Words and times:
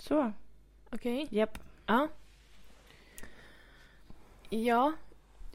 Så. 0.00 0.32
Okej. 0.92 1.26
Japp. 1.30 1.58
Ja. 1.86 2.08
Ja. 4.48 4.92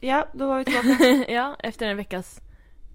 Ja, 0.00 0.26
då 0.32 0.46
var 0.46 0.58
vi 0.58 0.64
tillbaka. 0.64 1.24
ja, 1.32 1.56
efter 1.58 1.86
en 1.86 1.96
veckas 1.96 2.40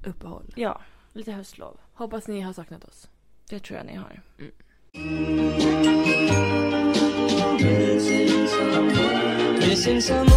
uppehåll. 0.05 0.53
ja, 0.55 0.81
lite 1.13 1.31
höstlov. 1.31 1.77
Hoppas 1.93 2.27
ni 2.27 2.41
har 2.41 2.53
saknat 2.53 2.83
oss. 2.85 3.09
Det 3.49 3.59
tror 3.59 3.77
jag 3.77 3.85
ni 3.85 3.95
har. 3.95 4.21
Someone. 10.01 10.31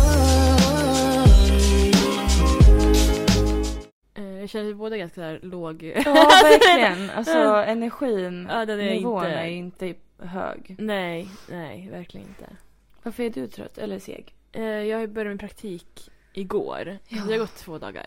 Eh, 4.14 4.40
jag 4.40 4.48
känner 4.48 4.64
vi 4.64 4.74
båda 4.74 4.96
ganska 4.96 5.14
så 5.14 5.20
här 5.20 5.40
låg. 5.42 5.82
Ja, 5.82 6.12
verkligen. 6.42 7.10
Alltså 7.16 7.38
energin, 7.38 8.48
Ja, 8.50 8.64
den 8.64 8.80
är 8.80 8.90
nivån 8.90 9.24
inte- 9.24 9.36
är 9.38 9.46
inte 9.46 9.94
hög. 10.18 10.76
nej, 10.78 11.28
nej, 11.50 11.88
verkligen 11.90 12.28
inte. 12.28 12.56
Varför 13.02 13.22
är 13.22 13.30
du 13.30 13.46
trött 13.46 13.78
eller 13.78 13.98
seg? 13.98 14.34
Eh, 14.52 14.62
jag 14.62 15.10
började 15.10 15.28
min 15.28 15.38
praktik 15.38 16.10
igår. 16.32 16.98
Ja. 17.08 17.22
Det 17.26 17.32
har 17.32 17.38
gått 17.38 17.56
två 17.56 17.78
dagar. 17.78 18.06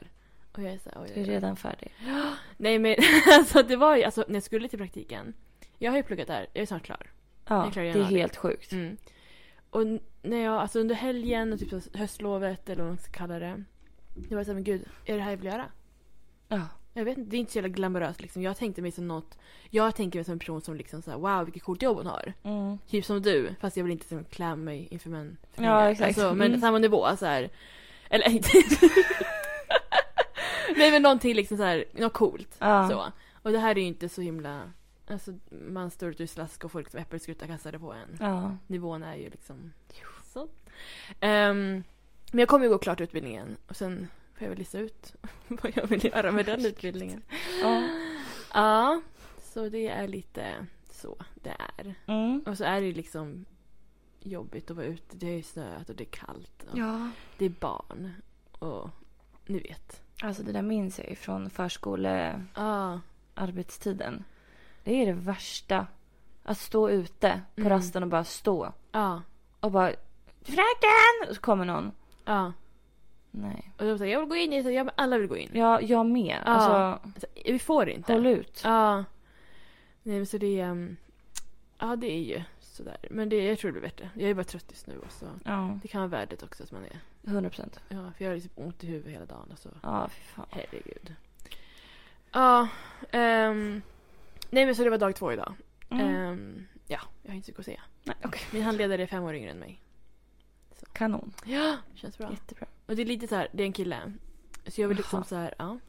Och 0.52 0.64
jag 0.64 0.74
är 0.74 0.78
så 0.78 0.90
här, 0.90 1.02
oj, 1.02 1.12
Du 1.14 1.20
är 1.20 1.24
oj, 1.24 1.30
oj. 1.30 1.36
redan 1.36 1.56
färdig. 1.56 1.94
Nej 2.58 2.80
men 2.80 2.96
alltså 3.34 3.64
det 3.64 3.76
var 3.76 3.96
ju, 3.98 4.04
alltså 4.04 4.26
när 4.28 4.36
jag 4.36 4.44
skulle 4.44 4.68
till 4.70 4.80
praktiken. 4.80 5.34
Jag 5.78 5.92
har 5.92 5.98
ju 5.98 6.04
pluggat 6.04 6.28
där, 6.28 6.48
jag 6.54 6.62
är 6.62 6.66
snart 6.66 6.84
klar. 6.84 7.12
Ja, 7.48 7.64
Jag 7.64 7.74
klarar 7.74 7.86
det 7.86 7.92
är 7.92 7.96
januari. 7.96 8.20
helt 8.20 8.36
sjukt. 8.38 8.72
Mm. 8.72 8.98
Och 9.70 9.82
n- 9.82 10.00
när 10.22 10.38
jag, 10.44 10.54
alltså 10.56 10.80
under 10.80 10.96
helgen 10.96 11.54
och 11.54 11.60
typ 11.60 11.70
så 11.70 11.82
höstlovet 11.98 12.70
eller 12.70 12.84
vad 12.84 12.92
man 12.92 12.98
ska 12.98 13.12
kalla 13.12 13.40
det. 13.40 13.64
Det 14.30 14.36
var 14.36 14.44
så 14.44 14.50
här, 14.50 14.54
men 14.56 14.64
gud, 14.64 14.86
är 15.06 15.16
det 15.16 15.22
här 15.22 15.30
jag 15.32 15.38
vill 15.38 15.46
göra? 15.46 15.66
Ja. 16.48 16.62
Jag 16.98 17.06
vet 17.06 17.18
inte, 17.18 17.30
det 17.32 17.38
är 17.38 17.40
inte 17.40 17.52
så 17.52 17.58
jävla 17.58 17.70
glamoröst 17.70 18.22
liksom. 18.22 18.42
Jag 18.42 18.58
tänkte 18.58 18.82
mig 18.82 18.92
som 18.92 19.08
något, 19.08 19.38
jag 19.70 19.96
tänker 19.96 20.20
mig 20.20 20.24
som 20.24 20.32
en 20.32 20.40
person 20.40 20.62
som 20.62 20.76
liksom 20.76 21.02
så 21.02 21.12
här, 21.12 21.18
wow 21.18 21.46
vilket 21.46 21.64
coolt 21.64 21.82
jobb 21.82 21.98
hon 21.98 22.06
har. 22.06 22.34
Mm. 22.44 22.78
Typ 22.90 23.06
som 23.06 23.22
du, 23.22 23.56
fast 23.60 23.78
jag 23.78 23.84
vill 23.84 23.92
inte 23.92 24.04
liksom 24.04 24.24
klä 24.24 24.56
mig 24.56 24.88
inför 24.92 25.10
män. 25.10 25.38
för 25.54 25.64
Ja, 25.64 25.90
exakt. 25.92 26.08
Alltså, 26.08 26.34
men 26.34 26.48
Mm. 26.48 26.62
samma 26.62 26.78
nivå 26.78 27.18
så 27.18 27.26
här. 27.26 27.50
Eller 28.10 28.30
inte. 28.30 28.50
Nej 30.76 30.92
men 30.92 31.02
någonting 31.02 31.34
liksom 31.36 31.58
så 31.58 31.64
här, 31.64 31.86
något 31.94 32.14
coolt. 32.14 32.56
Ja. 32.60 32.90
Så. 32.90 33.12
Och 33.44 33.52
det 33.52 33.60
här 33.60 33.72
är 33.72 33.82
ju 33.82 33.88
inte 33.88 34.10
så 34.10 34.22
himla, 34.22 34.62
alltså 35.08 35.32
man 35.50 35.92
står 35.92 36.10
ute 36.10 36.24
i 36.24 36.28
slask 36.28 36.66
och 36.66 36.72
folk 36.72 36.90
som 36.92 37.00
äppelskrutar 37.00 37.48
kastade 37.48 37.80
på 37.80 37.94
en. 37.94 38.18
Ja. 38.20 38.58
Nivån 38.68 39.04
är 39.04 39.16
ju 39.16 39.30
liksom 39.30 39.72
så. 40.34 40.48
Ehm, 41.20 41.84
men 42.32 42.40
jag 42.40 42.48
kommer 42.48 42.66
ju 42.66 42.72
gå 42.72 42.78
klart 42.78 43.02
utbildningen 43.02 43.58
och 43.68 43.76
sen 43.76 44.08
får 44.38 44.44
jag 44.44 44.50
väl 44.50 44.58
lista 44.58 44.80
ut 44.80 45.16
vad 45.48 45.72
jag 45.78 45.88
vill 45.88 46.06
göra 46.06 46.32
med 46.32 46.46
den 46.46 46.66
utbildningen. 46.66 47.24
ja. 47.62 47.90
Ja, 48.54 49.02
så 49.42 49.70
det 49.70 49.88
är 49.88 50.08
lite 50.08 50.66
så 50.92 51.18
det 51.36 51.56
är. 51.78 51.96
Mm. 52.06 52.44
Och 52.48 52.58
så 52.58 52.64
är 52.64 52.82
det 52.82 52.88
ju 52.88 52.94
liksom 52.94 53.46
jobbigt 54.20 54.72
att 54.72 54.78
vara 54.78 54.86
ute. 54.86 55.18
Det 55.18 55.28
är 55.28 55.42
snöat 55.44 55.90
och 55.90 55.96
det 55.96 56.04
är 56.04 56.12
kallt. 56.12 56.64
Och 56.72 56.78
Ja. 56.78 57.10
Det 57.38 57.46
är 57.46 57.50
barn. 57.50 58.14
Och 58.52 58.90
ni 59.46 59.60
vet. 59.60 60.02
Alltså 60.24 60.44
det 60.44 60.52
där 60.52 60.62
minns 60.62 61.00
jag 61.00 61.10
ju 61.10 61.16
från 61.16 61.50
förskolearbetstiden. 61.50 64.24
Ja. 64.28 64.34
Det 64.84 65.02
är 65.02 65.06
det 65.06 65.14
värsta. 65.14 65.88
Att 66.44 66.58
stå 66.58 66.90
ute 66.90 67.42
på 67.56 67.62
Mm. 67.62 67.70
rasten 67.74 68.04
och 68.04 68.10
bara 68.10 68.24
stå. 68.24 68.74
Ja. 68.92 69.22
Och 69.60 69.72
bara 69.72 69.92
Fröken! 70.42 71.30
Och 71.30 71.36
så 71.36 71.42
kommer 71.42 71.66
någon. 71.66 71.92
Ja. 72.26 72.54
Nej. 73.42 73.72
Och 73.78 73.86
de 73.86 73.98
säger 73.98 74.14
jag 74.14 74.20
vill 74.20 74.30
gå 74.30 74.36
in. 74.36 74.52
Jag 74.54 74.64
säger 74.64 74.78
ja 74.78 74.84
men 74.84 74.94
alla 74.98 75.18
vill 75.18 75.28
gå 75.28 75.38
in. 75.38 75.50
Ja, 75.54 75.82
jag 75.82 76.06
med. 76.06 76.38
Ja. 76.46 76.52
Alltså, 76.52 76.72
Alltså, 77.08 77.28
vi 77.46 77.60
får 77.60 77.90
inte. 77.90 78.14
håll 78.14 78.26
ut. 78.26 78.62
Ja. 78.64 78.98
Nej 80.04 80.16
men 80.18 80.26
så 80.26 80.38
det 80.38 80.60
är... 80.60 80.70
um, 80.72 80.98
Ja 81.80 81.96
det 81.96 82.08
är 82.12 82.20
ju 82.24 82.42
sådär. 82.60 82.98
Men 83.10 83.30
det, 83.30 83.44
jag 83.44 83.60
tror 83.60 83.72
det 83.72 83.80
blir 83.80 83.90
bättre. 83.90 84.10
Jag 84.16 84.30
är 84.30 84.34
bara 84.34 84.44
trött 84.44 84.66
just 84.70 84.88
nu 84.88 84.98
och 84.98 85.12
så. 85.12 85.26
Ja, 85.46 85.80
Det 85.82 85.88
kan 85.88 86.02
vara 86.02 86.10
värdet 86.10 86.44
också 86.44 86.64
att 86.64 86.72
man 86.72 86.86
är... 86.86 87.00
100 87.32 87.50
procent. 87.50 87.80
Ja 87.90 88.12
för 88.18 88.24
jag 88.26 88.32
har 88.32 88.36
liksom 88.36 88.52
ont 88.56 88.84
i 88.84 88.88
huvudet 88.88 89.14
hela 89.14 89.26
dagen. 89.26 89.48
Alltså. 89.52 89.70
Ja, 89.84 90.10
fy 90.12 90.22
fan. 90.24 90.46
Herregud. 90.52 91.14
Ja. 92.32 92.68
ehm, 93.12 93.82
nej 94.50 94.66
men 94.66 94.76
så 94.76 94.84
det 94.84 94.90
var 94.90 94.98
dag 94.98 95.16
två 95.16 95.34
idag. 95.34 95.54
Mm. 95.90 96.08
Ehm, 96.08 96.68
ja, 96.88 97.00
jag 97.24 97.30
har 97.32 97.36
inte 97.36 97.46
så 97.46 97.50
mycket 97.52 97.60
att 97.60 97.66
säga. 97.66 97.82
Nej, 98.04 98.16
okej. 98.24 98.42
Min 98.54 98.64
handledare 98.64 99.02
är 99.02 99.08
fem 99.08 99.24
år 99.24 99.36
yngre 99.36 99.52
än 99.52 99.60
mig. 99.60 99.82
Kanon. 100.94 101.34
Ja, 101.46 101.78
känns 101.96 102.18
bra. 102.18 102.32
Jättebra. 102.32 102.68
Och 102.86 102.96
det 102.96 103.02
är 103.02 103.06
lite 103.06 103.28
så 103.28 103.36
här, 103.36 103.48
det 103.52 103.64
är 103.64 103.68
en 103.68 103.74
kille. 103.74 104.14
Så 104.68 104.82
jag 104.82 104.88
vill 104.88 104.98
liksom 104.98 105.18
Jaha. 105.18 105.26
så 105.26 105.36
här, 105.36 105.54
ja. 105.58 105.80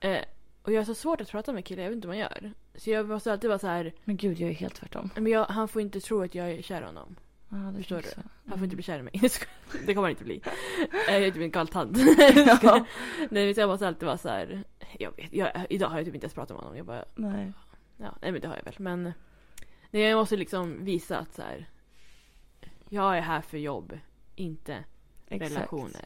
Eh, 0.00 0.24
och 0.62 0.72
jag 0.72 0.80
har 0.80 0.84
så 0.84 0.94
svårt 0.94 1.20
att 1.20 1.30
prata 1.30 1.52
med 1.52 1.64
killar, 1.64 1.82
jag 1.82 1.90
vet 1.90 1.96
inte 1.96 2.08
vad 2.08 2.16
man 2.16 2.20
gör. 2.20 2.52
Så 2.74 2.90
jag 2.90 3.08
måste 3.08 3.32
alltid 3.32 3.48
vara 3.50 3.58
så 3.58 3.66
här, 3.66 3.92
Men 4.04 4.16
gud, 4.16 4.40
jag 4.40 4.50
är 4.50 4.54
helt 4.54 4.74
tvärtom. 4.74 5.10
men 5.14 5.26
jag, 5.26 5.44
han 5.44 5.68
får 5.68 5.82
inte 5.82 6.00
tro 6.00 6.22
att 6.22 6.34
jag 6.34 6.50
är 6.50 6.62
kär 6.62 6.82
i 6.82 6.84
honom. 6.84 7.16
Ja, 7.48 7.56
det 7.56 7.76
Förstår 7.76 7.96
du? 7.96 8.02
så. 8.02 8.20
Han 8.48 8.58
får 8.58 8.64
inte 8.64 8.64
Mm. 8.64 8.76
bli 8.76 8.82
kär 8.82 8.98
i 8.98 9.02
mig. 9.02 9.12
det 9.86 9.94
kommer 9.94 10.02
han 10.02 10.10
inte 10.10 10.24
bli. 10.24 10.40
Eh, 11.08 11.14
jag 11.14 11.22
är 11.26 11.30
typ 11.30 11.42
en 11.42 11.50
galtant. 11.50 11.98
Ja. 12.62 12.84
Nej, 13.30 13.54
så 13.54 13.60
jag 13.60 13.68
måste 13.68 13.88
alltid 13.88 14.06
vara 14.06 14.18
så 14.18 14.28
här, 14.28 14.64
jag 14.98 15.16
vet, 15.16 15.32
jag, 15.32 15.66
idag 15.70 15.88
har 15.88 15.96
jag 15.96 16.04
typ 16.06 16.14
inte 16.14 16.24
ens 16.24 16.34
pratat 16.34 16.56
med 16.56 16.60
honom. 16.62 16.76
Jag 16.76 16.86
bara, 16.86 17.04
Nej. 17.14 17.52
Ja, 17.96 18.14
nej 18.22 18.32
men 18.32 18.40
det 18.40 18.48
har 18.48 18.56
jag 18.56 18.64
väl. 18.64 18.74
Men 18.78 19.12
nej, 19.90 20.02
jag 20.02 20.16
måste 20.18 20.36
liksom 20.36 20.84
visa 20.84 21.18
att 21.18 21.34
så 21.34 21.42
här. 21.42 21.68
Jag 22.88 23.16
är 23.16 23.20
här 23.20 23.40
för 23.40 23.58
jobb, 23.58 23.98
inte 24.36 24.84
Exakt. 25.28 25.52
relationer. 25.52 26.04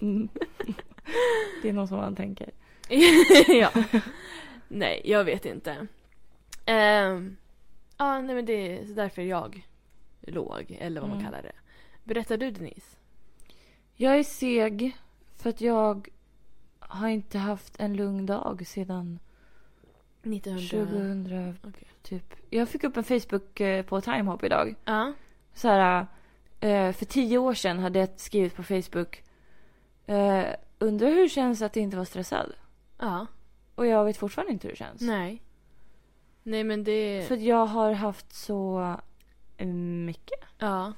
Mm. 0.00 0.28
det 1.62 1.68
är 1.68 1.72
någon 1.72 1.88
som 1.88 1.96
man 1.96 2.16
tänker. 2.16 2.50
ja. 3.48 3.70
Nej, 4.68 5.02
jag 5.04 5.24
vet 5.24 5.44
inte. 5.44 5.86
Ehm, 6.66 7.36
ja, 7.96 8.20
nej 8.20 8.34
men 8.34 8.44
det 8.46 8.52
är 8.78 8.84
därför 8.94 9.22
jag 9.22 9.66
låg, 10.20 10.76
eller 10.80 11.00
vad 11.00 11.10
man 11.10 11.18
Mm. 11.18 11.30
kallar 11.30 11.42
det. 11.42 11.52
Berättar 12.04 12.36
du 12.36 12.50
Denise? 12.50 12.96
Jag 13.94 14.18
är 14.18 14.22
seg 14.22 14.96
för 15.36 15.50
att 15.50 15.60
jag 15.60 16.08
har 16.78 17.08
inte 17.08 17.38
haft 17.38 17.80
en 17.80 17.96
lugn 17.96 18.26
dag 18.26 18.66
sedan 18.66 19.18
1900... 20.22 20.60
2000 20.70 21.56
Okej. 21.64 21.88
typ. 22.02 22.34
Jag 22.50 22.68
fick 22.68 22.84
upp 22.84 22.96
en 22.96 23.04
Facebook 23.04 23.60
eh, 23.60 23.84
på 23.84 24.00
Timehop 24.00 24.44
idag. 24.44 24.74
Ja. 24.84 25.12
Så 25.54 25.68
här, 25.68 26.06
eh, 26.62 26.92
för 26.92 27.04
tio 27.04 27.38
år 27.38 27.54
sedan 27.54 27.78
hade 27.78 27.98
jag 27.98 28.08
skrivit 28.16 28.56
på 28.56 28.62
Facebook. 28.62 29.22
Eh, 30.06 30.44
undrar 30.78 31.08
hur 31.08 31.22
det 31.22 31.28
känns 31.28 31.62
att 31.62 31.76
inte 31.76 31.96
vara 31.96 32.06
stressad. 32.06 32.52
Ja. 32.98 33.26
Och 33.74 33.86
jag 33.86 34.04
vet 34.04 34.16
fortfarande 34.16 34.52
inte 34.52 34.66
hur 34.66 34.72
det 34.72 34.78
känns. 34.78 35.00
Nej. 35.00 35.42
Nej 36.42 36.64
men 36.64 36.84
det... 36.84 37.28
För 37.28 37.36
jag 37.36 37.66
har 37.66 37.92
haft 37.92 38.32
så 38.32 38.80
eh, 39.56 39.66
mycket. 39.66 40.40
Ja. 40.58 40.92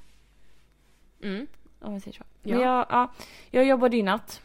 Mm. 1.21 1.47
Om 1.79 1.91
man 1.91 2.01
säger 2.01 2.17
så. 2.17 2.23
Ja. 2.41 2.55
Men 2.55 2.63
jag, 2.63 2.85
ja, 2.89 3.13
jag 3.51 3.65
jobbade 3.65 3.97
i 3.97 4.03
natt. 4.03 4.41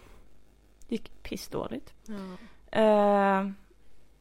Gick 0.89 1.23
pissdåligt. 1.23 1.95
Ja. 2.07 2.37
Eh, 2.81 3.51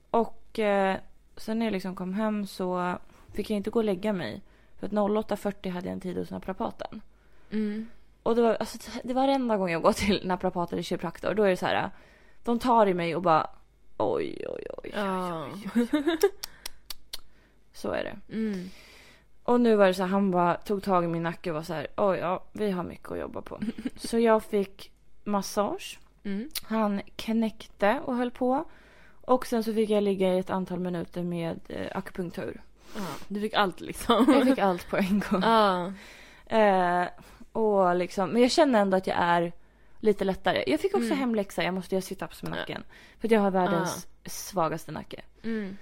och 0.10 0.60
eh, 0.60 0.98
sen 1.38 1.60
när 1.60 1.66
jag 1.66 1.74
liksom 1.74 1.96
kom 1.96 2.14
hem 2.14 2.48
så 2.48 2.98
fick 3.34 3.50
jag 3.50 3.58
inte 3.58 3.70
gå 3.70 3.80
och 3.80 3.86
lägga 3.86 4.14
mig. 4.14 4.42
För 4.80 4.86
att 4.86 4.94
08.40 4.94 5.70
hade 5.70 5.88
jag 5.88 5.94
en 5.94 6.00
tid 6.00 6.18
hos 6.18 6.32
naprapaten. 6.32 7.02
Mm. 7.52 7.88
Och 8.24 8.36
det 8.36 8.42
var, 8.42 8.56
alltså, 8.56 8.78
det 9.04 9.14
var 9.14 9.28
varenda 9.28 9.58
gång 9.58 9.72
jag 9.72 9.82
går 9.82 9.94
till 9.94 10.22
naprapat 10.28 10.74
eller 10.74 10.84
kiropraktor. 10.84 11.34
Då 11.34 11.44
är 11.44 11.50
det 11.50 11.58
så 11.58 11.66
här. 11.66 11.90
De 12.44 12.60
tar 12.60 12.88
i 12.88 12.94
mig 12.94 13.16
och 13.16 13.22
bara 13.22 13.50
oj, 13.98 14.46
oj, 14.48 14.66
oj. 14.78 14.92
Ja. 14.96 15.48
Så 17.74 17.92
är 17.92 18.04
det. 18.04 18.36
Mm. 18.36 18.70
Och 19.44 19.62
nu 19.62 19.76
var 19.76 19.88
det 19.88 19.94
så 19.94 20.04
här, 20.04 20.10
han 20.10 20.32
bara 20.32 20.56
tog 20.56 20.84
tag 20.84 21.04
i 21.04 21.08
min 21.08 21.24
nacke 21.24 21.50
och 21.50 21.56
var 21.56 21.64
så 21.64 21.74
här, 21.74 21.88
oj 21.98 22.18
ja, 22.18 22.44
vi 22.52 22.72
har 22.72 22.84
mycket 22.84 23.12
att 23.12 23.20
jobba 23.20 23.42
på. 23.42 23.60
så 23.96 24.20
jag 24.20 24.44
fick 24.44 24.92
massage. 25.24 26.00
Mm. 26.24 26.50
Han 26.64 27.02
knäckte 27.16 28.02
och 28.06 28.16
höll 28.16 28.32
på. 28.32 28.66
Och 29.22 29.46
sen 29.46 29.64
så 29.64 29.74
fick 29.74 29.90
jag 29.90 30.04
ligga 30.04 30.34
i 30.34 30.40
ett 30.40 30.50
antal 30.50 30.80
minuter 30.80 31.24
med 31.24 31.60
eh, 31.68 31.98
akupunktur. 31.98 32.62
Ja. 32.96 33.02
Du 33.28 33.42
fick 33.42 33.54
allt 33.54 33.82
liksom. 33.82 34.26
Jag 34.34 34.48
fick 34.48 34.58
allt 34.60 34.90
på 34.90 34.98
en 34.98 35.24
gång. 35.30 35.42
Ja. 35.44 35.92
Eh, 36.58 37.08
och 37.52 37.96
liksom, 37.96 38.30
men 38.30 38.42
jag 38.42 38.52
känner 38.52 38.82
ändå 38.82 38.98
att 38.98 39.08
jag 39.08 39.18
är 39.20 39.52
lite 40.00 40.24
lättare. 40.24 40.64
Jag 40.68 40.80
fick 40.80 40.94
också 40.96 41.06
Mm. 41.08 41.18
hemläxa, 41.20 41.64
jag 41.64 41.74
måste 41.74 41.96
göra 41.96 42.02
situps 42.02 42.44
med 42.44 42.52
nacken. 42.52 42.84
För 43.20 43.28
att 43.28 43.32
jag 43.32 43.42
har 43.42 43.52
världens 43.52 44.08
svagaste 44.26 44.92
nacke. 44.92 45.22
Mm. 45.44 45.78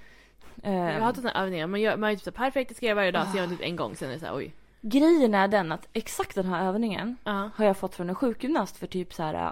Eh, 0.64 0.74
Jag 0.74 0.94
har 0.94 1.00
haft 1.00 1.16
sådana 1.22 1.44
övningar. 1.44 1.68
Man 1.68 1.82
gör, 1.82 1.98
man 1.98 2.10
är 2.12 2.16
typ 2.16 2.24
så 2.24 2.32
perfekt, 2.32 2.70
det 2.70 2.76
ska 2.76 2.86
jag 2.86 2.96
varje 2.96 3.12
dag. 3.12 3.28
Så 3.28 3.38
gör 3.38 3.48
man 3.48 3.58
typ 3.58 3.66
en 3.68 3.76
gång, 3.76 3.96
sen 3.96 4.10
är 4.10 4.14
det 4.14 4.20
så 4.20 4.26
här, 4.26 4.36
oj. 4.36 4.54
Grejen 4.82 5.34
är 5.34 5.48
den 5.48 5.72
att 5.72 5.88
exakt 5.94 6.36
den 6.36 6.46
här 6.46 6.66
övningen 6.68 7.18
Ja. 7.24 7.50
har 7.56 7.66
jag 7.66 7.78
fått 7.78 7.96
från 7.96 8.10
en 8.10 8.16
sjukgymnast 8.16 8.78
för 8.78 8.88
typ 8.88 9.14
så 9.14 9.24
här 9.24 9.52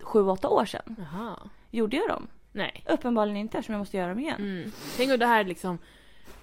7-8 0.00 0.46
år 0.48 0.64
sedan. 0.64 0.96
Jaha. 1.12 1.36
Gjorde 1.70 1.96
jag 1.96 2.08
dem? 2.08 2.26
Nej. 2.52 2.84
Uppenbarligen 2.88 3.36
inte 3.36 3.58
eftersom 3.58 3.72
jag 3.72 3.78
måste 3.78 3.96
göra 3.96 4.08
dem 4.08 4.18
igen. 4.18 4.36
Mm. 4.38 4.72
Tänk 4.96 5.12
om 5.12 5.18
det 5.18 5.26
här 5.26 5.44
liksom, 5.44 5.78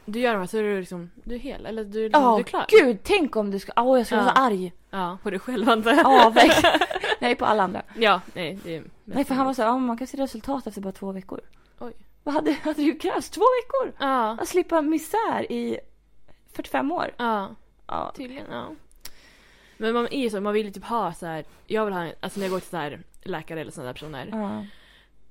du 0.06 0.20
gör 0.20 0.34
de 0.34 0.40
här 0.40 0.46
så 0.48 0.58
är 0.58 0.64
du 0.64 0.80
liksom, 0.80 1.12
du 1.24 1.36
är 1.36 1.40
hel. 1.40 1.66
Eller 1.66 1.84
du, 1.84 2.04
liksom, 2.04 2.24
Ja, 2.24 2.36
du 2.36 2.40
är 2.40 2.44
klar. 2.44 2.66
gud 2.70 2.98
tänk 3.04 3.36
om 3.36 3.52
du 3.52 3.60
ska... 3.60 3.72
Åh, 3.76 3.98
jag 4.00 4.06
skulle 4.06 4.22
vara 4.22 4.34
så 4.36 4.42
Ja. 4.42 4.46
arg. 4.46 4.74
Ja, 4.90 5.18
på 5.24 5.30
dig 5.30 5.40
själv 5.40 5.70
antar 5.70 5.92
jag. 5.92 6.00
Ja, 6.00 6.30
verkligen. 6.30 6.80
Nej, 7.20 7.36
på 7.36 7.46
alla 7.46 7.64
andra. 7.64 7.82
Ja, 7.98 8.22
nej. 8.34 8.60
Det 8.64 8.84
Nej, 9.06 9.26
för 9.26 9.36
han 9.36 9.46
var 9.46 9.54
så 9.54 9.62
här, 9.62 9.70
ja, 9.70 9.78
man 9.78 9.98
kan 9.98 10.08
se 10.08 10.18
resultat 10.18 10.68
efter 10.68 10.82
bara 10.82 10.92
två 10.94 11.12
veckor. 11.12 11.42
Oj. 11.80 11.94
Vad 12.24 12.34
hade, 12.36 12.52
hade 12.54 12.82
du 12.84 12.96
krävt? 13.00 13.32
Två 13.32 13.42
veckor? 13.42 13.94
Ja. 14.08 14.38
Att 14.42 14.48
slippa 14.48 14.82
misär 14.82 15.52
i 15.52 15.80
45 16.54 16.92
år. 16.92 17.12
Ja. 17.18 17.50
Ja. 17.88 18.12
Tydligen, 18.16 18.46
ja. 18.52 18.66
Men 19.78 19.94
man 19.94 20.08
är 20.12 20.20
ju 20.22 20.30
så, 20.30 20.42
man 20.42 20.54
vill 20.54 20.66
ju 20.66 20.72
typ 20.72 20.84
ha 20.86 21.14
så 21.14 21.26
här. 21.26 21.44
Jag 21.68 21.86
vill 21.86 21.94
ha, 21.94 22.08
alltså 22.20 22.40
när 22.40 22.46
jag 22.48 22.52
går 22.52 22.60
till 22.60 22.70
så 22.70 22.78
här 22.78 23.00
läkare 23.24 23.62
eller 23.62 23.72
sådana 23.72 23.88
där 23.88 23.94
personer. 23.94 24.30
Ja. 24.32 24.66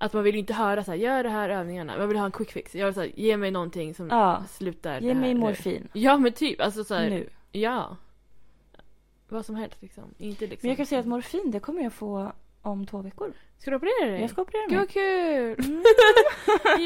Att 0.03 0.13
man 0.13 0.23
vill 0.23 0.37
inte 0.37 0.55
höra 0.55 0.85
så 0.85 0.91
här, 0.91 0.99
gör 0.99 1.23
det 1.23 1.29
här 1.29 1.49
övningarna. 1.49 1.99
Man 1.99 2.09
vill 2.09 2.17
ha 2.19 2.25
en 2.27 2.33
quick 2.33 2.51
fix. 2.53 2.75
Jag 2.75 2.87
vill 2.87 2.95
så 2.95 3.01
här, 3.01 3.11
ge 3.17 3.37
mig 3.37 3.51
någonting 3.51 3.95
som 3.95 4.09
Ja. 4.09 4.43
slutar 4.49 5.01
Ge 5.01 5.15
mig 5.15 5.35
nu. 5.35 5.41
morfin. 5.41 5.89
Ja 5.93 6.17
men 6.19 6.33
typ, 6.33 6.61
alltså 6.61 6.85
så 6.85 6.95
här, 6.95 7.11
Nu. 7.11 7.29
ja. 7.53 7.97
Vad 9.29 9.47
som 9.47 9.55
helst 9.55 9.83
liksom. 9.83 10.05
Inte 10.19 10.47
liksom. 10.47 10.59
Men 10.67 10.69
jag 10.71 10.77
kan 10.77 10.87
säga 10.87 11.01
att 11.01 11.07
morfin, 11.07 11.51
det 11.51 11.61
kommer 11.61 11.83
jag 11.83 11.93
få 11.93 12.33
om 12.63 12.87
två 12.87 13.03
veckor. 13.03 13.33
Ska 13.59 13.71
du 13.71 13.77
operera 13.77 14.11
dig? 14.11 14.21
Jag 14.21 14.31
ska 14.31 14.43
operera 14.43 14.63
Gud 14.67 14.71
mig. 14.71 14.79
vad 14.79 14.89
kul! 14.91 15.65
Mm. 15.71 15.83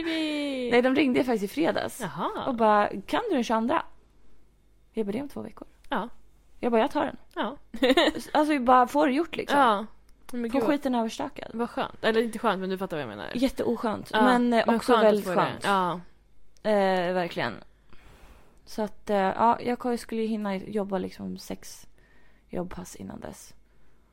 Nej, 0.70 0.82
de 0.82 0.94
ringde 0.94 1.24
faktiskt 1.24 1.44
i 1.44 1.48
fredags. 1.54 2.00
Jaha. 2.00 2.44
Och 2.46 2.54
bara, 2.54 2.88
kan 3.06 3.22
du 3.28 3.34
den 3.34 3.44
22? 3.44 3.74
Jag 4.92 5.06
bara, 5.06 5.12
det 5.12 5.18
är 5.18 5.22
om 5.22 5.28
två 5.28 5.42
veckor. 5.42 5.68
Ja. 5.88 6.08
Jag 6.60 6.72
bara, 6.72 6.80
jag 6.80 6.90
tar 6.90 7.04
den. 7.04 7.16
Ja. 7.34 7.56
Alltså 8.32 8.58
bara 8.58 8.86
få 8.86 9.06
det 9.06 9.12
gjort 9.12 9.36
liksom. 9.36 9.58
Ja. 9.58 9.86
Men 10.32 10.50
Få 10.50 10.60
skiten 10.60 10.94
överstökad. 10.94 11.50
vad 11.54 11.70
skönt. 11.70 12.04
Eller 12.04 12.22
inte 12.22 12.38
skönt 12.38 12.60
men 12.60 12.70
du 12.70 12.78
fattar 12.78 12.96
vad 12.96 13.02
jag 13.02 13.08
menar. 13.08 13.30
Jätteoskönt. 13.34 14.10
Ja, 14.12 14.22
men, 14.24 14.52
eh, 14.52 14.74
också 14.74 14.92
skönt 14.92 15.04
väldigt 15.04 15.26
det. 15.26 15.34
skönt. 15.34 15.64
Ja. 15.64 16.00
Eh, 16.70 17.12
verkligen. 17.14 17.54
Så 18.64 18.82
att, 18.82 19.10
eh, 19.10 19.16
ja, 19.16 19.58
jag 19.60 19.98
skulle 19.98 20.20
ju 20.22 20.26
hinna 20.26 20.56
jobba 20.56 20.98
liksom 20.98 21.38
sex 21.38 21.86
jobbpass 22.48 22.96
innan 22.96 23.20
dess. 23.20 23.54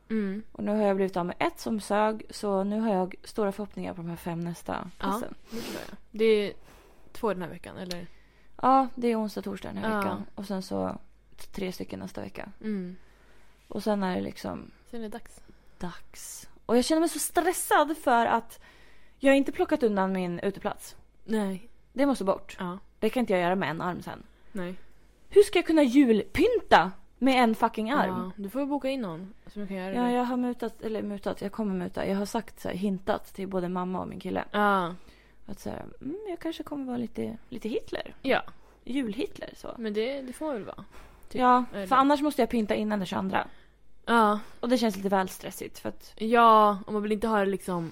Mm. 0.09 0.43
Och 0.51 0.63
nu 0.63 0.71
har 0.75 0.83
jag 0.83 0.95
blivit 0.95 1.17
av 1.17 1.25
med 1.25 1.35
ett 1.39 1.59
som 1.59 1.79
sög, 1.79 2.23
så 2.29 2.63
nu 2.63 2.79
har 2.79 2.93
jag 2.93 3.15
stora 3.23 3.51
förhoppningar 3.51 3.93
på 3.93 4.01
de 4.01 4.09
här 4.09 4.15
fem 4.15 4.39
nästa 4.39 4.89
passen. 4.97 5.33
Det 5.51 5.61
tror 5.61 5.75
jag. 5.89 5.97
Det 6.11 6.25
är 6.25 6.53
två 7.11 7.33
den 7.33 7.41
här 7.41 7.49
veckan 7.49 7.77
eller? 7.77 8.07
Ja, 8.61 8.87
det 8.95 9.07
är 9.07 9.15
onsdag, 9.21 9.41
torsdag 9.41 9.69
den 9.69 9.77
här 9.77 9.91
Ja. 9.91 9.97
veckan. 9.97 10.25
Och 10.35 10.45
sen 10.45 10.61
så 10.61 10.97
tre 11.51 11.71
stycken 11.71 11.99
nästa 11.99 12.21
vecka. 12.21 12.49
Mm. 12.61 12.95
Och 13.67 13.83
sen 13.83 14.03
är 14.03 14.15
det 14.15 14.21
liksom 14.21 14.71
Sen 14.89 14.99
är 14.99 15.03
det 15.03 15.09
dags. 15.09 15.41
Dags. 15.81 16.49
Och 16.65 16.77
jag 16.77 16.85
känner 16.85 16.99
mig 16.99 17.09
så 17.09 17.19
stressad 17.19 17.97
för 17.97 18.25
att 18.25 18.59
jag 19.19 19.31
har 19.31 19.35
inte 19.37 19.51
plockat 19.51 19.83
undan 19.83 20.11
min 20.11 20.39
uteplats. 20.39 20.95
Nej. 21.25 21.69
Det 21.93 22.05
måste 22.05 22.23
bort. 22.23 22.57
Ja. 22.59 22.77
Det 22.99 23.09
kan 23.09 23.19
inte 23.21 23.33
jag 23.33 23.41
göra 23.41 23.55
med 23.55 23.69
en 23.69 23.81
arm 23.81 24.01
sen. 24.01 24.23
Nej. 24.51 24.75
Hur 25.29 25.43
ska 25.43 25.57
jag 25.59 25.65
kunna 25.65 25.83
julpynta 25.83 26.91
med 27.17 27.43
en 27.43 27.55
fucking 27.55 27.91
arm? 27.91 28.09
Ja, 28.37 28.43
du 28.43 28.49
får 28.49 28.65
boka 28.65 28.89
in 28.89 29.01
någon 29.01 29.33
som 29.47 29.67
kan 29.67 29.77
göra 29.77 29.93
Ja, 29.95 30.01
det. 30.03 30.11
jag 30.11 30.23
har 30.23 30.37
mutat, 30.37 30.81
eller 30.81 31.01
mutat, 31.01 31.41
jag 31.41 31.51
kommer 31.51 31.73
muta. 31.75 32.07
Jag 32.07 32.15
har 32.17 32.25
sagt 32.25 32.59
så 32.61 32.67
här, 32.67 32.75
hintat 32.75 33.33
till 33.33 33.47
både 33.47 33.69
mamma 33.69 33.99
och 34.01 34.07
min 34.07 34.19
kille. 34.19 34.43
Ja. 34.51 34.95
Att 35.45 35.59
så 35.59 35.69
här, 35.69 35.85
mm, 36.01 36.17
jag 36.29 36.39
kanske 36.39 36.63
kommer 36.63 36.85
vara 36.85 36.97
lite, 36.97 37.37
lite 37.49 37.69
Hitler. 37.69 38.15
Ja. 38.21 38.41
Jul-Hitler 38.83 39.49
så. 39.55 39.75
Men 39.77 39.93
det, 39.93 40.21
det 40.21 40.33
får 40.33 40.45
man 40.45 40.55
väl 40.55 40.65
vara. 40.65 40.85
Typ. 41.29 41.41
Ja, 41.41 41.65
Eller- 41.73 41.87
för 41.87 41.95
annars 41.95 42.21
måste 42.21 42.41
jag 42.41 42.49
pynta 42.49 42.75
innan 42.75 42.99
den 42.99 43.05
22. 43.05 43.37
Ja. 44.05 44.39
Och 44.59 44.69
det 44.69 44.77
känns 44.77 44.95
lite 44.95 45.09
väl 45.09 45.29
stressigt 45.29 45.79
för 45.79 45.89
att 45.89 46.13
Ja, 46.15 46.79
och 46.87 46.93
man 46.93 47.01
vill 47.01 47.11
inte 47.11 47.27
ha 47.27 47.39
det 47.39 47.45
liksom... 47.45 47.91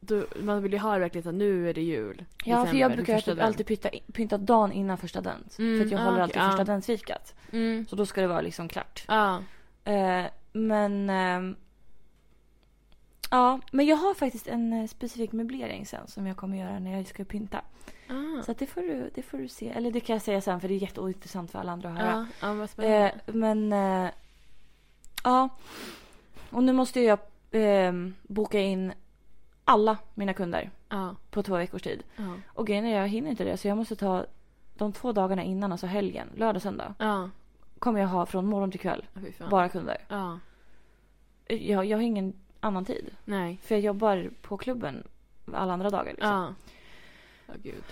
Då, 0.00 0.24
man 0.40 0.62
vill 0.62 0.72
ju 0.72 0.78
ha 0.78 0.94
det 0.94 1.00
verkligen 1.00 1.28
att 1.28 1.34
nu 1.34 1.70
är 1.70 1.74
det 1.74 1.82
jul. 1.82 2.24
Ja, 2.44 2.66
för 2.66 2.76
jag 2.76 2.92
brukar 2.92 3.20
typ 3.20 3.40
alltid 3.40 3.66
pynta, 3.66 3.90
pynta 4.12 4.38
dagen 4.38 4.72
innan 4.72 4.98
första 4.98 5.18
advent. 5.18 5.58
Mm, 5.58 5.78
för 5.78 5.86
att 5.86 5.92
jag 5.92 6.00
ah, 6.00 6.04
håller 6.04 6.20
alltid 6.20 6.36
ja. 6.36 6.46
första 6.46 6.60
adventsfikat. 6.60 7.34
Mm. 7.52 7.86
Så 7.86 7.96
då 7.96 8.06
ska 8.06 8.20
det 8.20 8.26
vara 8.26 8.40
liksom 8.40 8.68
klart. 8.68 9.04
Ja. 9.08 9.42
Eh, 9.84 10.24
men... 10.52 11.10
ehm, 11.10 11.56
ja, 13.30 13.60
men 13.72 13.86
jag 13.86 13.96
har 13.96 14.14
faktiskt 14.14 14.46
en 14.46 14.72
eh, 14.72 14.86
specifik 14.86 15.32
möblering 15.32 15.86
sen 15.86 16.06
som 16.06 16.26
jag 16.26 16.36
kommer 16.36 16.56
göra 16.56 16.78
när 16.78 16.96
jag 16.96 17.06
ska 17.06 17.24
pynta. 17.24 17.60
Ah. 18.08 18.42
Så 18.42 18.52
det, 18.52 18.66
får 18.66 18.80
du, 18.80 19.10
det 19.14 19.22
får 19.22 19.38
du 19.38 19.48
se. 19.48 19.68
Eller 19.68 19.90
det 19.90 20.00
kan 20.00 20.14
jag 20.14 20.22
säga 20.22 20.40
sen 20.40 20.60
för 20.60 20.68
det 20.68 20.74
är 20.74 20.82
jätteointressant 20.82 21.50
för 21.50 21.58
alla 21.58 21.72
andra 21.72 21.88
att 21.88 21.98
höra. 21.98 22.26
Ja, 22.40 22.48
ja, 22.48 22.66
vad 22.76 22.84
Eh, 22.84 23.10
men... 23.26 23.72
Ja. 25.24 25.48
Och 26.50 26.62
nu 26.64 26.72
måste 26.72 27.00
jag 27.00 27.18
eh, 27.50 27.92
boka 28.22 28.60
in 28.60 28.92
alla 29.64 29.98
mina 30.14 30.34
kunder 30.34 30.70
ja. 30.88 31.16
på 31.30 31.42
två 31.42 31.56
veckors 31.56 31.82
tid. 31.82 32.02
Ja. 32.16 32.34
Och 32.46 32.66
grejen 32.66 32.84
är 32.84 33.00
jag 33.00 33.08
hinner 33.08 33.30
inte 33.30 33.44
det 33.44 33.56
så 33.56 33.68
jag 33.68 33.76
måste 33.76 33.96
ta 33.96 34.26
de 34.74 34.92
två 34.92 35.12
dagarna 35.12 35.42
innan, 35.42 35.72
alltså 35.72 35.86
helgen, 35.86 36.28
lördag, 36.36 36.62
söndag. 36.62 36.94
Ja. 36.98 37.30
Kommer 37.78 38.00
jag 38.00 38.08
ha 38.08 38.26
från 38.26 38.46
morgon 38.46 38.70
till 38.70 38.80
kväll. 38.80 39.04
Bara 39.50 39.68
kunder. 39.68 39.98
Ja. 40.08 40.38
Jag, 41.46 41.84
jag 41.84 41.98
har 41.98 42.02
ingen 42.02 42.32
annan 42.60 42.84
tid. 42.84 43.10
Nej. 43.24 43.58
För 43.62 43.74
jag 43.74 43.84
jobbar 43.84 44.30
på 44.42 44.56
klubben 44.56 45.04
alla 45.52 45.72
andra 45.72 45.90
dagar. 45.90 46.10
Liksom. 46.10 46.28
Ja. 46.28 46.54
Ja, 47.46 47.54
gud. 47.62 47.84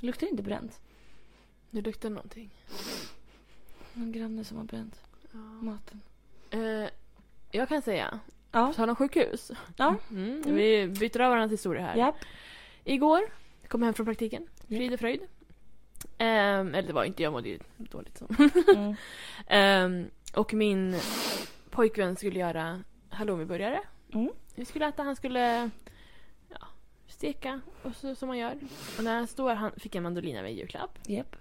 Luktar 0.00 0.26
inte 0.26 0.42
bränt. 0.42 0.80
Det 1.70 1.80
luktar 1.80 2.10
någonting. 2.10 2.50
Någon 3.92 4.12
granne 4.12 4.44
som 4.44 4.56
har 4.56 4.64
bränt. 4.64 5.05
Maten. 5.62 6.00
Eh, 6.50 6.90
jag 7.50 7.68
kan 7.68 7.82
säga, 7.82 8.20
Ja. 8.52 8.66
på 8.66 8.72
tal 8.72 8.90
om 8.90 8.96
sjukhus. 8.96 9.50
Ja. 9.76 9.94
Mm. 10.10 10.42
Mm. 10.42 10.54
Vi 10.54 10.86
byter 10.88 11.20
av 11.20 11.30
varandras 11.30 11.52
historia 11.52 11.82
här. 11.82 11.96
Japp. 11.96 12.16
Igår 12.84 13.20
kom 13.68 13.80
jag 13.82 13.86
hem 13.86 13.94
från 13.94 14.06
praktiken. 14.06 14.46
Frid 14.68 14.92
och 14.92 15.00
fröjd. 15.00 15.20
Ehm, 16.18 16.74
eller 16.74 16.88
det 16.88 16.92
var 16.92 17.04
inte, 17.04 17.22
jag 17.22 17.32
mådde 17.32 17.48
ju 17.48 17.58
dåligt 17.76 18.18
så. 18.18 18.26
Mm. 18.74 18.94
Ehm, 19.46 20.10
och 20.34 20.54
min 20.54 20.96
pojkvän 21.70 22.16
skulle 22.16 22.38
göra 22.38 22.82
halloumiburgare. 23.08 23.80
Mm. 24.14 24.30
Vi 24.54 24.64
skulle 24.64 24.88
äta, 24.88 25.02
han 25.02 25.16
skulle 25.16 25.70
ja, 26.48 26.66
steka 27.06 27.60
och 27.82 27.96
så, 27.96 28.14
som 28.14 28.28
man 28.28 28.38
gör. 28.38 28.58
Och 28.98 29.04
när 29.04 29.14
han 29.14 29.26
står, 29.26 29.54
han 29.54 29.70
fick 29.76 29.94
en 29.94 30.02
mandolin 30.02 30.36
av 30.36 30.42
mig 30.42 30.52
i 30.52 30.58
julklapp. 30.58 30.98
Japp. 31.06 31.36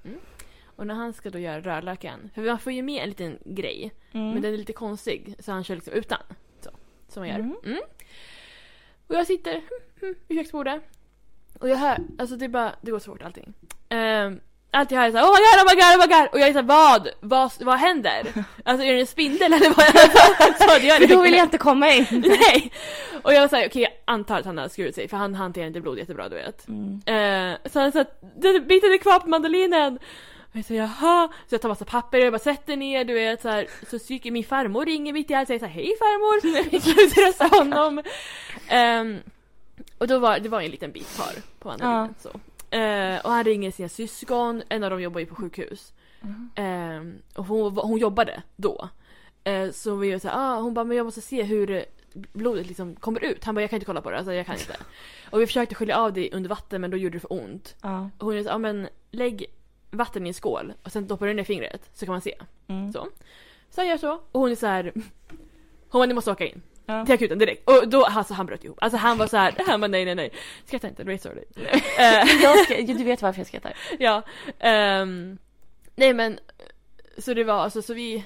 Och 0.75 0.87
när 0.87 0.95
han 0.95 1.13
ska 1.13 1.29
då 1.29 1.39
göra 1.39 1.61
rödlöken, 1.61 2.29
för 2.35 2.41
man 2.41 2.59
får 2.59 2.73
ju 2.73 2.81
med 2.81 3.03
en 3.03 3.09
liten 3.09 3.39
grej, 3.45 3.93
Mm. 4.11 4.31
men 4.33 4.41
den 4.41 4.53
är 4.53 4.57
lite 4.57 4.73
konstig 4.73 5.35
så 5.39 5.51
han 5.51 5.63
kör 5.63 5.75
liksom 5.75 5.93
utan. 5.93 6.19
Så, 6.61 6.69
som 7.07 7.21
man 7.21 7.29
gör. 7.29 7.35
Mm. 7.39 7.55
Mm. 7.65 7.79
Och 9.07 9.15
jag 9.15 9.27
sitter 9.27 9.53
hm, 9.53 9.61
hm, 10.01 10.15
vid 10.27 10.37
köksbordet. 10.37 10.81
Och 11.59 11.69
jag 11.69 11.77
hör, 11.77 11.97
alltså 12.17 12.35
det 12.35 12.45
är 12.45 12.49
bara, 12.49 12.75
det 12.81 12.91
går 12.91 12.99
så 12.99 13.11
fort 13.11 13.23
allting. 13.23 13.53
Um, 13.89 14.39
allt 14.71 14.91
jag 14.91 14.99
hör 14.99 15.07
är 15.07 15.11
såhär 15.11 15.23
oh 15.25 15.31
my 15.31 15.39
god, 15.45 15.61
oh 15.61 15.69
my 15.69 15.81
god, 15.81 15.95
oh 15.95 16.07
my 16.07 16.15
god! 16.15 16.33
Och 16.33 16.39
jag 16.39 16.47
är 16.49 16.53
såhär 16.53 16.65
vad? 16.65 17.09
Vad, 17.19 17.51
vad 17.59 17.77
händer? 17.77 18.27
Alltså 18.65 18.85
är 18.85 18.93
det 18.93 18.99
en 18.99 19.07
spindel 19.07 19.53
eller 19.53 19.69
vad? 19.69 19.87
så, 20.57 20.63
så 20.73 20.79
det 20.79 20.85
gör 20.87 20.99
det 20.99 21.07
För 21.07 21.15
då 21.15 21.21
vill 21.21 21.33
jag 21.33 21.43
inte 21.43 21.57
komma 21.57 21.89
in. 21.89 22.05
Nej! 22.11 22.71
Och 23.23 23.33
jag 23.33 23.41
var 23.41 23.47
såhär, 23.47 23.67
okej 23.67 23.81
jag 23.81 23.91
antar 24.05 24.39
att 24.39 24.45
han 24.45 24.57
har 24.57 24.67
skurit 24.67 24.95
sig 24.95 25.07
för 25.07 25.17
han 25.17 25.35
hanterar 25.35 25.67
inte 25.67 25.81
blod 25.81 25.97
jättebra 25.97 26.29
du 26.29 26.35
vet. 26.35 26.67
Mm. 26.67 27.01
Eh, 27.05 27.57
så 27.71 27.79
han 27.79 27.91
sa 27.91 28.01
att 28.01 28.21
den 28.35 28.67
biten 28.67 28.93
är 28.93 28.97
kvar 28.97 29.19
på 29.19 29.29
mandolinen. 29.29 29.99
Och 30.55 30.59
jag 30.59 30.65
säger 30.65 30.81
jaha, 30.81 31.29
så 31.47 31.55
jag 31.55 31.61
tar 31.61 31.69
massa 31.69 31.85
papper 31.85 32.17
och 32.17 32.25
jag 32.25 32.33
bara 32.33 32.39
sätter 32.39 32.77
ner 32.77 33.05
du 33.05 33.13
vet 33.13 33.41
så 33.41 33.49
här, 33.49 33.67
så 33.89 33.99
stryker 33.99 34.31
min 34.31 34.43
farmor 34.43 34.85
ringer 34.85 35.13
mitt 35.13 35.31
i 35.31 35.33
allt 35.33 35.43
och 35.43 35.47
säger 35.47 35.59
såhär 35.59 35.73
hej 35.73 35.95
farmor, 35.99 36.71
jag 37.39 37.49
honom. 37.59 38.01
Ehm, 38.67 39.19
och 39.97 40.07
då 40.07 40.19
var 40.19 40.39
det 40.39 40.49
var 40.49 40.61
en 40.61 40.71
liten 40.71 40.91
bit 40.91 41.15
kvar 41.15 41.33
på 41.59 41.67
mandolinen 41.67 42.15
så. 42.19 42.29
Eh, 42.77 43.25
och 43.25 43.31
han 43.31 43.43
ringer 43.43 43.71
sina 43.71 43.89
syskon, 43.89 44.63
en 44.69 44.83
av 44.83 44.89
dem 44.89 45.01
jobbar 45.01 45.19
ju 45.19 45.25
på 45.25 45.35
sjukhus. 45.35 45.93
Mm. 46.21 46.49
Ehm, 46.55 47.21
och 47.35 47.45
hon, 47.45 47.77
hon 47.77 47.99
jobbade 47.99 48.43
då. 48.55 48.89
Eh, 49.43 49.71
så 49.71 49.95
vi 49.95 50.11
var 50.11 50.19
såhär, 50.19 50.35
ah, 50.37 50.59
hon 50.59 50.73
bara 50.73 50.85
men 50.85 50.97
jag 50.97 51.05
måste 51.05 51.21
se 51.21 51.43
hur 51.43 51.85
blodet 52.13 52.67
liksom 52.67 52.95
kommer 52.95 53.23
ut. 53.23 53.43
Han 53.43 53.55
bara 53.55 53.61
jag 53.61 53.69
kan 53.69 53.77
inte 53.77 53.85
kolla 53.85 54.01
på 54.01 54.11
det, 54.11 54.17
alltså 54.17 54.33
jag 54.33 54.45
kan 54.45 54.55
inte. 54.55 54.75
Och 55.29 55.41
vi 55.41 55.47
försökte 55.47 55.75
skölja 55.75 55.97
av 55.97 56.13
det 56.13 56.31
under 56.33 56.49
vatten 56.49 56.81
men 56.81 56.91
då 56.91 56.97
gjorde 56.97 57.15
det 57.15 57.19
för 57.19 57.33
ont. 57.33 57.75
Ja. 57.81 58.09
Och 58.17 58.27
hon 58.27 58.43
sa, 58.43 58.49
ja 58.49 58.57
men 58.57 58.87
lägg 59.11 59.45
vatten 59.97 60.25
i 60.25 60.29
en 60.29 60.33
skål 60.33 60.73
och 60.83 60.91
sen 60.91 61.07
doppar 61.07 61.27
du 61.27 61.33
ner 61.33 61.43
fingret 61.43 61.89
så 61.93 62.05
kan 62.05 62.13
man 62.13 62.21
se. 62.21 62.35
Mm. 62.67 62.91
Så. 62.93 63.07
Så 63.69 63.81
han 63.81 63.87
gör 63.87 63.97
så 63.97 64.11
och 64.31 64.41
hon 64.41 64.51
är 64.51 64.55
så 64.55 64.67
här. 64.67 64.91
Hon 65.89 65.99
bara, 65.99 66.05
ni 66.05 66.13
måste 66.13 66.31
åka 66.31 66.45
in 66.47 66.61
Ja. 66.85 67.05
till 67.05 67.13
akuten 67.13 67.39
direkt. 67.39 67.69
Och 67.69 67.87
då, 67.89 68.03
alltså 68.05 68.33
han 68.33 68.45
bröt 68.45 68.63
ihop. 68.63 68.77
Alltså 68.81 68.97
han 68.97 69.17
var 69.17 69.27
så 69.27 69.37
här, 69.37 69.55
han 69.67 69.81
bara 69.81 69.87
nej 69.87 70.05
nej 70.05 70.15
nej. 70.15 70.31
Skratta 70.65 70.87
inte, 70.87 71.03
det 71.03 71.13
är 71.13 71.17
sorry. 71.17 71.43
Du 72.93 73.03
vet 73.03 73.21
varför 73.21 73.39
jag 73.39 73.47
skrattar. 73.47 73.73
ja. 73.99 74.21
ehm, 74.59 75.37
nej 75.95 76.13
men, 76.13 76.39
så 77.17 77.33
det 77.33 77.43
var 77.43 77.53
alltså 77.53 77.81
så 77.81 77.93
vi 77.93 78.23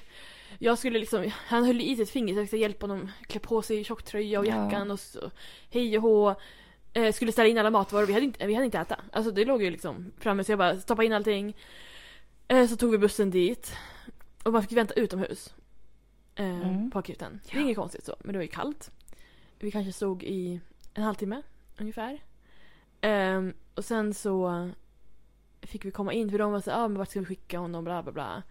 jag 0.59 0.77
skulle 0.77 0.99
liksom, 0.99 1.31
han 1.35 1.63
höll 1.65 1.81
i 1.81 1.95
sitt 1.95 2.09
finger 2.09 2.33
så 2.33 2.39
jag 2.39 2.49
fick 2.49 2.59
hjälpa 2.61 2.87
honom 2.87 3.11
klä 3.27 3.39
på 3.39 3.61
sig 3.61 3.83
tjocktröja 3.83 4.39
och 4.39 4.45
Ja. 4.45 4.63
jackan 4.65 4.91
och 4.91 4.99
så 4.99 5.31
hej 5.69 5.97
och 5.97 6.03
hå. 6.03 6.35
Eh, 7.05 7.13
skulle 7.13 7.31
ställa 7.31 7.49
in 7.49 7.57
alla 7.57 7.69
matvaror, 7.69 8.05
vi 8.05 8.13
hade 8.13 8.25
inte, 8.25 8.47
vi 8.47 8.53
hade 8.53 8.65
inte 8.65 8.79
äta. 8.79 8.99
Alltså 9.11 9.31
det 9.31 9.45
låg 9.45 9.63
ju 9.63 9.69
liksom 9.71 10.11
framme 10.17 10.43
så 10.43 10.51
jag 10.51 10.59
bara 10.59 10.75
stoppade 10.79 11.05
in 11.05 11.13
allting. 11.13 11.57
Eh, 12.47 12.67
så 12.67 12.75
tog 12.77 12.91
vi 12.91 12.97
bussen 12.97 13.31
dit. 13.31 13.75
Och 14.43 14.53
man 14.53 14.61
fick 14.63 14.71
vänta 14.77 14.93
utomhus. 14.93 15.53
Eh, 16.35 16.45
Mm. 16.59 16.91
På 16.91 16.99
akuten. 16.99 17.39
Det 17.45 17.51
är 17.51 17.55
Ja. 17.55 17.61
inget 17.63 17.77
konstigt 17.77 18.05
så, 18.05 18.15
men 18.19 18.33
det 18.33 18.37
var 18.37 18.43
ju 18.43 18.47
kallt. 18.49 18.91
Vi 19.59 19.71
kanske 19.71 19.93
stod 19.93 20.23
i 20.23 20.59
en 20.93 21.03
halvtimme 21.03 21.41
ungefär. 21.77 22.19
Ehm, 23.01 23.53
och 23.75 23.85
sen 23.85 24.13
så 24.13 24.69
fick 25.61 25.85
vi 25.85 25.91
komma 25.91 26.13
in 26.13 26.29
för 26.31 26.37
de 26.37 26.51
var 26.51 26.61
så 26.61 26.71
ah, 26.71 26.87
men 26.87 26.97
vart 26.97 27.09
ska 27.09 27.19
vi 27.19 27.25
skicka 27.25 27.59
honom 27.59 27.83
bla 27.83 28.03
bla 28.03 28.11
bla. 28.11 28.43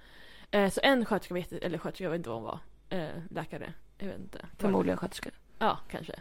Eh, 0.50 0.70
så 0.70 0.80
en 0.82 1.04
sköterska, 1.04 1.34
vet, 1.34 1.52
eller 1.52 1.78
sköterska, 1.78 2.04
jag 2.04 2.10
vet 2.10 2.18
inte 2.18 2.28
vad 2.28 2.38
hon 2.38 2.44
var. 2.44 2.58
Eh, 2.88 3.08
läkare, 3.30 3.72
jag 3.98 4.06
vet 4.06 4.18
inte. 4.18 4.46
Förmodligen 4.58 4.96
sköterska. 4.98 5.30
Ja, 5.58 5.78
kanske. 5.90 6.14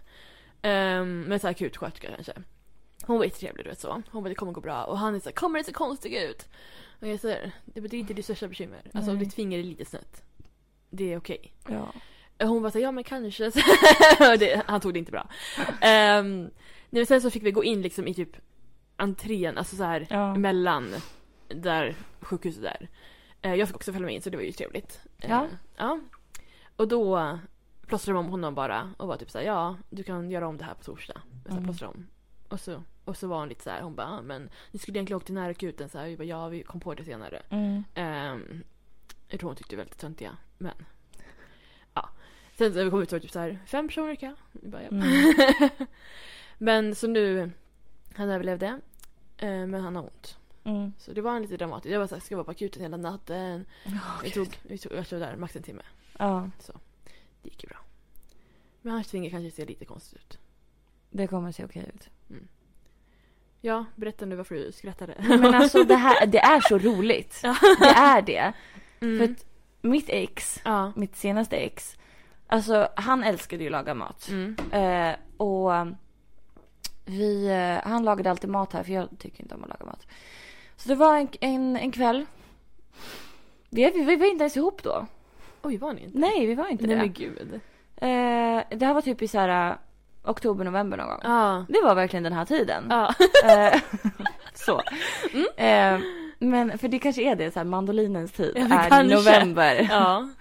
Um, 0.63 1.21
men 1.21 1.39
så 1.39 1.47
akutsköterska 1.47 2.07
kanske. 2.15 2.33
Hon 3.03 3.17
var 3.17 3.25
jättetrevlig 3.25 3.65
du 3.65 3.69
vet 3.69 3.79
så. 3.79 4.01
Hon 4.11 4.23
bara 4.23 4.29
det 4.29 4.35
kommer 4.35 4.51
gå 4.51 4.61
bra. 4.61 4.83
Och 4.83 4.97
han 4.97 5.15
är 5.15 5.19
så 5.19 5.25
här, 5.29 5.33
kommer 5.35 5.59
det 5.59 5.65
se 5.65 5.71
konstig 5.71 6.13
ut? 6.15 6.47
Och 7.01 7.07
jag 7.07 7.19
säger, 7.19 7.51
det 7.65 7.79
är 7.79 7.93
inte 7.93 8.13
ditt 8.13 8.25
största 8.25 8.47
bekymmer. 8.47 8.81
Alltså 8.93 9.11
om 9.11 9.17
Nej. 9.17 9.25
ditt 9.25 9.33
finger 9.33 9.59
är 9.59 9.63
lite 9.63 9.85
snett. 9.85 10.23
Det 10.89 11.13
är 11.13 11.17
okej. 11.17 11.53
Ja. 11.69 11.93
Hon 12.47 12.61
var 12.63 12.69
så 12.69 12.77
här, 12.77 12.83
ja 12.83 12.91
men 12.91 13.03
kanske. 13.03 13.43
det, 14.19 14.63
han 14.67 14.81
tog 14.81 14.93
det 14.93 14.99
inte 14.99 15.11
bra. 15.11 15.29
Um, 16.19 16.49
nej, 16.89 17.05
sen 17.05 17.21
så 17.21 17.29
fick 17.29 17.43
vi 17.43 17.51
gå 17.51 17.63
in 17.63 17.81
liksom 17.81 18.07
i 18.07 18.13
typ 18.13 18.37
entrén, 18.97 19.57
alltså 19.57 19.75
så 19.75 19.83
här 19.83 20.07
Ja. 20.09 20.35
mellan 20.35 20.95
där 21.47 21.95
sjukhuset 22.21 22.63
är. 22.63 22.89
Eh, 23.41 23.55
jag 23.55 23.67
fick 23.67 23.75
också 23.75 23.93
följa 23.93 24.05
med 24.05 24.15
in 24.15 24.21
så 24.21 24.29
det 24.29 24.37
var 24.37 24.43
ju 24.43 24.51
trevligt. 24.51 24.99
Ja. 25.17 25.47
ja. 25.77 25.99
Och 26.75 26.87
då 26.87 27.39
plåstrade 27.87 28.19
de 28.19 28.25
om 28.25 28.31
honom 28.31 28.55
bara 28.55 28.93
och 28.97 29.07
var 29.07 29.17
typ 29.17 29.31
såhär, 29.31 29.45
ja 29.45 29.77
du 29.89 30.03
kan 30.03 30.31
göra 30.31 30.47
om 30.47 30.57
det 30.57 30.63
här 30.63 30.73
på 30.73 30.83
torsdag. 30.83 31.21
Och 31.45 31.49
så 31.51 31.51
Mm. 31.51 31.63
plåstrade 31.63 31.93
om. 31.93 32.07
Och 32.49 32.59
så, 32.59 32.83
och 33.05 33.17
så 33.17 33.27
var 33.27 33.39
hon 33.39 33.49
lite 33.49 33.63
så 33.63 33.69
här, 33.69 33.81
hon 33.81 33.95
bara, 33.95 34.07
ah, 34.07 34.21
men 34.21 34.49
ni 34.71 34.79
skulle 34.79 34.97
egentligen 34.97 35.17
åka 35.17 35.25
till 35.25 35.35
närakuten 35.35 35.89
så 35.89 35.97
här. 35.97 36.07
Vi 36.07 36.17
bara, 36.17 36.23
ja 36.23 36.47
vi 36.47 36.63
kom 36.63 36.79
på 36.79 36.93
det 36.93 37.03
senare. 37.05 37.41
Mm. 37.49 37.83
Um, 37.95 38.63
jag 39.27 39.39
tror 39.39 39.49
hon 39.49 39.55
tyckte 39.55 39.73
det 39.75 39.77
var 39.77 39.83
lite 39.83 39.97
töntiga, 39.97 40.37
men 40.57 40.73
ja. 41.93 42.09
Sen 42.57 42.71
när 42.71 42.83
vi 42.83 42.89
kom 42.89 43.01
ut 43.01 43.09
så 43.09 43.15
var 43.15 43.19
det 43.19 43.23
typ 43.23 43.31
så 43.33 43.39
här, 43.39 43.59
fem 43.65 43.87
personer 43.87 44.15
kö. 44.15 44.35
Vi 44.51 44.69
bara, 44.69 44.83
ja. 44.83 44.87
Mm. 44.89 45.33
men 46.57 46.95
så 46.95 47.07
nu, 47.07 47.51
han 48.15 48.29
överlevde. 48.29 48.67
eh, 49.37 49.49
men 49.49 49.73
han 49.81 49.95
har 49.95 50.03
ont. 50.03 50.37
Mm. 50.63 50.93
Så 50.97 51.13
det 51.13 51.21
var 51.21 51.35
en 51.35 51.41
lite 51.41 51.57
dramatiskt. 51.57 51.91
Jag 51.93 51.99
var 51.99 52.07
såhär, 52.07 52.21
ska 52.21 52.33
jag 52.33 52.37
vara 52.37 52.45
på 52.45 52.51
akuten 52.51 52.81
hela 52.81 52.97
natten? 52.97 53.65
vi 54.23 54.31
tog, 54.31 54.59
vi 54.63 54.77
tog, 54.77 54.91
jag 54.93 55.05
stod 55.05 55.19
där 55.19 55.35
max 55.35 55.55
en 55.55 55.63
timme. 55.63 55.83
Ja, 56.19 56.49
Det 57.47 57.51
gick 57.51 57.63
ju 57.63 57.69
bra. 57.69 57.77
Men 58.81 58.93
hans 58.93 59.07
finger 59.07 59.29
kanske 59.29 59.51
ser 59.51 59.65
lite 59.65 59.85
konstigt 59.85 60.19
ut. 60.19 60.39
det 61.09 61.27
kommer 61.27 61.51
se 61.51 61.65
okej 61.65 61.91
ut. 61.95 62.09
Ja, 63.61 63.85
berätta 63.95 64.25
nu 64.25 64.35
varför 64.35 64.55
du 64.55 64.71
skrattade. 64.71 65.15
Men 65.19 65.55
alltså 65.55 65.83
det 65.83 65.95
här, 65.95 66.25
det 66.25 66.39
är 66.39 66.59
så 66.61 66.77
roligt. 66.77 67.39
Ja. 67.43 67.55
Det 67.79 67.85
är 67.85 68.21
det. 68.21 68.53
Mm. 68.99 69.17
För 69.17 69.33
att 69.33 69.45
mitt 69.81 70.09
ex, 70.09 70.61
ja. 70.65 70.93
mitt 70.95 71.15
senaste 71.15 71.55
ex, 71.55 71.97
alltså 72.47 72.89
han 72.95 73.23
älskade 73.23 73.63
ju 73.63 73.67
att 73.67 73.71
laga 73.71 73.93
mat. 73.93 74.29
Mm. 74.29 74.55
Eh, 74.71 75.15
och 75.37 75.71
um, 75.71 75.95
vi, 77.05 77.47
eh, 77.47 77.89
han 77.89 78.03
lagade 78.03 78.31
alltid 78.31 78.49
mat 78.49 78.73
här 78.73 78.83
för 78.83 78.91
jag 78.91 79.09
tycker 79.19 79.43
inte 79.43 79.55
om 79.55 79.63
att 79.63 79.69
laga 79.69 79.85
mat. 79.85 80.07
Så 80.75 80.89
det 80.89 80.95
var 80.95 81.17
en, 81.17 81.27
en, 81.41 81.77
en 81.77 81.91
kväll. 81.91 82.25
Vi, 83.69 83.91
vi, 83.91 84.03
vi 84.03 84.15
var 84.15 84.25
inte 84.25 84.43
ens 84.43 84.57
ihop 84.57 84.83
då. 84.83 85.07
Oj, 85.67 85.77
var 85.77 85.93
ni 85.93 86.03
inte? 86.03 86.17
Nej, 86.19 86.45
vi 86.45 86.55
var 86.55 86.67
inte 86.67 86.87
Nej 86.87 86.95
det. 86.95 87.01
men 87.01 87.13
gud. 87.13 87.53
Eh, 87.95 88.77
det 88.77 88.85
här 88.85 88.93
var 88.93 89.01
typ 89.01 89.21
i 89.21 89.27
så 89.27 89.39
här, 89.39 89.69
eh, 89.71 89.75
oktober, 90.23 90.65
november 90.65 90.97
någon 90.97 91.07
gång. 91.07 91.19
Ja. 91.23 91.65
Det 91.69 91.81
var 91.83 91.95
verkligen 91.95 92.23
den 92.23 92.33
här 92.33 92.45
tiden. 92.45 92.83
Ja. 92.89 93.13
Eh, 93.45 93.81
så. 94.53 94.81
Eh, 95.61 95.99
men 96.39 96.77
för 96.77 96.87
det 96.87 96.99
kanske 96.99 97.21
är 97.21 97.35
det, 97.35 97.51
så 97.51 97.59
här, 97.59 97.65
mandolinens 97.65 98.31
tid 98.31 98.51
Ja, 98.55 98.61
är 98.63 98.89
kanske. 98.89 99.15
november. 99.15 99.87
ja. 99.91 100.29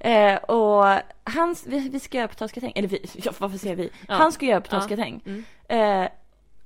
Eh, 0.00 0.36
och 0.36 0.84
hans, 1.24 1.66
vi, 1.66 1.88
vi 1.88 2.00
ska 2.00 2.18
göra 2.18 2.28
potatisgratäng, 2.28 2.72
eller 2.76 2.88
vi, 2.88 3.06
ja, 3.14 3.32
varför 3.38 3.58
säger 3.58 3.76
vi? 3.76 3.90
Ja. 4.08 4.14
Han 4.14 4.32
ska 4.32 4.46
göra 4.46 4.60
potatisgratäng. 4.60 5.22
Mm. 5.26 5.44
Eh, 6.04 6.08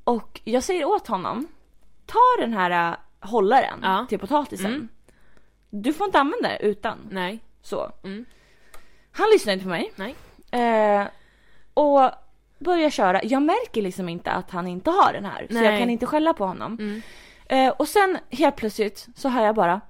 och 0.04 0.40
jag 0.44 0.62
säger 0.62 0.84
åt 0.84 1.06
honom, 1.06 1.46
ta 2.06 2.18
den 2.38 2.52
här 2.52 2.90
eh, 2.92 2.96
hållaren 3.28 3.78
Ja. 3.82 4.06
till 4.08 4.18
potatisen. 4.18 4.66
Mm. 4.66 4.88
Du 5.70 5.92
får 5.92 6.06
inte 6.06 6.18
använda 6.20 6.48
det 6.48 6.58
utan. 6.62 6.98
Nej. 7.10 7.40
Så. 7.62 7.92
Mm. 8.04 8.24
Han 9.12 9.26
lyssnar 9.32 9.52
inte 9.52 9.62
på 9.64 9.68
mig. 9.68 9.92
Nej. 9.96 10.14
Eh, 10.50 11.06
och 11.74 12.10
börjar 12.58 12.90
köra. 12.90 13.24
Jag 13.24 13.42
märker 13.42 13.82
liksom 13.82 14.08
inte 14.08 14.30
att 14.30 14.50
han 14.50 14.66
inte 14.66 14.90
har 14.90 15.12
den 15.12 15.24
här. 15.24 15.46
Så 15.50 15.54
Nej. 15.54 15.64
jag 15.64 15.78
kan 15.78 15.90
inte 15.90 16.06
skälla 16.06 16.34
på 16.34 16.46
honom. 16.46 16.76
Mm. 16.80 17.02
Eh, 17.46 17.72
och 17.72 17.88
sen 17.88 18.18
helt 18.30 18.56
plötsligt 18.56 19.06
så 19.16 19.28
hör 19.28 19.44
jag 19.44 19.54
bara 19.54 19.80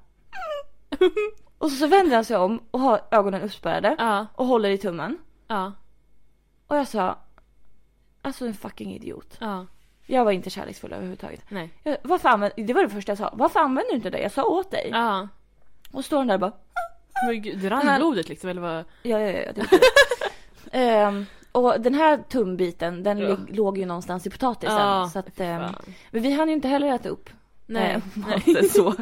Och 1.58 1.70
så 1.70 1.86
vänder 1.86 2.14
han 2.14 2.24
sig 2.24 2.36
om 2.36 2.62
och 2.70 2.80
har 2.80 3.00
ögonen 3.10 3.42
uppspärrade 3.42 3.96
Ja. 3.98 4.26
och 4.34 4.46
håller 4.46 4.70
i 4.70 4.78
tummen. 4.78 5.18
Ja. 5.48 5.72
Och 6.66 6.76
jag 6.76 6.88
sa 6.88 7.18
Alltså 8.22 8.46
en 8.46 8.54
fucking 8.54 8.94
idiot. 8.94 9.36
Ja. 9.40 9.66
Jag 10.06 10.24
var 10.24 10.32
inte 10.32 10.50
kärleksfull 10.50 10.92
överhuvudtaget. 10.92 11.44
Nej. 11.48 11.70
Jag, 11.82 11.96
varför 12.02 12.28
använder, 12.28 12.64
det 12.64 12.72
var 12.72 12.82
det 12.82 12.88
första 12.88 13.10
jag 13.10 13.18
sa. 13.18 13.30
Varför 13.32 13.60
använder 13.60 13.90
du 13.90 13.96
inte 13.96 14.10
det? 14.10 14.18
Jag 14.18 14.32
sa 14.32 14.44
åt 14.44 14.70
dig. 14.70 14.88
Ja. 14.92 15.28
Och 15.92 16.04
står 16.04 16.18
han 16.18 16.26
där 16.26 16.34
och 16.34 16.40
bara 16.40 16.52
Men 17.26 17.42
gud, 17.42 17.58
det 17.58 17.70
rann 17.70 17.96
blodet 17.98 18.28
liksom 18.28 18.50
eller 18.50 18.60
vad? 18.62 18.84
Ja, 19.02 19.18
ja, 19.20 19.28
ja. 19.30 19.52
Det 19.54 19.60
gjorde 19.60 19.68
det. 19.70 19.80
Ehm, 20.78 21.26
och 21.52 21.80
den 21.80 21.94
här 21.94 22.16
tumbiten 22.28 23.02
den 23.02 23.18
Ja. 23.18 23.36
låg 23.48 23.78
ju 23.78 23.86
någonstans 23.86 24.26
i 24.26 24.30
potatisen. 24.30 24.76
Ja, 24.76 25.10
så 25.12 25.18
att, 25.18 25.40
ehm, 25.40 25.60
fan. 25.60 25.74
men 26.10 26.22
vi 26.22 26.32
hann 26.32 26.48
ju 26.48 26.54
inte 26.54 26.68
heller 26.68 26.94
äta 26.94 27.08
upp 27.08 27.30
Nej. 27.66 27.90
eh, 27.94 28.00
maten 28.14 28.68
så. 28.70 28.94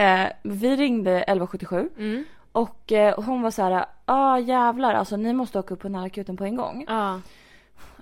Eh, 0.00 0.26
vi 0.42 0.76
ringde 0.76 1.10
1177 1.22 1.90
Mm. 1.98 2.24
och 2.52 2.92
eh, 2.92 3.20
hon 3.24 3.42
var 3.42 3.50
så 3.50 3.62
här, 3.62 3.86
ah 4.04 4.38
jävlar 4.38 4.94
alltså 4.94 5.16
ni 5.16 5.32
måste 5.32 5.58
åka 5.58 5.74
upp 5.74 5.80
på 5.80 5.88
närakuten 5.88 6.36
på 6.36 6.44
en 6.44 6.56
gång. 6.56 6.84
Ja. 6.88 7.20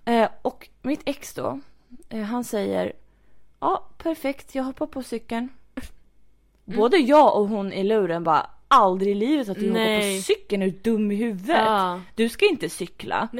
Eh, 0.04 0.28
och 0.42 0.68
mitt 0.82 1.02
ex 1.04 1.34
då, 1.34 1.60
eh, 2.08 2.22
han 2.22 2.44
säger, 2.44 2.92
ja 3.60 3.88
perfekt 3.98 4.54
jag 4.54 4.62
hoppar 4.64 4.86
på 4.86 5.02
cykeln. 5.02 5.48
Mm. 6.66 6.78
Både 6.78 6.96
jag 6.96 7.36
och 7.40 7.48
hon 7.48 7.72
i 7.72 7.84
luren 7.84 8.24
bara, 8.24 8.50
aldrig 8.68 9.12
i 9.12 9.14
livet 9.14 9.48
att 9.48 9.58
du 9.58 9.68
hoppar 9.68 9.80
Nej. 9.80 10.16
på 10.18 10.22
cykeln, 10.22 10.62
är 10.62 10.66
du 10.66 10.72
dum 10.72 11.10
i 11.10 11.14
huvudet? 11.14 11.56
Ja. 11.66 12.00
Du 12.14 12.28
ska 12.28 12.46
inte 12.46 12.68
cykla. 12.68 13.28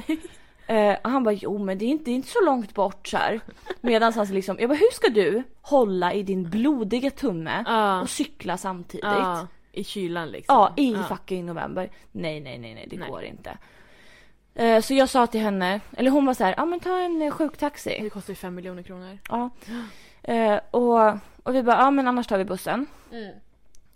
Eh, 0.68 0.96
han 1.02 1.24
bara, 1.24 1.32
jo 1.34 1.58
men 1.58 1.78
det 1.78 1.84
är 1.84 1.88
inte, 1.88 2.04
det 2.04 2.10
är 2.10 2.14
inte 2.14 2.28
så 2.28 2.44
långt 2.44 2.74
bort 2.74 3.08
så 3.08 3.16
här. 3.16 3.40
Medan 3.80 4.12
han 4.12 4.26
liksom, 4.26 4.56
jag 4.60 4.68
bara, 4.68 4.74
hur 4.78 4.92
ska 4.92 5.08
du 5.08 5.42
hålla 5.60 6.12
i 6.12 6.22
din 6.22 6.50
blodiga 6.50 7.10
tumme 7.10 7.64
Ja. 7.66 8.00
och 8.00 8.10
cykla 8.10 8.56
samtidigt? 8.56 9.04
Ja. 9.04 9.46
I 9.72 9.84
kylan 9.84 10.28
liksom. 10.30 10.54
Ja, 10.56 10.72
i 10.76 10.96
fucking 11.08 11.46
november. 11.46 11.90
Nej, 12.12 12.40
nej, 12.40 12.58
nej, 12.58 12.74
nej, 12.74 12.86
det 12.90 12.96
Nej. 12.96 13.10
går 13.10 13.22
inte. 13.24 13.58
Eh, 14.54 14.80
så 14.80 14.94
jag 14.94 15.08
sa 15.08 15.26
till 15.26 15.40
henne, 15.40 15.80
eller 15.96 16.10
hon 16.10 16.26
var 16.26 16.34
så 16.34 16.44
här, 16.44 16.54
ja 16.56 16.64
men 16.64 16.80
ta 16.80 16.98
en 16.98 17.22
eh, 17.22 17.30
sjuktaxi. 17.30 17.98
Det 18.02 18.10
kostar 18.10 18.30
ju 18.30 18.34
fem 18.36 18.54
miljoner 18.54 18.82
kronor. 18.82 19.18
Ja. 19.28 19.50
Eh, 20.22 20.60
och, 20.70 21.08
och 21.42 21.54
vi 21.54 21.62
bara, 21.62 21.76
ja 21.76 21.90
men 21.90 22.08
annars 22.08 22.26
tar 22.26 22.38
vi 22.38 22.44
bussen. 22.44 22.86
Mm. 23.12 23.34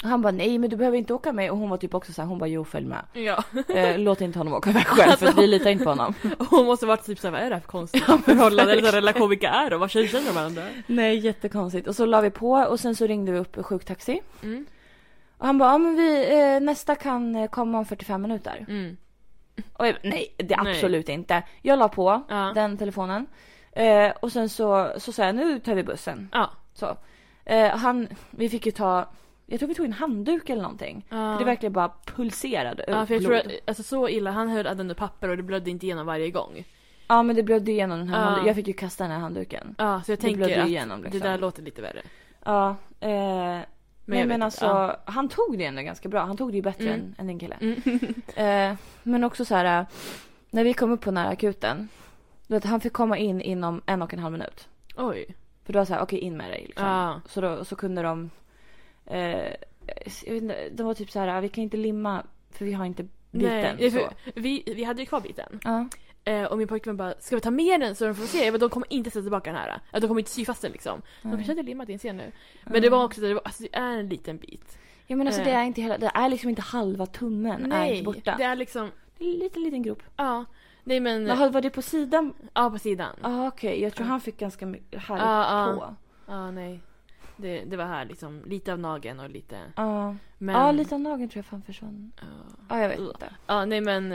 Han 0.02 0.22
bara, 0.22 0.30
nej 0.32 0.58
men 0.58 0.70
du 0.70 0.76
behöver 0.76 0.98
inte 0.98 1.14
åka 1.14 1.32
med. 1.32 1.50
Och 1.50 1.56
hon 1.58 1.70
var 1.70 1.76
typ 1.76 1.94
också 1.94 2.12
så 2.12 2.22
här, 2.22 2.28
hon 2.28 2.38
bara, 2.38 2.46
jo 2.46 2.64
följ 2.64 2.86
med. 2.86 3.04
Ja. 3.12 3.44
Eh, 3.68 3.98
låt 3.98 4.20
inte 4.20 4.38
honom 4.38 4.54
åka 4.54 4.70
iväg 4.70 4.86
själv 4.86 5.16
för 5.16 5.26
att 5.26 5.38
vi 5.38 5.46
litar 5.46 5.70
inte 5.70 5.84
på 5.84 5.90
honom. 5.90 6.14
Hon 6.50 6.66
måste 6.66 6.86
varit 6.86 7.04
typ 7.04 7.18
såhär, 7.18 7.32
vad 7.32 7.40
är 7.40 7.48
det 7.48 7.54
här 7.54 7.60
för 7.60 7.68
konstigt 7.68 8.04
förhållande 8.04 8.72
eller 8.72 8.92
relation, 8.92 9.28
vilka 9.28 9.48
är 9.50 9.70
de? 9.70 9.80
Vad 9.80 9.90
känner 9.90 10.26
de 10.26 10.32
varandra? 10.34 10.62
Nej, 10.86 11.18
jättekonstigt. 11.18 11.88
Och 11.88 11.96
så 11.96 12.06
la 12.06 12.20
vi 12.20 12.30
på 12.30 12.50
och 12.52 12.80
sen 12.80 12.96
så 12.96 13.06
ringde 13.06 13.32
vi 13.32 13.38
upp 13.38 13.64
sjuktaxi. 13.64 14.20
Mm. 14.42 14.66
Och 15.38 15.46
han 15.46 15.58
bara, 15.58 15.72
ja 15.72 15.78
men 15.78 15.96
vi, 15.96 16.40
eh, 16.40 16.60
nästa 16.60 16.94
kan 16.94 17.36
eh, 17.36 17.50
komma 17.50 17.78
om 17.78 17.84
45 17.84 18.22
minuter. 18.22 18.64
Mm. 18.68 18.96
Och 19.72 19.86
jag, 19.86 19.96
nej, 20.02 20.34
det 20.36 20.54
är 20.54 20.62
Nej. 20.64 20.72
absolut 20.72 21.08
inte. 21.08 21.42
Jag 21.62 21.78
la 21.78 21.88
på 21.88 22.22
Ja. 22.28 22.52
den 22.54 22.78
telefonen. 22.78 23.26
Eh, 23.72 24.10
och 24.20 24.32
sen 24.32 24.48
så, 24.48 24.92
så 24.96 25.12
sa 25.12 25.24
jag, 25.24 25.34
nu 25.34 25.58
tar 25.60 25.74
vi 25.74 25.82
bussen. 25.82 26.28
Ja. 26.32 26.50
Så. 26.74 26.96
Eh, 27.44 27.68
han, 27.76 28.08
vi 28.30 28.48
fick 28.48 28.66
ju 28.66 28.72
ta, 28.72 29.08
jag 29.50 29.58
tror 29.58 29.68
vi 29.68 29.74
tog 29.74 29.86
en 29.86 29.92
handduk 29.92 30.48
eller 30.50 30.62
någonting. 30.62 31.06
Ja. 31.08 31.16
För 31.16 31.38
det 31.38 31.44
verkligen 31.44 31.72
bara 31.72 31.92
pulserade 32.04 32.84
Ja, 32.88 33.06
för 33.06 33.14
jag 33.14 33.22
blod. 33.22 33.42
tror 33.42 33.52
att, 33.54 33.68
alltså 33.68 33.82
så 33.82 34.08
illa, 34.08 34.30
han 34.30 34.48
höll 34.48 34.66
under 34.80 34.94
papper 34.94 35.28
och 35.28 35.36
det 35.36 35.42
blödde 35.42 35.70
inte 35.70 35.86
igenom 35.86 36.06
varje 36.06 36.30
gång. 36.30 36.64
Ja 37.08 37.22
men 37.22 37.36
det 37.36 37.42
blödde 37.42 37.70
igenom 37.70 37.98
den 37.98 38.08
här 38.08 38.16
Ja. 38.18 38.22
handduken. 38.24 38.46
Jag 38.46 38.56
fick 38.56 38.66
ju 38.68 38.72
kasta 38.72 39.04
den 39.04 39.12
här 39.12 39.18
handduken. 39.20 39.74
Ja, 39.78 40.02
så 40.06 40.12
jag 40.12 40.18
Det 40.18 40.22
tänker 40.22 40.60
att 40.62 40.68
igenom, 40.68 41.02
liksom. 41.02 41.20
det 41.20 41.28
där 41.28 41.38
låter 41.38 41.62
lite 41.62 41.82
värre. 41.82 42.02
Ja. 42.44 42.68
Eh, 43.00 43.08
Men 44.04 44.18
jag 44.18 44.28
men 44.28 44.42
alltså, 44.42 44.64
inte, 44.66 44.96
han 45.04 45.28
tog 45.28 45.58
det 45.58 45.64
ändå 45.64 45.82
ganska 45.82 46.08
bra. 46.08 46.20
Han 46.24 46.36
tog 46.36 46.50
det 46.52 46.56
ju 46.56 46.62
bättre 46.62 46.88
Mm. 46.88 47.00
än, 47.00 47.14
än 47.18 47.26
din 47.26 47.38
kille. 47.38 47.56
Mm. 47.60 47.82
Eh, 48.70 48.76
men 49.02 49.24
också 49.24 49.44
så 49.44 49.54
här, 49.54 49.80
eh, 49.80 49.86
när 50.50 50.64
vi 50.64 50.74
kom 50.74 50.90
upp 50.92 51.00
på 51.00 51.10
nära 51.10 51.28
akuten. 51.28 51.88
Du 52.46 52.54
vet, 52.54 52.64
han 52.64 52.80
fick 52.80 52.92
komma 52.92 53.18
in 53.18 53.40
inom 53.40 53.82
en 53.86 54.02
och 54.02 54.14
en 54.14 54.18
halv 54.20 54.32
minut. 54.32 54.68
Oj. 54.96 55.26
För 55.64 55.72
då 55.72 55.78
var 55.78 55.84
så 55.86 55.94
här, 55.94 56.02
okej 56.02 56.18
in 56.18 56.36
med 56.36 56.50
dig. 56.50 56.64
Liksom. 56.66 56.86
Ja. 56.86 57.20
Så, 57.28 57.40
då, 57.40 57.64
så 57.64 57.76
kunde 57.76 58.02
de, 58.02 58.30
eh, 59.10 59.52
inte, 60.24 60.68
de 60.72 60.86
var 60.86 60.94
typ 60.94 61.10
så 61.10 61.18
här, 61.18 61.40
vi 61.40 61.48
kan 61.48 61.64
inte 61.64 61.76
limma 61.76 62.26
för 62.50 62.64
vi 62.64 62.72
har 62.72 62.84
inte 62.84 63.02
biten. 63.30 63.76
Nej, 63.78 63.90
så. 63.90 64.10
vi, 64.34 64.62
vi 64.66 64.84
hade 64.84 65.00
ju 65.02 65.06
kvar 65.06 65.20
biten. 65.20 65.60
Ja. 65.64 65.88
Eh, 66.24 66.44
och 66.44 66.58
min 66.58 66.68
pojkvän 66.68 66.96
bara, 66.96 67.14
ska 67.18 67.36
vi 67.36 67.40
ta 67.42 67.50
med 67.50 67.80
den 67.80 67.94
så 67.94 68.04
de 68.04 68.14
får 68.14 68.26
se? 68.26 68.50
Bara, 68.50 68.58
de 68.58 68.70
kommer 68.70 68.92
inte 68.92 69.10
sätta 69.10 69.22
tillbaka 69.22 69.52
den 69.52 69.60
här. 69.60 69.80
De 70.00 70.08
kommer 70.08 70.18
inte 70.20 70.30
sy 70.30 70.44
fast 70.44 70.62
den 70.62 70.72
liksom. 70.72 71.02
De 71.22 71.28
Nej. 71.28 71.36
kanske 71.36 71.50
hade 71.52 71.62
limmat 71.62 71.88
in 71.88 71.98
sen 71.98 72.16
nu. 72.16 72.32
Men 72.64 72.82
det 72.82 72.90
var 72.90 73.04
också, 73.04 73.20
det, 73.20 73.34
var, 73.34 73.42
alltså, 73.44 73.62
det 73.62 73.76
är 73.76 73.98
en 73.98 74.08
liten 74.08 74.36
bit. 74.38 74.78
Ja 75.06 75.16
men 75.16 75.26
alltså 75.26 75.40
Eh. 75.42 75.46
det 75.46 75.52
är 75.52 75.62
inte 75.64 75.82
hela, 75.82 75.98
det 75.98 76.10
är 76.14 76.28
liksom 76.28 76.50
inte 76.50 76.62
halva 76.62 77.06
tummen 77.06 77.72
är 77.72 77.92
inte 77.92 78.04
borta. 78.04 78.34
det 78.38 78.44
är 78.44 78.56
liksom, 78.56 78.90
Det 79.18 79.24
är 79.24 79.32
en 79.32 79.38
liten, 79.38 79.62
liten 79.62 79.82
grop. 79.82 80.02
ja. 80.16 80.44
Nej 80.84 81.00
men, 81.00 81.26
Jaha, 81.26 81.48
var 81.48 81.60
det 81.60 81.70
på 81.70 81.82
sidan? 81.82 82.34
ja 82.54 82.70
på 82.70 82.78
sidan. 82.78 83.16
Ja 83.22 83.28
ah, 83.28 83.46
okej, 83.48 83.82
jag 83.82 83.94
tror 83.94 84.06
han 84.06 84.20
fick 84.20 84.38
ganska 84.38 84.66
mycket 84.66 85.02
här 85.02 85.16
ja. 85.16 85.74
på. 85.78 85.94
Ja, 86.32 86.50
nej. 86.50 86.80
Det, 87.40 87.64
det 87.64 87.76
var 87.76 87.84
här 87.84 88.04
liksom, 88.04 88.42
lite 88.46 88.72
av 88.72 88.78
nageln 88.78 89.20
och 89.20 89.30
lite. 89.30 89.58
Ja, 89.76 90.16
Men, 90.38 90.54
Ja, 90.54 90.72
lite 90.72 90.94
av 90.94 91.00
nageln 91.00 91.28
tror 91.28 91.38
jag 91.38 91.44
fan 91.46 91.62
försvann. 91.62 92.12
Ja. 92.20 92.26
Ja 92.68 92.80
jag 92.80 92.88
vet 92.88 92.98
inte. 92.98 93.34
Ja, 93.46 93.64
nej 93.64 93.80
men. 93.80 94.14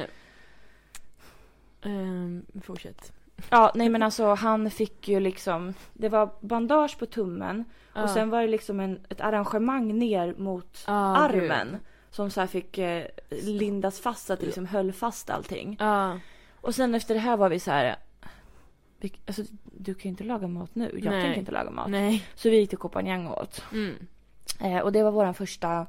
Um, 1.83 2.45
fortsätt. 2.63 3.11
Ja, 3.49 3.71
nej 3.75 3.89
men 3.89 4.03
alltså 4.03 4.33
han 4.33 4.71
fick 4.71 5.07
ju 5.07 5.19
liksom, 5.19 5.73
det 5.93 6.09
var 6.09 6.29
bandage 6.41 6.99
på 6.99 7.05
tummen 7.05 7.65
Ja. 7.93 8.03
och 8.03 8.09
sen 8.09 8.29
var 8.29 8.41
det 8.41 8.47
liksom 8.47 8.79
en, 8.79 8.99
ett 9.09 9.21
arrangemang 9.21 9.99
ner 9.99 10.35
mot 10.37 10.83
Ah, 10.87 11.15
armen. 11.15 11.67
gud. 11.71 11.79
Som 12.09 12.29
så 12.29 12.39
här 12.39 12.47
fick 12.47 12.77
eh, 12.77 13.05
lindas 13.29 13.99
fast 13.99 14.25
så 14.25 14.33
att 14.33 14.39
det 14.39 14.45
liksom 14.45 14.65
höll 14.65 14.93
fast 14.93 15.29
allting. 15.29 15.77
Ja. 15.79 16.19
Och 16.61 16.75
sen 16.75 16.95
efter 16.95 17.13
det 17.13 17.19
här 17.19 17.37
var 17.37 17.49
vi 17.49 17.59
så 17.59 17.71
här. 17.71 17.95
Alltså, 19.27 19.43
du 19.63 19.93
kan 19.93 20.01
ju 20.03 20.09
inte 20.09 20.23
laga 20.23 20.47
mat 20.47 20.75
nu. 20.75 20.91
Jag 21.03 21.11
Nej. 21.11 21.21
tänker 21.21 21.39
inte 21.39 21.51
laga 21.51 21.71
mat. 21.71 21.89
Nej. 21.89 22.27
Så 22.35 22.49
vi 22.49 22.57
gick 22.57 22.69
till 22.69 22.77
Kopanjang 22.77 23.27
och 23.27 23.41
åt. 23.41 23.63
Mm. 23.73 24.07
Eh, 24.61 24.79
och 24.79 24.91
det 24.91 25.03
var 25.03 25.11
vår 25.11 25.33
första 25.33 25.87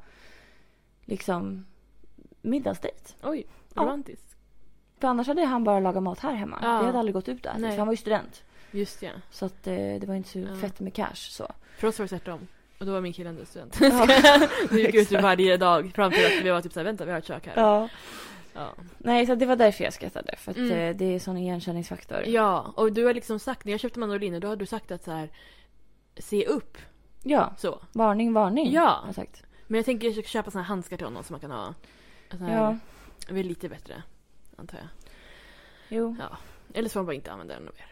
liksom 1.04 1.66
middagsdejt. 2.42 3.14
Oj, 3.22 3.46
Ja. 3.74 3.82
romantiskt. 3.82 4.36
För 5.00 5.08
annars 5.08 5.26
hade 5.26 5.44
han 5.44 5.64
bara 5.64 5.80
lagat 5.80 6.02
mat 6.02 6.18
här 6.20 6.34
hemma. 6.34 6.58
Ja. 6.62 6.80
Vi 6.80 6.86
hade 6.86 6.98
aldrig 6.98 7.14
gått 7.14 7.28
ut 7.28 7.42
där. 7.42 7.54
Nej. 7.58 7.70
För 7.70 7.78
han 7.78 7.86
var 7.86 7.92
ju 7.92 7.96
student. 7.96 8.42
Just 8.70 9.02
ja. 9.02 9.10
Så 9.30 9.46
att 9.46 9.66
eh, 9.66 9.74
det 9.74 10.04
var 10.06 10.14
inte 10.14 10.28
så 10.28 10.38
Ja. 10.38 10.56
fett 10.56 10.80
med 10.80 10.94
cash 10.94 11.14
så. 11.14 11.52
För 11.78 11.88
oss 11.88 11.98
var 11.98 12.04
det 12.04 12.08
tvärtom. 12.08 12.46
Och 12.80 12.86
då 12.86 12.92
var 12.92 13.00
min 13.00 13.12
kille 13.12 13.28
ändå 13.28 13.44
student. 13.44 13.78
Ja. 13.80 14.06
Vi 14.70 14.86
gick 14.86 14.94
ut 14.94 15.12
varje 15.12 15.56
dag 15.56 15.92
fram 15.94 16.12
till 16.12 16.26
att 16.26 16.44
vi 16.44 16.50
var 16.50 16.62
typ 16.62 16.72
såhär, 16.72 16.84
vänta 16.84 17.04
vi 17.04 17.10
har 17.10 17.18
ett 17.18 17.26
kök 17.26 17.46
här. 17.46 17.62
Ja. 17.62 17.88
Ja. 18.56 18.74
Nej, 18.98 19.26
så 19.26 19.34
det 19.34 19.46
var 19.46 19.56
därför 19.56 19.84
jag 19.84 19.92
skrattade. 19.92 20.36
För 20.36 20.50
att 20.50 20.56
Mm. 20.56 20.70
eh, 20.72 20.96
det 20.96 21.04
är 21.04 21.18
sån 21.18 21.36
igenkänningsfaktor. 21.36 22.22
ja, 22.26 22.72
och 22.76 22.92
du 22.92 23.04
har 23.04 23.14
liksom 23.14 23.38
sagt, 23.38 23.64
när 23.64 23.72
jag 23.72 23.80
köpte 23.80 23.98
mandoliner 24.00 24.40
då 24.40 24.48
har 24.48 24.56
du 24.56 24.66
sagt 24.66 24.90
att 24.90 25.04
så 25.04 25.10
här 25.10 25.30
se 26.16 26.46
upp 26.46 26.78
Ja. 27.22 27.54
så. 27.58 27.80
Varning, 27.92 28.32
varning. 28.32 28.72
Ja. 28.72 29.02
Har 29.06 29.12
sagt. 29.12 29.42
Men 29.66 29.76
jag 29.78 29.84
tänker 29.84 30.06
jag 30.06 30.14
ska 30.14 30.22
köpa 30.22 30.50
såna 30.50 30.62
här 30.62 30.68
handskar 30.68 30.96
till 30.96 31.06
honom 31.06 31.24
som 31.24 31.34
man 31.34 31.40
kan 31.40 31.50
ha. 31.50 31.74
Så 32.30 32.36
här, 32.36 32.54
Ja. 32.54 32.76
Det 33.28 33.40
är 33.40 33.44
lite 33.44 33.68
bättre, 33.68 34.02
antar 34.56 34.78
jag. 34.78 34.88
Jo. 35.88 36.16
Eller 36.74 36.88
så 36.88 36.92
får 36.92 37.00
man 37.00 37.06
bara 37.06 37.14
inte 37.14 37.32
använda 37.32 37.54
den 37.54 37.64
mer. 37.64 37.86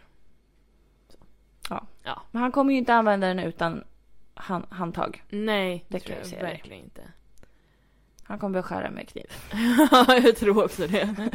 Men 2.31 2.43
han 2.43 2.53
kommer 2.53 2.73
ju 2.73 2.79
inte 2.79 2.95
använda 2.95 3.27
den 3.27 3.39
utan 3.39 3.85
hand, 4.35 4.65
handtag. 4.71 5.23
Nej, 5.29 5.85
Det 5.89 6.01
tror 6.01 6.19
jag 6.19 6.27
jag 6.33 6.43
verkligen 6.43 6.85
inte. 6.85 7.03
Han 8.25 8.39
kommer 8.39 8.53
börja 8.53 8.63
skära 8.63 8.91
med 8.91 9.09
kniv. 9.09 9.27
Ja, 9.91 10.17
jag 10.25 10.37
tror 10.37 10.65
också 10.65 10.87
det. 10.87 11.31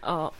ja. 0.00 0.32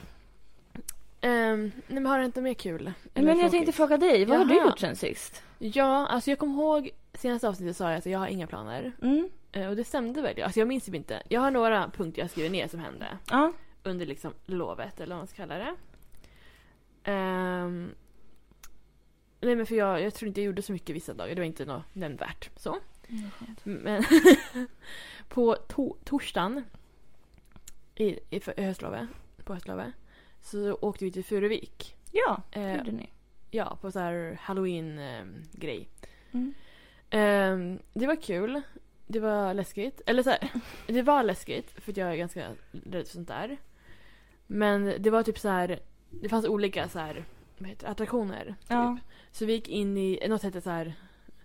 Um, 1.22 1.60
nej 1.62 1.72
men 1.86 2.06
har 2.06 2.18
det 2.18 2.24
inte 2.24 2.40
mer 2.40 2.54
kul? 2.54 2.92
Men 3.14 3.38
jag 3.38 3.50
tänkte 3.50 3.72
fråga 3.72 3.96
dig, 3.96 4.24
vad 4.24 4.38
har 4.38 4.44
du 4.44 4.54
Jaha. 4.54 4.64
gjort 4.66 4.78
sen 4.78 4.96
sist? 4.96 5.42
Ja, 5.58 6.06
alltså 6.06 6.30
jag 6.30 6.38
kommer 6.38 6.54
ihåg 6.54 6.90
senaste 7.14 7.48
avsnittet 7.48 7.76
sa 7.76 7.90
jag 7.90 7.98
att 7.98 8.06
jag 8.06 8.18
har 8.18 8.26
inga 8.26 8.46
planer. 8.46 8.92
Mm. 9.02 9.28
Eh, 9.52 9.68
och 9.68 9.76
det 9.76 9.84
stämde 9.84 10.22
väl. 10.22 10.42
Alltså 10.42 10.60
jag 10.60 10.68
minns 10.68 10.84
typ 10.84 10.94
inte. 10.94 11.22
Jag 11.28 11.40
har 11.40 11.50
några 11.50 11.90
punkter 11.90 12.22
jag 12.22 12.30
skriver 12.30 12.50
ner 12.50 12.68
som 12.68 12.80
hände. 12.80 13.06
Ja. 13.30 13.52
Under 13.82 14.06
liksom 14.06 14.32
lovet, 14.46 15.00
eller 15.00 15.14
vad 15.14 15.20
man 15.20 15.26
ska 15.26 15.36
kalla 15.36 15.54
det. 15.58 15.74
Ehm, 17.10 17.90
nej 19.40 19.56
men 19.56 19.66
för 19.66 19.74
jag, 19.74 20.02
jag 20.02 20.14
tror 20.14 20.28
inte 20.28 20.40
jag 20.40 20.46
gjorde 20.46 20.62
så 20.62 20.72
mycket 20.72 20.96
vissa 20.96 21.14
dagar. 21.14 21.34
Det 21.34 21.40
var 21.40 21.46
inte 21.46 21.64
något 21.64 21.94
nämnvärt. 21.94 22.50
Så. 22.56 22.76
Men 23.64 24.04
på 25.28 25.56
to- 25.68 25.96
torsdagen 26.04 26.64
i, 27.94 28.18
i 28.30 28.40
höstlovet, 28.56 29.08
på 29.44 29.54
höstlovet 29.54 29.92
så 30.42 30.72
åkte 30.74 31.04
vi 31.04 31.12
till 31.12 31.24
Furuvik. 31.24 31.96
Ja, 32.12 32.42
Eh, 32.50 32.62
det 32.62 32.76
gjorde 32.76 32.92
ni. 32.92 33.10
Ja, 33.50 33.78
på 33.80 33.90
så 33.92 33.98
här 33.98 34.38
halloween-grej. 34.42 35.88
Mm. 36.32 36.54
Ehm, 37.10 37.78
det 37.92 38.06
var 38.06 38.22
kul. 38.22 38.62
Det 39.06 39.20
var 39.20 39.54
läskigt. 39.54 40.00
Eller 40.06 40.22
så 40.22 40.30
här, 40.30 40.48
det 40.86 41.02
var 41.02 41.22
läskigt 41.22 41.70
för 41.80 41.92
att 41.92 41.96
jag 41.96 42.12
är 42.12 42.16
ganska 42.16 42.48
rädd 42.70 43.06
för 43.06 43.12
sånt 43.12 43.28
där. 43.28 43.56
Men 44.46 44.94
det 45.02 45.10
var 45.10 45.22
typ 45.22 45.38
så 45.38 45.48
här, 45.48 45.80
det 46.10 46.28
fanns 46.28 46.46
olika 46.46 46.88
så 46.88 46.98
här, 46.98 47.24
vad 47.58 47.68
heter 47.68 47.86
det, 47.86 47.90
attraktioner. 47.92 48.44
Typ. 48.44 48.56
Ja. 48.68 48.98
Så 49.32 49.46
vi 49.46 49.52
gick 49.52 49.68
in 49.68 49.96
i, 49.96 50.28
något 50.28 50.42
hette 50.42 50.60
så 50.60 50.70
här, 50.70 50.94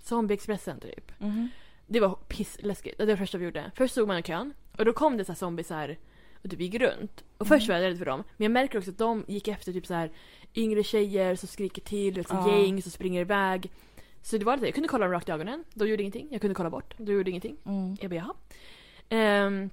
Zombieexpressen 0.03 0.79
typ. 0.79 1.11
Mhm. 1.19 1.49
Det 1.87 1.99
var 1.99 2.15
pissläskigt. 2.27 2.97
Det 2.97 3.03
var 3.05 3.11
det 3.11 3.17
första 3.17 3.37
vi 3.37 3.45
gjorde. 3.45 3.71
Först 3.75 3.91
stod 3.91 4.07
man 4.07 4.17
i 4.17 4.23
kön 4.23 4.53
och 4.77 4.85
då 4.85 4.93
kom 4.93 5.17
det 5.17 5.25
så 5.25 5.31
här 5.31 5.37
zombies 5.37 5.67
så 5.67 5.73
här 5.73 5.97
och 6.43 6.49
typ 6.49 6.59
gick 6.61 6.75
runt. 6.75 7.23
Och 7.37 7.47
först 7.47 7.67
var 7.67 7.75
jag 7.75 7.83
rädd 7.83 7.97
för 7.97 8.05
dem. 8.05 8.23
Men 8.37 8.43
jag 8.45 8.51
märker 8.51 8.77
också 8.77 8.91
att 8.91 8.97
de 8.97 9.25
gick 9.27 9.47
efter 9.47 9.73
typ 9.73 9.85
så 9.87 9.93
här 9.93 10.11
yngre 10.55 10.83
tjejer 10.83 11.35
som 11.35 11.47
skriker 11.47 11.81
till, 11.81 12.19
ett 12.19 12.27
Ja. 12.29 12.61
gäng 12.61 12.81
som 12.81 12.91
springer 12.91 13.21
iväg. 13.21 13.71
Så 14.21 14.37
det 14.37 14.45
var 14.45 14.55
lite, 14.55 14.67
jag 14.67 14.73
kunde 14.73 14.89
kolla 14.89 15.05
dem 15.05 15.11
rakt 15.13 15.29
i 15.29 15.31
ögonen. 15.31 15.63
De 15.73 15.87
gjorde 15.89 16.03
ingenting. 16.03 16.27
Jag 16.31 16.41
kunde 16.41 16.55
kolla 16.55 16.69
bort. 16.69 16.93
De 16.97 17.13
gjorde 17.13 17.29
ingenting. 17.29 17.57
Mm. 17.65 17.97
Jag 18.01 18.09
bara 18.09 18.15
jaha. 18.15 18.33
Ehm, 19.09 19.69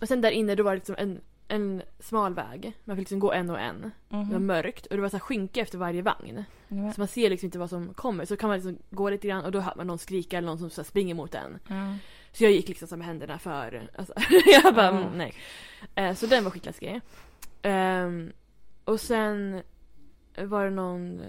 och 0.00 0.08
sen 0.08 0.20
där 0.20 0.30
inne 0.30 0.54
då 0.54 0.62
var 0.62 0.70
det 0.72 0.76
liksom 0.76 0.94
en, 0.98 1.20
en 1.48 1.82
smal 1.98 2.34
väg. 2.34 2.72
Man 2.84 2.96
fick 2.96 3.02
liksom 3.02 3.18
gå 3.18 3.32
en 3.32 3.50
och 3.50 3.60
en. 3.60 3.80
Det 4.08 4.16
var 4.16 4.24
Mhm. 4.24 4.46
mörkt 4.46 4.86
och 4.86 4.96
det 4.96 5.02
var 5.02 5.08
så 5.08 5.16
här 5.16 5.20
skynke 5.20 5.60
efter 5.60 5.78
varje 5.78 6.02
vagn. 6.02 6.44
Ja. 6.68 6.92
Så 6.92 7.00
man 7.00 7.08
ser 7.08 7.30
liksom 7.30 7.46
inte 7.46 7.58
vad 7.58 7.70
som 7.70 7.94
kommer. 7.94 8.24
Så 8.24 8.36
kan 8.36 8.48
man 8.48 8.56
liksom 8.58 8.78
gå 8.90 9.10
lite 9.10 9.28
grann 9.28 9.44
och 9.44 9.52
då 9.52 9.60
hör 9.60 9.74
man 9.76 9.86
någon 9.86 9.98
skrika 9.98 10.38
eller 10.38 10.46
någon 10.46 10.58
som 10.58 10.70
så 10.70 10.84
springer 10.84 11.14
mot 11.14 11.34
en. 11.34 11.58
Ja. 11.68 11.94
Så 12.32 12.44
jag 12.44 12.52
gick 12.52 12.68
liksom 12.68 12.98
med 12.98 13.06
händerna 13.06 13.38
för. 13.38 13.88
Alltså, 13.98 14.12
jag 14.62 14.74
bara 14.74 14.88
mm, 14.88 15.18
nej. 15.18 15.34
Eh, 15.94 16.14
så 16.14 16.26
den 16.26 16.44
var 16.44 16.50
skitläskig. 16.50 17.00
Ehm, 17.62 18.32
och 18.84 19.00
sen 19.00 19.62
var 20.38 20.64
det 20.64 20.70
någon, 20.70 21.22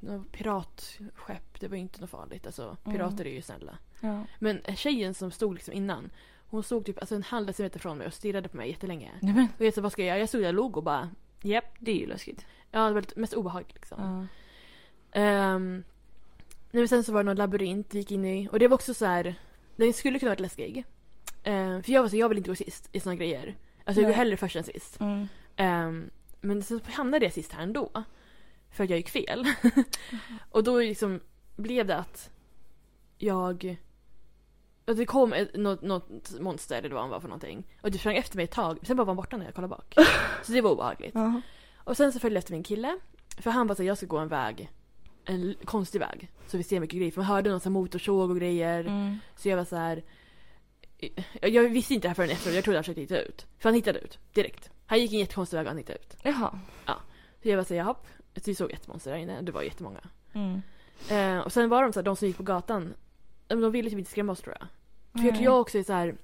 någon 0.00 0.24
piratskepp. 0.24 1.60
Det 1.60 1.68
var 1.68 1.76
inte 1.76 2.00
något 2.00 2.10
farligt. 2.10 2.46
Alltså 2.46 2.76
pirater 2.84 3.26
är 3.26 3.30
ju 3.34 3.42
snälla. 3.42 3.78
Ja. 4.00 4.22
Men 4.38 4.60
tjejen 4.76 5.14
som 5.14 5.30
stod 5.30 5.54
liksom 5.54 5.74
innan. 5.74 6.10
Hon 6.54 6.62
stod 6.62 6.84
typ 6.86 6.98
alltså 6.98 7.14
en 7.14 7.22
halv 7.22 7.46
decimeter 7.46 7.78
från 7.78 7.98
mig 7.98 8.06
och 8.06 8.14
stirrade 8.14 8.48
på 8.48 8.56
mig 8.56 8.70
jättelänge. 8.70 9.10
Nej 9.22 9.34
men, 9.34 9.48
Och 9.58 9.64
jag 9.64 9.74
sa 9.74 9.80
vad 9.80 9.92
ska 9.92 10.02
jag 10.02 10.08
göra? 10.08 10.18
Jag 10.18 10.28
stod 10.28 10.42
där 10.42 10.48
och 10.48 10.54
log 10.54 10.76
och 10.76 10.82
bara 10.82 11.10
japp. 11.42 11.76
det 11.78 11.90
är 11.90 11.96
ju 11.96 12.06
läskigt. 12.06 12.46
Ja 12.70 12.86
det 12.86 12.94
var 12.94 13.00
lite, 13.00 13.20
mest 13.20 13.34
obehagligt 13.34 13.74
liksom. 13.74 14.28
Ehm, 15.12 15.84
nej, 16.70 16.80
men 16.80 16.88
sen 16.88 17.04
så 17.04 17.12
var 17.12 17.20
det 17.20 17.24
någon 17.24 17.36
labyrint 17.36 17.94
vi 17.94 17.98
gick 17.98 18.10
in 18.10 18.24
i. 18.24 18.48
Och 18.52 18.58
det 18.58 18.68
var 18.68 18.74
också 18.74 18.94
så 18.94 19.06
här. 19.06 19.34
Den 19.76 19.92
skulle 19.92 20.18
kunna 20.18 20.30
varit 20.30 20.40
läskig. 20.40 20.84
Ehm, 21.44 21.82
för 21.82 21.92
jag 21.92 22.02
var 22.02 22.08
så 22.08 22.16
jag 22.16 22.28
vill 22.28 22.38
inte 22.38 22.50
gå 22.50 22.56
sist 22.56 22.88
i 22.92 23.00
såna 23.00 23.14
grejer. 23.14 23.56
Alltså 23.84 24.02
jag 24.02 24.10
går 24.10 24.16
hellre 24.16 24.36
först 24.36 24.56
än 24.56 24.64
sist. 24.64 25.00
Mm. 25.00 25.28
Ehm, 25.56 26.10
men 26.40 26.62
sen 26.62 26.80
hamnade 26.84 27.24
jag 27.24 27.32
sist 27.32 27.52
här 27.52 27.62
ändå. 27.62 28.04
För 28.70 28.84
att 28.84 28.90
jag 28.90 28.96
gick 28.96 29.10
fel. 29.10 29.46
och 30.50 30.64
då 30.64 30.78
liksom 30.80 31.20
blev 31.56 31.86
det 31.86 31.96
att 31.96 32.30
jag... 33.18 33.76
Att 34.86 34.96
det 34.96 35.06
kom 35.06 35.32
ett, 35.32 35.56
något, 35.56 35.82
något 35.82 36.40
monster 36.40 36.78
eller 36.78 36.94
vad 36.94 37.02
han 37.02 37.10
var 37.10 37.20
för 37.20 37.28
någonting. 37.28 37.66
Och 37.82 37.90
det 37.90 37.98
sprang 37.98 38.16
efter 38.16 38.36
mig 38.36 38.44
ett 38.44 38.50
tag. 38.50 38.78
Sen 38.82 38.96
bara 38.96 39.04
var 39.04 39.10
han 39.10 39.16
borta 39.16 39.36
när 39.36 39.44
jag 39.44 39.54
kollade 39.54 39.70
bak. 39.70 39.94
så 40.42 40.52
det 40.52 40.60
var 40.60 40.70
obehagligt. 40.70 41.14
Ja. 41.14 41.40
Och 41.76 41.96
sen 41.96 42.12
så 42.12 42.18
följde 42.18 42.36
jag 42.36 42.38
efter 42.38 42.52
min 42.52 42.62
kille. 42.62 42.98
För 43.38 43.50
han 43.50 43.66
bara 43.66 43.74
så 43.74 43.82
här, 43.82 43.88
jag 43.88 43.96
ska 43.96 44.06
gå 44.06 44.18
en 44.18 44.28
väg. 44.28 44.70
En 45.24 45.54
konstig 45.64 45.98
väg. 45.98 46.30
Så 46.46 46.56
vi 46.56 46.62
ser 46.62 46.80
mycket 46.80 46.96
grejer. 46.96 47.12
För 47.12 47.20
man 47.20 47.26
hörde 47.26 47.50
någon 47.50 47.60
sån 47.60 47.72
motorsåg 47.72 48.30
och 48.30 48.36
grejer. 48.36 48.80
Mm. 48.80 49.18
Så 49.36 49.48
jag 49.48 49.56
var 49.56 49.64
så 49.64 49.76
här. 49.76 50.04
Jag, 51.40 51.50
jag 51.50 51.68
visste 51.68 51.94
inte 51.94 52.04
det 52.04 52.08
här 52.08 52.14
förrän 52.14 52.30
efteråt. 52.30 52.54
Jag 52.54 52.64
trodde 52.64 52.78
han 52.78 52.84
försökte 52.84 53.00
hitta 53.00 53.20
ut. 53.20 53.46
För 53.58 53.68
han 53.68 53.74
hittade 53.74 53.98
ut 53.98 54.18
direkt. 54.32 54.70
Han 54.86 54.98
gick 54.98 55.12
en 55.12 55.18
jättekonstig 55.18 55.56
väg 55.56 55.66
och 55.66 55.70
han 55.70 55.78
hittade 55.78 55.98
ut. 55.98 56.16
Jaha. 56.22 56.58
Så 57.44 57.48
jag 57.48 57.56
var 57.56 57.64
såhär, 57.64 57.80
jaha. 57.80 57.94
Så 58.36 58.42
vi 58.44 58.54
såg 58.54 58.70
ett 58.72 58.88
monster 58.88 59.10
där 59.10 59.18
inne. 59.18 59.42
Det 59.42 59.52
var 59.52 59.62
jättemånga. 59.62 60.00
Mm. 60.32 60.62
Eh, 61.10 61.38
och 61.38 61.52
sen 61.52 61.68
var 61.68 61.82
de 61.82 61.92
så 61.92 62.00
här, 62.00 62.04
de 62.04 62.16
som 62.16 62.28
gick 62.28 62.36
på 62.36 62.42
gatan. 62.42 62.94
De 63.46 63.60
de 63.60 63.72
ville 63.72 63.90
typ 63.90 63.98
inte 63.98 64.10
skrämma 64.10 64.32
oss 64.32 64.40
tror 64.40 64.56
jag. 64.60 64.68
För 65.20 65.26
jag 65.28 65.34
tror 65.34 65.44
jag 65.44 65.60
också 65.60 65.78
är 65.78 65.82
så 65.82 65.92
här. 65.92 66.14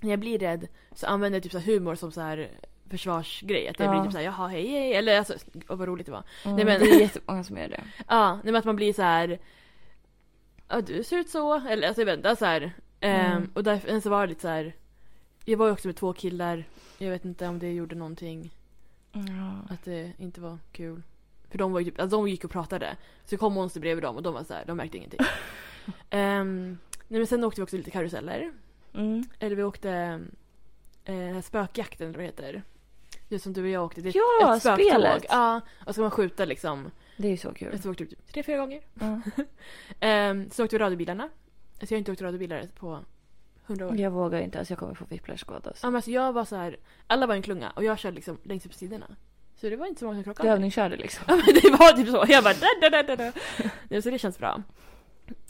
När 0.00 0.10
jag 0.10 0.18
blir 0.20 0.38
rädd 0.38 0.68
så 0.94 1.06
använder 1.06 1.36
jag 1.36 1.42
typ 1.42 1.52
så 1.52 1.58
här 1.58 1.72
humor 1.72 1.94
som 1.94 2.12
så 2.12 2.20
här 2.20 2.50
försvarsgrej. 2.90 3.68
Att 3.68 3.78
jag 3.78 3.86
Ja. 3.88 3.92
blir 3.92 4.02
typ 4.02 4.12
såhär, 4.12 4.24
jaha 4.24 4.48
hej 4.48 4.66
hej. 4.68 4.94
Eller 4.94 5.18
alltså, 5.18 5.34
och 5.68 5.78
vad 5.78 5.88
roligt 5.88 6.06
det 6.06 6.12
var. 6.12 6.22
Mm. 6.44 6.56
Nej, 6.56 6.64
men- 6.64 6.80
Det 6.80 6.86
är 6.90 7.00
jättemånga 7.00 7.44
som 7.44 7.56
gör 7.56 7.68
det. 7.68 7.84
Ja, 8.08 8.34
nej, 8.34 8.42
men 8.44 8.56
att 8.56 8.64
man 8.64 8.76
blir 8.76 8.92
så 8.92 9.02
här. 9.02 9.38
Ja, 10.68 10.80
du 10.80 11.04
ser 11.04 11.16
ut 11.18 11.28
så. 11.30 11.54
Eller 11.68 11.88
alltså 11.88 12.00
jag 12.00 12.06
vet 12.06 12.16
inte, 12.16 12.36
så 12.36 12.44
här. 12.44 12.72
Ehm, 13.00 13.32
Mm. 13.36 13.50
och 13.54 13.64
därför 13.64 14.00
så 14.00 14.10
var 14.10 14.20
det 14.20 14.28
lite 14.28 14.40
så 14.40 14.48
här. 14.48 14.74
Jag 15.44 15.56
var 15.58 15.66
ju 15.66 15.72
också 15.72 15.88
med 15.88 15.96
två 15.96 16.12
killar. 16.12 16.64
Jag 16.98 17.10
vet 17.10 17.24
inte 17.24 17.48
om 17.48 17.58
det 17.58 17.72
gjorde 17.72 17.94
någonting. 17.94 18.50
Ja. 19.12 19.74
Att 19.74 19.84
det 19.84 20.12
inte 20.18 20.40
var 20.40 20.58
kul. 20.72 21.02
För 21.52 21.58
de 21.58 21.72
var 21.72 21.80
ju 21.80 21.84
typ, 21.84 22.00
alltså 22.00 22.16
de 22.16 22.28
gick 22.28 22.44
och 22.44 22.50
pratade. 22.50 22.96
Så 23.24 23.36
kom 23.36 23.52
monster 23.52 23.80
bredvid 23.80 24.04
dem 24.04 24.16
och 24.16 24.22
de 24.22 24.34
var 24.34 24.44
så 24.44 24.54
här, 24.54 24.64
de 24.66 24.76
märkte 24.76 24.96
ingenting. 24.96 25.20
Ehm, 26.10 26.78
nej 27.08 27.18
men 27.20 27.26
sen 27.26 27.44
åkte 27.44 27.60
vi 27.60 27.64
också 27.64 27.76
lite 27.76 27.90
karuseller. 27.90 28.52
Mm. 28.94 29.24
Eller 29.38 29.56
vi 29.56 29.62
åkte 29.62 30.20
eh, 31.04 31.40
spökjakten 31.42 32.06
eller 32.08 32.18
vad 32.18 32.22
det 32.22 32.26
heter. 32.26 32.62
Det 33.28 33.38
som 33.38 33.52
du 33.52 33.62
och 33.62 33.68
jag 33.68 33.84
åkte. 33.84 34.00
Det 34.00 34.08
är 34.08 34.16
Ja, 34.40 34.56
ett 34.56 34.62
spöktåg. 34.62 34.86
spelet. 34.86 35.24
Ja, 35.28 35.60
och 35.78 35.86
så 35.86 35.92
ska 35.92 36.02
man 36.02 36.10
skjuta 36.10 36.44
liksom. 36.44 36.90
Det 37.16 37.26
är 37.26 37.30
ju 37.30 37.36
så 37.36 37.52
kul. 37.54 37.78
Jag 37.82 37.90
åkte 37.90 38.06
typ 38.06 38.32
tre, 38.32 38.42
fyra 38.42 38.56
gånger. 38.56 38.80
Ja. 38.94 39.20
Ehm, 40.00 40.50
så 40.50 40.64
åkte 40.64 40.76
vi 40.76 40.82
radiobilarna. 40.84 41.22
Alltså 41.80 41.94
jag 41.94 41.96
har 41.96 41.98
inte 41.98 42.12
åkt 42.12 42.22
radiobilar 42.22 42.68
på 42.78 42.98
hundra 43.66 43.88
år. 43.88 43.96
Jag 43.96 44.10
vågar 44.10 44.40
inte, 44.40 44.58
alltså 44.58 44.72
jag 44.72 44.78
kommer 44.78 44.94
få 44.94 45.04
whiplash-skada. 45.04 45.72
Ja, 45.82 45.88
men 45.90 45.94
alltså 45.96 46.10
jag 46.10 46.32
var 46.32 46.44
så 46.44 46.56
här, 46.56 46.76
alla 47.06 47.26
var 47.26 47.34
en 47.34 47.42
klunga 47.42 47.70
och 47.70 47.84
jag 47.84 47.98
körde 47.98 48.14
liksom 48.14 48.38
längst 48.42 48.66
upp 48.66 48.74
sidorna. 48.74 49.06
Så 49.62 49.70
det 49.70 49.76
var 49.76 49.86
inte 49.86 49.98
så 49.98 50.04
många 50.04 50.16
som 50.16 50.24
krockade. 50.24 50.48
Du 50.48 50.52
övningskörde 50.52 50.96
liksom. 50.96 51.24
Ja 51.28 51.36
men 51.36 51.54
det 51.62 51.70
var 51.70 51.92
typ 51.92 52.08
så. 52.08 52.24
Jag 52.28 52.44
bara 52.44 52.54
da, 52.54 52.90
da, 52.90 53.02
da, 53.02 53.16
da. 53.16 53.32
Ja, 53.88 54.02
Så 54.02 54.10
det 54.10 54.18
känns 54.18 54.38
bra. 54.38 54.62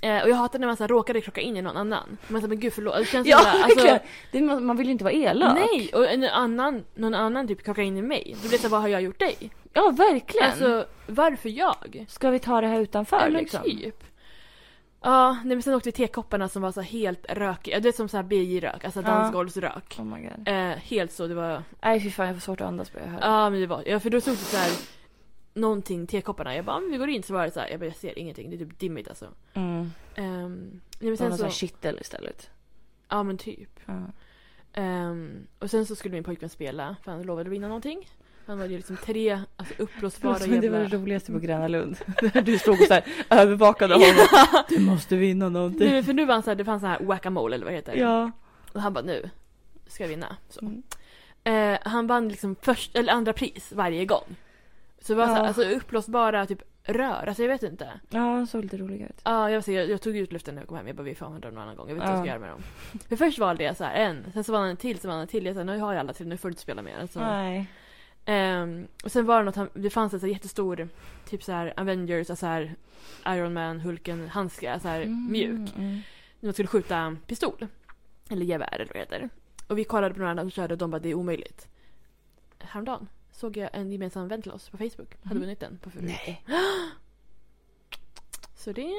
Eh, 0.03 0.23
och 0.23 0.29
jag 0.29 0.37
hatar 0.37 0.59
när 0.59 0.67
man 0.67 0.77
så 0.77 0.83
här, 0.83 0.89
råkade 0.89 1.21
krocka 1.21 1.41
in 1.41 1.57
i 1.57 1.63
någon 1.63 1.77
annan. 1.77 2.19
Man 2.29 2.41
säger 2.41 2.49
men 2.49 2.61
gud 2.61 2.73
förlåt. 2.73 2.97
Det 2.99 3.05
känns 3.05 3.27
Ja, 3.27 3.63
alltså. 3.65 3.99
Det, 4.33 4.41
man, 4.41 4.65
man 4.67 4.77
vill 4.77 4.87
ju 4.87 4.93
inte 4.93 5.05
vara 5.05 5.15
elak. 5.15 5.59
Nej! 5.73 5.91
Och 5.95 6.11
en 6.11 6.25
annan, 6.25 6.85
någon 6.95 7.15
annan 7.15 7.49
typ 7.49 7.65
krockar 7.65 7.83
in 7.83 7.97
i 7.97 8.03
mig. 8.03 8.37
Då 8.43 8.49
blir 8.49 8.59
det 8.59 8.69
vad 8.69 8.81
har 8.81 8.89
jag 8.89 9.03
gjort 9.03 9.19
dig? 9.19 9.51
Ja, 9.73 9.91
verkligen. 9.91 10.47
Alltså 10.47 10.87
varför 11.07 11.49
jag? 11.49 12.07
Ska 12.09 12.31
vi 12.31 12.39
ta 12.39 12.61
det 12.61 12.67
här 12.67 12.81
utanför 12.81 13.17
Ja, 13.17 13.23
men 13.23 13.33
liksom? 13.33 13.63
typ. 13.63 14.05
Ja, 15.03 15.33
nej, 15.45 15.57
men 15.57 15.63
sen 15.63 15.75
åkte 15.75 15.89
vi 15.89 15.93
tekopparna 15.93 16.49
som 16.49 16.63
var 16.63 16.73
så 16.73 16.81
helt 16.81 17.27
rökiga. 17.29 17.81
Det 17.81 17.89
är 17.89 17.93
som 17.93 18.09
så 18.09 18.17
här 18.17 18.25
BJ-rök, 18.25 18.85
alltså 18.85 19.03
dansgolvsrök. 19.03 19.97
Oh 19.99 20.05
my 20.05 20.21
god. 20.23 20.49
Eh, 20.49 20.77
helt 20.77 21.13
så, 21.13 21.27
det 21.27 21.35
var... 21.35 21.63
Nej 21.83 22.01
fy 22.01 22.11
fan 22.11 22.27
jag 22.27 22.37
får 22.37 22.41
svårt 22.41 22.61
att 22.61 22.67
andas 22.67 22.91
på 22.91 22.99
det 22.99 23.07
här. 23.07 23.21
Ja 23.21 23.51
men 23.51 23.61
det 23.61 23.67
var, 23.67 23.83
ja 23.87 24.01
för 24.01 24.11
då 24.11 24.21
stod 24.21 24.35
det 24.35 24.39
så 24.39 24.57
här 24.57 24.71
någonting, 25.55 26.07
tekopparna. 26.07 26.57
Jag 26.57 26.65
bara, 26.65 26.81
men 26.81 26.91
vi 26.91 26.97
går 26.97 27.09
in 27.09 27.23
så 27.23 27.33
var 27.35 27.45
det 27.45 27.51
så 27.51 27.61
här, 27.61 27.69
jag 27.69 27.81
bara 27.81 27.87
jag 27.87 27.97
ser 27.97 28.19
ingenting, 28.19 28.51
det 28.51 28.57
är 28.57 28.59
typ 28.59 28.79
dimmigt 28.79 29.09
alltså. 29.09 29.29
Mm. 29.55 29.81
Um, 29.81 29.91
nej 30.17 30.31
men 30.39 30.81
Det 30.99 31.11
var 31.11 31.17
sen 31.17 31.29
någon 31.29 31.39
sån 31.39 31.51
så, 31.51 31.57
kittel 31.57 31.99
istället. 32.01 32.51
ja 33.09 33.23
men 33.23 33.39
typ. 33.39 33.81
Ja. 33.87 34.03
Ehm, 34.73 35.47
och 35.59 35.71
sen 35.71 35.87
så 35.87 35.97
skulle 35.97 36.15
min 36.15 36.25
pojkvän 36.25 36.49
spela, 36.51 36.97
för 37.05 37.11
han 37.13 37.23
lovade 37.23 37.49
att 37.49 37.53
vinna 37.53 37.69
någonting. 37.69 38.09
Han 38.47 38.59
hade 38.59 38.71
ju 38.71 38.77
liksom 38.77 38.97
tre 38.97 39.41
alltså, 39.57 39.75
uppblåsbara 39.79 40.37
Men 40.47 40.61
det 40.61 40.69
var 40.69 40.79
det 40.79 40.83
jävla... 40.85 40.99
roligaste 40.99 41.33
på 41.33 41.39
Gröna 41.39 41.69
Lund. 41.69 41.97
Där 42.33 42.43
du 42.43 42.59
stod 42.59 42.81
och 42.81 42.87
så 42.87 42.95
här 42.95 43.05
övervakade 43.31 43.95
honom. 43.95 44.27
Du 44.69 44.81
måste 44.81 45.17
vinna 45.17 45.49
någonting. 45.49 45.91
Nu, 45.91 46.03
för 46.03 46.13
nu 46.13 46.25
var 46.25 46.35
han 46.35 46.43
så 46.43 46.51
här, 46.51 46.55
det 46.57 46.65
fanns 46.65 46.81
så 46.81 46.87
här 46.87 47.01
whack-a-mole 47.01 47.55
eller 47.55 47.65
vad 47.65 47.73
det 47.73 47.77
heter. 47.77 47.97
Ja. 47.97 48.31
Och 48.73 48.81
han 48.81 48.93
bara 48.93 49.05
nu 49.05 49.31
ska 49.87 50.05
jag 50.05 50.09
vinna. 50.09 50.37
Mm. 50.63 50.83
Eh, 51.45 51.79
han 51.83 52.07
vann 52.07 52.29
liksom 52.29 52.57
först, 52.63 52.97
eller 52.97 53.13
andra 53.13 53.33
pris 53.33 53.73
varje 53.73 54.05
gång. 54.05 54.37
Så 55.01 55.13
det 55.13 55.17
var 55.17 55.27
så 55.27 55.33
här, 55.33 55.41
Ja. 55.41 55.47
alltså 55.47 55.63
uppblåsbara 55.65 56.47
typ 56.47 56.63
rör, 56.85 57.25
alltså 57.27 57.43
jag 57.43 57.49
vet 57.49 57.63
inte. 57.63 57.93
Ja, 58.09 58.19
han 58.21 58.47
såg 58.47 58.63
lite 58.63 58.77
rolig 58.77 59.01
ut. 59.01 59.21
Ja, 59.25 59.51
jag, 59.51 59.69
jag, 59.69 59.91
jag 59.91 60.03
tog 60.03 60.17
ut 60.17 60.33
luften 60.33 60.55
när 60.55 60.63
jag 60.63 60.69
kom 60.69 60.77
hem. 60.77 60.87
Jag 60.87 60.97
bara, 60.97 61.03
vi 61.03 61.15
får 61.15 61.27
använda 61.27 61.49
dem 61.49 61.55
någon 61.55 61.63
annan 61.65 61.77
gång. 61.77 61.89
Jag 61.89 61.95
vet 61.95 62.03
inte 62.03 62.11
vad 62.13 62.19
jag 62.19 62.25
ska 62.25 62.29
Ja. 62.29 62.33
göra 62.33 62.41
med 62.41 62.51
dem. 62.51 62.63
För 63.09 63.17
först 63.17 63.39
valde 63.39 63.65
jag 63.65 63.77
så 63.77 63.85
här 63.85 63.95
en, 63.95 64.25
sen 64.33 64.45
så 64.45 64.53
vann 64.53 64.61
han 64.61 64.71
en 64.71 64.77
till, 64.77 64.99
så 64.99 65.09
vann 65.09 65.15
han 65.15 65.23
en 65.23 65.29
till. 65.29 65.47
Jag 65.47 65.55
sa, 65.55 65.65
nu 65.65 65.79
har 65.79 65.93
jag 65.93 66.01
alla 66.01 66.13
till, 66.13 66.29
nu 66.29 66.37
får 66.37 66.49
du 66.49 66.53
inte 66.53 66.63
spela 66.63 66.83
mer. 66.83 66.99
Alltså. 67.01 67.21
Nej. 67.21 67.67
Ehm, 68.25 68.87
och 69.05 69.13
sen 69.13 69.27
var 69.27 69.39
det 69.39 69.45
något, 69.45 69.57
han- 69.57 69.71
det 69.75 69.91
fanns 69.91 70.15
en 70.15 70.21
så 70.21 70.27
jättestor, 70.27 70.89
typ 71.29 71.43
så 71.45 71.53
här 71.53 71.75
Avengers, 71.77 72.31
alltså 72.31 72.47
här 72.47 72.75
Iron 73.27 73.53
Man, 73.53 73.81
Hulken, 73.81 74.29
handske, 74.29 74.81
så 74.81 74.89
här 74.89 75.05
mjuk. 75.07 75.73
Mm. 75.77 76.01
Man 76.41 76.53
skulle 76.53 76.69
skjuta 76.69 77.17
pistol. 77.27 77.67
Eller 78.29 78.47
gevär 78.47 78.75
eller 78.75 78.87
vad 78.87 78.95
det 78.95 78.99
heter. 79.01 79.29
Och 79.67 79.79
vi 79.79 79.85
kollade 79.85 80.15
på 80.15 80.19
några 80.21 80.31
andra 80.31 80.45
och 80.45 80.53
körde 80.53 80.75
och 80.75 80.79
de 80.79 80.91
bara, 80.91 80.99
det 80.99 81.09
är 81.09 81.15
omöjligt. 81.15 81.69
Häromdagen 82.59 83.09
såg 83.33 83.57
jag 83.57 83.71
en 83.73 83.93
gemensam 83.93 84.29
vän 84.29 84.43
till 84.43 84.51
oss 84.53 84.69
på 84.69 84.77
Facebook. 84.79 85.15
Hade 85.23 85.31
Mm. 85.31 85.41
vunnit 85.41 85.61
den 85.61 85.79
på 85.79 85.91
förut. 85.91 86.05
Nej. 86.07 86.45
Så 88.57 88.73
det, 88.73 88.93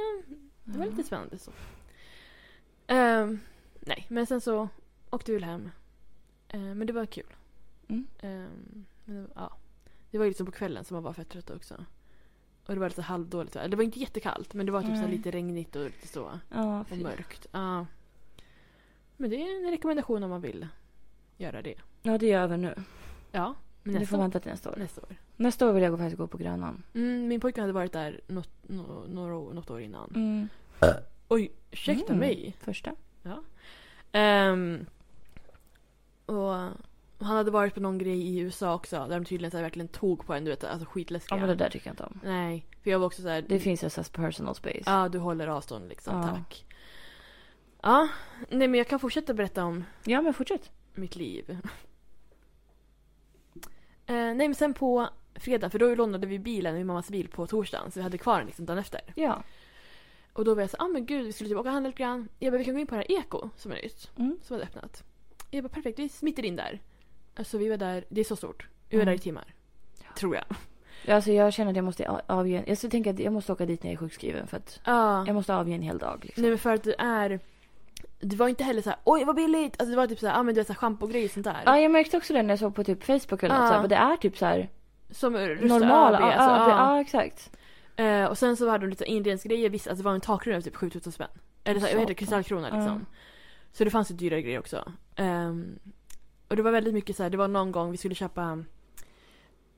det 0.63 0.77
var 0.79 0.85
lite 0.85 1.03
spännande 1.03 1.37
så. 1.37 1.51
Ehm, 2.87 3.39
nej, 3.79 4.05
men 4.09 4.25
sen 4.25 4.41
så 4.41 4.69
åkte 5.09 5.31
vi 5.31 5.37
väl 5.37 5.43
hem. 5.43 5.71
Ehm, 6.49 6.77
men 6.77 6.87
det 6.87 6.93
var 6.93 7.05
kul. 7.05 7.33
Mm. 7.87 8.07
Ehm, 8.19 8.85
men 9.05 9.31
ja. 9.35 9.57
det 10.11 10.17
var 10.17 10.25
ju 10.25 10.29
liksom 10.29 10.45
på 10.45 10.51
kvällen 10.51 10.83
som 10.83 10.95
man 10.95 11.03
var 11.03 11.13
fett 11.13 11.29
trött 11.29 11.49
också. 11.49 11.85
Och 12.65 12.73
det 12.73 12.79
var 12.79 12.89
lite 12.89 13.01
halvdåligt. 13.01 13.55
Eller 13.55 13.69
Det 13.69 13.75
var 13.77 13.83
inte 13.83 13.99
jättekallt 13.99 14.53
men 14.53 14.65
det 14.65 14.71
var 14.71 14.81
typ 14.81 14.97
så 14.97 15.07
lite 15.07 15.31
regnigt 15.31 15.75
och 15.75 15.85
lite 15.85 16.07
så. 16.07 16.39
Ja, 16.49 16.85
Och 16.91 16.97
mörkt. 16.97 17.47
Ja. 17.51 17.85
Men 19.17 19.29
det 19.29 19.35
är 19.35 19.65
en 19.65 19.71
rekommendation 19.71 20.23
om 20.23 20.29
man 20.29 20.41
vill 20.41 20.67
göra 21.37 21.61
det. 21.61 21.75
Ja, 22.01 22.17
det 22.17 22.27
gör 22.27 22.47
vi 22.47 22.57
nu. 22.57 22.75
Ja, 23.31 23.55
men 23.83 23.93
nästa 23.93 24.07
får 24.07 24.17
år. 24.17 24.21
vänta 24.21 24.39
till 24.39 24.51
nästa 24.51 24.71
år. 24.71 24.75
Nästa 24.77 25.01
år. 25.01 25.15
Nästa 25.35 25.69
år 25.69 25.73
vill 25.73 25.83
jag 25.83 25.97
faktiskt 25.97 26.17
gå 26.17 26.27
på 26.27 26.37
Grönan. 26.37 26.83
Mm, 26.93 27.27
min 27.27 27.39
pojke 27.39 27.61
hade 27.61 27.73
varit 27.73 27.91
där 27.93 28.21
något, 28.27 28.49
några 29.07 29.35
år, 29.35 29.53
något 29.53 29.69
år 29.71 29.81
innan. 29.81 30.11
Mm. 30.15 30.47
Oj, 31.27 31.51
ursäkta 31.71 32.13
Mm. 32.13 32.19
mig. 32.19 32.55
Första. 32.59 32.95
Ehm, 34.11 34.85
och 36.25 36.53
han 37.23 37.37
hade 37.37 37.51
varit 37.51 37.73
på 37.73 37.79
någon 37.79 37.97
grej 37.97 38.21
i 38.27 38.37
USA 38.39 38.73
också 38.75 38.95
där 39.09 39.19
de 39.19 39.25
tydligen 39.25 39.51
så 39.51 39.57
här, 39.57 39.63
verkligen 39.63 39.87
tog 39.87 40.25
på 40.25 40.33
en, 40.33 40.43
du 40.43 40.51
vet, 40.51 40.63
alltså 40.63 40.87
skitläskiga. 40.89 41.35
Ja, 41.35 41.39
men 41.39 41.49
det 41.49 41.55
där 41.63 41.69
tycker 41.69 41.87
jag 41.87 41.93
inte 41.93 42.03
om. 42.03 42.19
Nej, 42.23 42.65
för 42.83 42.89
jag 42.91 42.99
var 42.99 43.05
också 43.05 43.21
så 43.21 43.27
här. 43.29 43.41
Det 43.41 43.59
finns 43.59 43.83
ju 43.83 43.89
så 43.89 44.01
här 44.01 44.09
personal 44.11 44.55
space. 44.55 44.83
Ja, 44.85 45.09
du 45.09 45.19
håller 45.19 45.47
avstånd 45.47 45.89
liksom, 45.89 46.15
Ja. 46.17 46.23
tack. 46.27 46.65
Ja, 47.81 48.07
nej 48.49 48.67
men 48.67 48.77
jag 48.77 48.87
kan 48.87 48.99
fortsätta 48.99 49.33
berätta 49.33 49.63
om 49.65 49.83
Ja, 50.03 50.21
men 50.21 50.33
fortsätt. 50.33 50.71
mitt 50.93 51.15
liv. 51.15 51.57
Eh, 54.05 54.15
nej 54.15 54.35
men 54.35 54.55
sen 54.55 54.73
på 54.73 55.09
fredag, 55.35 55.69
för 55.69 55.79
då 55.79 55.95
lånade 55.95 56.27
vi 56.27 56.39
bilen, 56.39 56.75
min 56.75 56.87
mammas 56.87 57.09
bil 57.09 57.27
på 57.27 57.47
torsdagen 57.47 57.91
så 57.91 57.99
vi 57.99 58.03
hade 58.03 58.17
kvar 58.17 58.37
den 58.37 58.45
liksom 58.45 58.65
dagen 58.65 58.77
efter. 58.77 59.01
Ja. 59.15 59.43
Och 60.33 60.45
då 60.45 60.55
var 60.55 60.61
jag 60.61 60.69
så 60.69 60.77
ah 60.79 60.87
men 60.87 61.05
gud 61.05 61.25
vi 61.25 61.33
skulle 61.33 61.49
typ 61.49 61.57
åka 61.57 61.69
och 61.69 61.73
handla 61.73 61.87
lite 61.89 62.03
grann. 62.03 62.29
Jag 62.39 62.53
bara 62.53 62.57
vi 62.57 62.65
kan 62.65 62.73
gå 62.73 62.79
in 62.79 62.87
på 62.87 62.95
det 62.95 63.05
här 63.09 63.19
Eko 63.19 63.49
som 63.55 63.71
är 63.71 63.75
nytt. 63.75 64.11
Mm. 64.17 64.37
Som 64.41 64.53
hade 64.53 64.63
öppnat. 64.65 65.03
Jag 65.51 65.63
bara 65.63 65.69
perfekt, 65.69 65.99
vi 65.99 66.09
smiter 66.09 66.45
in 66.45 66.55
där. 66.55 66.81
Alltså 67.35 67.57
vi 67.57 67.69
var 67.69 67.77
där, 67.77 68.03
det 68.09 68.21
är 68.21 68.25
så 68.25 68.35
stort. 68.35 68.67
Vi 68.89 68.97
var 68.97 69.03
Mm. 69.03 69.11
där 69.13 69.19
i 69.19 69.23
timmar. 69.23 69.45
Tror 70.17 70.35
jag. 70.35 70.45
Ja, 71.05 71.15
Alltså 71.15 71.31
jag 71.31 71.53
känner 71.53 71.71
att 71.71 71.75
jag 71.75 71.85
måste 71.85 72.21
avge... 72.27 72.63
Jag 72.67 72.77
så 72.77 72.89
tänker 72.89 73.13
att 73.13 73.19
jag 73.19 73.33
måste 73.33 73.51
åka 73.51 73.65
dit 73.65 73.83
när 73.83 73.89
jag 73.91 73.93
är 73.93 73.97
sjukskriven 73.99 74.47
för 74.47 74.57
att 74.57 74.79
Ja. 74.85 75.23
jag 75.27 75.33
måste 75.35 75.55
avge 75.55 75.73
en 75.73 75.81
hel 75.81 75.97
dag 75.97 76.19
liksom. 76.23 76.41
Nej 76.41 76.49
men 76.51 76.59
för 76.59 76.73
att 76.73 76.83
det 76.83 76.95
är 76.97 77.39
det 78.19 78.35
var 78.35 78.47
inte 78.47 78.63
heller 78.63 78.81
så 78.81 78.89
här, 78.89 78.99
oj 79.03 79.23
vad 79.25 79.35
billigt! 79.35 79.75
Alltså 79.79 79.89
det 79.91 79.95
var 79.97 80.07
typ 80.07 80.19
så 80.19 80.27
här, 80.27 80.39
ah, 80.39 80.43
men 80.43 80.55
så 80.55 80.61
här 80.67 80.75
schampo-grejer 80.75 81.25
och 81.27 81.31
sånt 81.31 81.43
där. 81.43 81.61
Ja, 81.65 81.79
jag 81.79 81.91
märkte 81.91 82.17
också 82.17 82.33
det 82.33 82.41
när 82.43 82.49
jag 82.49 82.59
såg 82.59 82.75
på 82.75 82.83
typ 82.83 83.03
Facebook 83.03 83.43
eller 83.43 83.55
något 83.55 83.63
Ja. 83.63 83.69
så 83.69 83.73
här, 83.81 83.87
det 83.87 83.95
är 83.95 84.17
typ 84.17 84.37
så 84.37 84.45
här 84.45 84.69
Som 85.11 85.33
normala. 85.33 86.17
AB, 86.17 86.23
Ja, 86.23 86.31
alltså, 86.33 86.71
ja, 86.71 86.95
ja. 86.95 87.01
exakt. 87.01 87.57
Eh, 87.95 88.25
och 88.25 88.37
sen 88.37 88.57
så 88.57 88.69
hade 88.69 88.85
de 88.85 88.89
lite 88.89 89.05
inredningsgrejer, 89.05 89.69
visst, 89.69 89.87
alltså 89.87 90.03
det 90.03 90.05
var 90.05 90.15
en 90.15 90.21
takkrona 90.21 90.57
för 90.61 90.69
typ 90.69 90.75
7000 90.75 91.11
spänn. 91.11 91.27
Eller 91.63 91.79
så, 91.79 91.85
här, 91.85 91.93
vad 91.93 91.99
heter 92.01 92.13
det, 92.13 92.17
kristallkrona 92.19 92.63
liksom. 92.69 93.05
Ja. 93.09 93.15
Så 93.71 93.83
det 93.83 93.89
fanns 93.89 94.11
ju 94.11 94.15
dyrare 94.15 94.41
grejer 94.41 94.59
också. 94.59 94.91
Ehm, 95.15 95.79
och 96.53 96.57
det 96.57 96.63
var 96.63 96.71
väldigt 96.71 96.93
mycket 96.93 97.15
så 97.15 97.23
här, 97.23 97.29
det 97.29 97.37
var 97.37 97.47
någon 97.47 97.71
gång 97.71 97.91
vi 97.91 97.97
skulle 97.97 98.15
köpa 98.15 98.63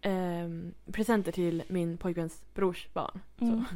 ehm, 0.02 0.74
presenter 0.92 1.32
till 1.32 1.64
min 1.68 1.98
pojkväns 1.98 2.44
brors 2.54 2.88
barn. 2.94 3.20
Mm. 3.40 3.66
Så. 3.70 3.76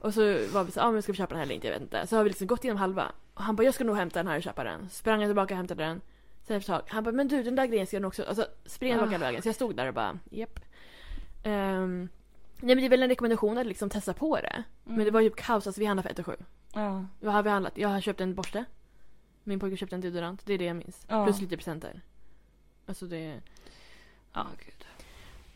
Och 0.06 0.14
så 0.14 0.20
var 0.52 0.64
vi 0.64 0.70
så 0.70 0.80
ja 0.80 0.84
ah, 0.84 0.90
men 0.90 1.02
ska 1.02 1.12
vi 1.12 1.18
köpa 1.18 1.28
den 1.28 1.38
här 1.38 1.44
eller 1.44 1.54
inte, 1.54 1.66
jag 1.66 1.74
vet 1.74 1.82
inte. 1.82 2.06
Så 2.06 2.16
har 2.16 2.24
vi 2.24 2.30
liksom 2.30 2.46
gått 2.46 2.64
igenom 2.64 2.78
halva. 2.78 3.12
Och 3.34 3.42
han 3.42 3.56
bara, 3.56 3.62
jag 3.62 3.74
ska 3.74 3.84
nog 3.84 3.96
hämta 3.96 4.18
den 4.18 4.26
här 4.26 4.36
och 4.36 4.42
köpa 4.42 4.64
den. 4.64 4.88
Sprang 4.88 5.20
jag 5.20 5.28
tillbaka 5.28 5.54
och 5.54 5.58
hämtade 5.58 5.84
den. 5.84 6.00
Sen 6.42 6.56
efter 6.56 6.74
ett 6.74 6.80
tag, 6.80 6.92
han 6.94 7.04
bara, 7.04 7.12
men 7.12 7.28
du 7.28 7.42
den 7.42 7.56
där 7.56 7.66
grejen 7.66 7.86
ska 7.86 7.96
jag 7.96 8.02
nog 8.02 8.08
också, 8.08 8.24
alltså 8.24 8.46
spring 8.66 8.92
tillbaka 8.92 9.10
hela 9.10 9.26
vägen. 9.26 9.42
Så 9.42 9.48
jag 9.48 9.54
stod 9.54 9.76
där 9.76 9.88
och 9.88 9.94
bara, 9.94 10.18
japp. 10.30 10.60
Ehm, 11.42 12.08
nej 12.56 12.74
men 12.74 12.78
det 12.78 12.84
är 12.84 12.90
väl 12.90 13.02
en 13.02 13.08
rekommendation 13.08 13.58
att 13.58 13.66
liksom 13.66 13.90
testa 13.90 14.14
på 14.14 14.36
det. 14.36 14.62
Men 14.84 15.04
det 15.04 15.10
var 15.10 15.20
ju 15.20 15.30
kaos, 15.30 15.66
alltså 15.66 15.80
vi 15.80 15.86
handlade 15.86 16.08
för 16.08 16.12
1 16.12 16.18
och 16.18 16.26
7. 16.26 16.36
Ja. 16.74 17.04
Vad 17.20 17.34
har 17.34 17.42
vi 17.42 17.50
handlat? 17.50 17.78
Jag 17.78 17.88
har 17.88 18.00
köpt 18.00 18.20
en 18.20 18.34
borste. 18.34 18.64
Min 19.48 19.60
pojke 19.60 19.76
köpte 19.76 19.96
en 19.96 20.00
deodorant, 20.00 20.46
det 20.46 20.54
är 20.54 20.58
det 20.58 20.64
jag 20.64 20.76
minns. 20.76 21.06
Ja. 21.08 21.24
Plus 21.24 21.40
lite 21.40 21.56
presenter. 21.56 22.00
Alltså 22.86 23.06
det... 23.06 23.40
Ja, 24.32 24.46
gud. 24.58 24.86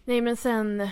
Nej 0.04 0.20
men 0.20 0.36
sen... 0.36 0.88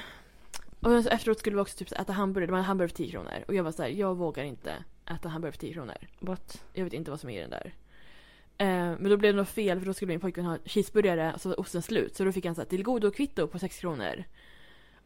Och 0.81 1.07
efteråt 1.07 1.39
skulle 1.39 1.57
vi 1.57 1.63
också 1.63 1.77
typ 1.77 1.93
äta 1.93 2.13
hamburgare, 2.13 2.47
det 2.47 2.53
var 2.53 2.59
en 2.59 2.65
hamburgare 2.65 2.89
för 2.89 2.97
10 2.97 3.11
kronor. 3.11 3.45
Och 3.49 3.55
jag 3.55 3.65
var 3.65 3.73
så 3.73 3.83
här, 3.83 3.91
jag 3.91 4.15
vågar 4.15 4.45
inte 4.45 4.85
äta 5.07 5.29
hamburgare 5.29 5.53
för 5.53 5.61
10 5.61 5.73
kronor. 5.73 5.97
What? 6.19 6.65
Jag 6.73 6.85
vet 6.85 6.93
inte 6.93 7.11
vad 7.11 7.21
som 7.21 7.31
är 7.31 7.39
i 7.39 7.41
den 7.41 7.51
där. 7.51 7.75
Eh, 8.59 8.99
men 8.99 9.11
då 9.11 9.17
blev 9.17 9.33
det 9.33 9.37
nog 9.37 9.49
fel 9.49 9.79
för 9.79 9.87
då 9.87 9.95
skulle 9.95 10.09
min 10.09 10.21
pojkvän 10.21 10.47
ha 10.47 10.59
cheeseburgare 10.65 11.33
och 11.35 11.41
så 11.41 11.49
var 11.49 11.61
osten 11.61 11.83
slut. 11.83 12.17
Så 12.17 12.25
då 12.25 12.33
fick 12.33 12.47
han 12.47 12.55
så 12.55 12.61
här, 12.61 12.69
till 12.69 12.83
godo 12.83 13.11
kvitto 13.11 13.47
på 13.47 13.59
6 13.59 13.79
kronor. 13.79 14.25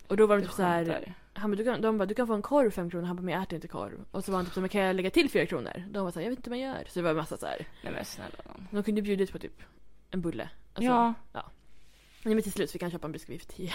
Och 0.07 0.17
då 0.17 0.27
var 0.27 0.37
de 0.37 0.43
typ 0.43 0.53
så 0.53 0.63
här, 0.63 0.85
skämtar. 0.85 1.15
Han 1.35 1.51
bara, 1.51 1.57
du 1.57 1.65
kan, 1.65 1.81
de 1.81 1.99
bara, 1.99 2.07
du 2.07 2.15
kan 2.15 2.27
få 2.27 2.35
en 2.35 2.43
korv 2.43 2.71
för 2.71 2.75
5 2.75 2.91
kronor. 2.91 3.07
Han 3.07 3.17
bara, 3.17 3.23
men 3.23 3.35
jag 3.35 3.43
äter 3.43 3.55
inte 3.57 3.69
korv. 3.69 4.05
Och 4.11 4.25
så 4.25 4.33
var 4.33 4.39
han 4.39 4.45
typ 4.47 4.55
så 4.55 4.61
men 4.61 4.69
kan 4.69 4.81
jag 4.81 4.97
lägga 4.97 5.11
till 5.11 5.31
4 5.31 5.47
kronor? 5.47 5.85
De 5.91 6.05
var 6.05 6.11
så 6.11 6.19
här, 6.19 6.25
jag 6.25 6.31
vet 6.31 6.39
inte 6.39 6.51
vad 6.51 6.59
man 6.59 6.69
gör. 6.69 6.85
Så 6.89 6.99
det 6.99 7.03
var 7.03 7.11
en 7.11 7.17
massa 7.17 7.37
så 7.37 7.47
här. 7.47 7.67
Nej 7.83 7.93
men 7.93 8.05
snälla 8.05 8.37
nån. 8.47 8.69
De 8.71 8.83
kunde 8.83 9.03
bjudit 9.03 9.33
på 9.33 9.39
typ 9.39 9.63
en 10.11 10.21
bulle. 10.21 10.49
Alltså, 10.75 10.83
Ja. 10.83 11.15
Nej, 12.23 12.35
men 12.35 12.43
till 12.43 12.53
slut 12.53 12.71
fick 12.71 12.83
han 12.83 12.91
köpa 12.91 13.07
en 13.07 13.13
biskvi 13.13 13.39
för 13.39 13.47
10. 13.47 13.73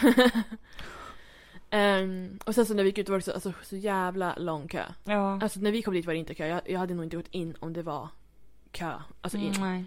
Ehm, 1.69 2.39
och 2.45 2.56
sen 2.56 2.65
så 2.65 2.74
när 2.74 2.84
vi 2.84 2.89
gick 2.89 2.98
ut 2.98 3.10
var 3.10 3.15
det 3.17 3.22
så, 3.22 3.32
alltså, 3.32 3.54
så 3.63 3.76
jävla 3.76 4.36
lång 4.38 4.67
kö. 4.67 4.84
Ja. 5.04 5.39
Alltså 5.41 5.60
när 5.60 5.72
vi 5.72 5.82
kom 5.82 5.93
dit 5.93 6.06
var 6.06 6.13
det 6.13 6.19
inte 6.19 6.34
kö. 6.34 6.48
Jag, 6.48 6.62
jag 6.65 6.80
hade 6.80 6.93
nog 6.93 7.06
inte 7.06 7.17
gått 7.17 7.28
in 7.32 7.56
om 7.60 7.74
det 7.74 7.82
var 7.84 8.10
kö. 8.72 8.93
Alltså 9.22 9.38
in. 9.38 9.54
Mm, 9.54 9.62
nej. 9.62 9.86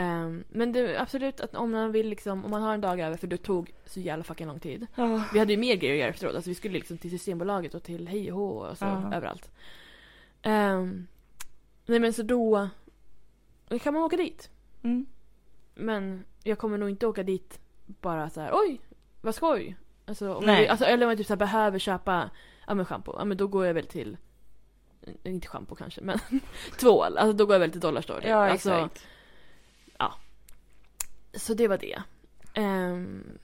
Ehm, 0.00 0.44
men 0.48 0.76
är 0.76 1.00
absolut 1.00 1.40
att 1.40 1.54
om 1.54 1.70
man 1.70 1.92
vill 1.92 2.08
liksom, 2.08 2.44
om 2.44 2.50
man 2.50 2.62
har 2.62 2.74
en 2.74 2.80
dag 2.80 3.00
över 3.00 3.16
för 3.16 3.26
det 3.26 3.36
tog 3.36 3.72
så 3.86 4.00
jävla 4.00 4.24
fucking 4.24 4.46
lång 4.46 4.60
tid. 4.60 4.86
Ja. 4.94 5.24
Vi 5.32 5.38
hade 5.38 5.52
ju 5.52 5.58
mer 5.58 5.76
grejer 5.76 5.94
att 5.94 5.98
göra 6.00 6.10
efteråt. 6.10 6.34
Alltså 6.34 6.50
vi 6.50 6.54
skulle 6.54 6.74
liksom 6.74 6.98
till 6.98 7.10
Systembolaget 7.10 7.74
och 7.74 7.82
till 7.82 8.08
Hej 8.08 8.32
och 8.32 8.68
och 8.68 8.78
så 8.78 8.84
Ja. 8.84 9.14
överallt. 9.14 9.50
Ehm, 10.42 11.06
nej 11.86 11.98
men 11.98 12.12
så 12.12 12.22
då, 12.22 12.68
då 13.68 13.78
kan 13.78 13.94
man 13.94 14.02
åka 14.02 14.16
dit. 14.16 14.50
Mm. 14.82 15.06
Men 15.74 16.24
jag 16.42 16.58
kommer 16.58 16.78
nog 16.78 16.90
inte 16.90 17.06
åka 17.06 17.22
dit 17.22 17.60
bara 17.86 18.30
så 18.30 18.40
här, 18.40 18.50
oj, 18.54 18.80
vad 19.20 19.34
skoj. 19.34 19.76
Alltså, 20.06 20.34
om 20.34 20.48
jag, 20.48 20.66
alltså, 20.66 20.84
eller 20.84 21.06
om 21.06 21.10
jag 21.10 21.18
typ 21.18 21.26
så 21.26 21.32
här 21.32 21.38
behöver 21.38 21.78
köpa 21.78 22.30
ja, 22.66 22.74
men 22.74 22.86
shampoo, 22.86 23.14
ja, 23.18 23.24
men 23.24 23.36
då 23.36 23.46
går 23.46 23.66
jag 23.66 23.74
väl 23.74 23.86
till 23.86 24.16
inte 25.24 25.48
shampoo 25.48 25.74
kanske, 25.74 26.00
men 26.00 26.18
tvål. 26.78 27.18
Alltså 27.18 27.32
då 27.32 27.46
går 27.46 27.54
jag 27.54 27.60
väl 27.60 27.70
till 27.70 27.80
Dollarstore. 27.80 28.28
Ja, 28.28 28.50
alltså, 28.50 28.72
exakt. 28.72 29.06
Så 31.34 31.54
det 31.54 31.68
var 31.68 31.78
det. 31.78 32.02
Ehm, 32.54 33.38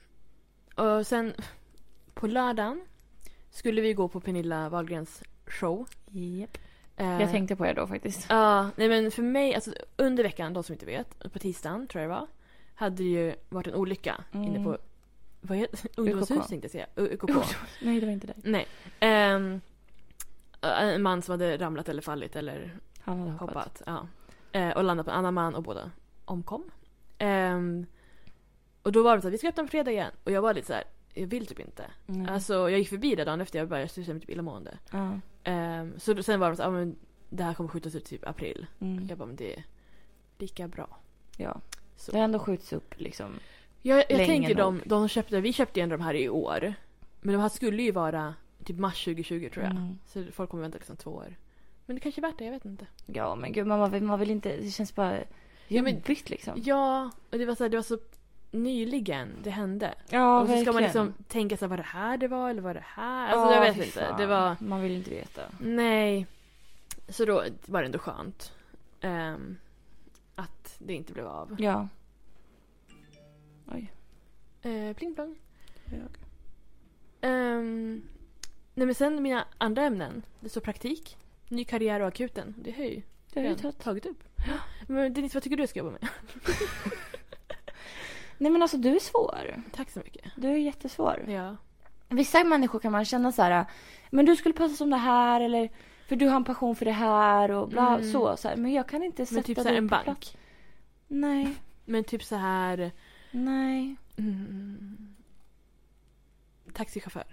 och 0.75 1.07
sen 1.07 1.33
på 2.13 2.27
lördagen 2.27 2.85
skulle 3.49 3.81
vi 3.81 3.93
gå 3.93 4.07
på 4.07 4.19
Pernilla 4.19 4.69
Wahlgrens 4.69 5.23
show. 5.45 5.87
Japp. 6.11 6.57
Eh, 6.97 7.21
Jag 7.21 7.31
tänkte 7.31 7.55
på 7.55 7.65
er 7.65 7.73
då 7.73 7.87
faktiskt. 7.87 8.25
Ja, 8.29 8.69
nej 8.75 8.89
men 8.89 9.11
för 9.11 9.23
mig, 9.23 9.55
alltså 9.55 9.71
under 9.95 10.23
veckan, 10.23 10.53
de 10.53 10.63
som 10.63 10.73
inte 10.73 10.85
vet, 10.85 11.33
på 11.33 11.39
tisdagen 11.39 11.87
tror 11.87 12.01
jag 12.01 12.11
det 12.11 12.15
var, 12.15 12.27
hade 12.75 12.95
det 12.95 13.03
ju 13.03 13.35
varit 13.49 13.67
en 13.67 13.75
olycka 13.75 14.23
Mm. 14.31 14.47
inne 14.47 14.63
på 14.63 14.77
vad 15.41 15.57
heter 15.57 15.89
Ungdomshus 15.97 16.31
UKK. 16.31 16.47
tänkte 16.49 16.65
jag 16.65 16.71
säga. 16.71 16.87
UKK. 16.95 17.29
Nej, 17.81 17.99
det 17.99 18.05
var 18.05 18.13
inte 18.13 18.27
det. 18.27 18.33
Nej. 18.43 18.67
Ehm, 18.99 19.61
en 20.61 21.01
man 21.01 21.21
som 21.21 21.31
hade 21.31 21.57
ramlat 21.57 21.89
eller 21.89 22.01
fallit 22.01 22.35
eller 22.35 22.77
Han 22.99 23.19
hade 23.19 23.31
hoppat. 23.31 23.49
hoppat. 23.49 23.81
Ja. 23.85 24.07
Eh, 24.59 24.69
och 24.77 24.83
landat 24.83 25.05
på 25.05 25.11
en 25.11 25.17
annan 25.17 25.33
man 25.33 25.55
och 25.55 25.63
båda 25.63 25.91
omkom. 26.27 26.71
Ehm, 27.17 27.85
och 28.83 28.91
då 28.91 29.03
var 29.03 29.15
det 29.15 29.21
så 29.21 29.27
att 29.27 29.33
vi 29.33 29.37
ska 29.37 29.49
öppna 29.49 29.63
på 29.63 29.69
fredag 29.69 29.91
igen. 29.91 30.11
Och 30.23 30.31
jag 30.31 30.41
var 30.41 30.53
lite 30.53 30.67
så 30.67 30.73
här, 30.73 30.83
jag 31.13 31.27
vill 31.27 31.47
typ 31.47 31.59
inte. 31.59 31.85
Mm. 32.07 32.29
Alltså 32.29 32.53
jag 32.53 32.79
gick 32.79 32.89
förbi 32.89 33.15
det 33.15 33.23
dagen 33.23 33.41
efter 33.41 33.59
jag 33.59 33.67
började 33.67 33.89
känna 33.89 34.13
mig 34.13 34.21
typ 34.21 34.29
illamående. 34.29 34.77
ja. 34.91 35.19
Ehm, 35.43 35.99
så 35.99 36.23
sen 36.23 36.39
var 36.39 36.49
det 36.49 36.55
så 36.55 36.63
här, 36.63 36.69
ah, 36.69 36.73
men 36.73 36.95
det 37.29 37.43
här 37.43 37.53
kommer 37.53 37.69
skjutas 37.69 37.95
ut 37.95 38.05
typ 38.05 38.27
april. 38.27 38.65
Mm. 38.79 39.07
Jag 39.09 39.17
bara, 39.17 39.25
men 39.25 39.35
det 39.35 39.53
är 39.53 39.63
lika 40.37 40.67
bra. 40.67 40.97
ja. 41.37 41.61
Så. 41.95 42.11
Det 42.11 42.17
har 42.17 42.25
ändå 42.25 42.39
skjuts 42.39 42.73
upp 42.73 42.93
liksom. 42.97 43.39
Jag, 43.81 43.97
jag 43.97 44.25
tänker 44.25 44.55
de, 44.55 44.75
nog. 44.77 44.87
de 44.87 45.07
köpte, 45.07 45.41
vi 45.41 45.53
köpte 45.53 45.81
ändå 45.81 45.97
de 45.97 46.03
här 46.03 46.13
i 46.13 46.29
år. 46.29 46.73
Men 47.21 47.33
de 47.33 47.41
här 47.41 47.49
skulle 47.49 47.83
ju 47.83 47.91
vara 47.91 48.33
typ 48.63 48.77
mars 48.77 49.03
2020 49.05 49.49
tror 49.53 49.65
jag. 49.65 49.71
Mm. 49.71 49.97
Så 50.05 50.23
folk 50.31 50.49
kommer 50.49 50.63
vänta 50.63 50.77
liksom 50.77 50.95
två 50.95 51.11
år. 51.11 51.35
Men 51.85 51.95
det 51.95 51.99
kanske 51.99 52.21
är 52.21 52.23
värt 52.23 52.37
det, 52.37 52.45
jag 52.45 52.51
vet 52.51 52.65
inte. 52.65 52.87
Ja, 53.05 53.35
men 53.35 53.53
gud, 53.53 53.67
man 53.67 53.91
vill, 53.91 54.03
man 54.03 54.19
vill 54.19 54.31
inte... 54.31 54.57
Det 54.57 54.71
känns 54.71 54.95
bara 54.95 55.19
Ja, 55.67 55.81
men- 55.83 55.93
jobbigt 55.95 56.29
liksom. 56.29 56.61
Ja, 56.65 57.11
och 57.31 57.37
det 57.37 57.45
var 57.45 57.55
så, 57.55 57.63
här, 57.63 57.69
det 57.69 57.77
var 57.77 57.83
så 57.83 57.97
nyligen 58.51 59.29
det 59.43 59.49
hände. 59.49 59.93
Ja, 60.09 60.41
och 60.41 60.47
så 60.47 60.53
ska 60.61 60.71
man 60.73 60.81
verkligen. 60.83 61.05
liksom 61.07 61.23
tänka 61.27 61.57
sig 61.57 61.67
var 61.67 61.77
det 61.77 61.83
här 61.83 62.17
det 62.17 62.27
var 62.27 62.49
eller 62.49 62.61
var 62.61 62.73
det 62.73 62.83
här? 62.85 63.29
Alltså 63.29 63.55
Ja, 63.55 63.65
jag 63.65 63.73
vet 63.73 63.85
inte. 63.85 64.15
Det 64.17 64.25
var... 64.25 64.55
Man 64.59 64.81
vill 64.81 64.91
inte 64.91 65.09
veta. 65.09 65.41
Nej. 65.59 66.27
Så 67.09 67.25
då 67.25 67.43
var 67.65 67.81
det 67.81 67.85
ändå 67.85 67.99
skönt. 67.99 68.53
ehm, 69.01 69.57
att 70.35 70.75
det 70.79 70.93
inte 70.93 71.13
blev 71.13 71.27
av. 71.27 71.55
Ja. 71.59 71.87
Oj. 73.71 73.91
Eh, 74.61 74.93
pling 74.95 75.15
plong. 75.15 75.35
Ehm, 77.21 78.01
nej 78.73 78.85
men 78.85 78.95
sen 78.95 79.23
mina 79.23 79.45
andra 79.57 79.83
ämnen. 79.83 80.23
Det 80.39 80.49
står 80.49 80.61
praktik, 80.61 81.17
ny 81.49 81.63
karriär 81.63 81.99
och 81.99 82.07
akuten. 82.07 82.55
Det 82.57 82.71
har 82.71 82.83
jag 82.83 82.91
ju 82.91 83.01
Det 83.33 83.39
har 83.39 83.57
jag 83.63 83.77
tagit 83.77 84.05
upp. 84.05 84.23
Men 84.87 85.13
Denise, 85.13 85.33
vad 85.35 85.43
tycker 85.43 85.57
du 85.57 85.61
jag 85.63 85.69
ska 85.69 85.79
jobba 85.79 85.91
med? 85.91 86.07
Nej 88.37 88.51
men 88.51 88.61
alltså 88.61 88.77
du 88.77 88.95
är 88.95 88.99
svår. 88.99 89.61
Tack 89.71 89.89
så 89.89 89.99
mycket. 89.99 90.31
Du 90.35 90.47
är 90.47 90.55
jättesvår. 90.57 91.25
Ja. 91.27 91.55
Vissa 92.09 92.43
människor 92.43 92.79
kan 92.79 92.91
man 92.91 93.05
känna 93.05 93.31
så 93.31 93.41
här. 93.41 93.65
Men 94.09 94.25
du 94.25 94.35
skulle 94.35 94.53
passa 94.53 94.75
som 94.75 94.89
det 94.89 94.97
här 94.97 95.41
eller 95.41 95.69
för 96.07 96.15
du 96.15 96.27
har 96.27 96.35
en 96.35 96.43
passion 96.43 96.75
för 96.75 96.85
det 96.85 96.91
här 96.91 97.51
och 97.51 97.69
bla 97.69 97.95
Mm. 97.97 98.11
så, 98.11 98.37
så 98.37 98.47
här. 98.47 98.55
Men 98.55 98.73
jag 98.73 98.87
kan 98.89 99.03
inte 99.03 99.25
sätta 99.25 99.35
Men 99.35 99.43
typ 99.43 99.57
så 99.57 99.63
här 99.63 99.69
dig 99.71 99.77
en 99.77 99.87
på 99.89 99.95
bank. 99.95 100.03
plats. 100.03 100.35
Nej, 101.07 101.55
Men 101.85 102.03
typ 102.03 102.23
så 102.23 102.35
här... 102.35 102.91
nej, 103.31 103.95
Mm, 104.17 105.15
taxichaufför. 106.73 107.23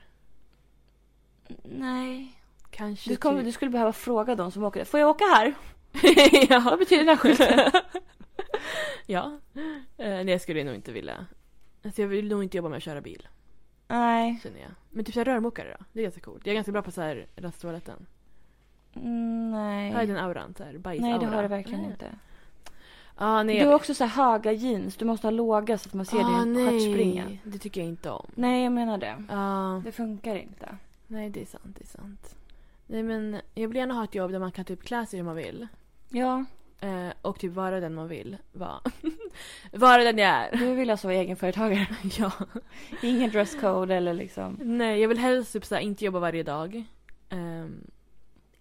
nej. 1.62 2.40
Kanske 2.70 3.10
Du, 3.10 3.16
kommer, 3.16 3.38
typ... 3.38 3.44
du 3.46 3.52
skulle 3.52 3.70
behöva 3.70 3.92
fråga 3.92 4.34
dem 4.34 4.50
som 4.52 4.64
åker. 4.64 4.84
Får 4.84 5.00
jag 5.00 5.08
åka 5.10 5.24
här? 5.24 5.54
ja. 6.48 6.60
Vad 6.64 6.78
betyder 6.78 7.04
den 7.04 7.08
här 7.08 7.16
skylten? 7.16 7.70
ja. 9.06 9.38
Eh, 9.98 10.20
jag 10.22 10.40
skulle 10.40 10.64
nog 10.64 10.74
inte 10.74 10.92
vilja. 10.92 11.26
Alltså 11.84 12.00
jag 12.02 12.08
vill 12.08 12.28
nog 12.28 12.42
inte 12.42 12.56
jobba 12.56 12.68
med 12.68 12.76
att 12.76 12.82
köra 12.82 13.00
bil, 13.00 13.28
nej. 13.88 14.40
känner 14.42 14.60
jag. 14.60 14.70
Men 14.90 15.04
typ 15.04 15.14
så 15.14 15.20
här 15.20 15.24
rörmokare 15.24 15.76
då? 15.78 15.84
Det 15.92 16.00
är 16.00 16.02
ganska 16.02 16.20
coolt. 16.20 16.46
Jag 16.46 16.50
är 16.52 16.54
ganska 16.54 16.72
bra 16.72 16.82
på 16.82 16.90
så 16.90 17.00
här 17.00 17.26
rasttoaletten. 17.36 18.06
Mm, 18.96 19.52
Har 19.52 19.70
jag 19.72 19.92
nej. 19.94 20.06
den 20.06 20.16
auran? 20.16 20.54
Så 20.58 20.64
här 20.64 20.78
bajs 20.78 21.00
Nej 21.00 21.18
det 21.18 21.26
har 21.26 21.42
du 21.42 21.48
verkligen 21.48 21.80
nej. 21.80 21.90
inte. 21.90 22.06
Ah, 23.16 23.42
nej, 23.42 23.54
Du 23.56 23.60
jag- 23.62 23.68
har 23.68 23.74
också 23.74 23.94
så 23.94 24.04
här 24.04 24.24
höga 24.32 24.52
jeans. 24.52 24.96
Du 24.96 25.04
måste 25.04 25.26
ha 25.26 25.30
låga 25.30 25.78
så 25.78 25.88
att 25.88 25.94
man 25.94 26.06
ser 26.06 26.18
Ah, 26.40 26.44
din 26.44 26.54
stjärt 26.70 26.92
springa. 26.92 27.24
nej. 27.24 27.40
Det 27.44 27.58
tycker 27.58 27.80
jag 27.80 27.88
inte 27.88 28.10
om. 28.10 28.26
Nej 28.34 28.62
jag 28.64 28.72
menar 28.72 28.98
det. 28.98 29.24
Ja. 29.28 29.82
Det 29.84 29.92
funkar 29.92 30.36
inte. 30.36 30.76
nej, 31.06 31.30
det 31.30 31.42
är 31.42 31.46
sant. 31.46 31.76
Det 31.78 31.84
är 31.84 31.98
sant. 32.00 32.34
Nej, 32.86 33.02
men 33.02 33.36
jag 33.54 33.68
vill 33.68 33.76
gärna 33.76 33.94
ha 33.94 34.04
ett 34.04 34.14
jobb 34.14 34.32
där 34.32 34.38
man 34.38 34.52
kan 34.52 34.64
typ 34.64 34.82
klä 34.82 35.06
sig 35.06 35.18
hur 35.18 35.24
man 35.24 35.36
vill. 35.36 35.66
Ja, 36.14 36.44
Eh, 36.84 37.12
och 37.22 37.38
typ 37.38 37.52
vara 37.52 37.80
den 37.80 37.94
man 37.94 38.08
vill 38.08 38.36
vara. 38.52 38.80
vara 39.72 40.04
den 40.04 40.18
jag 40.18 40.28
är. 40.28 40.56
du 40.56 40.74
vill 40.74 40.90
alltså 40.90 41.08
vara 41.08 41.16
egenföretagare. 41.16 41.86
ja. 42.18 42.32
Ingen 43.02 43.30
dresscode 43.30 43.94
eller 43.94 44.14
liksom 44.14 44.58
Nej, 44.62 45.00
jag 45.00 45.08
vill 45.08 45.18
helst 45.18 45.52
typ 45.52 45.64
så 45.64 45.74
här, 45.74 45.82
inte 45.82 46.04
jobba 46.04 46.18
varje 46.18 46.42
dag. 46.42 46.84
Ehm, 47.28 47.86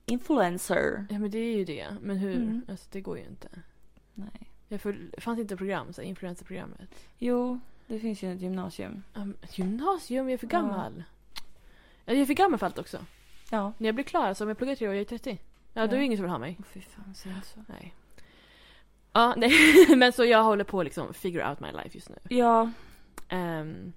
influencer. 0.05 1.05
ja, 1.09 1.19
men 1.19 1.31
det 1.31 1.37
är 1.37 1.57
ju 1.57 1.65
det. 1.65 1.87
Men 2.01 2.17
hur? 2.17 2.35
Mm. 2.35 2.61
Alltså, 2.67 2.87
det 2.91 3.01
går 3.01 3.17
ju 3.17 3.23
inte. 3.23 3.47
Nej. 4.13 4.49
Jag 4.67 4.79
det 5.15 5.21
fanns 5.21 5.39
inte 5.39 5.57
program, 5.57 5.93
så 5.93 6.01
här, 6.01 6.07
influencerprogrammet. 6.07 6.89
Jo, 7.17 7.59
det 7.87 7.99
finns 7.99 8.23
ju 8.23 8.33
ett 8.33 8.41
gymnasium. 8.41 9.03
Um, 9.13 9.37
gymnasium, 9.51 10.29
jag 10.29 10.33
är 10.33 10.37
för 10.37 10.47
gammal. 10.47 11.03
Ja. 11.35 11.41
Jag 12.05 12.17
är 12.17 12.25
för 12.25 12.33
gammal 12.33 12.59
för 12.59 12.65
allt 12.65 12.79
också. 12.79 13.05
Ja. 13.51 13.73
När 13.77 13.87
jag 13.87 13.95
blir 13.95 14.05
klar, 14.05 14.27
alltså 14.27 14.43
om 14.43 14.47
jag 14.47 14.57
pluggar 14.57 14.75
tre 14.75 14.87
år, 14.87 14.93
jag 14.93 15.01
är 15.01 15.05
30. 15.05 15.37
Ja, 15.73 15.87
då 15.87 15.95
är 15.95 15.99
det 15.99 16.05
ingen 16.05 16.17
som 16.17 16.23
vill 16.23 16.31
ha 16.31 16.37
mig. 16.39 16.55
Åh 16.59 16.65
fy 16.65 16.81
fan, 16.81 17.15
säg 17.15 17.31
inte 17.31 17.47
så. 17.47 17.59
Nej. 17.67 17.93
Ja, 19.13 19.33
nej. 19.37 19.51
men 19.97 20.13
så 20.13 20.25
jag 20.25 20.43
håller 20.43 20.63
på 20.63 20.79
att 20.79 20.85
liksom 20.85 21.13
figure 21.13 21.49
out 21.49 21.59
my 21.59 21.71
life 21.71 21.89
just 21.97 22.09
nu. 22.09 22.15
Ja, 22.29 22.71
Ehm, 23.29 23.93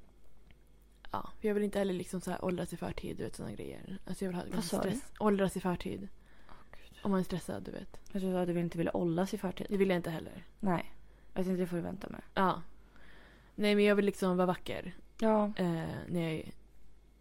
ja, 1.12 1.30
jag 1.40 1.54
vill 1.54 1.62
inte 1.62 1.78
heller 1.78 1.94
liksom 1.94 2.20
så 2.20 2.30
här 2.30 2.44
åldras 2.44 2.72
i 2.72 2.76
förtid, 2.76 3.16
du 3.16 3.22
vet 3.24 3.36
sådana 3.36 3.54
grejer. 3.54 3.98
Alltså 4.06 4.24
jag 4.24 4.30
vill 4.32 4.36
ha 4.40 4.44
Vad 4.54 4.64
sa 4.64 4.82
du? 4.82 4.92
Åldras 5.18 5.56
i 5.56 5.60
förtid. 5.60 6.08
Om 7.02 7.10
man 7.10 7.20
är 7.20 7.24
stressad, 7.24 7.62
du 7.62 7.70
vet. 7.70 8.00
jag 8.12 8.22
trodde 8.22 8.40
att 8.42 8.48
du 8.48 8.60
inte 8.60 8.78
ville 8.78 8.90
åldras 8.90 9.34
i 9.34 9.38
förtid. 9.38 9.66
Det 9.70 9.76
vill 9.76 9.88
jag 9.88 9.96
inte 9.96 10.10
heller. 10.10 10.44
Nej, 10.60 10.92
jag 11.34 11.44
tänkte 11.44 11.60
det 11.62 11.66
får 11.66 11.76
du 11.76 11.82
vänta 11.82 12.08
med. 12.08 12.22
Ja. 12.34 12.62
Nej, 13.54 13.74
men 13.74 13.84
jag 13.84 13.94
vill 13.96 14.04
liksom 14.04 14.36
vara 14.36 14.46
vacker 14.46 14.94
Ja. 15.18 15.44
eh, 15.56 15.84
när 16.08 16.20
jag 16.22 16.32
är 16.32 16.52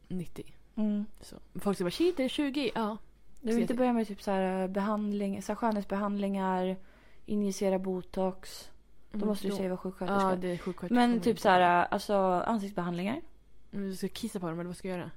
90. 0.08 0.54
Mm. 0.76 1.06
Så. 1.22 1.36
Folk 1.60 1.78
säger 1.78 1.86
bara 1.86 1.92
shit, 1.92 2.18
det 2.18 2.24
är 2.24 2.30
20. 2.30 2.72
Ja. 2.76 2.98
Du 3.46 3.54
vill 3.54 3.62
inte 3.62 3.74
börja 3.74 3.94
med 3.94 4.08
typ 4.08 4.22
så 4.22 4.32
här 4.32 4.68
behandling, 4.68 5.42
så 5.42 5.52
här 5.52 5.56
skönhetsbehandlingar, 5.56 6.78
injicera 7.26 7.80
botox. 7.80 8.72
Då 9.12 9.26
måste 9.26 9.48
du 9.48 9.54
säga 9.56 9.70
vara 9.70 9.78
sjuksköterska. 9.78 10.16
Mm, 10.22 10.30
Ja, 10.30 10.36
det 10.36 10.48
är 10.48 10.58
sjuksköterska. 10.58 10.94
Men 10.96 11.20
typ 11.20 11.40
så 11.40 11.50
här, 11.50 11.86
alltså 11.92 12.16
ansiktsbehandlingar. 12.46 13.22
Men 13.72 13.90
Du 13.90 13.96
ska 13.96 14.08
kissa 14.08 14.40
på 14.40 14.48
dem 14.50 14.60
eller 14.60 14.68
vad 14.68 14.78
ska 14.78 14.88
jag 14.88 14.98
göra? 14.98 15.12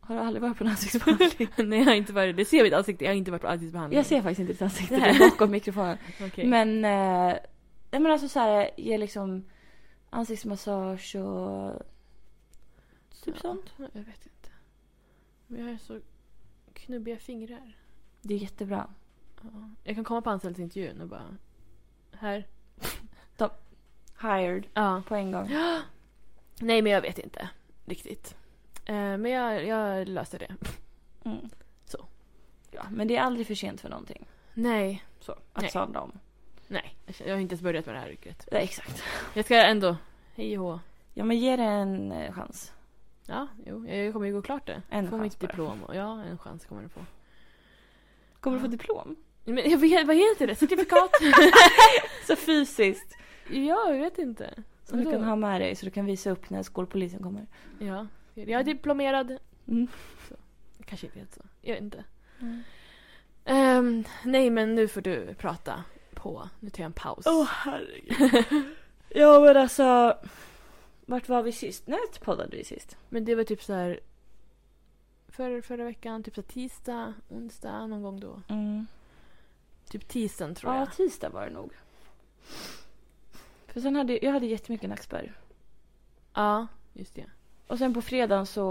Har 0.00 0.14
du 0.14 0.20
aldrig 0.20 0.42
varit 0.42 0.58
på 0.58 0.64
en 0.64 0.70
ansiktsbehandling? 0.70 1.48
Nej, 1.68 1.78
jag 1.78 1.86
har 1.86 1.94
inte 1.94 2.12
varit 2.12 2.36
det. 2.36 2.44
ser 2.44 2.62
mitt 2.62 2.72
ansikte. 2.72 3.04
Jag 3.04 3.10
har 3.12 3.16
inte 3.16 3.30
varit 3.30 3.42
på 3.42 3.48
ansiktsbehandling. 3.48 3.96
jag 3.96 4.06
ser 4.06 4.22
faktiskt 4.22 4.40
inte 4.40 4.52
ditt 4.52 4.62
ansikte, 4.62 4.94
det 4.96 5.00
är 5.06 5.18
bakom 5.30 5.50
mikrofonen. 5.50 5.98
Okej. 6.26 6.46
Men, 6.46 6.84
eh, 6.84 7.36
men 7.90 8.06
alltså 8.06 8.28
så 8.28 8.38
här, 8.40 8.70
ge 8.76 8.98
liksom 8.98 9.44
ansiktsmassage 10.10 11.16
och 11.16 11.82
typ 13.24 13.34
Ja, 13.34 13.40
sånt. 13.40 13.72
Jag 13.76 13.86
vet 14.02 14.26
inte. 14.26 14.48
Men 15.46 15.60
jag 15.64 15.70
har 15.72 15.78
så 15.78 15.98
knubbiga 16.74 17.16
fingrar. 17.18 17.76
Det 18.22 18.34
är 18.34 18.38
jättebra. 18.38 18.90
Ja. 19.42 19.70
Jag 19.84 19.94
kan 19.94 20.04
komma 20.04 20.22
på 20.22 20.30
anställningsintervjun 20.30 21.00
och 21.00 21.08
bara... 21.08 21.36
Här. 22.12 22.46
Hired 24.22 24.66
Ja. 24.74 25.02
på 25.08 25.14
en 25.14 25.32
gång. 25.32 25.48
Nej, 26.60 26.82
men 26.82 26.92
jag 26.92 27.00
vet 27.00 27.18
inte 27.18 27.48
riktigt. 27.84 28.36
Eh, 28.84 28.94
men 28.94 29.24
jag, 29.26 29.66
jag 29.66 30.08
löste 30.08 30.38
det. 30.38 30.54
Mm. 31.24 31.48
Så. 31.84 32.04
Ja, 32.70 32.82
men 32.90 33.08
det 33.08 33.16
är 33.16 33.20
aldrig 33.20 33.46
för 33.46 33.54
sent 33.54 33.80
för 33.80 33.88
någonting. 33.88 34.26
Nej. 34.54 35.04
Så, 35.20 35.32
att 35.32 35.62
Nej. 35.62 35.70
sadla 35.70 36.00
om. 36.00 36.12
Nej, 36.68 36.96
jag 37.24 37.34
har 37.34 37.40
inte 37.40 37.52
ens 37.52 37.62
börjat 37.62 37.86
med 37.86 37.94
det 37.94 37.98
här 37.98 38.10
yrket. 38.10 38.48
Ja, 38.50 38.58
exakt. 38.58 39.02
Jag 39.34 39.44
ska 39.44 39.56
ändå... 39.56 39.96
Hej 40.34 40.58
och 40.58 40.64
hå. 40.64 40.80
Ja, 41.14 41.24
men 41.24 41.38
ge 41.38 41.56
det 41.56 41.62
en 41.62 42.12
eh, 42.12 42.32
chans. 42.32 42.72
Ja, 43.26 43.48
jo, 43.66 43.86
jag 43.88 44.12
kommer 44.12 44.26
ju 44.26 44.32
gå 44.32 44.42
klart 44.42 44.66
det. 44.66 44.82
En 44.88 45.04
få 45.04 45.10
chans 45.10 45.22
mitt 45.22 45.40
diplom. 45.40 45.84
Och 45.84 45.94
ja, 45.96 46.22
en 46.22 46.38
chans 46.38 46.64
kommer 46.64 46.82
jag 46.82 46.90
få. 46.90 47.00
Kommer 48.40 48.56
du 48.56 48.60
Ja. 48.62 48.66
få 48.66 48.70
diplom? 48.70 49.16
Men 49.44 49.70
jag 49.70 49.78
vet, 49.78 50.06
vad 50.06 50.16
heter 50.16 50.46
det? 50.46 50.54
Certifikat? 50.54 51.10
Så 52.26 52.36
fysiskt. 52.36 53.16
ja, 53.50 53.90
jag 53.92 53.98
vet 53.98 54.18
inte. 54.18 54.54
Som 54.84 55.04
du 55.04 55.10
kan 55.10 55.24
ha 55.24 55.36
med 55.36 55.60
dig 55.60 55.74
så 55.76 55.84
du 55.84 55.90
kan 55.90 56.04
visa 56.06 56.30
upp 56.30 56.50
när 56.50 56.62
skolpolisen 56.62 57.22
kommer. 57.22 57.46
Ja, 57.78 58.06
jag 58.34 58.60
är 58.60 58.64
diplomerad. 58.64 59.36
Mm. 59.68 59.88
Kanske 60.84 61.06
inte 61.06 61.18
helt 61.18 61.34
så. 61.34 61.40
Jag 61.62 61.74
vet 61.74 61.82
inte. 61.82 62.04
Ehm, 63.44 64.04
nej, 64.24 64.50
men 64.50 64.74
nu 64.74 64.88
får 64.88 65.00
du 65.00 65.34
prata 65.34 65.84
på. 66.14 66.48
Nu 66.60 66.70
tar 66.70 66.82
jag 66.82 66.86
en 66.86 66.92
paus. 66.92 67.24
Åh 67.26 67.44
herregud. 67.48 68.64
ja 69.08 69.40
men 69.40 69.56
alltså. 69.56 70.16
Vart 71.10 71.28
var 71.28 71.42
vi 71.42 71.52
sist? 71.52 71.86
När 71.86 72.20
poddade 72.24 72.56
vi 72.56 72.64
sist? 72.64 72.96
Men 73.08 73.24
det 73.24 73.34
var 73.34 73.44
typ 73.44 73.62
så 73.62 73.72
här... 73.74 74.00
För, 75.28 75.60
förra 75.60 75.84
veckan, 75.84 76.22
typ 76.22 76.34
så 76.34 76.42
tisdag, 76.42 77.14
onsdag, 77.28 77.86
någon 77.86 78.02
gång 78.02 78.20
då. 78.20 78.42
Mm. 78.48 78.86
Typ 79.88 80.08
tisdagen 80.08 80.54
tror 80.54 80.72
Ja, 80.72 80.78
jag. 80.78 80.92
tisdag 80.92 81.28
var 81.28 81.46
det 81.46 81.52
nog. 81.52 81.72
För 83.66 83.80
sen 83.80 83.96
hade 83.96 84.18
jag 84.24 84.32
hade 84.32 84.46
jättemycket 84.46 84.88
nackspärr. 84.90 85.32
Ja, 86.34 86.66
just 86.92 87.14
det. 87.14 87.24
Och 87.66 87.78
sen 87.78 87.94
på 87.94 88.02
fredagen 88.02 88.46
så 88.46 88.70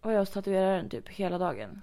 var 0.00 0.12
jag 0.12 0.18
hos 0.18 0.30
tatueraren 0.30 0.88
typ 0.88 1.08
hela 1.08 1.38
dagen. 1.38 1.82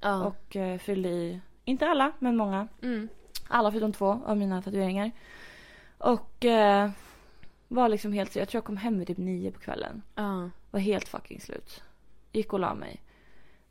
Ja. 0.00 0.24
Och 0.24 0.56
eh, 0.56 0.78
fyllde 0.78 1.08
i, 1.08 1.40
inte 1.64 1.86
alla, 1.88 2.12
men 2.18 2.36
många. 2.36 2.68
mm. 2.82 3.08
Alla 3.48 3.70
förutom 3.70 3.92
två 3.92 4.20
av 4.26 4.36
mina 4.36 4.62
tatueringar. 4.62 5.10
Och 5.98 6.44
eh, 6.44 6.90
Var 7.68 7.88
liksom 7.88 8.12
helt, 8.12 8.36
jag 8.36 8.48
tror 8.48 8.58
jag 8.58 8.64
kom 8.64 8.76
hem 8.76 8.98
vid 8.98 9.06
typ 9.06 9.18
nio 9.18 9.50
på 9.52 9.60
kvällen. 9.60 10.02
Ja. 10.14 10.50
Var 10.70 10.80
helt 10.80 11.08
fucking 11.08 11.40
slut. 11.40 11.82
Gick 12.32 12.52
och 12.52 12.60
la 12.60 12.74
mig. 12.74 13.02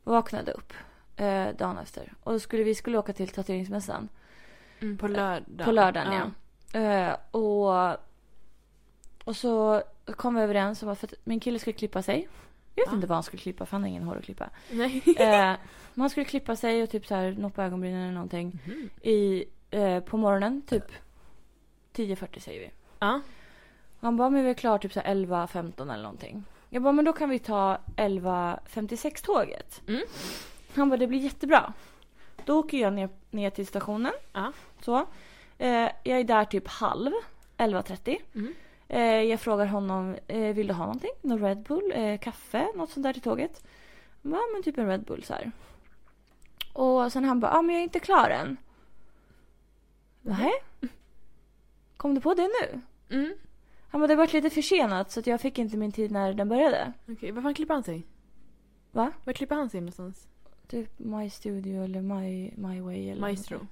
Vaknade 0.04 0.52
upp 0.52 0.72
eh, 1.16 1.48
dagen 1.48 1.78
efter. 1.78 2.12
Och 2.22 2.32
då 2.32 2.38
skulle 2.38 2.62
vi 2.62 2.74
skulle 2.74 2.98
åka 2.98 3.12
till 3.12 3.28
tatueringsmässan. 3.28 4.08
Mm, 4.80 4.98
på 4.98 5.08
lördag. 5.08 5.64
På 5.64 5.72
lördagen 5.72 6.12
ja. 6.72 6.80
Eh, 6.80 7.16
och, 7.30 7.96
och 9.24 9.36
så 9.36 9.82
kom 10.16 10.34
vi 10.34 10.40
överens 10.40 10.82
om 10.82 10.88
att 10.88 10.98
för 10.98 11.06
att 11.06 11.14
min 11.24 11.40
kille 11.40 11.58
skulle 11.58 11.74
klippa 11.74 12.02
sig. 12.02 12.28
Jag 12.74 12.82
vet 12.84 12.90
Ja. 12.90 12.94
inte 12.94 13.06
vad 13.06 13.16
han 13.16 13.22
skulle 13.22 13.40
klippa 13.42 13.66
för 13.66 13.72
han 13.72 13.82
har 13.82 13.88
ingen 13.88 14.02
hår 14.02 14.16
att 14.16 14.24
klippa. 14.24 14.50
Nej. 14.70 15.02
Eh, 15.18 15.54
skulle 16.10 16.24
klippa 16.24 16.56
sig 16.56 16.82
och 16.82 16.90
typ 16.90 17.06
så 17.06 17.14
här 17.14 17.32
noppa 17.32 17.64
ögonbrynen 17.64 18.02
eller 18.02 18.12
någonting. 18.12 18.58
Mhm. 18.66 18.90
I, 19.02 19.44
eh, 19.70 20.00
på 20.00 20.16
morgonen 20.16 20.62
typ 20.62 20.84
10.40 21.92 22.38
säger 22.40 22.60
vi. 22.60 22.70
Ja. 22.98 23.20
Han 24.00 24.16
bara, 24.16 24.30
men 24.30 24.44
vi 24.44 24.50
är 24.50 24.54
klar 24.54 24.78
typ 24.78 24.92
så 24.92 25.00
här 25.00 25.14
11.15 25.14 25.82
eller 25.82 26.02
någonting. 26.02 26.44
Jag 26.70 26.82
bara, 26.82 26.92
men 26.92 27.04
då 27.04 27.12
kan 27.12 27.30
vi 27.30 27.38
ta 27.38 27.78
11.56 27.96 29.24
tåget. 29.24 29.82
Mm. 29.88 30.02
Han 30.74 30.88
bara, 30.90 30.96
det 30.96 31.06
blir 31.06 31.18
jättebra. 31.18 31.72
Då 32.44 32.58
åker 32.58 32.78
jag 32.78 32.92
ner, 32.92 33.08
ner 33.30 33.50
till 33.50 33.66
stationen. 33.66 34.12
Ja. 34.32 34.52
Så. 34.80 35.06
Eh, 35.58 35.88
jag 36.02 36.20
är 36.20 36.24
där 36.24 36.44
typ 36.44 36.68
halv, 36.68 37.12
11.30. 37.56 38.16
Mm. 38.34 38.54
Eh, 38.88 39.22
jag 39.22 39.40
frågar 39.40 39.66
honom, 39.66 40.16
eh, 40.26 40.54
vill 40.54 40.66
du 40.66 40.74
ha 40.74 40.84
någonting? 40.84 41.10
Någon 41.22 41.42
Red 41.42 41.62
Bull, 41.62 41.92
eh, 41.94 42.18
kaffe, 42.18 42.68
något 42.74 42.90
sånt 42.90 43.04
där 43.04 43.12
till 43.12 43.22
tåget? 43.22 43.62
Han 44.22 44.32
bara, 44.32 44.40
ja 44.40 44.46
men 44.52 44.62
typ 44.62 44.78
en 44.78 44.86
Red 44.86 45.04
Bull 45.04 45.24
så 45.24 45.34
här. 45.34 45.52
Och 46.72 47.12
sen 47.12 47.24
han 47.24 47.40
bara, 47.40 47.52
ja 47.52 47.62
men 47.62 47.74
jag 47.74 47.80
är 47.80 47.84
inte 47.84 48.00
klar 48.00 48.30
än. 48.30 48.56
Nej. 50.22 50.52
Kom 51.96 52.14
du 52.14 52.20
på 52.20 52.34
det 52.34 52.48
nu? 52.62 52.80
Mm. 53.16 53.34
Han 53.90 54.00
bara, 54.00 54.06
det 54.06 54.16
varit 54.16 54.32
lite 54.32 54.50
försenat 54.50 55.10
så 55.10 55.20
att 55.20 55.26
jag 55.26 55.40
fick 55.40 55.58
inte 55.58 55.76
min 55.76 55.92
tid 55.92 56.10
när 56.10 56.32
den 56.34 56.48
började. 56.48 56.92
Okej, 57.08 57.32
var 57.32 57.42
fan 57.42 57.54
klipper 57.54 57.74
han 57.74 57.82
sig? 57.82 58.06
Va? 58.90 59.12
Var 59.24 59.32
klipper 59.32 59.56
han 59.56 59.70
sig 59.70 59.80
någonstans? 59.80 60.26
Typ 60.68 60.98
My 60.98 61.30
Studio 61.30 61.84
eller 61.84 62.02
My, 62.02 62.52
my 62.56 62.80
Way 62.80 63.08
eller 63.10 63.20
Maestro. 63.20 63.66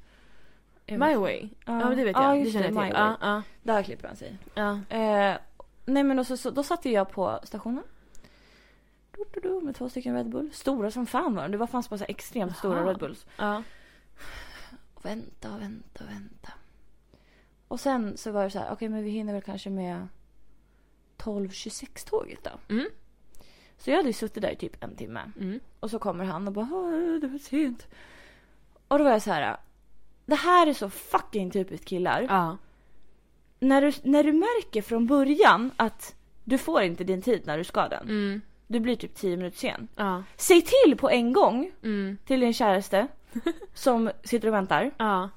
My 0.86 1.14
way? 1.14 1.48
Ja, 1.64 1.72
men 1.78 1.96
det 1.96 2.04
vet 2.04 2.16
jag. 2.16 2.38
Ja, 2.38 2.44
det 2.44 2.50
känner 2.50 2.64
jag 2.72 2.86
till. 2.86 2.96
Ja, 2.96 3.16
ja, 3.20 3.42
Där 3.62 3.82
klipper 3.82 4.08
han 4.08 4.16
sig. 4.16 4.38
ja. 4.54 4.78
Eh, 4.88 5.36
nej 5.84 6.02
men 6.04 6.18
och 6.18 6.26
så, 6.26 6.36
så, 6.36 6.50
då 6.50 6.62
satt 6.62 6.84
ju 6.84 6.90
jag 6.90 7.10
på 7.10 7.40
stationen. 7.42 7.82
Du, 9.16 9.24
du, 9.34 9.40
du, 9.40 9.60
med 9.60 9.76
två 9.76 9.88
stycken 9.88 10.14
Red 10.14 10.28
Bull. 10.28 10.50
Stora 10.52 10.90
som 10.90 11.06
fan 11.06 11.34
var 11.34 11.42
de. 11.42 11.52
Det 11.52 11.58
var 11.58 11.66
fanns 11.66 11.90
bara 11.90 11.98
så 11.98 12.04
här 12.04 12.10
extremt 12.10 12.56
stora 12.56 12.78
Jaha. 12.78 12.90
Red 12.90 12.98
Bulls. 12.98 13.26
ja. 13.36 13.62
Och 14.94 15.04
vänta 15.04 15.54
och 15.54 15.60
vänta 15.62 16.04
och 16.04 16.10
vänta. 16.10 16.52
Och 17.68 17.80
sen 17.80 18.16
så 18.16 18.30
var 18.30 18.44
det 18.44 18.50
så 18.50 18.58
här, 18.58 18.72
okej 18.72 18.88
men 18.88 19.04
vi 19.04 19.10
hinner 19.10 19.32
väl 19.32 19.42
kanske 19.42 19.70
med 19.70 20.08
12.26 21.18 22.08
tåget 22.10 22.44
då. 22.44 22.74
Mm. 22.74 22.86
Så 23.78 23.90
jag 23.90 23.96
hade 23.96 24.08
ju 24.08 24.12
suttit 24.12 24.42
där 24.42 24.50
i 24.50 24.56
typ 24.56 24.84
en 24.84 24.96
timme. 24.96 25.20
Mm. 25.40 25.60
Och 25.80 25.90
så 25.90 25.98
kommer 25.98 26.24
han 26.24 26.46
och 26.46 26.52
bara 26.52 26.68
"Åh, 26.72 27.20
det 27.20 27.26
var 27.26 27.38
sent. 27.38 27.86
Och 28.88 28.98
då 28.98 29.04
var 29.04 29.10
jag 29.10 29.22
så 29.22 29.30
här. 29.30 29.56
Det 30.26 30.34
här 30.34 30.66
är 30.66 30.72
så 30.72 30.90
fucking 30.90 31.50
typiskt 31.50 31.86
killar. 31.86 32.26
Ja. 32.28 32.56
När, 33.60 33.82
du, 33.82 33.92
när 34.02 34.24
du 34.24 34.32
märker 34.32 34.82
från 34.82 35.06
början 35.06 35.70
att 35.76 36.14
du 36.44 36.58
får 36.58 36.82
inte 36.82 37.04
din 37.04 37.22
tid 37.22 37.46
när 37.46 37.58
du 37.58 37.64
ska 37.64 37.88
den. 37.88 38.02
Mm. 38.08 38.40
Du 38.66 38.80
blir 38.80 38.96
typ 38.96 39.14
10 39.14 39.36
minuter 39.36 39.58
sen. 39.58 39.88
Ja. 39.96 40.22
Säg 40.36 40.62
till 40.62 40.96
på 40.96 41.10
en 41.10 41.32
gång 41.32 41.70
Mm. 41.82 42.18
till 42.26 42.40
din 42.40 42.52
käraste 42.54 43.06
som 43.74 44.10
sitter 44.24 44.48
och 44.48 44.54
väntar 44.54 44.90
Ja. 44.98 45.30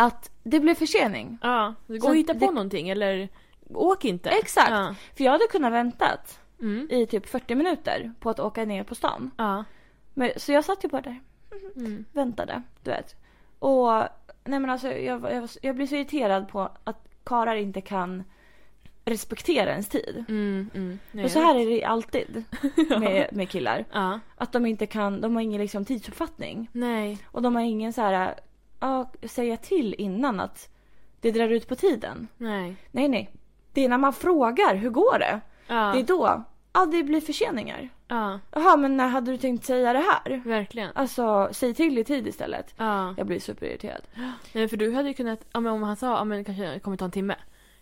Att 0.00 0.30
det 0.42 0.60
blir 0.60 0.74
försening. 0.74 1.38
Ja. 1.42 1.74
Gå 1.86 2.08
och 2.08 2.16
hitta 2.16 2.32
på 2.34 2.38
det- 2.40 2.46
någonting 2.50 2.88
eller 2.88 3.28
åk 3.74 4.04
inte. 4.04 4.30
Exakt. 4.30 4.70
Ja. 4.70 4.94
För 5.16 5.24
jag 5.24 5.32
hade 5.32 5.46
kunnat 5.50 5.72
väntat 5.72 6.40
Mm. 6.60 6.88
i 6.90 7.06
typ 7.06 7.26
40 7.26 7.54
minuter 7.54 8.12
på 8.20 8.30
att 8.30 8.40
åka 8.40 8.64
ner 8.64 8.84
på 8.84 8.94
stan. 8.94 9.30
Ja. 9.36 9.64
Men, 10.14 10.30
så 10.36 10.52
jag 10.52 10.64
satt 10.64 10.84
ju 10.84 10.88
bara 10.88 11.02
där, 11.02 11.20
Mm. 11.76 12.04
väntade, 12.12 12.62
du 12.82 12.90
vet. 12.90 13.14
Och 13.58 13.88
nej 14.44 14.60
men 14.60 14.70
alltså 14.70 14.88
jag, 14.88 15.22
jag, 15.32 15.48
jag 15.62 15.76
blir 15.76 15.86
så 15.86 15.94
irriterad 15.94 16.48
på 16.48 16.70
att 16.84 17.08
karar 17.24 17.54
inte 17.56 17.80
kan 17.80 18.24
respektera 19.04 19.70
ens 19.70 19.88
tid. 19.88 20.24
Mm. 20.28 20.70
Mm. 20.74 20.98
För 21.12 21.28
så 21.28 21.38
här 21.40 21.54
är 21.54 21.66
det 21.70 21.84
alltid 21.84 22.44
med, 23.00 23.28
med 23.32 23.48
killar. 23.50 23.84
Ja. 23.92 24.20
Att 24.36 24.52
de 24.52 24.66
inte 24.66 24.86
kan, 24.86 25.20
de 25.20 25.34
har 25.34 25.42
ingen 25.42 25.60
liksom 25.60 25.84
tidsuppfattning. 25.84 26.68
Nej. 26.72 27.18
Och 27.26 27.42
de 27.42 27.54
har 27.54 27.62
ingen 27.62 27.92
så 27.92 28.00
här, 28.00 28.34
ja, 28.80 29.10
säga 29.28 29.56
till 29.56 29.94
innan 29.98 30.40
att 30.40 30.68
det 31.20 31.30
drar 31.30 31.48
ut 31.48 31.68
på 31.68 31.74
tiden. 31.74 32.28
Nej. 32.36 32.76
Nej, 32.90 33.08
nej. 33.08 33.30
Det 33.72 33.84
är 33.84 33.88
när 33.88 33.98
man 33.98 34.12
frågar, 34.12 34.74
hur 34.74 34.90
går 34.90 35.18
det? 35.18 35.40
Ja. 35.66 35.90
Det 35.94 36.00
är 36.00 36.04
då, 36.04 36.44
ja 36.72 36.86
det 36.86 37.02
blir 37.02 37.20
förseningar. 37.20 37.88
Ja. 38.08 38.40
Jaha, 38.52 38.76
men 38.76 38.96
när 38.96 39.08
hade 39.08 39.30
du 39.30 39.36
tänkt 39.38 39.64
säga 39.64 39.92
det 39.92 39.98
här? 39.98 40.42
Verkligen. 40.44 40.90
Alltså, 40.94 41.48
säg 41.52 41.74
till 41.74 41.98
i 41.98 42.04
tid 42.04 42.26
istället. 42.26 42.74
Ja. 42.76 43.14
Jag 43.18 43.26
blir 43.26 43.40
superirriterad. 43.40 44.02
Nej, 44.52 44.68
för 44.68 44.76
du 44.76 44.92
hade 44.94 45.08
ju 45.08 45.14
kunnat, 45.14 45.40
ja, 45.52 45.60
men 45.60 45.72
om 45.72 45.82
han 45.82 45.96
sa, 45.96 46.06
ja 46.18 46.24
men 46.24 46.44
kanske 46.44 46.66
det 46.66 46.80
kommer 46.80 46.96
ta 46.96 47.04
en 47.04 47.10
timme. 47.10 47.34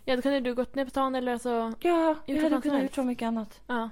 Ja, 0.05 0.17
då 0.17 0.23
kunde 0.23 0.41
du 0.41 0.55
gått 0.55 0.75
ner 0.75 0.85
på 0.85 0.91
stan 0.91 1.15
eller 1.15 1.33
alltså, 1.33 1.73
Ja, 1.81 2.15
jag 2.27 2.43
hade 2.43 2.61
kunnat 2.61 2.83
gjort 2.83 2.95
så 2.95 3.03
mycket 3.03 3.27
annat. 3.27 3.61
ja. 3.67 3.91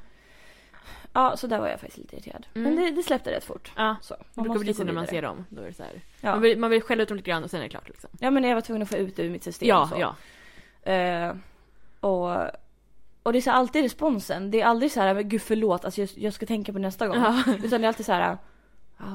Ja, 1.17 1.37
så 1.37 1.47
där 1.47 1.59
var 1.59 1.69
jag 1.69 1.81
faktiskt 1.81 1.99
lite 1.99 2.17
irriterad. 2.17 2.47
Mm. 2.55 2.75
Men 2.75 2.85
det, 2.85 2.91
det 2.91 3.03
släppte 3.03 3.31
rätt 3.31 3.45
fort. 3.45 3.73
Ja. 3.77 3.97
Så, 4.03 4.15
Det 4.15 4.25
man 4.35 4.43
brukar 4.43 4.49
måste 4.55 4.65
bli 4.65 4.75
så 4.75 4.85
när 4.85 4.93
man 4.93 5.07
ser 5.07 5.23
dem. 5.23 5.45
Då 5.49 5.63
är 5.63 5.67
det 5.67 5.73
så. 5.73 5.83
Ja. 6.21 6.31
Man, 6.31 6.43
vill, 6.43 6.59
man 6.59 6.71
vill 6.71 6.83
skälla 6.83 7.03
ut 7.03 7.09
dem 7.09 7.17
lite 7.17 7.31
grann 7.31 7.45
och 7.45 7.51
sen 7.51 7.61
är 7.61 7.65
det 7.65 7.71
klart 7.71 7.89
liksom. 7.89 8.11
ja, 8.21 8.31
men 8.31 8.45
jag 8.45 8.55
var 8.55 8.61
tvungen 8.61 8.83
att 8.83 8.89
få 8.89 8.97
ut 8.97 9.17
det 9.17 9.23
ur 9.23 9.31
mitt 9.31 9.45
system. 9.45 9.69
Ja, 9.69 9.89
så. 9.89 9.97
ja. 10.01 10.93
Eh, 10.93 11.37
och, 12.01 12.37
och 13.23 13.33
det 13.33 13.39
är 13.39 13.41
så 13.41 13.51
alltid 13.51 13.83
responsen. 13.83 14.51
Det 14.51 14.61
är 14.61 14.67
aldrig 14.67 14.93
så 14.93 15.01
här, 15.01 15.15
men 15.15 15.29
gud 15.29 15.43
förlåt, 15.43 15.85
alltså 15.85 16.01
jag, 16.01 16.11
jag 16.15 16.33
ska 16.33 16.47
tänka 16.47 16.73
på 16.73 16.79
nästa 16.79 17.09
gång. 17.09 17.17
Ja. 17.17 17.43
Utan 17.65 17.81
det 17.81 17.87
är 17.87 17.89
alltid 17.89 18.07
så 18.07 18.13
här, 18.13 18.21
ja, 18.21 18.39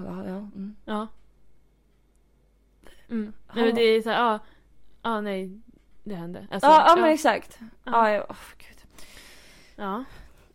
ja, 0.05 0.23
ja. 0.25 0.37
Mm. 0.37 0.75
Ja. 0.85 1.07
Mm. 3.09 3.33
Ja. 3.47 3.53
Nej, 3.55 3.65
men 3.65 3.75
det 3.75 3.81
är 3.81 4.01
så 4.01 4.09
här, 4.09 4.17
ja. 4.17 4.39
Ja, 5.01 5.21
nej. 5.21 5.61
Det 6.03 6.15
hände. 6.15 6.47
Alltså, 6.51 6.69
ja, 6.69 6.85
ja, 6.87 6.95
men 6.95 7.11
exakt. 7.11 7.59
Ja. 7.83 8.11
Ja, 8.11 8.25
åh, 8.29 8.35
gud. 8.57 8.77
Ja. 9.75 10.03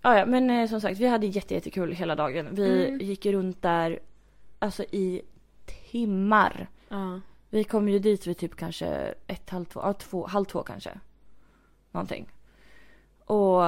Ja, 0.07 0.19
ja, 0.19 0.27
men 0.27 0.51
eh, 0.51 0.69
som 0.69 0.81
sagt, 0.81 1.01
vi 1.01 1.07
hade 1.07 1.27
jätte, 1.27 1.55
jättekul 1.55 1.92
hela 1.92 2.14
dagen. 2.14 2.49
Vi 2.53 2.88
Mm. 2.88 3.01
gick 3.01 3.27
runt 3.27 3.62
där 3.62 3.99
alltså 4.59 4.83
i 4.83 5.23
timmar. 5.90 6.69
Ja. 6.88 7.21
Vi 7.51 7.64
kom 7.64 7.88
ju 7.88 7.99
dit 7.99 8.27
vid 8.27 8.38
typ 8.38 8.57
kanske 8.57 9.14
ett, 9.27 9.51
halv 9.51 9.64
två, 9.64 9.81
ja, 9.81 9.92
två, 9.92 10.27
halv 10.27 10.45
två 10.45 10.62
kanske. 10.62 10.90
Någonting. 11.90 12.27
Och 13.25 13.62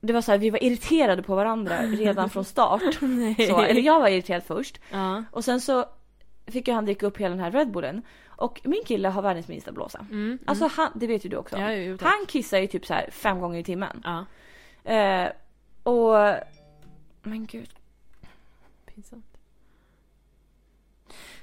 det 0.00 0.12
var 0.12 0.20
så 0.20 0.30
här, 0.30 0.38
vi 0.38 0.50
var 0.50 0.64
irriterade 0.64 1.22
på 1.22 1.34
varandra 1.34 1.82
redan 1.82 2.30
från 2.30 2.44
start. 2.44 2.82
Nej. 3.00 3.46
Så, 3.48 3.60
eller 3.60 3.80
jag 3.82 4.00
var 4.00 4.08
irriterad 4.08 4.42
först. 4.42 4.80
Ja. 4.90 5.24
Och 5.30 5.44
sen 5.44 5.60
så 5.60 5.84
fick 6.46 6.68
ju 6.68 6.74
han 6.74 6.84
dricka 6.84 7.06
upp 7.06 7.16
hela 7.18 7.30
den 7.34 7.44
här 7.44 7.50
Red 7.50 7.70
Bullen. 7.72 8.02
Och 8.26 8.60
min 8.64 8.82
kille 8.86 9.08
har 9.08 9.22
världens 9.22 9.48
minsta 9.48 9.72
blåsa. 9.72 10.06
Mm. 10.10 10.38
Alltså 10.46 10.66
han, 10.66 10.90
det 10.94 11.06
vet 11.06 11.24
ju 11.24 11.28
du 11.28 11.36
också. 11.36 11.56
Ja, 11.58 11.72
jo, 11.72 11.98
tack. 11.98 12.08
han 12.08 12.26
kissar 12.26 12.58
ju 12.58 12.66
typ 12.66 12.86
så 12.86 12.94
här 12.94 13.10
fem 13.10 13.40
gånger 13.40 13.58
i 13.60 13.64
timmen. 13.64 14.00
Ja. 14.04 14.24
Eh, 14.84 15.28
och... 15.82 16.14
Men 17.22 17.46
gud. 17.46 17.70
Pinsamt. 18.86 19.26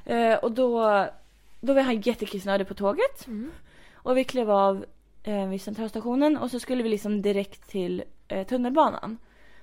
Eh, 0.06 0.36
och 0.36 0.52
då, 0.52 0.80
då 1.60 1.74
var 1.74 1.82
han 1.82 2.02
jättekissnödig 2.02 2.68
på 2.68 2.74
tåget. 2.74 3.28
Mm. 3.28 3.52
Och 3.94 4.18
vi 4.18 4.24
klev 4.24 4.52
av 4.52 4.86
eh, 5.24 5.48
vid 5.48 5.62
centralstationen 5.62 6.38
och 6.38 6.52
så 6.52 6.60
skulle 6.60 6.84
vi 6.84 6.90
liksom 6.90 7.22
direkt 7.22 7.70
till 7.70 8.04
eh, 8.28 8.48
tunnelbanan. 8.48 9.18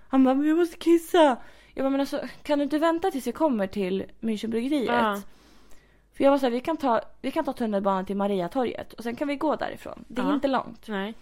Han 0.08 0.24
bara, 0.24 0.34
men 0.34 0.48
jag 0.48 0.58
måste 0.58 0.76
kissa. 0.78 1.36
Jag 1.74 1.84
bara, 1.84 1.90
men 1.90 2.00
alltså 2.00 2.20
kan 2.42 2.58
du 2.58 2.62
inte 2.64 2.78
vänta 2.78 3.10
tills 3.10 3.26
vi 3.26 3.32
kommer 3.32 3.66
till 3.66 4.04
Münchenbryggeriet? 4.20 4.92
Ja. 4.94 5.22
För 6.12 6.24
jag 6.24 6.30
var 6.30 6.38
såhär, 6.38 6.50
vi 6.50 6.60
kan 6.60 6.76
ta, 6.76 7.00
vi 7.20 7.30
kan 7.30 7.44
ta 7.44 7.52
tunnelbanan 7.52 8.06
till 8.06 8.16
Mariatorget 8.16 8.92
och 8.92 9.02
sen 9.02 9.16
kan 9.16 9.28
vi 9.28 9.36
gå 9.36 9.56
därifrån. 9.56 10.04
Det 10.08 10.22
är 10.22 10.26
Ja. 10.26 10.34
inte 10.34 10.48
långt. 10.48 10.88
Nej. 10.88 11.14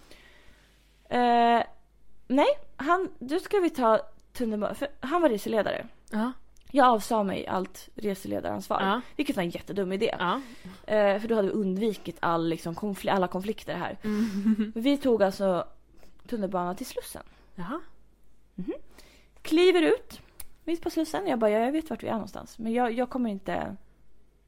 Eh, 1.09 1.62
nej, 2.27 2.47
han, 2.77 3.09
då 3.19 3.39
ska 3.39 3.59
vi 3.59 3.71
ta 3.71 4.01
tunnelbanan. 4.33 4.75
För 4.75 4.89
han 5.01 5.23
var 5.23 5.29
reseledare. 5.29 5.87
Ja. 6.11 6.33
Jag 6.71 6.87
avsade 6.87 7.25
mig 7.25 7.47
allt 7.47 7.89
reseledaransvar. 7.95 8.81
Ja. 8.81 9.01
Vilket 9.16 9.37
var 9.37 9.43
en 9.43 9.51
jättedum 9.51 9.93
idé. 9.93 10.14
Ja. 10.18 10.41
Eh, 10.87 11.20
för 11.20 11.29
då 11.29 11.35
hade 11.35 11.49
vi 11.49 11.55
undvikit 11.55 12.16
all, 12.20 12.49
liksom, 12.49 12.74
konfl- 12.74 13.11
alla 13.11 13.29
konflikter 13.29 13.74
här. 13.74 13.99
Mm. 14.03 14.72
Vi 14.74 14.97
tog 14.97 15.22
alltså 15.22 15.64
tunnelbanan 16.29 16.77
till 16.77 16.87
Slussen. 16.87 17.22
Jaha. 17.55 17.81
Kliver 19.43 19.83
ut 19.83 20.20
mitt 20.64 20.83
på 20.83 20.91
Slussen. 20.91 21.27
Jag 21.27 21.39
bara, 21.39 21.51
ja, 21.51 21.59
jag 21.59 21.72
vet 21.72 21.91
vart 21.91 22.03
vi 22.03 22.09
är 22.09 22.12
någonstans. 22.12 22.59
Men 22.59 22.72
jag, 22.72 22.93
jag 22.93 23.11
kommer 23.11 23.31
inte 23.31 23.77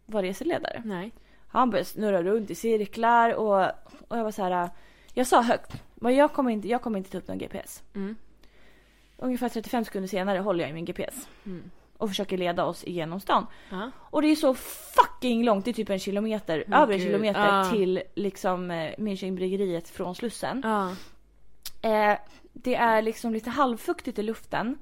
vara 0.06 0.22
reseledare. 0.22 0.82
Nej. 0.84 1.12
Han 1.48 1.70
började 1.70 1.84
snurra 1.88 2.22
runt 2.22 2.50
i 2.50 2.54
cirklar 2.54 3.34
och, 3.34 3.64
och 4.08 4.18
jag 4.18 4.24
var 4.24 4.30
så 4.30 4.42
här. 4.42 4.70
Jag 5.18 5.26
sa 5.26 5.42
högt, 5.42 5.72
men 5.94 6.16
jag 6.16 6.32
kommer 6.32 6.50
inte, 6.50 6.68
jag 6.68 6.82
kommer 6.82 6.98
inte 6.98 7.10
ta 7.10 7.18
upp 7.18 7.28
någon 7.28 7.38
GPS. 7.38 7.82
Mm. 7.94 8.16
Ungefär 9.16 9.48
35 9.48 9.84
sekunder 9.84 10.08
senare 10.08 10.38
håller 10.38 10.60
jag 10.64 10.70
i 10.70 10.72
min 10.72 10.84
GPS 10.84 11.28
Mm. 11.46 11.70
och 11.96 12.08
försöker 12.08 12.38
leda 12.38 12.64
oss 12.64 12.84
igenom 12.84 13.20
stan. 13.20 13.46
Ja. 13.70 13.90
Och 13.98 14.22
det 14.22 14.28
är 14.28 14.36
så 14.36 14.54
fucking 14.54 15.44
långt, 15.44 15.64
det 15.64 15.70
är 15.70 15.72
typ 15.72 15.90
en 15.90 15.98
kilometer, 15.98 16.64
Men 16.66 16.82
över 16.82 16.92
en 16.92 16.98
gud, 16.98 17.08
kilometer 17.08 17.46
ja. 17.58 17.64
till 17.70 18.02
liksom 18.14 18.70
eh, 18.70 18.94
Münchenbryggeriet 18.98 19.88
från 19.88 20.14
Slussen. 20.14 20.62
Ja. 20.64 20.90
Eh, 21.88 22.18
det 22.52 22.74
är 22.74 23.02
liksom 23.02 23.32
lite 23.32 23.50
halvfuktigt 23.50 24.18
i 24.18 24.22
luften. 24.22 24.78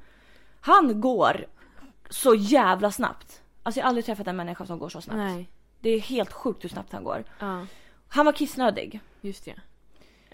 Han 0.60 1.00
går 1.00 1.46
så 2.10 2.34
jävla 2.34 2.90
snabbt. 2.90 3.42
Alltså 3.62 3.80
jag 3.80 3.84
har 3.84 3.88
aldrig 3.88 4.04
träffat 4.04 4.26
en 4.26 4.36
människa 4.36 4.66
som 4.66 4.78
går 4.78 4.88
så 4.88 5.00
snabbt. 5.00 5.18
Nej. 5.18 5.48
Det 5.80 5.90
är 5.90 6.00
helt 6.00 6.32
sjukt 6.32 6.64
hur 6.64 6.68
snabbt 6.68 6.92
han 6.92 7.04
går. 7.04 7.24
Han 8.08 8.26
var 8.26 8.32
kissnödig. 8.32 9.00
just 9.20 9.44
det. 9.44 9.54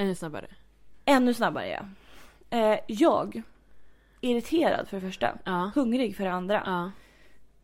Ännu 0.02 0.14
snabbare. 0.14 0.46
Ännu 1.04 1.34
snabbare 1.34 1.68
ja. 1.68 1.80
Eh, 2.58 2.78
jag. 2.86 3.42
Irriterad 4.20 4.88
för 4.88 4.96
det 5.00 5.06
första. 5.06 5.38
Ja. 5.44 5.70
Hungrig 5.74 6.16
för 6.16 6.24
det 6.24 6.32
andra. 6.32 6.62
Ja. 6.66 6.90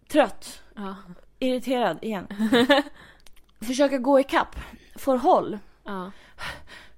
Trött. 0.08 0.62
Ja. 0.74 0.96
Irriterad 1.38 1.98
igen. 2.02 2.26
Försöker 3.60 3.98
gå 3.98 4.20
i 4.20 4.24
kapp. 4.24 4.56
Får 4.96 5.16
håll. 5.16 5.58
Ja. 5.84 6.10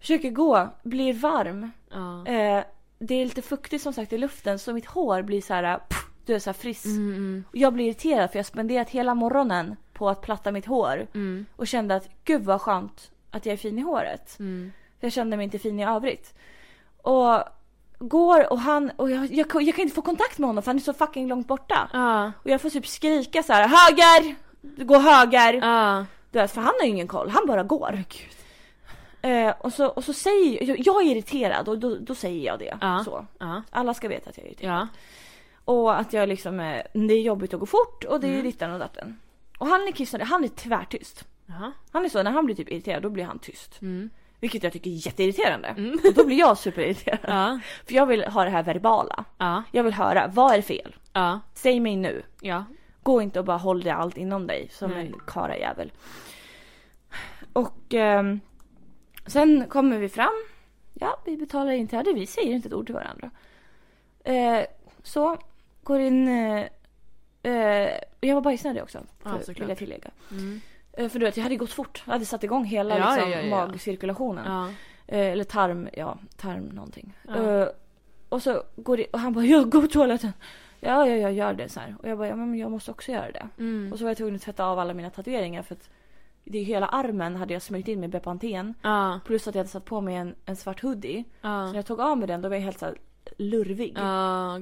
Försöker 0.01 0.31
gå. 0.31 0.69
Blir 0.83 1.13
varm. 1.15 1.63
Eh, 2.27 2.65
det 2.99 3.15
är 3.15 3.25
lite 3.25 3.43
fuktigt 3.43 3.83
som 3.83 3.93
sagt 3.93 4.13
i 4.13 4.19
luften 4.19 4.59
så 4.59 4.73
mitt 4.73 4.87
hår 4.87 5.23
blir 5.23 5.41
så 5.41 5.55
här, 5.55 5.79
pff, 5.79 6.07
du 6.27 6.35
är 6.35 6.39
så 6.39 6.51
här 6.51 6.55
friss. 6.55 6.85
Mm, 6.85 7.09
mm, 7.15 7.45
jag 7.53 7.73
blir 7.73 7.85
irriterad 7.87 8.31
för 8.31 8.39
jag 8.39 8.45
har 8.45 8.49
spenderat 8.49 8.91
hela 8.91 9.15
morgonen 9.15 9.77
på 9.93 10.09
att 10.09 10.21
platta 10.21 10.53
mitt 10.53 10.67
hår. 10.67 11.07
mm, 11.15 11.47
Och 11.57 11.67
kände 11.67 11.95
att 11.97 12.09
gud 12.25 12.43
vad 12.45 12.61
skönt 12.61 13.11
att 13.31 13.47
jag 13.47 13.53
är 13.53 13.57
fin 13.57 13.79
i 13.79 13.83
håret. 13.83 14.37
mm. 14.39 14.73
Jag 15.01 15.13
kände 15.13 15.37
mig 15.37 15.45
inte 15.45 15.59
fin 15.59 15.81
i 15.81 15.87
övrigt. 15.87 16.35
Och 17.03 17.43
går 17.99 18.53
och 18.53 18.61
han, 18.61 18.91
och 18.97 19.11
jag, 19.11 19.27
jag, 19.33 19.63
jag 19.63 19.75
kan 19.75 19.83
inte 19.83 19.95
få 19.95 20.03
kontakt 20.03 20.39
med 20.39 20.49
honom 20.49 20.63
för 20.63 20.69
han 20.71 20.77
är 20.77 20.81
så 20.81 20.93
fucking 20.95 21.29
långt 21.29 21.47
borta. 21.49 21.89
Ja. 21.93 22.33
Och 22.43 22.51
jag 22.51 22.61
får 22.61 22.71
typ 22.71 22.87
skrika 22.87 23.43
så 23.43 23.53
här: 23.53 23.69
höger! 23.69 24.35
Gå 24.85 24.99
höger! 24.99 25.53
Ja. 25.53 26.07
Du 26.31 26.39
vet, 26.39 26.51
för 26.53 26.61
han 26.61 26.73
har 26.81 26.85
ju 26.87 26.91
ingen 26.91 27.09
koll, 27.09 27.29
han 27.31 27.47
bara 27.47 27.63
går. 27.63 28.05
Eh, 29.23 29.55
och, 29.61 29.73
så, 29.73 29.87
och 29.87 30.05
så 30.05 30.13
säger 30.13 30.65
jag, 30.65 30.79
jag 30.79 31.03
är 31.03 31.07
irriterad 31.11 31.69
och 31.69 31.79
då, 31.79 31.97
då 32.01 32.15
säger 32.15 32.47
jag 32.47 32.59
det. 32.59 32.79
Ja. 32.81 33.03
Så. 33.05 33.27
Alla 33.71 33.95
ska 33.95 34.09
veta 34.09 34.31
att 34.31 34.37
jag 34.39 34.47
är 34.47 34.51
irriterad. 34.51 34.89
Och 35.65 35.99
att 36.01 36.13
jag 36.13 36.29
liksom, 36.29 36.61
eh, 36.61 36.83
det 36.93 37.15
är 37.15 37.21
jobbigt 37.23 37.55
att 37.55 37.61
gå 37.61 37.67
fort 37.67 38.05
och 38.05 38.21
det 38.21 38.27
är 38.27 38.33
Mm. 38.33 38.45
dittan 38.45 38.73
och 38.73 38.79
datten. 38.79 39.21
Och 39.59 39.67
han 39.67 39.81
är 39.89 39.93
kissnödig, 39.93 40.25
han 40.27 40.45
är 40.45 40.49
tvärtyst. 40.49 41.25
Han 41.93 42.05
är 42.05 42.09
så, 42.09 42.23
när 42.23 42.31
han 42.31 42.47
blir 42.47 42.57
typ 42.57 42.71
irriterad 42.71 43.03
då 43.03 43.11
blir 43.11 43.25
han 43.25 43.39
tyst. 43.39 43.83
Mm. 43.83 44.11
Vilket 44.41 44.63
jag 44.63 44.73
tycker 44.73 44.91
är 44.91 45.07
jätteirriterande. 45.07 45.69
Mm. 45.69 45.99
Och 46.05 46.15
då 46.15 46.27
blir 46.27 46.39
jag 46.39 46.59
superirriterad. 46.59 47.19
Ja. 47.23 47.61
För 47.87 47.95
jag 47.95 48.07
vill 48.07 48.25
ha 48.25 48.45
det 48.45 48.51
här 48.51 48.63
verbala. 48.63 49.25
Ja. 49.39 49.63
Jag 49.73 49.85
vill 49.85 49.95
höra, 49.95 50.31
vad 50.35 50.55
är 50.55 50.63
fel? 50.63 50.97
Ja. 51.13 51.41
Säg 51.55 51.81
mig 51.81 51.97
nu. 51.97 52.23
Ja. 52.41 52.65
Gå 53.03 53.23
inte 53.23 53.39
och 53.39 53.45
bara 53.45 53.57
håll 53.57 53.83
det 53.83 53.91
allt 53.91 54.17
inom 54.17 54.47
dig 54.47 54.69
som 54.73 54.91
Nej. 54.91 55.07
en 55.07 55.15
karajävel. 55.27 55.93
Och 57.53 57.95
ehm, 57.95 58.41
sen 59.27 59.67
kommer 59.69 59.99
vi 59.99 60.09
fram. 60.09 60.45
Ja, 60.95 61.21
vi 61.25 61.37
betalar 61.37 61.73
inträde. 61.73 62.13
Vi 62.13 62.27
säger 62.27 62.55
inte 62.55 62.69
ett 62.69 62.75
ord 62.75 62.87
till 62.87 62.95
varandra. 62.95 63.31
Eh, 64.25 64.61
så, 65.03 65.39
går 65.83 66.01
in... 66.01 66.29
Eh, 66.29 66.67
eh, 67.43 67.91
jag 68.21 68.35
var 68.35 68.43
bajsnödig 68.43 68.83
också. 68.83 68.99
Ja, 69.25 69.31
För, 69.31 69.39
såklart. 69.39 69.61
vill 69.61 69.69
jag 69.69 69.79
tillägga. 69.79 70.11
Mm. 70.31 70.61
Eh, 71.01 71.09
för 71.09 71.19
du 71.19 71.25
vet, 71.25 71.37
jag 71.37 71.45
hade 71.45 71.57
gått 71.57 71.73
fort. 71.73 72.03
Jag 72.07 72.13
hade 72.13 72.25
satt 72.25 72.45
igång 72.45 72.65
hela 72.65 72.99
Ja, 72.99 73.15
liksom, 73.15 73.31
ja, 73.31 73.41
ja, 73.41 73.67
magcirkulationen. 73.67 74.75
Eh, 75.07 75.19
eller 75.33 75.45
tarm, 75.45 75.89
ja, 75.93 76.19
tarm 76.37 76.65
någonting. 76.65 77.13
Eh, 77.29 77.67
och 78.29 78.43
så 78.43 78.63
går 78.77 78.97
det, 78.97 79.07
och 79.07 79.19
han 79.21 79.33
bara, 79.33 79.45
jag 79.55 79.71
går 79.71 79.81
på 79.83 79.89
toaletten. 79.89 80.33
Ja, 80.81 81.07
ja, 81.07 81.17
jag 81.17 81.33
gör 81.33 81.55
det 81.55 81.69
så 81.69 81.81
här. 81.81 81.97
Och 82.03 82.09
jag 82.09 82.19
bara, 82.19 82.29
ja 82.29 82.37
men 82.37 82.55
jag 82.55 82.71
måste 82.71 82.91
också 82.91 83.13
göra 83.13 83.31
det. 83.33 83.49
Mm. 83.59 83.93
Och 83.93 83.99
så 83.99 84.05
var 84.05 84.11
jag 84.11 84.17
tvungen 84.17 84.35
att 84.35 84.43
tvätta 84.43 84.65
av 84.65 84.79
alla 84.79 84.95
mina 84.95 85.11
tatueringar 85.11 85.63
för 85.63 85.75
att 85.75 85.91
det 86.45 86.59
är 86.59 86.65
hela 86.65 86.87
armen 86.87 87.37
hade 87.37 87.53
jag 87.53 87.63
smörjt 87.63 87.89
in 87.89 88.01
med 88.01 88.11
Bepanten. 88.11 88.75
Plus 89.25 89.49
att 89.49 89.55
jag 89.55 89.61
hade 89.61 89.69
satt 89.71 89.85
på 89.85 90.01
mig 90.01 90.15
en, 90.15 90.35
en 90.47 90.57
svart 90.57 90.83
hoodie. 90.83 91.25
Så 91.41 91.49
när 91.49 91.67
Ja. 91.67 91.75
jag 91.75 91.87
tog 91.87 92.01
av 92.01 92.19
mig 92.19 92.29
den 92.29 92.43
då 92.43 92.49
var 92.49 92.57
jag 92.57 92.63
helt 92.63 92.79
så 92.79 92.85
här 92.87 92.95
lurvig. 93.39 93.97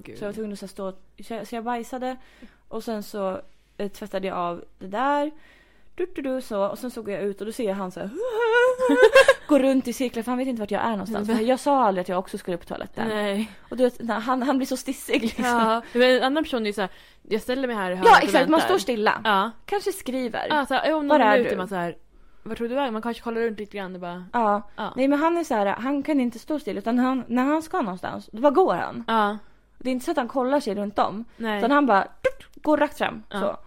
Gud. 0.05 0.18
Så 0.18 0.24
jag 0.24 0.28
var 0.28 0.32
tvungen 0.34 0.53
att 0.53 0.59
så 0.59 0.66
här 0.66 0.68
stå, 0.70 0.93
så 1.24 1.34
jag, 1.34 1.47
så 1.47 1.55
jag 1.55 1.64
bajsade 1.64 2.16
och 2.68 2.84
sen 2.84 3.03
så 3.03 3.41
eh, 3.76 3.89
tvättade 3.89 4.26
jag 4.26 4.36
av 4.36 4.64
det 4.78 4.86
där. 4.86 5.30
Du, 5.99 6.07
du, 6.14 6.22
du, 6.22 6.40
så, 6.40 6.66
och 6.66 6.78
sen 6.78 6.90
så 6.90 7.03
går 7.03 7.14
jag 7.14 7.22
ut 7.22 7.40
och 7.40 7.46
då 7.46 7.53
ser 7.53 7.64
jag 7.64 7.74
han 7.74 7.90
så 7.90 8.01
här 8.01 8.11
Går 9.49 9.59
runt 9.59 9.88
i 9.88 9.92
cirklar 9.92 10.22
för 10.22 10.32
han 10.32 10.38
vet 10.38 10.49
inte 10.49 10.61
vart 10.61 10.70
jag 10.70 10.82
är 10.82 10.90
någonstans. 10.90 11.28
För 11.28 11.40
jag 11.40 11.61
sa 11.61 11.84
aldrig 11.84 12.03
att 12.03 12.09
jag 12.09 12.18
också 12.18 12.38
skulle 12.38 12.57
på 12.57 12.64
toaletten. 12.64 13.09
Nej. 13.09 13.51
Och 13.70 13.76
du 13.76 13.84
vet, 13.84 14.09
han, 14.11 14.42
han 14.42 14.57
blir 14.57 14.66
så 14.66 14.76
stissig 14.76 15.22
liksom. 15.22 15.44
Ja. 15.44 15.82
Men 15.92 16.16
en 16.16 16.22
annan 16.22 16.44
person 16.44 16.62
är 16.62 16.66
ju 16.66 16.72
såhär, 16.72 16.90
jag 17.22 17.42
ställer 17.42 17.68
mig 17.68 17.76
här 17.76 17.90
i 17.90 17.94
hörnet 17.94 18.11
Ja 18.11 18.18
och 18.18 18.24
exakt, 18.24 18.49
man 18.49 18.61
står 18.61 18.78
stilla. 18.78 19.20
Ja. 19.24 19.51
Kanske 19.64 19.92
skriver. 19.92 20.46
Ja, 20.51 20.66
så 20.66 20.74
här, 20.74 20.94
om 20.94 21.07
någon 21.07 21.20
är 21.20 21.38
är 21.38 21.57
man 21.57 21.68
såhär, 21.68 21.96
vart 22.42 22.59
tror 22.59 22.68
du 22.68 22.74
vägen? 22.74 22.92
Man 22.92 23.03
kanske 23.03 23.22
kollar 23.22 23.40
runt 23.40 23.59
lite 23.59 23.76
grann 23.76 23.94
och 23.94 24.01
bara, 24.01 24.24
Ja. 24.32 24.62
ja. 24.76 24.92
Nej 24.96 25.09
men 25.09 25.18
han 25.18 25.36
är 25.36 25.44
så 25.44 25.55
här, 25.55 25.66
han 25.66 26.03
kan 26.03 26.20
inte 26.20 26.38
stå 26.38 26.59
still 26.59 26.78
utan 26.78 26.99
han, 26.99 27.24
när 27.28 27.44
han 27.44 27.62
ska 27.62 27.82
någonstans, 27.82 28.28
då 28.32 28.40
bara 28.40 28.53
går 28.53 28.74
han. 28.74 29.05
Ja. 29.07 29.38
Det 29.78 29.90
är 29.90 29.92
inte 29.92 30.05
så 30.05 30.11
att 30.11 30.16
han 30.16 30.28
kollar 30.28 30.61
sig 30.61 30.74
runt 30.74 30.99
om. 30.99 31.24
Nej. 31.36 31.59
Utan 31.59 31.70
han 31.70 31.86
bara 31.86 32.09
går 32.55 32.76
rakt 32.76 32.99
fram. 32.99 33.22
Ja. 33.30 33.40
Så. 33.40 33.59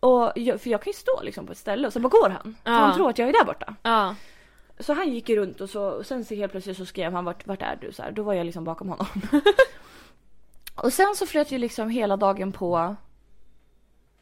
Och 0.00 0.32
jag, 0.36 0.60
för 0.60 0.70
jag 0.70 0.82
kan 0.82 0.90
ju 0.90 0.96
stå 0.96 1.22
liksom 1.22 1.46
på 1.46 1.52
ett 1.52 1.58
ställe 1.58 1.86
och 1.86 1.92
så 1.92 2.00
bara 2.00 2.08
går 2.08 2.28
han. 2.28 2.56
För 2.64 2.70
Ja. 2.72 2.78
han 2.78 2.94
tror 2.96 3.10
att 3.10 3.18
jag 3.18 3.28
är 3.28 3.32
där 3.32 3.44
borta. 3.44 3.74
Ja. 3.82 4.14
Så 4.78 4.92
han 4.92 5.12
gick 5.12 5.28
ju 5.28 5.36
runt 5.36 5.60
och 5.60 5.70
så 5.70 5.84
och 5.88 6.06
sen 6.06 6.24
så 6.24 6.34
helt 6.34 6.52
plötsligt 6.52 6.76
så 6.76 6.86
skrev 6.86 7.12
han 7.12 7.24
vart, 7.24 7.46
vart 7.46 7.62
är 7.62 7.78
du? 7.80 7.92
Så 7.92 8.02
här, 8.02 8.10
då 8.12 8.22
var 8.22 8.34
jag 8.34 8.46
liksom 8.46 8.64
bakom 8.64 8.88
honom. 8.88 9.06
och 10.74 10.92
sen 10.92 11.14
så 11.16 11.26
flöt 11.26 11.50
ju 11.52 11.58
liksom 11.58 11.90
hela 11.90 12.16
dagen 12.16 12.52
på 12.52 12.96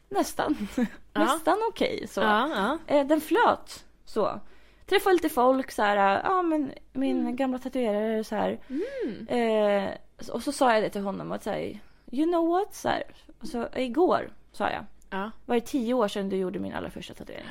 nästan. 0.09 0.67
nästan 1.13 1.57
okej 1.69 2.07
så. 2.07 2.21
Ja. 2.21 2.49
Ja. 2.87 2.95
Eh, 2.95 3.07
den 3.07 3.21
flöt 3.21 3.85
så. 4.05 4.39
Träffade 4.85 5.13
lite 5.13 5.29
folk 5.29 5.71
så 5.71 5.81
här, 5.81 6.21
ja 6.23 6.41
men 6.41 6.71
min 6.93 7.35
gamla 7.35 7.59
tatuerare 7.59 8.23
så 8.23 8.35
här. 8.35 8.59
Mm. 8.69 9.27
Eh, 9.27 9.89
och 10.31 10.43
så 10.43 10.51
sa 10.51 10.73
jag 10.73 10.83
det 10.83 10.89
till 10.89 11.01
honom 11.01 11.31
att 11.31 11.43
säga, 11.43 11.79
you 12.11 12.25
know 12.31 12.47
what? 12.49 12.73
Så 12.75 12.89
här, 12.89 13.03
och 13.41 13.47
så, 13.47 13.67
igår 13.75 14.29
sa 14.51 14.69
jag, 14.69 14.85
Ja. 15.15 15.31
var 15.45 15.55
det 15.55 15.61
tio 15.61 15.93
år 15.93 16.07
sedan 16.07 16.29
du 16.29 16.35
gjorde 16.37 16.59
min 16.59 16.73
allra 16.73 16.89
första 16.89 17.13
tatuering? 17.13 17.45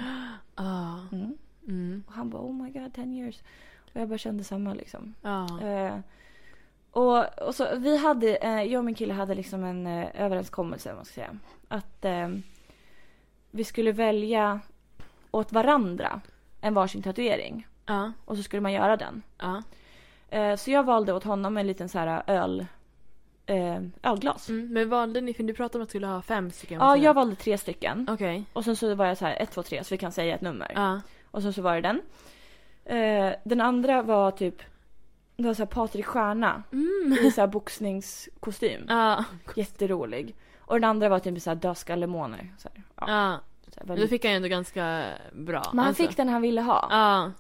Ja. 0.56 1.00
Mm. 1.12 1.38
Mm. 1.68 2.04
Och 2.06 2.12
han 2.12 2.30
bara, 2.30 2.42
oh 2.42 2.54
my 2.54 2.70
god, 2.70 2.94
10 2.94 3.04
years. 3.04 3.42
Och 3.94 4.00
jag 4.00 4.08
bara 4.08 4.18
kände 4.18 4.44
samma 4.44 4.74
liksom. 4.74 5.14
Ja. 5.22 5.60
Eh, 5.60 5.98
och, 6.90 7.42
och 7.42 7.54
så 7.54 7.76
vi 7.76 7.96
hade, 7.96 8.36
eh, 8.36 8.62
jag 8.62 8.78
och 8.78 8.84
min 8.84 8.94
kille 8.94 9.14
hade 9.14 9.34
liksom 9.34 9.64
en 9.64 9.86
eh, 9.86 10.08
överenskommelse, 10.14 10.94
man 10.94 11.04
ska 11.04 11.14
säga. 11.14 11.36
Att 11.68 12.04
eh, 12.04 12.28
vi 13.50 13.64
skulle 13.64 13.92
välja 13.92 14.60
åt 15.30 15.52
varandra 15.52 16.20
en 16.60 16.74
varsin 16.74 17.02
tatuering. 17.02 17.66
Ja. 17.86 18.12
Och 18.24 18.36
så 18.36 18.42
skulle 18.42 18.60
man 18.60 18.72
göra 18.72 18.96
den. 18.96 19.22
Ja. 19.38 19.62
Eh, 20.30 20.56
så 20.56 20.70
jag 20.70 20.84
valde 20.84 21.12
åt 21.12 21.24
honom 21.24 21.56
en 21.56 21.66
liten 21.66 21.88
så 21.88 21.98
här 21.98 22.22
öl, 22.26 22.66
eh, 23.47 23.80
ölglas. 24.03 24.49
Mm. 24.49 24.72
Men 24.72 24.88
valde 24.88 25.20
ni, 25.20 25.34
för 25.34 25.42
du 25.42 25.55
pratade 25.55 25.78
om 25.78 25.82
att 25.82 25.88
du 25.88 25.90
skulle 25.90 26.07
ha 26.07 26.22
fem 26.22 26.51
stycken. 26.51 26.80
Ja, 26.80 26.97
jag 26.97 27.14
valde 27.14 27.36
tre 27.36 27.59
stycken. 27.59 28.07
Okej. 28.11 28.45
Och 28.53 28.64
sen 28.64 28.76
så 28.76 28.95
var 28.95 29.07
jag 29.07 29.18
så 29.18 29.24
här, 29.26 29.36
ett, 29.42 29.51
två, 29.51 29.62
tre, 29.62 29.84
så 29.84 29.95
vi 29.95 29.99
kan 29.99 30.12
säga 30.12 30.34
ett 30.34 30.40
nummer. 30.40 30.72
Ja. 30.74 31.01
Och 31.30 31.42
sen 31.42 31.53
så 31.53 31.62
var 31.62 31.74
det 31.74 31.80
den. 31.80 32.01
Eh, 32.84 33.34
den 33.45 33.61
andra 33.61 34.03
var 34.03 34.30
typ, 34.30 34.62
det 35.36 35.42
var 35.47 35.55
så 35.55 35.62
här 35.62 35.66
Patrik 35.66 36.07
Stjärna 36.07 36.62
Mm. 36.72 37.12
i 37.26 37.30
så 37.30 37.40
här 37.40 37.49
boxningskostym. 37.49 38.84
Ja. 38.88 39.24
Jätterolig. 39.57 40.34
Och 40.59 40.74
den 40.74 40.84
andra 40.90 41.09
var 41.09 41.18
typ 41.18 41.42
så 41.42 41.51
här 41.51 41.55
dödskallemåner. 41.55 42.55
Så 42.59 42.68
här, 42.74 42.82
ja, 42.97 43.05
Ja. 43.09 43.40
så 43.68 43.80
här, 43.80 43.86
Då 43.86 43.92
väldigt. 43.92 44.11
fick 44.11 44.24
han 44.24 44.32
ju 44.32 44.36
ändå 44.36 44.49
ganska 44.49 45.05
bra. 45.32 45.62
Men 45.72 45.78
han 45.78 45.88
alltså. 45.88 46.03
fick 46.03 46.16
den 46.16 46.28
han 46.28 46.42
ville 46.42 46.61
ha. 46.61 46.88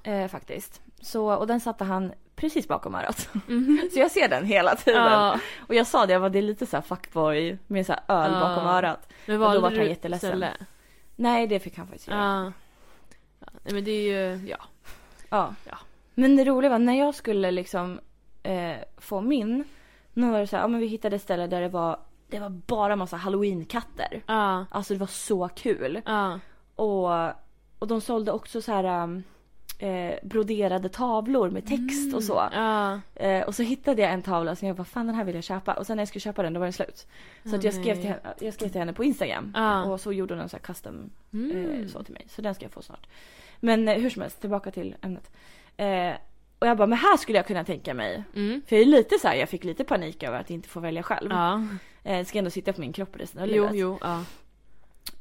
Ja. 0.04 0.10
Eh, 0.12 0.28
faktiskt. 0.28 0.82
Så, 1.00 1.34
och 1.34 1.46
den 1.46 1.60
satte 1.60 1.84
han 1.84 2.12
precis 2.36 2.68
bakom 2.68 2.94
örat. 2.94 3.28
Mhm. 3.46 3.88
Så 3.92 3.98
jag 3.98 4.10
ser 4.10 4.28
den 4.28 4.44
hela 4.44 4.76
tiden. 4.76 5.02
Ja. 5.02 5.38
Och 5.68 5.74
jag 5.74 5.86
sa 5.86 6.06
det, 6.06 6.12
jag 6.12 6.20
var 6.20 6.30
det 6.30 6.38
är 6.38 6.42
lite 6.42 6.66
så 6.66 6.76
här 6.76 6.82
fuckboy 6.82 7.58
med 7.66 7.86
så 7.86 7.92
här 7.92 8.02
öl 8.24 8.32
Ja. 8.32 8.40
bakom 8.40 8.66
örat. 8.66 9.08
Men 9.26 9.42
Och 9.42 9.54
då 9.54 9.60
vart 9.60 9.76
han 9.76 9.86
jätteledsen. 9.86 10.30
ställe? 10.30 10.50
Nej, 11.16 11.46
det 11.46 11.60
fick 11.60 11.76
han 11.78 11.86
faktiskt 11.86 12.08
göra. 12.08 12.18
Ja. 12.18 12.52
ja. 13.40 13.72
Men 13.72 13.84
det 13.84 13.90
är 13.90 14.02
ju, 14.36 14.46
ja. 14.48 14.58
Ja. 15.28 15.54
Ja. 15.64 15.78
Men 16.14 16.36
det 16.36 16.44
roliga 16.44 16.70
var 16.70 16.78
när 16.78 16.98
jag 16.98 17.14
skulle 17.14 17.50
liksom 17.50 18.00
eh, 18.42 18.76
få 18.96 19.20
min. 19.20 19.64
Nu 20.12 20.30
var 20.30 20.38
det 20.40 20.46
så 20.46 20.56
här, 20.56 20.62
ja 20.62 20.68
men 20.68 20.80
vi 20.80 20.86
hittade 20.86 21.16
ett 21.16 21.22
ställe 21.22 21.46
där 21.46 21.60
det 21.60 21.68
var, 21.68 21.98
det 22.28 22.38
var 22.40 22.48
bara 22.48 22.96
massa 22.96 23.16
halloween-katter. 23.16 24.22
Ja. 24.26 24.66
Alltså 24.70 24.94
det 24.94 25.00
var 25.00 25.06
så 25.06 25.48
kul. 25.48 26.00
Ja. 26.06 26.40
Och, 26.74 27.08
och 27.78 27.86
de 27.88 28.00
sålde 28.00 28.32
också 28.32 28.62
så 28.62 28.72
här 28.72 29.02
um, 29.02 29.22
eh, 29.78 30.14
broderade 30.22 30.88
tavlor 30.88 31.50
med 31.50 31.66
text 31.66 32.14
och 32.14 32.22
så. 32.22 32.48
Ja. 32.52 33.00
Eh, 33.14 33.42
och 33.46 33.54
så 33.54 33.62
hittade 33.62 34.02
jag 34.02 34.10
en 34.12 34.22
tavla 34.22 34.56
som 34.56 34.68
jag 34.68 34.76
bara, 34.76 34.84
fan 34.84 35.06
den 35.06 35.14
här 35.16 35.24
vill 35.24 35.34
jag 35.34 35.44
köpa. 35.44 35.74
Och 35.74 35.86
sen 35.86 35.96
när 35.96 36.00
jag 36.00 36.08
skulle 36.08 36.20
köpa 36.20 36.42
den 36.42 36.52
då 36.52 36.60
var 36.60 36.66
den 36.66 36.72
slut. 36.72 37.06
Så 37.44 37.48
Åh, 37.50 37.54
att 37.54 37.64
jag, 37.64 37.74
skrev 37.74 37.94
till 37.94 38.04
henne, 38.08 38.20
jag 38.40 38.54
skrev 38.54 38.68
till 38.68 38.78
henne 38.80 38.92
på 38.92 39.04
Instagram. 39.04 39.52
Ja. 39.56 39.82
Och 39.84 40.00
så 40.00 40.12
gjorde 40.12 40.34
hon 40.34 40.40
en 40.42 40.48
så 40.48 40.56
här 40.56 40.62
custom 40.62 41.10
Mm. 41.32 41.80
eh, 41.82 41.86
så 41.86 42.02
till 42.02 42.14
mig. 42.14 42.26
Så 42.28 42.42
den 42.42 42.54
ska 42.54 42.64
jag 42.64 42.72
få 42.72 42.82
snart. 42.82 43.06
Men 43.60 43.88
eh, 43.88 43.94
hur 43.98 44.10
som 44.10 44.22
helst, 44.22 44.40
tillbaka 44.40 44.70
till 44.70 44.96
ämnet. 45.02 45.30
Eh, 45.76 46.12
och 46.58 46.66
jag 46.66 46.76
bara, 46.76 46.86
men 46.86 46.98
här 46.98 47.16
skulle 47.16 47.38
jag 47.38 47.46
kunna 47.46 47.64
tänka 47.64 47.94
mig. 47.94 48.24
Mm. 48.34 48.62
För 48.66 48.76
jag 48.76 48.82
är 48.82 48.86
lite 48.86 49.18
så 49.18 49.28
här, 49.28 49.34
jag 49.34 49.48
fick 49.48 49.64
lite 49.64 49.84
panik 49.84 50.22
över 50.22 50.40
att 50.40 50.50
inte 50.50 50.68
få 50.68 50.80
välja 50.80 51.02
själv. 51.02 51.30
Ja. 51.30 51.62
Eh, 52.04 52.24
ska 52.24 52.38
ändå 52.38 52.50
sitta 52.50 52.72
på 52.72 52.80
min 52.80 52.92
kropp 52.92 53.16
resten 53.16 53.42
av 53.42 53.48
Jo, 53.48 53.54
livet. 53.54 53.70
jo, 53.76 53.98
ja. 54.00 54.24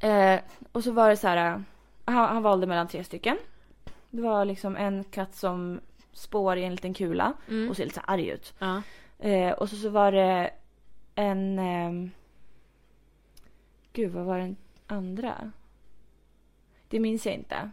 Eh, 0.08 0.40
och 0.72 0.84
så 0.84 0.92
var 0.92 1.10
det 1.10 1.16
så 1.16 1.28
här, 1.28 1.36
eh, 1.54 1.60
han, 2.04 2.28
han 2.28 2.42
valde 2.42 2.66
mellan 2.66 2.88
tre 2.88 3.04
stycken. 3.04 3.36
Det 4.14 4.22
var 4.22 4.44
liksom 4.44 4.76
en 4.76 5.04
katt 5.04 5.34
som 5.34 5.80
spår 6.12 6.56
i 6.56 6.64
en 6.64 6.70
liten 6.72 6.94
kula 6.94 7.32
Mm. 7.48 7.70
och 7.70 7.76
ser 7.76 7.84
lite 7.84 7.94
så 7.94 8.00
arg 8.06 8.28
ut. 8.28 8.54
Ja. 8.58 8.82
Eh, 9.18 9.52
och 9.52 9.68
så, 9.70 9.76
så 9.76 9.88
var 9.88 10.12
det 10.12 10.50
en... 11.14 11.58
ehm, 11.58 12.10
gud, 13.92 14.12
vad 14.12 14.24
var 14.24 14.38
den 14.38 14.56
andra? 14.86 15.52
Det 16.88 17.00
minns 17.00 17.26
jag 17.26 17.34
inte. 17.34 17.70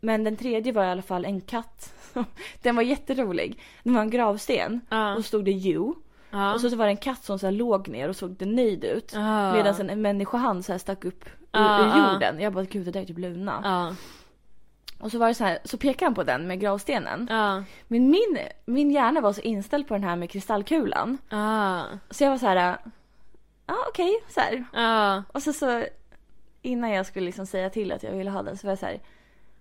Men 0.00 0.24
den 0.24 0.36
tredje 0.36 0.72
var 0.72 0.84
i 0.84 0.88
alla 0.88 1.02
fall 1.02 1.24
en 1.24 1.40
katt. 1.40 1.94
den 2.62 2.76
var 2.76 2.82
jätterolig. 2.82 3.60
Det 3.82 3.90
var 3.90 4.00
en 4.00 4.10
gravsten 4.10 4.80
Ja. 4.88 5.14
och 5.14 5.24
stod 5.24 5.44
det 5.44 5.50
you. 5.52 5.94
Ja. 6.30 6.54
Och 6.54 6.60
så, 6.60 6.70
så 6.70 6.76
var 6.76 6.84
det 6.84 6.90
en 6.92 6.96
katt 6.96 7.24
som 7.24 7.38
så 7.38 7.46
här 7.46 7.52
låg 7.52 7.88
ner 7.88 8.08
och 8.08 8.16
såg 8.16 8.46
nöjd 8.46 8.84
ut. 8.84 9.12
Ja. 9.14 9.52
Medan 9.52 9.90
en, 9.90 10.02
människohand 10.02 10.64
så 10.64 10.72
här 10.72 10.78
stack 10.78 11.04
upp 11.04 11.24
ur, 11.52 11.60
ur 11.60 12.12
jorden. 12.12 12.40
Jag 12.40 12.52
bara, 12.52 12.64
gud 12.64 12.84
det 12.86 12.90
där 12.90 13.00
är 13.00 13.04
typ 13.04 13.18
Luna. 13.18 13.60
Ja. 15.00 15.04
Och 15.04 15.10
så 15.12 15.18
var 15.18 15.28
det 15.28 15.34
så 15.34 15.44
här, 15.44 15.58
så 15.64 15.78
pekade 15.78 16.06
han 16.06 16.14
på 16.14 16.22
den 16.22 16.46
med 16.46 16.60
gravstenen. 16.60 17.26
Ja. 17.30 17.64
Men 17.88 18.10
min, 18.10 18.38
min 18.64 18.90
hjärna 18.90 19.20
var 19.20 19.32
så 19.32 19.40
inställd 19.40 19.88
på 19.88 19.94
den 19.94 20.04
här 20.04 20.16
med 20.16 20.30
kristallkulan. 20.30 21.18
Ja. 21.28 21.84
Så 22.10 22.24
jag 22.24 22.30
var 22.30 22.38
så 22.38 22.46
här, 22.46 22.78
ja 23.66 23.76
okej, 23.88 24.24
så 24.28 24.40
här. 24.40 24.64
Ja. 24.72 25.22
Och 25.32 25.42
så, 25.42 25.52
så 25.52 25.84
innan 26.62 26.90
jag 26.90 27.06
skulle 27.06 27.26
liksom 27.26 27.46
säga 27.46 27.70
till 27.70 27.92
att 27.92 28.02
jag 28.02 28.12
ville 28.12 28.30
ha 28.30 28.42
den 28.42 28.58
så 28.58 28.66
var 28.66 28.72
jag 28.72 28.78
så 28.78 28.86
här, 28.86 29.00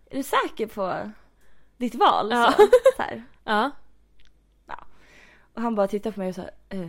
är 0.09 0.17
du 0.17 0.23
säker 0.23 0.67
på 0.67 1.11
ditt 1.77 1.95
val? 1.95 2.27
Ja. 2.31 2.53
Så, 2.57 2.67
så 2.97 3.01
här. 3.03 3.23
Ja. 3.43 3.71
Och 5.53 5.61
han 5.61 5.75
bara 5.75 5.87
tittade 5.87 6.13
på 6.13 6.19
mig 6.19 6.29
och 6.29 6.35
sa, 6.35 6.41
eh. 6.69 6.87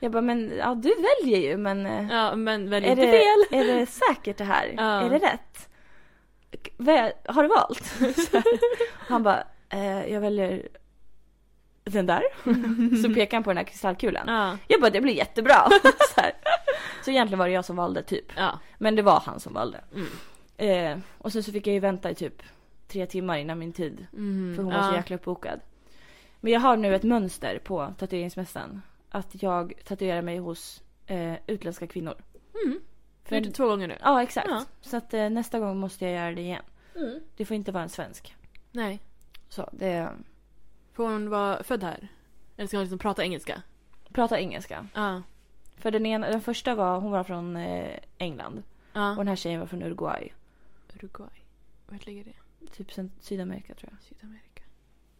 Jag 0.00 0.12
bara, 0.12 0.22
men 0.22 0.52
ja 0.58 0.74
du 0.74 0.94
väljer 0.94 1.38
ju 1.50 1.56
men 1.56 1.86
eh, 1.86 2.06
Ja, 2.10 2.36
men 2.36 2.70
välj 2.70 2.86
är, 2.86 2.90
inte 2.90 3.02
det, 3.06 3.12
fel. 3.12 3.60
är 3.60 3.64
det 3.64 3.86
säkert 3.86 4.36
det 4.36 4.44
här? 4.44 4.74
Ja. 4.76 4.82
Är 4.82 5.10
det 5.10 5.18
rätt? 5.18 5.49
Har 7.24 7.42
du 7.42 7.48
valt? 7.48 7.84
Så 8.30 8.42
han 8.98 9.22
bara, 9.22 9.44
eh, 9.68 10.12
jag 10.12 10.20
väljer 10.20 10.68
den 11.84 12.06
där. 12.06 12.22
så 13.02 13.08
pekade 13.14 13.36
han 13.36 13.42
på 13.42 13.50
den 13.50 13.56
här 13.56 13.64
kristallkulan. 13.64 14.24
Ja. 14.26 14.58
Jag 14.68 14.80
bara, 14.80 14.90
det 14.90 15.00
blir 15.00 15.14
jättebra. 15.14 15.68
så, 16.14 16.20
här. 16.20 16.32
så 17.04 17.10
egentligen 17.10 17.38
var 17.38 17.46
det 17.46 17.52
jag 17.52 17.64
som 17.64 17.76
valde 17.76 18.02
typ. 18.02 18.32
Ja. 18.36 18.58
Men 18.78 18.96
det 18.96 19.02
var 19.02 19.20
han 19.20 19.40
som 19.40 19.54
valde. 19.54 19.80
Mm. 19.94 20.08
Eh, 20.56 20.98
och 21.18 21.32
sen 21.32 21.42
så 21.42 21.52
fick 21.52 21.66
jag 21.66 21.74
ju 21.74 21.80
vänta 21.80 22.10
i 22.10 22.14
typ 22.14 22.42
tre 22.88 23.06
timmar 23.06 23.38
innan 23.38 23.58
min 23.58 23.72
tid. 23.72 24.06
Mm. 24.12 24.56
För 24.56 24.62
hon 24.62 24.72
var 24.72 24.82
så 24.82 24.88
ja. 24.88 24.96
jäkla 24.96 25.16
uppbokad. 25.16 25.60
Men 26.40 26.52
jag 26.52 26.60
har 26.60 26.76
nu 26.76 26.94
ett 26.94 27.02
mönster 27.02 27.58
på 27.64 27.94
tatueringsmässan. 27.98 28.82
Att 29.10 29.42
jag 29.42 29.72
tatuerar 29.84 30.22
mig 30.22 30.38
hos 30.38 30.82
eh, 31.06 31.34
utländska 31.46 31.86
kvinnor. 31.86 32.14
Mm. 32.64 32.80
För- 33.24 33.36
Gjort 33.36 33.44
det 33.44 33.50
två 33.50 33.66
gånger 33.66 33.88
nu. 33.88 33.96
Ja 34.00 34.22
exakt. 34.22 34.48
Ja. 34.50 34.64
Så 34.80 34.96
att 34.96 35.14
eh, 35.14 35.30
nästa 35.30 35.58
gång 35.58 35.78
måste 35.78 36.04
jag 36.04 36.14
göra 36.14 36.34
det 36.34 36.40
igen. 36.40 36.62
Mm. 36.96 37.20
Det 37.36 37.44
får 37.44 37.54
inte 37.56 37.72
vara 37.72 37.82
en 37.82 37.88
svensk. 37.88 38.36
Nej. 38.72 39.00
Så 39.48 39.68
det... 39.72 40.10
Får 40.92 41.04
hon 41.04 41.30
vara 41.30 41.62
född 41.62 41.82
här? 41.82 42.08
Eller 42.56 42.66
ska 42.66 42.76
hon 42.76 42.84
liksom 42.84 42.98
prata 42.98 43.22
engelska? 43.24 43.62
Prata 44.12 44.40
engelska. 44.40 44.86
Ja. 44.94 45.22
För 45.76 45.90
den, 45.90 46.06
ena, 46.06 46.28
den 46.30 46.40
första 46.40 46.74
var, 46.74 47.00
hon 47.00 47.10
var 47.10 47.24
från 47.24 47.56
eh, 47.56 47.98
England. 48.18 48.62
Ja. 48.92 49.10
Och 49.10 49.16
den 49.16 49.28
här 49.28 49.36
tjejen 49.36 49.60
var 49.60 49.66
från 49.66 49.82
Uruguay. 49.82 50.32
Uruguay. 50.94 51.40
Vart 51.88 52.06
ligger 52.06 52.24
det? 52.24 52.66
Typ 52.72 52.92
sen 52.92 53.12
Sydamerika 53.20 53.74
tror 53.74 53.92
jag. 53.92 54.02
Sydamerika. 54.02 54.62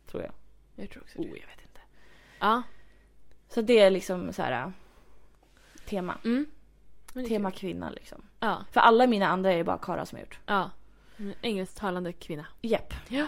Tror 0.07 0.23
jag. 0.23 0.33
Jag 0.77 0.91
tror 0.91 1.03
också 1.03 1.19
Oh, 1.19 1.23
det. 1.23 1.29
jag 1.29 1.35
vet 1.47 1.63
inte. 1.63 1.81
Ja. 2.39 2.63
Så 3.49 3.63
det 3.63 3.79
är 3.79 3.91
liksom 3.91 4.33
så 4.33 4.43
här 4.43 4.63
äh, 4.67 4.71
tema. 5.85 6.19
Mm. 6.25 6.47
Tema 7.15 7.51
kvinna 7.51 7.91
liksom. 7.91 8.23
Ja. 8.41 8.65
För 8.73 8.81
alla 8.81 9.07
mina 9.07 9.27
andra 9.29 9.53
är 9.53 9.57
det 9.59 9.65
bara 9.65 9.79
karlar 9.79 10.05
som 10.05 10.17
har 10.17 10.21
gjort. 10.21 10.39
Ja. 10.47 10.71
En 11.17 11.35
engelsktalande 11.43 12.13
kvinna. 12.13 12.47
Japp. 12.63 12.95
Ja. 13.09 13.27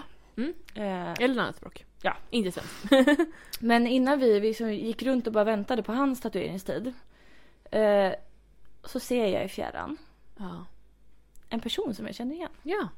Eh, 0.74 1.12
Eller 1.12 1.34
ett 1.34 1.38
annat 1.38 1.56
språk. 1.56 1.84
Ja. 2.02 2.16
Inte 2.30 2.52
svenskt. 2.52 3.08
men 3.60 3.86
innan 3.86 4.18
vi, 4.18 4.40
vi 4.40 4.48
liksom 4.48 4.72
gick 4.74 5.02
runt 5.02 5.26
och 5.26 5.32
bara 5.32 5.44
väntade 5.44 5.82
på 5.82 5.92
hans 5.92 6.20
tatueringstid. 6.20 6.92
Eh, 7.70 8.12
så 8.84 9.00
ser 9.00 9.26
jag 9.26 9.44
i 9.44 9.48
fjärran 9.48 9.96
Ja. 10.36 10.64
en 11.48 11.60
person 11.60 11.94
som 11.94 12.06
jag 12.06 12.14
känner 12.14 12.34
igen. 12.34 12.50
Ja. 12.62 12.88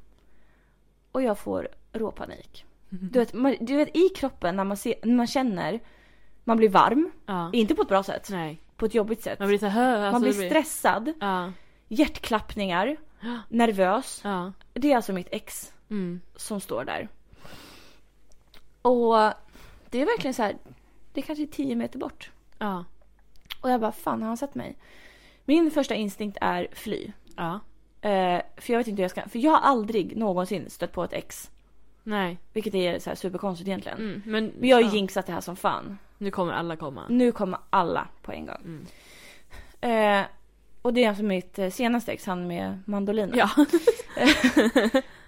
Och 1.11 1.21
jag 1.21 1.39
får 1.39 1.67
råpanik. 1.93 2.65
Du 2.89 3.19
vet, 3.19 3.33
man, 3.33 3.55
du 3.61 3.75
vet 3.75 3.95
i 3.97 4.09
kroppen 4.09 4.55
när 4.55 4.63
man, 4.63 4.77
ser, 4.77 4.95
när 5.03 5.15
man 5.15 5.27
känner, 5.27 5.79
man 6.43 6.57
blir 6.57 6.69
varm. 6.69 7.11
Ja. 7.25 7.49
Inte 7.53 7.75
på 7.75 7.81
ett 7.81 7.87
bra 7.87 8.03
sätt, 8.03 8.27
Nej. 8.31 8.61
På 8.77 8.85
ett 8.85 8.93
jobbigt 8.93 9.23
sätt. 9.23 9.39
Man 9.39 9.47
blir 9.47 9.57
så 9.59 9.65
här, 9.65 9.97
alltså, 9.99 10.11
man 10.11 10.21
blir 10.21 10.49
stressad, 10.49 11.13
Ja. 11.19 11.51
hjärtklappningar, 11.87 12.97
nervös. 13.49 14.21
Ja. 14.23 14.53
Det 14.73 14.91
är 14.91 14.95
alltså 14.95 15.13
mitt 15.13 15.27
ex 15.31 15.71
Mm. 15.89 16.21
som 16.35 16.59
står 16.59 16.83
där. 16.85 17.07
Och 18.81 19.13
det 19.89 20.01
är 20.01 20.05
verkligen 20.05 20.33
så 20.33 20.43
här, 20.43 20.57
det 21.13 21.21
är 21.21 21.25
kanske 21.25 21.47
tio 21.47 21.75
meter 21.75 21.99
bort. 21.99 22.31
Ja. 22.57 22.85
Och 23.61 23.71
jag 23.71 23.81
bara, 23.81 23.91
fan 23.91 24.21
har 24.21 24.27
han 24.27 24.37
sett 24.37 24.55
mig? 24.55 24.77
Min 25.45 25.71
första 25.71 25.95
instinkt 25.95 26.37
är 26.41 26.67
fly. 26.71 27.11
Ja. 27.35 27.59
Eh, 28.01 28.41
för 28.57 28.73
jag 28.73 28.77
vet 28.77 28.87
inte 28.87 28.99
hur 28.99 29.03
jag 29.03 29.11
ska, 29.11 29.29
för 29.29 29.39
jag 29.39 29.51
har 29.51 29.59
aldrig 29.59 30.17
någonsin 30.17 30.69
stött 30.69 30.91
på 30.91 31.03
ett 31.03 31.13
ex. 31.13 31.51
Nej. 32.03 32.37
Vilket 32.53 32.75
är 32.75 32.99
så 32.99 33.09
här 33.09 33.15
superkonstigt 33.15 33.67
egentligen. 33.67 33.97
Mm. 33.97 34.21
Men, 34.25 34.45
Men 34.59 34.69
jag 34.69 34.77
har 34.77 34.83
ja. 34.83 34.91
jinxat 34.93 35.25
det 35.25 35.33
här 35.33 35.41
som 35.41 35.55
fan. 35.55 35.97
Nu 36.17 36.31
kommer 36.31 36.53
alla 36.53 36.75
komma. 36.75 37.03
Nu 37.09 37.31
kommer 37.31 37.59
alla 37.69 38.07
på 38.21 38.31
en 38.31 38.45
gång. 38.45 38.61
Mm. 38.65 38.85
Eh, 39.81 40.25
och 40.81 40.93
det 40.93 41.03
är 41.03 41.09
alltså 41.09 41.23
mitt 41.23 41.59
eh, 41.59 41.69
senaste 41.69 42.11
ex, 42.11 42.25
han 42.25 42.47
med 42.47 42.79
mandolinen. 42.85 43.37
Ja. 43.37 43.49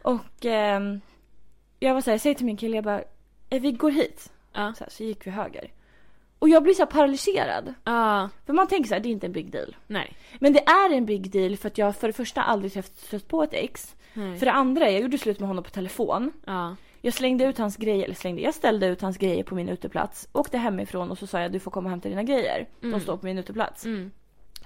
Och 0.01 0.45
ehm, 0.45 1.01
jag 1.79 1.93
var 1.93 2.01
så 2.01 2.09
här, 2.09 2.13
jag 2.13 2.21
säger 2.21 2.35
till 2.35 2.45
min 2.45 2.57
kille, 2.57 2.77
jag 2.77 2.83
bara, 2.83 3.03
eh, 3.49 3.61
vi 3.61 3.71
går 3.71 3.91
hit. 3.91 4.31
Ja. 4.53 4.73
Så, 4.77 4.83
här, 4.83 4.91
så 4.91 5.03
gick 5.03 5.27
vi 5.27 5.31
höger. 5.31 5.71
Och 6.39 6.49
jag 6.49 6.63
blir 6.63 6.73
så 6.73 6.81
här 6.81 6.91
paralyserad. 6.91 7.73
Ja. 7.83 8.29
För 8.45 8.53
man 8.53 8.67
tänker 8.67 8.88
så 8.88 8.93
här, 8.93 9.01
det 9.01 9.09
är 9.09 9.11
inte 9.11 9.27
en 9.27 9.31
big 9.31 9.51
deal. 9.51 9.75
Nej. 9.88 10.17
Men 10.39 10.53
det 10.53 10.67
är 10.67 10.93
en 10.93 11.05
big 11.05 11.31
deal 11.31 11.57
för 11.57 11.67
att 11.67 11.77
jag 11.77 11.95
för 11.95 12.07
det 12.07 12.13
första 12.13 12.41
aldrig 12.41 12.85
stött 12.85 13.27
på 13.27 13.43
ett 13.43 13.53
ex. 13.53 13.95
Nej. 14.13 14.38
För 14.38 14.45
det 14.45 14.51
andra, 14.51 14.91
jag 14.91 15.01
gjorde 15.01 15.17
slut 15.17 15.39
med 15.39 15.47
honom 15.47 15.63
på 15.63 15.69
telefon. 15.69 16.31
Ja. 16.45 16.75
Jag 17.01 17.13
slängde 17.13 17.43
ut 17.45 17.57
hans 17.57 17.77
grejer, 17.77 18.03
eller 18.05 18.15
slängde, 18.15 18.41
jag 18.41 18.53
ställde 18.53 18.87
ut 18.87 19.01
hans 19.01 19.17
grejer 19.17 19.43
på 19.43 19.55
min 19.55 19.69
uteplats. 19.69 20.27
Åkte 20.31 20.57
hemifrån 20.57 21.11
och 21.11 21.17
så 21.17 21.27
sa 21.27 21.39
jag 21.41 21.51
du 21.51 21.59
får 21.59 21.71
komma 21.71 21.85
och 21.85 21.89
hämta 21.91 22.09
dina 22.09 22.23
grejer. 22.23 22.67
De 22.81 22.87
Mm. 22.87 22.99
står 22.99 23.17
på 23.17 23.25
min 23.25 23.37
uteplats. 23.37 23.85
Mm. 23.85 24.11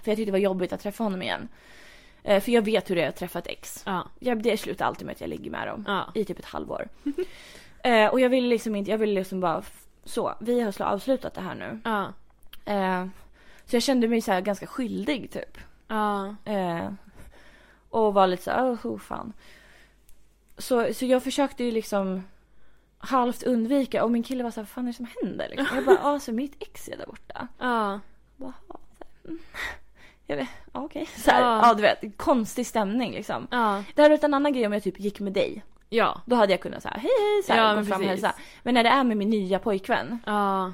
För 0.04 0.12
jag 0.12 0.18
tyckte 0.18 0.26
det 0.28 0.32
var 0.32 0.40
jobbigt 0.40 0.74
att 0.74 0.82
träffa 0.82 1.04
honom 1.04 1.22
igen. 1.22 1.48
Eh, 2.24 2.42
för 2.44 2.52
jag 2.52 2.62
vet 2.62 2.90
hur 2.90 2.96
det 2.96 3.04
är 3.04 3.10
att 3.10 3.16
träffa 3.16 3.40
ett 3.40 3.48
ex. 3.48 3.84
Ja. 3.86 4.08
Jag, 4.20 4.44
det 4.44 4.58
slutar 4.58 4.86
alltid 4.86 5.06
med 5.06 5.14
att 5.14 5.22
jag 5.22 5.30
ligger 5.30 5.52
med 5.52 5.68
dem. 5.68 5.84
Ja. 5.88 6.12
I 6.16 6.26
typ 6.26 6.40
ett 6.40 6.46
halvår. 6.46 6.88
eh, 7.84 8.06
och 8.08 8.20
jag 8.20 8.30
ville 8.30 8.48
liksom 8.48 8.76
inte, 8.76 8.92
jag 8.92 8.98
ville 8.98 9.14
liksom 9.20 9.40
bara 9.40 9.64
så, 10.04 10.34
vi 10.40 10.62
har 10.62 10.72
sl- 10.72 10.84
avslutat 10.94 11.34
det 11.34 11.42
här 11.42 11.56
nu. 11.56 11.80
Ja. 11.84 12.14
Eh, 12.74 13.06
så 13.66 13.76
jag 13.76 13.84
kände 13.84 14.08
mig 14.08 14.22
så 14.22 14.42
ganska 14.42 14.68
skyldig 14.68 15.32
typ. 15.32 15.58
Ja. 15.88 16.36
Eh, 16.46 16.90
och 17.90 18.14
var 18.14 18.28
lite 18.28 18.44
så 18.44 18.52
här, 18.52 18.64
oh, 18.74 18.86
oh 18.88 19.00
fan. 19.00 19.34
Så, 20.62 20.94
så 20.94 21.06
jag 21.06 21.24
försökte 21.24 21.64
ju 21.64 21.72
liksom 21.72 22.24
halvt 22.98 23.44
undvika 23.44 24.04
och 24.04 24.12
min 24.12 24.24
kille 24.24 24.44
var 24.44 24.52
så 24.52 24.56
här, 24.60 24.64
vad 24.64 24.70
fan 24.70 24.84
är 24.84 24.88
det 24.92 24.94
som 24.98 25.08
händer? 25.22 25.48
Liksom. 25.50 25.76
Jag 25.76 25.86
bara, 25.86 25.98
ja 26.04 26.20
så 26.20 26.32
mitt 26.32 26.56
ex 26.60 26.88
är 26.88 26.98
där 26.98 27.06
borta. 27.06 27.48
Ja. 27.60 28.00
Bara, 28.38 28.54
"Ja, 28.68 28.76
så 28.98 29.04
här, 29.04 29.30
mm. 29.30 29.40
Jag 30.28 30.38
vet, 30.38 30.50
ja, 30.74 30.80
okej. 30.82 31.06
Så 31.18 31.32
här, 31.32 31.42
Ja. 31.42 31.68
ja 31.68 31.74
du 31.74 31.82
vet, 31.82 32.18
konstig 32.18 32.68
stämning 32.68 33.12
liksom. 33.12 33.48
Ja. 33.52 33.84
Det 33.96 34.02
hade 34.02 34.14
varit 34.14 34.24
en 34.24 34.34
annan 34.34 34.54
grej 34.54 34.66
om 34.68 34.74
jag 34.74 34.84
typ 34.84 35.00
gick 35.00 35.20
med 35.20 35.34
dig. 35.34 35.64
Ja. 35.90 36.22
Då 36.26 36.36
hade 36.36 36.54
jag 36.54 36.62
kunnat 36.62 36.84
säga 36.84 36.94
hej 36.94 37.12
hej 37.20 37.44
så 37.46 37.54
här, 37.54 37.60
Ja, 37.64 37.70
gå 37.70 37.76
men 37.76 37.86
fram 37.86 38.02
och 38.02 38.08
hälsa. 38.08 38.34
Men 38.64 38.74
när 38.74 38.84
det 38.84 38.90
är 38.90 39.04
med 39.04 39.18
min 39.18 39.30
nya 39.30 39.60
pojkvän, 39.60 40.20
Ja. 40.26 40.74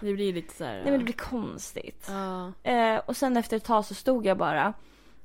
Det 0.00 0.12
blir 0.14 0.32
lite 0.32 0.54
så 0.56 0.64
här. 0.64 0.74
nej 0.74 0.84
men 0.90 0.98
det 0.98 1.04
blir 1.04 1.14
konstigt. 1.14 2.08
Ja. 2.10 2.52
Eh, 2.70 3.00
och 3.06 3.16
sen 3.16 3.36
efter 3.36 3.56
ett 3.56 3.64
tag 3.64 3.84
så 3.84 3.94
stod 3.94 4.26
jag 4.26 4.38
bara 4.38 4.72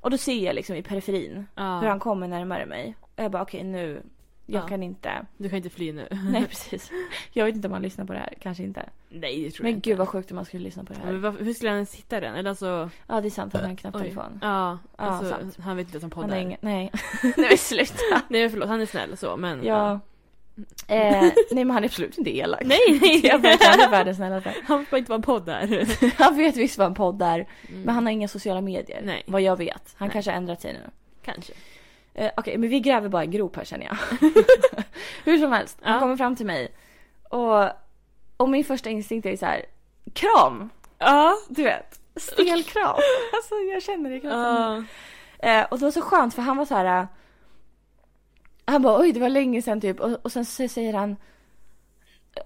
och 0.02 0.12
då 0.12 0.18
ser 0.18 0.46
jag 0.46 0.56
liksom 0.56 0.76
i 0.76 0.84
periferin 0.84 1.46
Ja. 1.56 1.80
hur 1.80 1.88
han 1.88 2.00
kommer 2.00 2.28
närmare 2.28 2.66
mig. 2.66 2.96
Och 3.02 3.24
jag 3.24 3.32
bara 3.32 3.42
okej 3.42 3.64
nu, 3.64 4.02
jag 4.46 4.64
Ja. 4.64 4.68
kan 4.68 4.84
inte. 4.84 5.26
Du 5.38 5.50
kan 5.50 5.58
inte 5.58 5.70
fly 5.70 5.92
nu. 5.94 6.08
Nej 6.32 6.46
precis. 6.48 6.92
Jag 7.32 7.46
vet 7.46 7.56
inte 7.56 7.68
om 7.68 7.74
han 7.74 7.82
lyssnar 7.82 8.06
på 8.06 8.14
det 8.14 8.20
här, 8.20 8.34
kanske 8.42 8.64
inte. 8.64 8.90
Nej, 9.10 9.44
det 9.44 9.52
tror 9.52 9.66
jag 9.66 9.72
Men 9.72 9.76
inte. 9.76 9.90
gud 9.90 9.98
vad 9.98 10.08
sjukt 10.10 10.32
om 10.32 10.36
man 10.36 10.46
skulle 10.46 10.64
lyssna 10.64 10.84
på 10.84 10.94
det 10.94 11.00
Ja, 11.00 11.06
men 11.06 11.16
här. 11.16 11.22
varför, 11.22 11.46
hur 11.46 11.54
skulle 11.54 11.72
han 11.72 11.86
sitta 11.86 12.20
den? 12.20 12.36
Eller 12.36 12.50
alltså... 12.50 12.90
Ja 13.08 13.22
det 13.22 13.28
är 13.28 13.30
sant, 13.30 13.54
han 13.54 13.62
har 13.62 13.70
en 13.70 13.74
Oj. 13.76 13.78
knapptelefon. 13.78 14.40
Ja, 14.42 14.78
Ja, 14.98 15.04
alltså, 15.04 15.30
sant. 15.30 15.58
han 15.60 15.78
vet 15.78 15.88
inte 15.88 16.00
som 16.00 16.12
Han 16.16 16.24
poddar. 16.24 16.36
har 16.36 16.42
ingen, 16.44 16.58
nej. 16.62 16.92
nej 17.24 17.34
men 17.50 17.58
sluta. 17.58 18.22
Nej 18.28 18.50
förlåt, 18.50 18.70
han 18.70 18.82
är 18.82 18.86
snäll 18.86 19.18
så 19.18 19.38
men... 19.38 19.64
Ja. 19.66 20.00
Eh, 20.88 21.22
nej 21.52 21.66
men 21.66 21.70
han 21.72 21.84
är 21.84 21.88
absolut 21.88 22.18
inte 22.18 22.38
elak. 22.38 22.62
Nej, 22.66 23.00
nej! 23.02 23.22
Jag 23.28 23.40
vet, 23.40 23.64
han 23.64 23.80
är 23.80 23.90
världens 23.90 24.18
snällaste. 24.18 24.54
Han 24.68 24.86
får 24.86 25.00
inte 25.00 25.10
vara 25.10 25.16
en 25.16 25.22
podd 25.22 25.46
där. 25.46 25.88
Han 26.18 26.38
vet 26.38 26.58
visst 26.58 26.78
vad 26.78 26.88
en 26.88 26.94
podd 26.94 27.22
är. 27.22 27.36
Mm. 27.70 27.82
Men 27.82 27.96
han 27.96 28.06
har 28.06 28.14
inga 28.14 28.28
sociala 28.28 28.62
medier. 28.62 29.02
Nej. 29.04 29.24
Vad 29.28 29.42
jag 29.42 29.56
vet. 29.58 29.96
Han 29.98 30.08
Nej. 30.08 30.14
kanske 30.14 30.32
har 30.32 30.38
ändrat 30.38 30.62
sig 30.62 30.74
nu. 30.74 30.80
Kanske. 31.26 31.54
Eh, 32.14 32.32
Okej, 32.38 32.58
men 32.58 32.70
vi 32.70 32.80
gräver 32.80 33.10
bara 33.10 33.24
en 33.24 33.32
grop 33.32 33.56
här 33.56 33.64
känner 33.66 33.86
jag. 33.86 33.98
Hur 35.24 35.38
som 35.38 35.52
helst, 35.52 35.78
han 35.82 35.94
Ja. 35.94 36.00
kommer 36.00 36.18
fram 36.18 36.36
till 36.36 36.46
mig. 36.46 36.72
Och, 37.30 37.64
och 38.38 38.50
min 38.50 38.64
första 38.66 38.90
instinkt 38.90 39.26
är 39.26 39.38
så 39.38 39.46
här, 39.46 39.66
kram! 40.14 40.70
Ja. 40.98 41.36
Du 41.50 41.64
vet, 41.64 42.00
stel 42.16 42.64
kram. 42.64 42.96
alltså 43.34 43.56
jag 43.74 43.84
känner 43.84 44.10
det 44.10 44.16
i 44.16 44.20
kroppen. 44.20 44.40
Ja. 45.42 45.50
Eh, 45.50 45.66
och 45.72 45.80
det 45.80 45.86
var 45.86 45.92
så 45.92 46.02
skönt 46.02 46.34
för 46.34 46.42
han 46.42 46.58
var 46.58 46.66
så 46.66 46.76
här. 46.76 47.08
Han 48.66 48.82
bara 48.82 49.00
oj 49.00 49.12
det 49.12 49.20
var 49.20 49.30
länge 49.30 49.62
sedan 49.62 49.82
typ 49.82 50.00
och, 50.00 50.26
och 50.26 50.32
sen 50.32 50.46
så 50.46 50.68
säger 50.68 50.94
han 50.94 51.16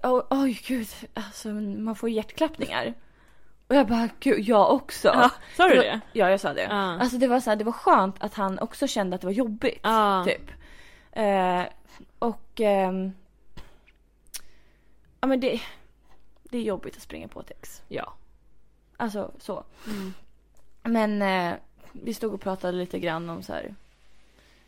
Oj, 0.02 0.22
oj 0.30 0.60
gud, 0.66 0.88
alltså 1.14 1.48
man 1.48 1.96
får 1.96 2.08
hjärtklappningar. 2.08 2.94
Och 3.68 3.74
jag 3.74 3.86
bara, 3.86 4.08
gud 4.20 4.40
jag 4.40 4.72
också. 4.74 5.08
Ja, 5.08 5.30
sa 5.56 5.68
du 5.68 5.76
var- 5.76 5.82
det? 5.82 6.00
Ja, 6.12 6.30
jag 6.30 6.40
sa 6.40 6.54
det. 6.54 6.62
Ja. 6.62 6.98
Alltså 7.00 7.18
det 7.18 7.26
var 7.26 7.40
så 7.40 7.50
här, 7.50 7.56
det 7.56 7.64
var 7.64 7.72
skönt 7.72 8.22
att 8.22 8.34
han 8.34 8.58
också 8.58 8.86
kände 8.86 9.14
att 9.14 9.20
det 9.20 9.26
var 9.26 9.32
jobbigt. 9.32 9.80
Ja. 9.82 10.24
Typ. 10.26 10.50
Eh, 11.12 11.62
och... 12.18 12.60
ehm, 12.60 13.12
ja 15.20 15.26
men 15.26 15.40
det... 15.40 15.60
Det 16.42 16.58
är 16.58 16.62
jobbigt 16.62 16.96
att 16.96 17.02
springa 17.02 17.28
på 17.28 17.40
ett 17.40 17.50
ex. 17.50 17.82
Ja. 17.88 18.14
Alltså 18.96 19.32
så. 19.38 19.64
Mm. 19.86 20.12
Men 20.82 21.22
eh, 21.22 21.58
vi 21.92 22.14
stod 22.14 22.34
och 22.34 22.40
pratade 22.40 22.78
lite 22.78 22.98
grann 22.98 23.30
om 23.30 23.42
så 23.42 23.52
här. 23.52 23.74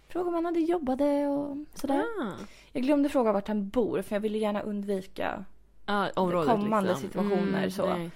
Fråga 0.08 0.28
om 0.28 0.34
han 0.34 0.44
hade 0.44 0.60
jobbade 0.60 1.26
och 1.26 1.56
sådär. 1.74 2.04
Ah. 2.20 2.32
Jag 2.72 2.82
glömde 2.82 3.08
fråga 3.08 3.32
vart 3.32 3.48
han 3.48 3.68
bor 3.68 4.02
för 4.02 4.16
jag 4.16 4.20
ville 4.20 4.38
gärna 4.38 4.60
undvika. 4.60 5.44
Ja, 5.86 6.10
området 6.16 6.48
Kommande 6.50 6.90
liksom. 6.90 7.08
situationer, 7.08 7.68
så. 7.70 7.86
Nej. 7.94 8.10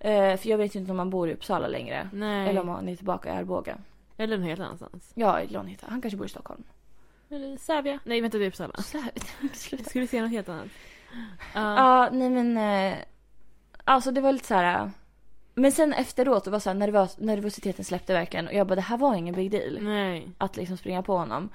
Eh, 0.00 0.36
för 0.36 0.48
jag 0.48 0.58
vet 0.58 0.76
ju 0.76 0.80
inte 0.80 0.92
om 0.92 0.98
han 0.98 1.10
bor 1.10 1.28
i 1.28 1.34
Uppsala 1.34 1.66
längre. 1.68 2.08
nej. 2.12 2.48
Eller 2.48 2.60
om 2.60 2.68
han 2.68 2.88
är 2.88 2.96
tillbaka 2.96 3.28
i 3.28 3.32
Arboga. 3.32 3.78
Eller 4.16 4.36
någon 4.38 4.46
helt 4.48 4.60
annanstans. 4.60 5.12
Ja, 5.14 5.40
i 5.40 5.46
Lånhitta. 5.46 5.86
Han 5.90 6.00
kanske 6.02 6.16
bor 6.16 6.26
i 6.26 6.30
Stockholm. 6.30 6.62
Eller 7.30 7.56
Sävja. 7.56 7.98
Nej, 8.04 8.20
vänta 8.20 8.38
det 8.38 8.44
är 8.44 8.48
Uppsala. 8.48 8.74
Så 8.82 9.02
sluta. 9.52 9.84
skulle 9.84 10.06
säga 10.06 10.22
något 10.22 10.30
helt 10.32 10.48
annat. 10.48 10.68
Ja. 11.54 11.76
Ja, 11.76 12.08
nej 12.12 12.30
men. 12.30 12.56
Eh, 12.56 12.98
alltså 13.84 14.10
det 14.10 14.20
var 14.20 14.32
lite 14.32 14.46
så 14.46 14.54
här. 14.54 14.90
Men 15.54 15.72
sen 15.72 15.92
efteråt, 15.92 16.44
det 16.44 16.50
var 16.50 16.58
så 16.58 16.70
här, 16.70 16.74
nervös, 16.74 17.18
nervositeten 17.18 17.84
släppte 17.84 18.12
verkligen. 18.12 18.46
Och 18.46 18.54
jag 18.54 18.66
bara, 18.66 18.74
det 18.74 18.80
här 18.80 18.96
var 18.96 19.14
ingen 19.14 19.34
big 19.34 19.50
deal. 19.50 19.78
Nej. 19.80 20.28
Att 20.38 20.56
liksom 20.56 20.76
springa 20.76 21.02
på 21.02 21.16
honom. 21.16 21.48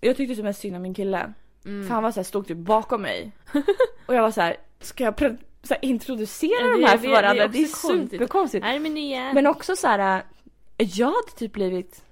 Jag 0.00 0.16
tyckte 0.16 0.34
som 0.34 0.44
mest 0.44 0.60
synd 0.60 0.76
om 0.76 0.82
min 0.82 0.94
kille. 0.94 1.32
Mm. 1.64 1.86
För 1.86 1.94
han 1.94 2.02
var 2.02 2.10
så 2.12 2.20
här, 2.20 2.24
stod 2.24 2.46
typ 2.48 2.56
bakom 2.58 3.02
mig. 3.02 3.32
och 4.06 4.14
jag 4.14 4.22
var 4.22 4.30
så 4.30 4.40
här, 4.40 4.56
ska 4.80 5.04
jag 5.04 5.14
pre- 5.14 5.38
så 5.62 5.74
här, 5.74 5.84
introducera 5.84 6.50
Ja, 6.60 6.72
de 6.72 6.80
det- 6.80 6.86
här 6.86 6.92
det- 6.96 6.98
för 7.00 7.08
det 7.08 7.12
är 7.16 7.22
varandra? 7.22 7.48
Det 7.48 7.58
är, 7.58 7.64
också 7.68 7.88
konstigt. 7.88 8.10
superkonstigt. 8.10 8.64
Är 8.66 8.78
nya. 8.78 9.32
Men 9.32 9.46
också 9.46 9.76
så 9.76 9.86
här, 9.86 10.22
eh, 10.78 10.98
jag 10.98 11.06
hade 11.06 11.32
typ 11.36 11.52
blivit 11.52 12.04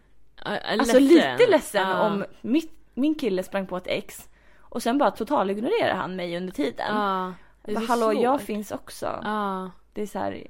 Ja, 0.45 0.59
alltså 0.59 0.99
lite 0.99 1.47
ledsen 1.51 1.89
Ja. 1.89 2.07
om 2.07 2.25
mitt, 2.41 2.73
min 2.95 3.15
kille 3.15 3.43
sprang 3.43 3.67
på 3.67 3.77
ett 3.77 3.87
ex. 3.87 4.29
Och 4.61 4.83
sen 4.83 4.99
bara 4.99 5.11
total 5.11 5.51
ignorerar 5.51 5.95
han 5.95 6.17
mig 6.17 6.37
under 6.37 6.53
tiden. 6.53 6.97
Ja. 6.97 7.33
Det 7.65 7.71
är 7.71 7.75
Bara, 7.75 7.81
så 7.87 7.93
Hallå, 7.93 8.23
jag 8.23 8.41
svårt. 8.41 8.47
finns 8.47 8.71
också. 8.71 9.21
Ja. 9.25 9.71
Det 9.93 10.03
är 10.03 10.07
så 10.07 10.19
här, 10.19 10.47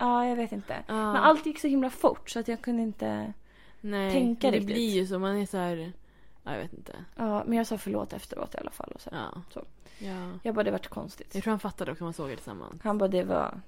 ja 0.00 0.26
jag 0.26 0.36
vet 0.36 0.52
inte. 0.52 0.76
Ja. 0.86 1.12
Men 1.12 1.16
allt 1.22 1.46
gick 1.46 1.60
så 1.60 1.68
himla 1.68 1.90
fort 1.90 2.30
så 2.30 2.38
att 2.40 2.48
jag 2.48 2.62
kunde 2.62 2.82
inte, 2.82 3.32
Nej. 3.80 4.12
tänka 4.12 4.46
men 4.46 4.52
det 4.52 4.58
riktigt. 4.58 4.74
blir 4.74 4.90
ju 4.90 5.06
så. 5.06 5.18
Man 5.18 5.36
är 5.36 5.46
så 5.46 5.56
här. 5.56 5.92
Ja, 6.44 6.52
jag 6.52 6.58
vet 6.62 6.72
inte. 6.72 6.92
ja 7.16 7.44
men 7.46 7.58
jag 7.58 7.66
sa 7.66 7.78
förlåt 7.78 8.12
efteråt 8.12 8.54
i 8.54 8.58
alla 8.58 8.70
fall. 8.70 8.92
Och 8.94 9.00
så. 9.00 9.10
Ja. 9.12 9.42
Så. 9.50 9.64
Ja. 9.98 10.30
Jag 10.42 10.54
bara 10.54 10.64
det 10.64 10.70
vart 10.70 10.88
konstigt. 10.88 11.34
Jag 11.34 11.42
tror 11.44 11.50
han 11.50 11.60
fattade 11.60 11.92
också 11.92 12.04
när 12.04 12.06
man 12.06 12.12
såg 12.14 12.30
er 12.30 12.36
tillsammans. 12.36 12.82
Han 12.82 12.98
bara 12.98 13.08
det 13.08 13.22
var, 13.24 13.60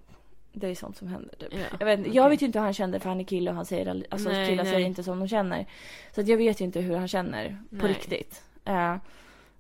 det 0.52 0.68
är 0.68 0.74
sånt 0.74 0.96
som 0.96 1.08
händer 1.08 1.36
typ. 1.36 1.48
Ja, 1.52 1.58
Jag, 1.80 1.86
vet, 1.86 1.98
inte, 1.98 2.10
jag 2.16 2.28
vet 2.30 2.42
ju 2.42 2.46
inte 2.46 2.58
hur 2.58 2.64
han 2.64 2.74
kände 2.74 3.00
för 3.00 3.08
han 3.08 3.20
är 3.20 3.24
kille 3.24 3.50
och 3.50 3.56
han 3.56 3.66
säger 3.66 3.86
all- 3.90 4.06
alltså 4.10 4.28
Nej, 4.28 4.48
killar 4.48 4.64
nej. 4.64 4.72
säger 4.72 4.86
inte 4.86 5.02
som 5.04 5.18
de 5.18 5.28
känner. 5.28 5.66
Så 6.14 6.20
att 6.20 6.28
jag 6.28 6.36
vet 6.36 6.60
ju 6.60 6.64
inte 6.64 6.80
hur 6.80 6.96
han 6.96 7.08
känner 7.08 7.48
på 7.70 7.76
Nej. 7.76 7.88
riktigt. 7.88 8.42
Eh, 8.64 8.96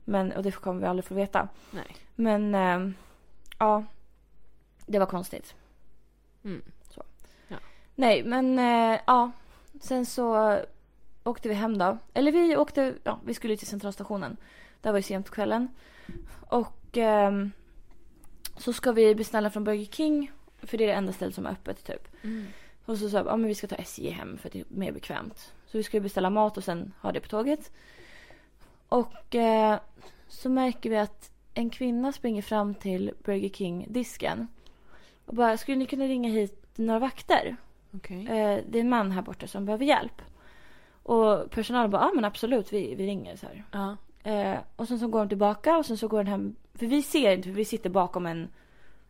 men, 0.04 0.32
och 0.32 0.42
det 0.42 0.50
kommer 0.50 0.80
vi 0.80 0.86
aldrig 0.86 1.04
få 1.04 1.14
veta. 1.14 1.48
Nej. 1.70 1.96
Men 2.14 2.54
eh, 2.54 2.94
ja, 3.58 3.84
det 4.86 4.98
var 4.98 5.06
konstigt. 5.06 5.54
Mm. 6.44 6.62
Nej 7.94 8.22
men 8.22 8.58
eh, 8.58 9.00
ja, 9.06 9.30
sen 9.80 10.06
så 10.06 10.58
åkte 11.24 11.48
vi 11.48 11.54
hem 11.54 11.78
då. 11.78 11.98
Eller 12.14 12.32
vi 12.32 12.56
åkte, 12.56 12.94
ja 13.04 13.20
vi 13.24 13.34
skulle 13.34 13.56
till 13.56 13.66
centralstationen. 13.66 14.36
Det 14.80 14.90
var 14.90 14.98
ju 14.98 15.02
sent 15.02 15.26
på 15.26 15.32
kvällen. 15.32 15.68
Och 16.48 16.96
ehm, 16.96 17.52
så 18.56 18.72
ska 18.72 18.92
vi 18.92 19.14
beställa 19.14 19.50
från 19.50 19.64
Burger 19.64 19.84
King. 19.84 20.32
För 20.58 20.78
det 20.78 20.84
är 20.84 20.88
det 20.88 20.94
enda 20.94 21.12
stället 21.12 21.34
som 21.34 21.46
är 21.46 21.50
öppet 21.50 21.84
typ. 21.84 22.08
Mm. 22.22 22.46
Och 22.84 22.98
så 22.98 23.10
sa 23.10 23.16
jag, 23.16 23.26
ja 23.26 23.36
men 23.36 23.48
vi 23.48 23.54
ska 23.54 23.66
ta 23.66 23.76
SJ 23.76 24.10
hem 24.10 24.38
för 24.38 24.50
det 24.50 24.60
är 24.60 24.64
mer 24.68 24.92
bekvämt. 24.92 25.52
Så 25.66 25.78
vi 25.78 25.82
ska 25.82 26.00
beställa 26.00 26.30
mat 26.30 26.56
och 26.56 26.64
sen 26.64 26.92
ha 27.00 27.12
det 27.12 27.20
på 27.20 27.28
tåget. 27.28 27.72
Och 28.88 29.34
eh, 29.34 29.80
så 30.28 30.48
märker 30.48 30.90
vi 30.90 30.96
att 30.96 31.30
en 31.54 31.70
kvinna 31.70 32.12
springer 32.12 32.42
fram 32.42 32.74
till 32.74 33.12
Burger 33.24 33.48
King-disken. 33.48 34.48
Och 35.32 35.36
bara, 35.36 35.56
skulle 35.56 35.76
ni 35.78 35.86
kunna 35.86 36.04
ringa 36.04 36.28
hit 36.28 36.68
några 36.76 36.98
vakter? 37.00 37.56
Okej. 37.94 38.26
Eh, 38.26 38.60
det 38.68 38.78
är 38.78 38.80
en 38.80 38.88
man 38.88 39.12
här 39.12 39.22
borta 39.22 39.46
som 39.46 39.64
behöver 39.64 39.84
hjälp. 39.84 40.22
Och 41.02 41.50
personalen 41.50 41.90
bara, 41.90 42.02
ja 42.02 42.12
men 42.14 42.24
absolut, 42.24 42.72
vi, 42.72 42.94
vi 42.94 43.06
ringer 43.06 43.36
så 43.36 43.46
här. 43.46 43.64
Ja. 43.72 43.96
Eh, 44.30 44.58
och 44.76 44.88
sen 44.88 44.98
så 44.98 45.08
går 45.08 45.18
de 45.18 45.28
tillbaka 45.28 45.76
och 45.76 45.86
sen 45.86 45.98
så 45.98 46.08
går 46.08 46.18
den 46.18 46.26
hem. 46.26 46.56
För 46.74 46.86
vi 46.86 47.02
ser 47.02 47.32
inte, 47.32 47.48
för 47.48 47.56
vi 47.56 47.64
sitter 47.64 47.90
bakom 47.90 48.26
en, 48.26 48.48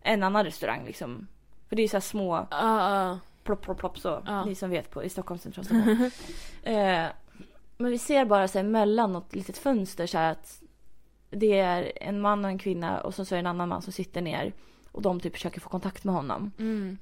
en 0.03 0.23
annan 0.23 0.45
restaurang 0.45 0.85
liksom. 0.87 1.27
För 1.69 1.77
det 1.77 1.83
är 1.83 1.89
så 1.89 1.97
här 1.97 2.01
små 2.01 2.37
Ja. 2.37 2.47
ja. 2.51 3.19
plopp, 3.45 3.63
plopp, 3.63 3.79
plopp 3.79 3.99
så. 3.99 4.23
Ja. 4.27 4.45
Ni 4.45 4.55
som 4.55 4.71
vet 4.71 4.91
på 4.91 5.05
i 5.05 5.09
Stockholms 5.09 5.43
centralstation. 5.43 6.11
eh, 6.63 7.07
men 7.77 7.91
vi 7.91 7.99
ser 7.99 8.25
bara 8.25 8.49
så 8.49 8.59
här 8.59 8.65
mellan 8.65 9.13
något 9.13 9.35
litet 9.35 9.59
fönster 9.59 10.07
så 10.07 10.19
här 10.19 10.33
att 10.33 10.63
det 11.31 11.59
är 11.59 11.93
en 12.01 12.21
man 12.21 12.45
och 12.45 12.51
en 12.51 12.59
kvinna 12.59 13.01
och 13.01 13.15
så, 13.15 13.25
så 13.25 13.35
är 13.35 13.37
det 13.37 13.41
en 13.41 13.47
annan 13.47 13.69
man 13.69 13.83
som 13.83 13.93
sitter 13.93 14.23
ner. 14.23 14.53
Och 14.93 15.03
de 15.03 15.21
typ 15.21 15.33
försöker 15.33 15.61
få 15.61 15.69
kontakt 15.69 16.05
med 16.05 16.15
honom. 16.15 16.53
Mm. 16.59 16.99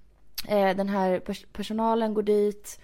Eh, 0.49 0.77
den 0.77 0.89
här 0.89 1.21
pers- 1.21 1.47
personalen 1.53 2.15
går 2.15 2.23
dit. 2.23 2.81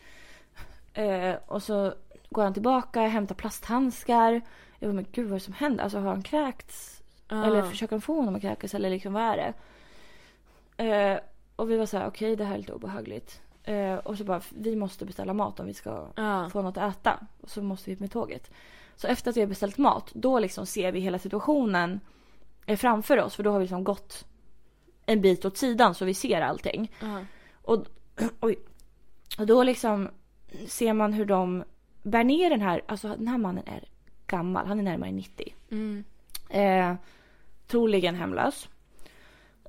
Eh, 0.93 1.35
och 1.47 1.63
så 1.63 1.95
går 2.31 2.43
han 2.43 2.53
tillbaka, 2.55 3.01
hämtar 3.01 3.35
plasthandskar. 3.35 4.41
Jag 4.79 4.91
bara, 4.91 4.95
men 4.95 5.07
gud 5.13 5.25
vad 5.25 5.33
är 5.33 5.39
det 5.39 5.45
som 5.45 5.55
händer? 5.55 5.85
Alltså 5.85 5.99
har 5.99 6.09
han 6.09 6.23
kräkts? 6.23 7.03
Ja. 7.29 7.45
Eller 7.45 7.63
försöker 7.63 7.97
de 7.97 8.01
få 8.01 8.15
honom 8.17 8.35
att 8.35 8.41
kräkas? 8.43 8.75
Eller 8.75 8.91
liksom 8.91 9.13
vad 9.13 9.23
är 9.23 9.37
det? 9.37 9.53
Eh, 10.85 11.19
och 11.57 11.71
vi 11.71 11.77
var 11.77 11.87
så 11.87 11.99
här, 11.99 12.07
okej 12.07 12.37
det 12.37 12.45
här 12.45 12.55
är 12.55 12.59
lite 12.59 12.73
obehagligt. 12.73 13.41
Eh, 13.65 13.95
och 13.95 14.19
så 14.19 14.25
bara, 14.25 14.41
vi 14.51 14.77
måste 14.77 15.05
beställa 15.05 15.33
mat 15.33 15.61
om 15.61 15.67
vi 15.67 15.75
ska 15.75 16.07
Ja. 16.15 16.51
få 16.51 16.63
något 16.63 16.77
att 16.77 16.97
äta. 16.97 17.27
Och 17.41 17.51
så 17.51 17.63
måste 17.63 17.91
vi 17.91 17.97
med 18.01 18.11
tåget. 18.13 18.51
Så 18.97 19.07
efter 19.07 19.31
att 19.31 19.37
vi 19.37 19.41
har 19.41 19.49
beställt 19.49 19.79
mat, 19.79 20.11
då 20.15 20.39
liksom 20.39 20.67
ser 20.67 20.93
vi 20.93 21.01
hela 21.01 21.19
situationen 21.19 22.01
eh, 22.67 22.77
framför 22.77 23.21
oss. 23.23 23.35
För 23.37 23.43
då 23.43 23.51
har 23.51 23.59
vi 23.59 23.65
liksom 23.65 23.85
gått 23.85 24.25
en 25.07 25.21
bit 25.21 25.45
åt 25.45 25.57
sidan 25.57 25.95
så 25.95 26.05
vi 26.05 26.15
ser 26.15 26.41
allting. 26.41 26.93
Ja. 27.01 27.21
Och, 27.63 27.87
oj. 28.41 28.59
och 29.39 29.47
då 29.47 29.63
liksom 29.63 30.09
ser 30.67 30.93
man 30.93 31.13
hur 31.13 31.25
de 31.25 31.65
bär 32.03 32.25
ner 32.25 32.51
den 32.51 32.61
här, 32.61 32.83
alltså 32.89 33.09
den 33.09 33.29
här 33.29 33.39
mannen 33.39 33.65
är 33.67 33.85
gammal, 34.27 34.67
han 34.67 34.79
är 34.79 34.83
närmare 34.83 35.13
90. 35.13 35.55
Mm. 35.71 36.05
Eh, 36.51 36.95
troligen 37.67 38.15
hemlös. 38.15 38.69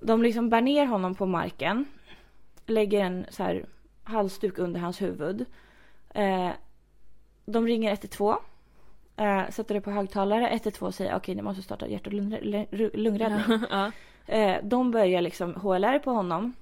De 0.02 0.24
liksom 0.24 0.50
bär 0.50 0.62
ner 0.62 0.86
honom 0.86 1.16
på 1.16 1.26
marken. 1.26 1.86
Lägger 2.66 3.00
en 3.04 3.26
så 3.30 3.44
här 3.44 3.66
halsduk 4.04 4.58
under 4.58 4.80
hans 4.80 5.02
huvud. 5.02 5.46
Eh, 6.14 6.50
de 7.46 7.68
ringer 7.68 7.92
112. 7.92 8.38
Eh, 9.18 9.50
sätter 9.50 9.76
det 9.76 9.82
på 9.82 9.92
högtalare. 9.92 10.50
112 10.50 10.92
säger 10.92 11.16
okej 11.16 11.36
ni 11.36 11.42
måste 11.42 11.62
starta 11.64 11.88
hjärt 11.88 12.08
och 12.08 12.14
lung- 12.14 12.68
lungräddning. 12.94 13.60
Ja. 13.70 13.92
Eh, 14.28 14.56
de 14.64 14.92
börjar 14.92 15.22
liksom 15.22 15.56
HLR 15.56 16.00
på 16.00 16.12
honom. 16.12 16.54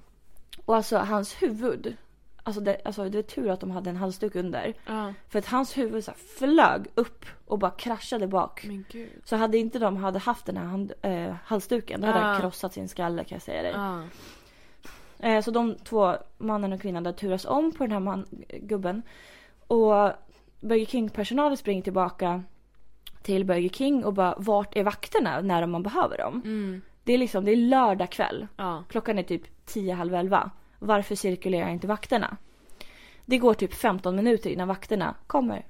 Och 0.64 0.76
alltså 0.76 0.96
hans 0.96 1.42
huvud. 1.42 1.96
Alltså 2.42 2.60
det, 2.60 2.80
alltså 2.84 3.08
det 3.08 3.18
är 3.18 3.22
tur 3.22 3.50
att 3.50 3.60
de 3.60 3.70
hade 3.70 3.90
en 3.90 3.96
halsduk 3.96 4.36
under. 4.36 4.74
Ja. 4.86 5.14
För 5.28 5.38
att 5.38 5.46
hans 5.46 5.78
huvud 5.78 6.04
så 6.04 6.12
flög 6.38 6.86
upp 6.94 7.24
och 7.46 7.58
bara 7.58 7.70
kraschade 7.70 8.26
bak. 8.26 8.64
Så 9.24 9.36
hade 9.36 9.58
inte 9.58 9.78
de 9.78 9.96
hade 9.96 10.18
haft 10.18 10.46
den 10.46 10.56
här 10.56 10.64
hand, 10.64 10.92
eh, 11.02 11.34
halsduken 11.44 12.00
då 12.00 12.06
hade 12.06 12.18
han 12.18 12.40
krossat 12.40 12.72
sin 12.72 12.88
skalle 12.88 13.24
kan 13.24 13.36
jag 13.36 13.42
säga 13.42 13.62
dig. 13.62 13.72
Ja. 13.74 14.02
Eh, 15.18 15.42
så 15.42 15.50
de 15.50 15.74
två, 15.74 16.16
mannen 16.38 16.72
och 16.72 16.80
kvinnan, 16.80 17.02
där 17.02 17.12
turas 17.12 17.44
om 17.44 17.72
på 17.72 17.84
den 17.84 17.92
här 17.92 18.00
man, 18.00 18.26
gubben. 18.48 19.02
Och 19.66 20.12
Burger 20.60 20.86
King-personalen 20.86 21.56
springer 21.56 21.82
tillbaka 21.82 22.42
till 23.22 23.44
Burger 23.44 23.68
King 23.68 24.04
och 24.04 24.14
bara 24.14 24.34
vart 24.38 24.76
är 24.76 24.84
vakterna 24.84 25.40
när 25.40 25.66
man 25.66 25.82
behöver 25.82 26.18
dem? 26.18 26.42
Mm. 26.44 26.82
Det 27.06 27.12
är 27.12 27.18
liksom, 27.18 27.44
det 27.44 27.52
är 27.52 27.56
lördag 27.56 28.10
kväll. 28.10 28.46
Ja. 28.56 28.84
Klockan 28.88 29.18
är 29.18 29.22
typ 29.22 29.66
10, 29.66 29.94
halv 29.94 30.14
11. 30.14 30.50
Varför 30.78 31.14
cirkulerar 31.14 31.68
inte 31.68 31.86
vakterna? 31.86 32.36
Det 33.24 33.38
går 33.38 33.54
typ 33.54 33.74
15 33.74 34.16
minuter 34.16 34.50
innan 34.50 34.68
vakterna 34.68 35.14
kommer. 35.26 35.66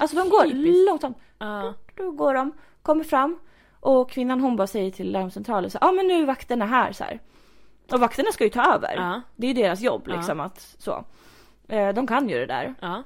Alltså 0.00 0.16
de 0.16 0.28
går 0.28 0.42
Typiskt. 0.44 0.88
långsamt. 0.88 1.18
Ja. 1.38 1.74
Då 1.94 2.10
går 2.10 2.34
de, 2.34 2.52
kommer 2.82 3.04
fram 3.04 3.38
och 3.80 4.10
kvinnan 4.10 4.40
hon 4.40 4.56
bara 4.56 4.66
säger 4.66 4.90
till 4.90 5.12
larmcentralen 5.12 5.70
så 5.70 5.78
ja 5.80 5.88
ah, 5.88 5.92
men 5.92 6.06
nu 6.06 6.14
är 6.22 6.26
vakterna 6.26 6.66
här 6.66 6.92
så 6.92 7.04
här. 7.04 7.20
Och 7.92 8.00
vakterna 8.00 8.32
ska 8.32 8.44
ju 8.44 8.50
ta 8.50 8.74
över. 8.74 8.96
Ja. 8.96 9.22
Det 9.36 9.46
är 9.46 9.54
ju 9.54 9.62
deras 9.62 9.80
jobb 9.80 10.06
liksom 10.06 10.40
att 10.40 10.60
så. 10.78 11.04
Eh, 11.68 11.94
de 11.94 12.06
kan 12.06 12.28
ju 12.28 12.38
det 12.38 12.46
där. 12.46 12.74
Ja. 12.80 13.02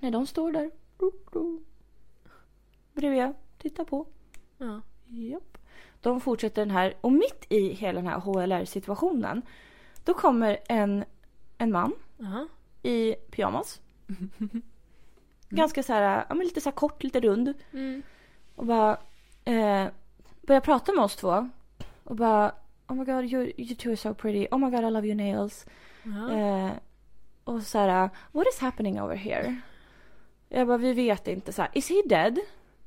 Nej 0.00 0.10
de 0.10 0.26
står 0.26 0.52
där. 0.52 0.70
Bredvid, 2.92 3.34
tittar 3.58 3.84
på. 3.84 4.06
Ja. 4.58 4.80
Japp. 5.06 5.58
De 6.04 6.20
fortsätter 6.20 6.62
den 6.62 6.70
här 6.70 6.94
och 7.00 7.12
mitt 7.12 7.46
i 7.48 7.68
hela 7.72 8.00
den 8.00 8.06
här 8.10 8.18
HLR 8.20 8.64
situationen 8.64 9.42
då 10.04 10.14
kommer 10.14 10.58
en, 10.68 11.04
en 11.58 11.72
man 11.72 11.92
Ja. 12.18 12.46
i 12.90 13.14
pyjamas. 13.30 13.80
Ganska 15.48 15.82
så 15.82 15.92
här, 15.92 16.26
ja 16.28 16.34
men 16.34 16.46
lite 16.46 16.60
så 16.60 16.72
kort, 16.72 17.02
lite 17.02 17.20
rund. 17.20 17.54
Mm. 17.72 18.02
Och 18.54 18.66
bara 18.66 18.96
eh, 19.44 19.86
börjar 20.42 20.60
prata 20.60 20.92
med 20.92 21.04
oss 21.04 21.16
två. 21.16 21.50
och 22.04 22.16
bara 22.16 22.52
Oh 22.86 22.96
my 22.96 23.04
god 23.04 23.24
you, 23.24 23.52
you 23.56 23.74
two 23.76 23.88
are 23.88 23.96
so 23.96 24.14
pretty. 24.14 24.46
Oh 24.50 24.58
my 24.58 24.70
god 24.70 24.84
I 24.84 24.90
love 24.90 25.06
your 25.06 25.16
nails. 25.16 25.66
Ja. 26.02 26.32
Eh, 26.38 26.70
och 27.44 27.62
så 27.62 27.78
här, 27.78 28.10
what 28.32 28.46
is 28.54 28.58
happening 28.60 29.00
over 29.02 29.16
here? 29.16 29.56
Jag 30.48 30.66
bara, 30.66 30.76
vi 30.78 30.92
vet 30.92 31.28
inte. 31.28 31.52
Så 31.52 31.62
här, 31.62 31.70
is 31.74 31.88
he 31.88 32.02
dead? 32.06 32.38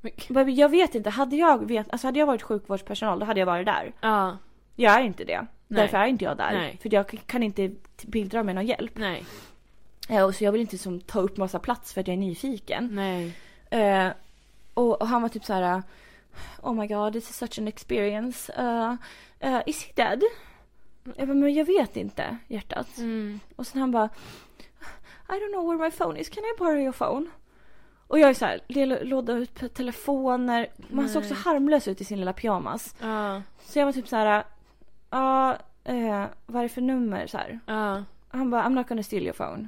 Men- 0.01 0.55
Jag 0.55 0.69
vet 0.69 0.95
inte. 0.95 1.09
Hade 1.09 1.35
jag, 1.35 1.67
vet, 1.67 1.91
alltså 1.91 2.07
hade 2.07 2.19
jag 2.19 2.25
varit 2.25 2.41
sjukvårdspersonal 2.41 3.19
då 3.19 3.25
hade 3.25 3.39
jag 3.39 3.45
varit 3.45 3.65
där. 3.65 3.93
Ja. 4.01 4.37
Jag 4.75 4.93
är 4.95 5.01
inte 5.01 5.23
det. 5.23 5.47
Nej. 5.67 5.81
Därför 5.81 5.97
är 5.97 6.05
inte 6.05 6.25
jag 6.25 6.37
där. 6.37 6.51
Nej. 6.53 6.77
För 6.81 6.93
jag 6.93 7.09
kan 7.25 7.43
inte 7.43 7.71
bidra 8.03 8.43
med 8.43 8.55
någon 8.55 8.65
hjälp. 8.65 8.91
Nej. 8.95 9.25
Eh, 10.09 10.23
och 10.23 10.35
så 10.35 10.43
jag 10.43 10.51
vill 10.51 10.61
inte 10.61 10.77
som, 10.77 10.99
ta 10.99 11.19
upp 11.19 11.37
massa 11.37 11.59
plats 11.59 11.93
för 11.93 12.01
att 12.01 12.07
jag 12.07 12.13
är 12.13 12.17
nyfiken. 12.17 12.89
Nej. 12.91 13.37
Eh, 13.69 14.07
och, 14.73 15.01
och 15.01 15.07
han 15.07 15.21
var 15.21 15.29
typ 15.29 15.45
så 15.45 15.53
här. 15.53 15.83
Oh 16.61 16.73
my 16.73 16.87
god, 16.87 17.13
this 17.13 17.29
is 17.29 17.37
such 17.37 17.59
an 17.59 17.67
experience. 17.67 18.53
Uh, 18.61 18.93
uh, 19.49 19.61
is 19.65 19.83
he 19.85 19.91
dead? 19.95 20.23
Jag 21.15 21.27
bara, 21.27 21.35
men 21.35 21.53
jag 21.53 21.65
vet 21.65 21.97
inte 21.97 22.37
hjärtat. 22.47 22.97
Mm. 22.97 23.39
Och 23.55 23.67
sen 23.67 23.81
han 23.81 23.91
bara 23.91 24.09
I 25.29 25.31
don't 25.31 25.51
know 25.53 25.67
where 25.67 25.89
my 25.89 25.91
phone 25.91 26.19
is, 26.19 26.29
can 26.29 26.43
I 26.43 26.57
borrow 26.59 26.79
your 26.79 26.91
phone? 26.91 27.25
Och 28.07 28.19
jag 28.19 28.29
är 28.29 28.33
så 28.33 28.45
här, 28.45 29.03
låda 29.03 29.33
ut 29.33 29.73
telefoner. 29.73 30.67
Man 30.89 31.09
såg 31.09 31.23
så 31.23 31.33
Nej. 31.33 31.43
harmlös 31.43 31.87
ut 31.87 32.01
i 32.01 32.03
sin 32.03 32.19
lilla 32.19 32.33
pyjamas. 32.33 32.95
Ja. 33.01 33.41
Så 33.59 33.79
jag 33.79 33.85
var 33.85 33.93
typ 33.93 34.07
så 34.07 34.15
här, 34.15 34.43
ja, 35.09 35.57
eh, 35.83 36.25
vad 36.45 36.59
är 36.59 36.63
det 36.63 36.69
för 36.69 36.81
nummer? 36.81 37.27
Så 37.27 37.37
här. 37.37 37.59
Ja. 37.65 38.03
Han 38.29 38.49
bara, 38.49 38.63
I'm 38.63 38.69
not 38.69 38.87
gonna 38.87 39.03
steal 39.03 39.23
your 39.23 39.33
phone. 39.33 39.67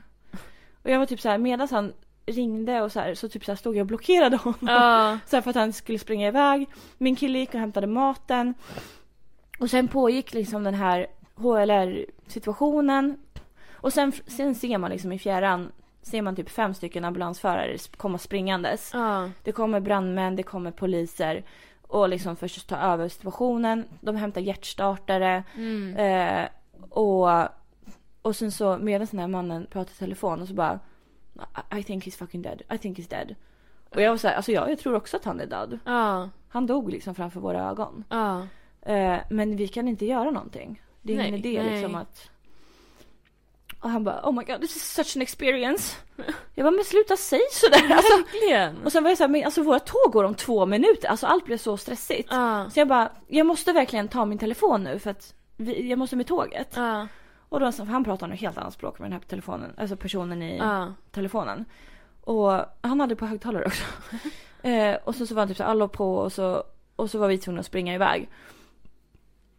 Och 0.83 0.89
jag 0.89 0.99
var 0.99 1.05
typ 1.05 1.21
så 1.21 1.29
här, 1.29 1.37
medan 1.37 1.67
han 1.71 1.93
ringde 2.25 2.81
och 2.81 2.91
så 2.91 2.99
här, 2.99 3.15
så 3.15 3.29
typ 3.29 3.45
så 3.45 3.51
här 3.51 3.57
stod 3.57 3.75
jag 3.75 3.81
och 3.81 3.87
blockerade 3.87 4.37
honom. 4.37 5.19
Så 5.25 5.41
för 5.41 5.49
att 5.49 5.55
han 5.55 5.73
skulle 5.73 5.99
springa 5.99 6.27
iväg. 6.27 6.67
Min 6.97 7.15
kille 7.15 7.39
gick 7.39 7.53
och 7.53 7.59
hämtade 7.59 7.87
maten. 7.87 8.53
Och 9.59 9.69
sen 9.69 9.87
pågick 9.87 10.33
liksom 10.33 10.63
den 10.63 10.73
här 10.73 11.07
HLR-situationen. 11.35 13.17
Och 13.71 13.93
sen, 13.93 14.11
sen 14.27 14.55
ser 14.55 14.77
man 14.77 14.91
liksom 14.91 15.11
i 15.11 15.19
fjärran, 15.19 15.71
ser 16.01 16.21
man 16.21 16.35
typ 16.35 16.49
fem 16.49 16.73
stycken 16.73 17.05
ambulansförare 17.05 17.77
komma 17.97 18.17
springandes. 18.17 18.91
Ja. 18.93 19.29
Det 19.43 19.51
kommer 19.51 19.79
brandmän, 19.79 20.35
det 20.35 20.43
kommer 20.43 20.71
poliser. 20.71 21.43
Och 21.81 22.09
liksom 22.09 22.35
först 22.35 22.67
ta 22.67 22.77
över 22.77 23.09
situationen. 23.09 23.85
De 24.01 24.15
hämtar 24.15 24.41
hjärtstartare. 24.41 25.43
Mm. 25.55 25.95
Eh, 25.95 26.49
och, 26.89 27.29
och 28.21 28.35
sen 28.35 28.51
så 28.51 28.77
medan 28.77 29.07
den 29.11 29.19
här 29.19 29.27
mannen 29.27 29.67
pratar 29.69 29.91
i 29.91 29.95
telefon 29.95 30.41
och 30.41 30.47
så 30.47 30.53
bara 30.53 30.79
I 31.79 31.83
think 31.83 32.05
he's 32.05 32.17
fucking 32.17 32.41
dead. 32.41 32.61
I 32.73 32.77
think 32.77 32.97
he's 32.97 33.09
dead. 33.09 33.35
Och 33.89 34.01
jag 34.01 34.09
var 34.09 34.17
såhär, 34.17 34.35
alltså 34.35 34.51
jag, 34.51 34.71
jag 34.71 34.79
tror 34.79 34.95
också 34.95 35.17
att 35.17 35.25
han 35.25 35.39
är 35.39 35.45
död. 35.45 35.79
Ja. 35.85 36.29
Han 36.49 36.65
dog 36.65 36.91
liksom 36.91 37.15
framför 37.15 37.39
våra 37.39 37.69
ögon. 37.69 38.03
Ja. 38.09 38.47
Eh, 38.81 39.17
men 39.29 39.55
vi 39.55 39.67
kan 39.67 39.87
inte 39.87 40.05
göra 40.05 40.31
någonting. 40.31 40.81
Det 41.01 41.13
är 41.13 41.19
ingen 41.19 41.31
Nej, 41.31 41.39
idé 41.39 41.63
nej. 41.63 41.71
liksom 41.71 41.95
att... 41.95 42.29
Och 43.79 43.89
han 43.89 44.03
bara 44.03 44.21
oh 44.23 44.31
my 44.31 44.43
god 44.43 44.61
this 44.61 44.75
is 44.75 44.83
such 44.93 45.15
an 45.17 45.21
experience. 45.21 45.95
Jag 46.55 46.65
bara 46.65 46.71
men 46.71 46.83
sluta 46.85 47.17
säg 47.17 47.41
sådär. 47.51 47.77
Alltså, 47.95 48.17
Verkligen. 48.17 48.77
och 48.85 48.91
sen 48.91 49.03
var 49.03 49.11
jag 49.11 49.17
såhär, 49.17 49.29
men 49.29 49.45
alltså 49.45 49.63
våra 49.63 49.79
tåg 49.79 50.11
går 50.11 50.23
om 50.23 50.35
två 50.35 50.65
minuter. 50.65 51.07
Alltså 51.07 51.27
allt 51.27 51.45
blev 51.45 51.57
så 51.57 51.77
stressigt. 51.77 52.27
Ja. 52.31 52.69
Så 52.73 52.79
jag 52.79 52.87
bara, 52.87 53.11
jag 53.27 53.45
måste 53.45 53.73
verkligen 53.73 54.07
ta 54.07 54.25
min 54.25 54.37
telefon 54.37 54.83
nu 54.83 54.99
för 54.99 55.09
att 55.11 55.33
vi, 55.57 55.89
jag 55.89 55.99
måste 55.99 56.15
med 56.15 56.27
tåget. 56.27 56.73
Ja. 56.75 57.07
Och 57.49 57.59
då, 57.59 57.71
han 57.87 58.03
pratar 58.03 58.27
något 58.27 58.39
helt 58.39 58.57
annat 58.57 58.73
språk 58.73 58.99
med 58.99 59.05
den 59.05 59.13
här 59.13 59.27
telefonen, 59.27 59.71
alltså 59.77 59.95
personen 59.95 60.41
i 60.41 60.57
Ja. 60.57 60.93
telefonen. 61.11 61.65
Och 62.21 62.51
han 62.81 62.99
hade 62.99 63.15
på 63.15 63.25
högtalare 63.25 63.65
också. 63.65 63.83
eh, 64.67 64.95
och 65.03 65.15
så, 65.15 65.25
så 65.27 65.35
var 65.35 65.41
han 65.41 65.47
typ 65.47 65.57
så 65.57 65.63
här, 65.63 65.69
alla 65.69 65.87
på 65.87 66.15
och 66.15 66.31
så, 66.33 66.63
och 66.95 67.11
så 67.11 67.17
var 67.19 67.27
vi 67.27 67.37
tvungna 67.37 67.59
att 67.59 67.65
springa 67.65 67.93
iväg. 67.95 68.29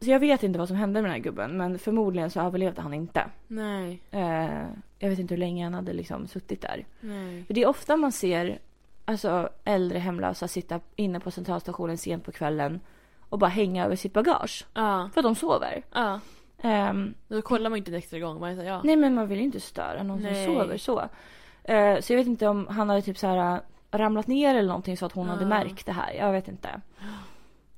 Så 0.00 0.10
jag 0.10 0.20
vet 0.20 0.42
inte 0.42 0.58
vad 0.58 0.68
som 0.68 0.76
hände 0.76 1.02
med 1.02 1.10
den 1.10 1.14
här 1.16 1.22
gubben 1.22 1.56
men 1.56 1.78
förmodligen 1.78 2.30
så 2.30 2.40
överlevde 2.40 2.82
han 2.82 2.94
inte. 2.94 3.24
Nej. 3.46 4.02
Eh, 4.10 4.66
jag 4.98 5.10
vet 5.10 5.18
inte 5.18 5.34
hur 5.34 5.38
länge 5.40 5.64
han 5.64 5.74
hade 5.74 5.92
liksom 5.92 6.26
suttit 6.26 6.60
där. 6.62 6.84
Nej. 7.00 7.44
För 7.44 7.54
det 7.54 7.62
är 7.62 7.68
ofta 7.68 7.96
man 7.96 8.12
ser 8.12 8.58
alltså, 9.04 9.48
äldre 9.64 9.98
hemlösa 9.98 10.48
sitta 10.48 10.80
inne 10.96 11.20
på 11.20 11.30
centralstationen 11.30 11.98
sent 11.98 12.24
på 12.24 12.32
kvällen 12.32 12.80
och 13.28 13.38
bara 13.38 13.50
hänga 13.50 13.84
över 13.84 13.96
sitt 13.96 14.12
bagage. 14.12 14.66
Ja. 14.74 15.10
För 15.14 15.20
att 15.20 15.24
de 15.24 15.34
sover. 15.34 15.82
Ja. 15.92 16.20
Ehm, 16.62 17.14
Då 17.28 17.42
kollar 17.42 17.70
man 17.70 17.76
inte 17.76 17.90
en 17.90 17.94
extra 17.94 18.18
gång. 18.18 18.40
Man 18.40 18.56
här, 18.56 18.64
ja. 18.64 18.80
Nej 18.84 18.96
men 18.96 19.14
man 19.14 19.28
vill 19.28 19.38
ju 19.38 19.44
inte 19.44 19.60
störa 19.60 20.02
någon 20.02 20.22
Nej. 20.22 20.46
som 20.46 20.54
sover 20.54 20.76
så. 20.76 21.00
Eh, 21.64 22.00
så 22.00 22.12
jag 22.12 22.18
vet 22.18 22.26
inte 22.26 22.48
om 22.48 22.66
han 22.66 22.88
hade 22.88 23.02
typ 23.02 23.18
så 23.18 23.26
här 23.26 23.54
äh, 23.54 23.98
ramlat 23.98 24.26
ner 24.26 24.54
eller 24.54 24.68
någonting 24.68 24.96
så 24.96 25.06
att 25.06 25.12
hon 25.12 25.28
hade 25.28 25.42
Ja. 25.42 25.48
märkt 25.48 25.86
det 25.86 25.92
här. 25.92 26.12
Jag 26.12 26.32
vet 26.32 26.48
inte. 26.48 26.80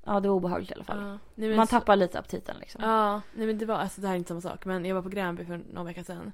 Ja 0.04 0.20
det 0.20 0.28
var 0.28 0.34
obehagligt 0.36 0.70
i 0.70 0.74
alla 0.74 0.84
fall. 0.84 0.98
Ja. 1.02 1.18
Nej, 1.34 1.48
men 1.48 1.56
Man 1.56 1.66
så- 1.66 1.70
tappar 1.70 1.96
lite 1.96 2.18
aptiten 2.18 2.56
liksom. 2.60 2.84
Ja, 2.84 3.20
nej 3.34 3.46
men 3.46 3.58
det 3.58 3.66
var, 3.66 3.74
alltså 3.74 4.00
det 4.00 4.06
här 4.06 4.14
är 4.14 4.18
inte 4.18 4.28
samma 4.28 4.40
sak 4.40 4.64
men 4.64 4.84
jag 4.84 4.94
var 4.94 5.02
på 5.02 5.08
Gränby 5.08 5.44
för 5.44 5.60
någon 5.72 5.86
vecka 5.86 6.04
sedan. 6.04 6.32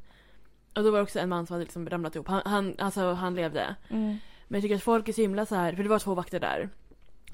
Och 0.77 0.83
då 0.85 0.91
var 0.91 0.99
det 0.99 1.03
också 1.03 1.19
en 1.19 1.29
man 1.29 1.47
som 1.47 1.55
hade 1.55 1.65
liksom 1.65 1.89
ramlat 1.91 2.15
ihop. 2.15 2.29
Han, 2.29 2.43
han, 2.45 2.75
alltså 2.79 3.13
han 3.13 3.35
levde. 3.35 3.75
Mm. 3.89 4.17
Men 4.49 4.59
jag 4.59 4.63
tycker 4.63 4.77
att 4.77 4.83
folk 4.83 5.09
är 5.09 5.13
så 5.13 5.21
himla 5.21 5.47
så 5.47 5.55
här, 5.55 5.73
för 5.73 5.83
det 5.83 5.89
var 5.89 5.99
två 5.99 6.15
vakter 6.15 6.41
där. 6.41 6.69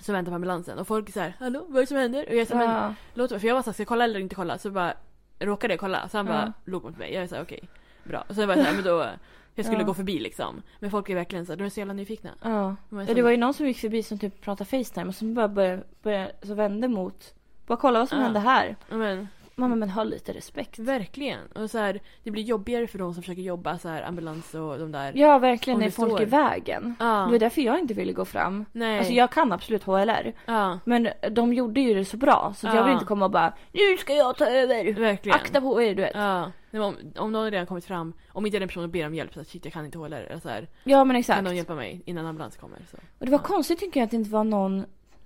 Som 0.00 0.12
väntade 0.14 0.30
på 0.30 0.34
ambulansen 0.34 0.78
och 0.78 0.86
folk 0.86 1.08
är 1.08 1.12
så 1.12 1.20
här, 1.20 1.36
hallå 1.38 1.64
vad 1.68 1.76
är 1.76 1.80
det 1.80 1.86
som 1.86 1.96
händer? 1.96 2.26
Och 2.28 2.34
jag 2.36 2.48
sa 2.48 2.54
men 2.56 2.70
Ja. 2.70 2.94
låt 3.14 3.30
För 3.30 3.46
jag 3.48 3.54
var 3.54 3.62
så 3.62 3.66
här, 3.70 3.72
ska 3.72 3.80
jag 3.80 3.88
kolla 3.88 4.04
eller 4.04 4.20
inte 4.20 4.34
kolla? 4.34 4.58
Så 4.58 4.70
bara 4.70 4.94
råkade 5.38 5.72
jag 5.72 5.80
kolla. 5.80 6.08
Så 6.08 6.16
han 6.16 6.26
Ja. 6.26 6.32
bara 6.32 6.52
log 6.64 6.84
mot 6.84 6.98
mig. 6.98 7.14
Jag 7.14 7.22
är 7.22 7.26
så 7.26 7.34
här, 7.34 7.42
okej. 7.42 7.68
Bra. 8.04 8.24
Och 8.28 8.34
så 8.34 8.46
var 8.46 8.56
jag 8.56 8.64
så 8.64 8.70
här, 8.70 8.74
men 8.74 8.84
då, 8.84 9.06
jag 9.54 9.66
skulle 9.66 9.80
Ja. 9.82 9.86
gå 9.86 9.94
förbi 9.94 10.18
liksom. 10.18 10.62
Men 10.80 10.90
folk 10.90 11.08
är 11.10 11.14
verkligen 11.14 11.46
så 11.46 11.52
här, 11.52 11.56
de 11.56 11.64
är 11.64 11.68
så 11.68 11.80
jävla 11.80 11.94
nyfikna. 11.94 12.30
Ja. 12.42 12.76
De 12.90 13.06
så- 13.06 13.14
Det 13.14 13.22
var 13.22 13.30
ju 13.30 13.36
någon 13.36 13.54
som 13.54 13.66
gick 13.66 13.78
förbi 13.78 14.02
som 14.02 14.18
typ 14.18 14.40
pratade 14.40 14.70
Facetime 14.70 15.08
och 15.08 15.14
som 15.14 15.34
bara 15.34 15.48
började, 15.48 15.82
började 16.02 16.32
så 16.42 16.54
vände 16.54 16.88
mot. 16.88 17.34
Bara 17.66 17.78
kolla 17.78 17.98
vad 17.98 18.08
som 18.08 18.18
Ja. 18.18 18.24
hände 18.24 18.40
här. 18.40 18.76
Ja, 18.90 18.96
men, 18.96 19.28
Mamma 19.56 19.74
men 19.76 19.90
ha 19.90 20.04
lite 20.04 20.32
respekt. 20.32 20.78
verkligen. 20.78 21.46
Och 21.54 21.70
så 21.70 21.78
här, 21.78 22.00
det 22.22 22.30
blir 22.30 22.42
jobbigare 22.42 22.86
för 22.86 22.98
de 22.98 23.14
som 23.14 23.22
försöker 23.22 23.42
jobba 23.42 23.78
så 23.78 23.88
här 23.88 24.02
ambulans 24.02 24.54
och 24.54 24.78
de 24.78 24.92
där. 24.92 25.12
Ja 25.16 25.38
verkligen 25.38 25.80
när 25.80 25.90
folk 25.90 26.10
står- 26.10 26.22
i 26.22 26.24
vägen. 26.24 26.94
Ja. 26.98 27.06
Det 27.06 27.30
var 27.32 27.38
därför 27.38 27.62
jag 27.62 27.78
inte 27.78 27.94
ville 27.94 28.12
gå 28.12 28.24
fram. 28.24 28.64
Nej. 28.72 28.98
Alltså 28.98 29.12
jag 29.12 29.30
kan 29.30 29.52
absolut 29.52 29.82
HLR. 29.84 30.32
Ja. 30.46 30.78
Men 30.84 31.08
de 31.30 31.52
gjorde 31.54 31.80
ju 31.80 31.94
det 31.94 32.04
så 32.04 32.16
bra 32.16 32.54
så 32.56 32.66
jag 32.66 32.76
Ja. 32.76 32.82
vill 32.84 32.92
inte 32.92 33.04
komma 33.04 33.24
och 33.24 33.30
bara 33.30 33.52
nu 33.72 33.96
ska 33.98 34.14
jag 34.14 34.36
ta 34.36 34.46
över. 34.46 34.92
Verkligen. 34.92 35.36
Akta 35.36 35.60
på 35.60 35.82
er 35.82 35.94
du 35.94 36.02
vet. 36.02 36.14
Ja. 36.14 36.50
Nej, 36.70 36.82
om, 36.82 36.96
om 37.16 37.32
någon 37.32 37.50
redan 37.50 37.66
kommit 37.66 37.84
fram, 37.84 38.12
om 38.28 38.46
inte 38.46 38.58
den 38.58 38.68
personen 38.68 38.90
ber 38.90 39.06
om 39.06 39.14
hjälp 39.14 39.34
så 39.34 39.40
att 39.40 39.48
shit 39.48 39.64
jag 39.64 39.72
kan 39.74 39.84
inte 39.84 39.98
det. 39.98 40.04
eller 40.06 40.40
Så 40.40 40.48
här, 40.48 40.68
Ja 40.84 41.04
men 41.04 41.14
kan 41.14 41.20
exakt. 41.20 41.42
någon 41.44 41.56
hjälpa 41.56 41.74
mig 41.74 42.02
innan 42.06 42.26
ambulans 42.26 42.56
kommer? 42.56 42.78
Så. 42.90 42.96
Och 43.18 43.26
det 43.26 43.32
var 43.32 43.38
konstigt 43.38 43.78
tycker 43.80 44.00
jag 44.00 44.04
att 44.04 44.10
det 44.10 44.16
inte 44.16 44.30
var 44.30 44.44
någon 44.44 44.84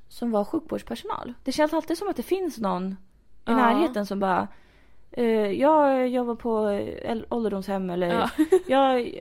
som 0.08 0.30
var 0.30 0.44
sjukvårdspersonal. 0.44 1.34
Det 1.44 1.52
känns 1.52 1.72
alltid 1.74 1.98
som 1.98 2.08
att 2.08 2.16
det 2.16 2.22
finns 2.22 2.58
någon 2.58 2.96
i 3.49 3.55
närheten 3.55 4.07
som 4.07 4.20
bara 4.20 4.49
eh, 5.11 5.51
jag 5.51 6.09
jobbar 6.09 6.34
på 6.34 6.80
ålderdomshem 7.28 7.90
eller 7.90 8.07
Ja. 8.14 8.30
jag 8.66 9.18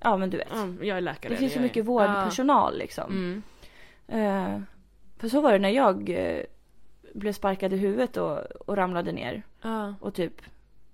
ja 0.00 0.16
men 0.16 0.30
du 0.30 0.36
vet. 0.36 0.48
Ja, 0.52 0.84
jag 0.86 0.96
är 0.96 1.00
läkare. 1.00 1.32
Det 1.32 1.36
finns 1.38 1.52
så 1.52 1.56
jag 1.58 1.64
är- 1.64 1.68
mycket 1.68 1.84
vårdpersonal 1.84 2.78
liksom. 2.78 3.10
Mm. 3.12 3.42
Eh, 4.08 4.60
för 5.18 5.28
så 5.28 5.40
var 5.40 5.52
det 5.52 5.58
när 5.58 5.68
jag 5.70 6.10
eh, 6.10 6.42
blev 7.14 7.32
sparkad 7.32 7.72
i 7.72 7.76
huvudet 7.76 8.16
och, 8.16 8.38
och 8.38 8.76
ramlade 8.76 9.12
ner 9.12 9.42
Ja. 9.62 9.94
och 10.00 10.14
typ 10.14 10.32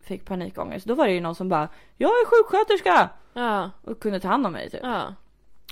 fick 0.01 0.25
panikångest. 0.25 0.87
Då 0.87 0.95
var 0.95 1.07
det 1.07 1.13
ju 1.13 1.21
någon 1.21 1.35
som 1.35 1.49
bara 1.49 1.69
jag 1.97 2.11
är 2.11 2.27
sjuksköterska 2.27 3.09
Ja. 3.33 3.71
och 3.85 4.01
kunde 4.01 4.21
ta 4.21 4.29
hand 4.29 4.47
om 4.47 4.53
mig 4.53 4.71
typ. 4.71 4.81
Ja. 4.83 5.15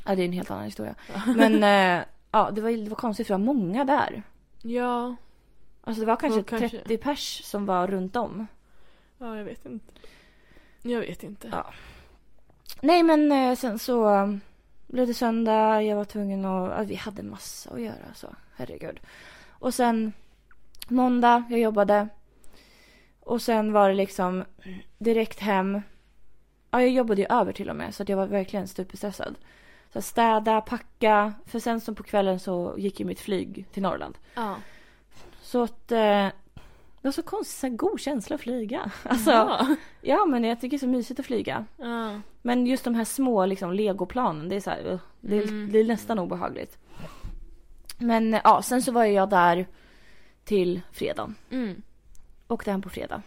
Ja 0.07 0.14
det 0.14 0.22
är 0.22 0.26
en 0.26 0.32
helt 0.32 0.51
annan 0.51 0.64
historia. 0.64 0.94
Men 1.36 1.55
eh, 1.98 2.05
ja 2.30 2.51
det 2.53 2.61
var, 2.61 2.70
det 2.70 2.88
var 2.90 2.96
konstigt 2.96 3.26
för 3.26 3.34
det 3.34 3.38
var 3.44 3.55
många 3.55 3.84
där. 3.84 4.22
Ja. 4.62 5.16
Alltså 5.91 6.01
det 6.01 6.07
var 6.07 6.16
kanske 6.16 6.43
kanske- 6.43 6.78
30 6.78 6.97
pers 6.97 7.45
som 7.45 7.66
var 7.66 7.86
runt 7.86 8.16
om. 8.16 8.47
Ja, 9.18 9.36
jag 9.36 9.45
vet 9.45 9.66
inte. 9.66 9.93
Jag 10.82 11.01
vet 11.01 11.22
inte. 11.22 11.49
Ja. 11.53 11.66
Nej 12.80 13.03
men 13.03 13.32
eh, 13.32 13.57
sen 13.57 13.78
så 13.78 14.14
eh, 14.14 14.34
blev 14.86 15.07
det 15.07 15.14
söndag. 15.14 15.82
Jag 15.82 15.97
var 15.97 16.05
tvungen 16.05 16.45
att... 16.45 16.70
Ja, 16.78 16.82
vi 16.82 16.95
hade 16.95 17.22
massa 17.22 17.70
att 17.70 17.80
göra 17.80 18.14
så. 18.14 18.26
Herregud. 18.57 19.01
Och 19.49 19.74
sen 19.74 20.12
måndag, 20.88 21.45
jag 21.51 21.61
jobbade. 21.61 22.09
Och 23.20 23.43
sen 23.43 23.72
var 23.72 23.88
det 23.88 23.95
liksom 23.95 24.45
direkt 24.99 25.41
hem. 25.41 25.82
Ja, 26.70 26.80
jag 26.80 26.91
jobbade 26.91 27.20
ju 27.20 27.26
över 27.30 27.53
till 27.53 27.70
och 27.70 27.76
med 27.76 27.95
så 27.95 28.05
jag 28.07 28.16
var 28.16 28.26
verkligen 28.26 28.68
superstressad. 28.68 29.34
Så 29.93 30.03
städa, 30.03 30.61
packa. 30.61 31.34
För 31.47 31.59
sen 31.59 31.80
så 31.80 31.95
på 31.95 32.03
kvällen 32.03 32.41
så 32.41 32.74
gick 32.78 33.01
ju 33.01 33.07
mitt 33.07 33.20
flyg 33.20 33.66
till 33.72 33.82
Norrland. 33.82 34.18
Ja. 34.34 34.57
Så 35.51 35.62
att 35.62 35.92
eh, 35.92 36.26
det 37.03 37.09
var 37.09 37.12
så 37.12 37.22
konstigt, 37.22 37.59
så 37.59 37.66
här 37.66 37.74
god 37.76 38.01
känsla 38.01 38.34
att 38.34 38.40
flyga. 38.42 38.90
Alltså, 39.03 39.30
Ja. 39.30 39.76
ja 40.01 40.24
men 40.26 40.44
jag 40.44 40.61
tycker 40.61 40.70
det 40.70 40.76
är 40.76 40.86
så 40.86 40.86
mysigt 40.88 41.20
att 41.20 41.26
flyga. 41.26 41.64
Ja. 41.76 42.20
Men 42.42 42.66
just 42.66 42.84
de 42.84 42.94
här 42.94 43.05
små 43.05 43.46
liksom 43.46 43.72
legoplanen, 43.72 44.48
det 44.48 44.57
är 44.57 44.61
så 44.61 44.70
här, 44.70 44.92
uh, 44.92 44.98
det, 45.20 45.36
är, 45.38 45.42
Mm. 45.42 45.72
det 45.72 45.78
är 45.78 45.84
nästan 45.84 46.18
obehagligt. 46.18 46.78
Men 47.98 48.34
eh, 48.34 48.40
ja, 48.44 48.62
sen 48.62 48.82
så 48.82 48.92
var 48.92 49.05
jag 49.05 49.30
där 49.30 49.66
till 50.44 50.80
fredagen. 50.92 51.34
Mm. 51.51 51.82
Åkte 52.48 52.70
hem 52.70 52.82
på 52.82 52.88
fredag. 52.90 53.22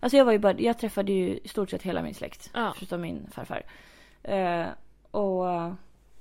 Alltså 0.00 0.16
jag 0.16 0.24
var 0.24 0.32
ju 0.32 0.38
bara, 0.38 0.58
jag 0.60 0.78
träffade 0.78 1.12
ju 1.12 1.38
i 1.44 1.48
stort 1.48 1.70
sett 1.70 1.82
hela 1.82 2.02
min 2.02 2.14
släkt. 2.14 2.50
Ja. 2.54 2.72
Förutom 2.76 3.00
min 3.00 3.26
farfar. 3.32 3.62
Eh, 4.22 4.66
och 5.10 5.50
eh, 5.50 5.72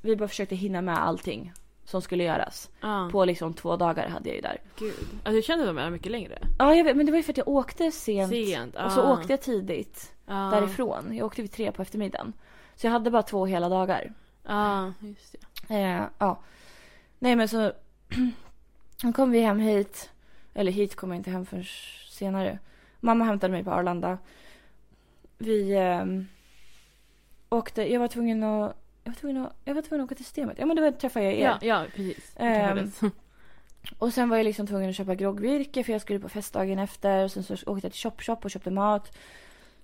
vi 0.01 0.16
bara 0.16 0.28
försökte 0.28 0.56
hinna 0.56 0.82
med 0.82 0.97
allting. 1.04 1.51
Som 1.86 2.01
skulle 2.01 2.23
göras. 2.23 2.69
Ja. 2.81 3.09
På 3.11 3.25
liksom 3.25 3.53
två 3.53 3.75
dagar 3.75 4.07
hade 4.07 4.29
jag 4.29 4.36
ju 4.36 4.41
där. 4.41 4.61
Gud. 4.79 4.93
Alltså 5.13 5.31
jag 5.31 5.43
kände 5.43 5.63
att 5.63 5.75
de 5.75 5.77
är 5.77 5.89
mycket 5.89 6.11
längre. 6.11 6.39
Ja, 6.59 6.75
jag 6.75 6.84
vet, 6.84 6.97
men 6.97 7.05
det 7.05 7.11
var 7.11 7.17
ju 7.17 7.23
för 7.23 7.34
att 7.34 7.38
jag 7.38 7.47
åkte 7.47 7.91
sent. 7.91 8.29
Sent. 8.29 8.75
Och 8.75 8.91
så 8.91 9.13
åkte 9.13 9.34
jag 9.34 9.41
tidigt 9.41 10.13
därifrån. 10.25 11.15
Jag 11.15 11.25
åkte 11.25 11.41
vid 11.41 11.51
tre 11.51 11.71
på 11.71 11.81
eftermiddagen. 11.81 12.34
Så 12.75 12.88
jag 12.88 12.91
hade 12.91 13.11
bara 13.11 13.23
två 13.23 13.45
hela 13.45 13.69
dagar. 13.69 14.13
Ja, 14.43 14.93
just 14.99 15.36
det. 15.67 15.75
Eh, 15.75 16.03
ja. 16.17 16.39
Nej 17.19 17.36
men 17.36 17.47
så 17.47 17.71
då 19.01 19.11
kom 19.15 19.31
vi 19.31 19.41
hem 19.41 19.59
hit. 19.59 20.09
Eller 20.53 20.71
hit 20.71 20.95
kom 20.95 21.09
jag 21.09 21.19
inte 21.19 21.31
hem 21.31 21.45
förrän 21.45 21.65
senare. 22.09 22.59
Mamma 22.99 23.25
hämtade 23.25 23.51
mig 23.51 23.63
på 23.63 23.71
Arlanda. 23.71 24.17
Vi 25.38 25.75
ehm, 25.75 26.27
åkte, 27.49 27.93
jag 27.93 27.99
var 27.99 28.07
tvungen 28.07 28.43
att 28.43 28.82
jag 29.04 29.12
var, 29.12 29.16
tvungen 29.16 29.45
att, 29.45 29.56
jag 29.66 29.76
var 29.76 29.82
tvungen 29.82 30.04
att 30.04 30.08
åka 30.08 30.16
till 30.16 30.26
systemet. 30.26 30.58
Ja 30.60 30.66
men 30.66 30.76
då 30.76 30.91
träffade 30.91 31.26
jag 31.26 31.34
er. 31.34 31.43
Ja, 31.45 31.58
ja 31.62 31.86
precis. 31.95 32.34
Träffades. 32.34 32.99
Och 33.97 34.14
sen 34.14 34.30
var 34.30 34.38
jag 34.38 34.43
liksom 34.43 34.68
tvungen 34.68 34.89
att 34.89 34.95
köpa 34.95 35.16
groggvirke 35.16 35.84
för 35.84 35.91
jag 35.91 36.01
skulle 36.01 36.20
på 36.20 36.30
festdagen 36.30 36.80
efter. 36.80 37.24
Och 37.24 37.32
sen 37.32 37.43
så 37.43 37.54
åkte 37.54 37.86
jag 37.86 37.93
till 37.93 38.01
Chop 38.01 38.22
Chop 38.22 38.45
och 38.45 38.51
köpte 38.51 38.72
mat. 38.72 39.18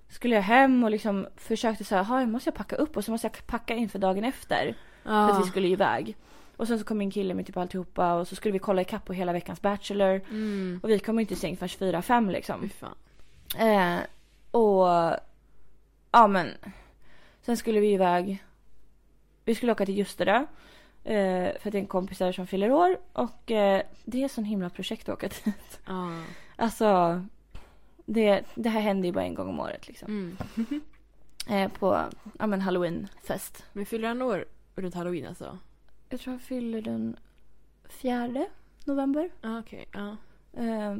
Skulle 0.08 0.34
jag 0.34 0.42
hem 0.42 0.84
och 0.84 0.90
liksom 0.90 1.26
försökte 1.36 1.84
så 1.84 1.96
här, 1.96 2.04
"Ha, 2.04 2.26
måste 2.26 2.48
jag 2.48 2.54
packa 2.54 2.76
upp 2.76 2.96
och 2.96 3.04
så 3.04 3.10
måste 3.10 3.26
jag 3.26 3.46
packa 3.46 3.74
inför 3.74 3.98
dagen 3.98 4.24
efter. 4.24 4.74
För 5.02 5.10
att 5.10 5.34
ja. 5.34 5.40
vi 5.44 5.50
skulle 5.50 5.68
iväg. 5.68 6.16
Och 6.56 6.68
sen 6.68 6.78
så 6.78 6.84
kom 6.84 6.98
min 6.98 7.10
kille 7.10 7.34
med 7.34 7.46
typ 7.46 7.56
alltihopa 7.56 8.14
och 8.14 8.28
så 8.28 8.36
skulle 8.36 8.52
vi 8.52 8.58
kolla 8.58 8.82
ikapp 8.82 9.04
på 9.04 9.12
hela 9.12 9.32
veckans 9.32 9.62
Bachelor. 9.62 10.20
Mm. 10.30 10.80
Och 10.82 10.90
vi 10.90 10.98
kom 10.98 11.18
inte 11.18 11.34
i 11.34 11.36
säng 11.36 11.56
förrän 11.56 11.68
fyra, 11.68 12.02
fem 12.02 12.30
liksom. 12.30 12.70
Eh, 13.58 13.96
och 14.50 15.16
ja 16.12 16.26
men. 16.28 16.48
Sen 17.42 17.56
skulle 17.56 17.80
vi 17.80 17.92
iväg. 17.92 18.44
Vi 19.44 19.54
skulle 19.54 19.72
åka 19.72 19.86
till 19.86 19.96
Ljusterö. 19.96 20.46
Eh, 21.04 21.58
för 21.58 21.68
att 21.68 21.72
det 21.72 21.78
är 21.78 21.82
en 21.82 21.86
kompis 21.86 22.18
där 22.18 22.32
som 22.32 22.46
fyller 22.46 22.72
år. 22.72 22.98
Och 23.12 23.50
eh, 23.50 23.82
det 24.04 24.24
är 24.24 24.28
sån 24.28 24.44
himla 24.44 24.70
projekt 24.70 25.08
att 25.08 25.12
åka 25.12 25.28
dit. 25.28 25.80
Ja. 25.86 26.22
Alltså. 26.56 27.22
Det, 28.06 28.44
det 28.54 28.68
här 28.68 28.80
händer 28.80 29.06
ju 29.06 29.12
bara 29.12 29.24
en 29.24 29.34
gång 29.34 29.48
om 29.48 29.60
året 29.60 29.88
liksom. 29.88 30.08
Mm. 30.08 30.80
Eh, 31.48 31.68
på 31.68 32.04
ja 32.38 32.46
men 32.46 32.60
halloweenfest. 32.60 33.64
Men 33.72 33.86
fyller 33.86 34.08
han 34.08 34.22
år 34.22 34.44
runt 34.74 34.94
halloween 34.94 35.26
alltså? 35.26 35.58
Jag 36.08 36.20
tror 36.20 36.34
jag 36.34 36.42
fyller 36.42 36.82
den 36.82 37.16
fjärde 37.88 38.48
november. 38.84 39.30
Ja, 39.40 39.58
okej. 39.58 39.88
Ja. 39.92 40.16
Eh, 40.52 40.96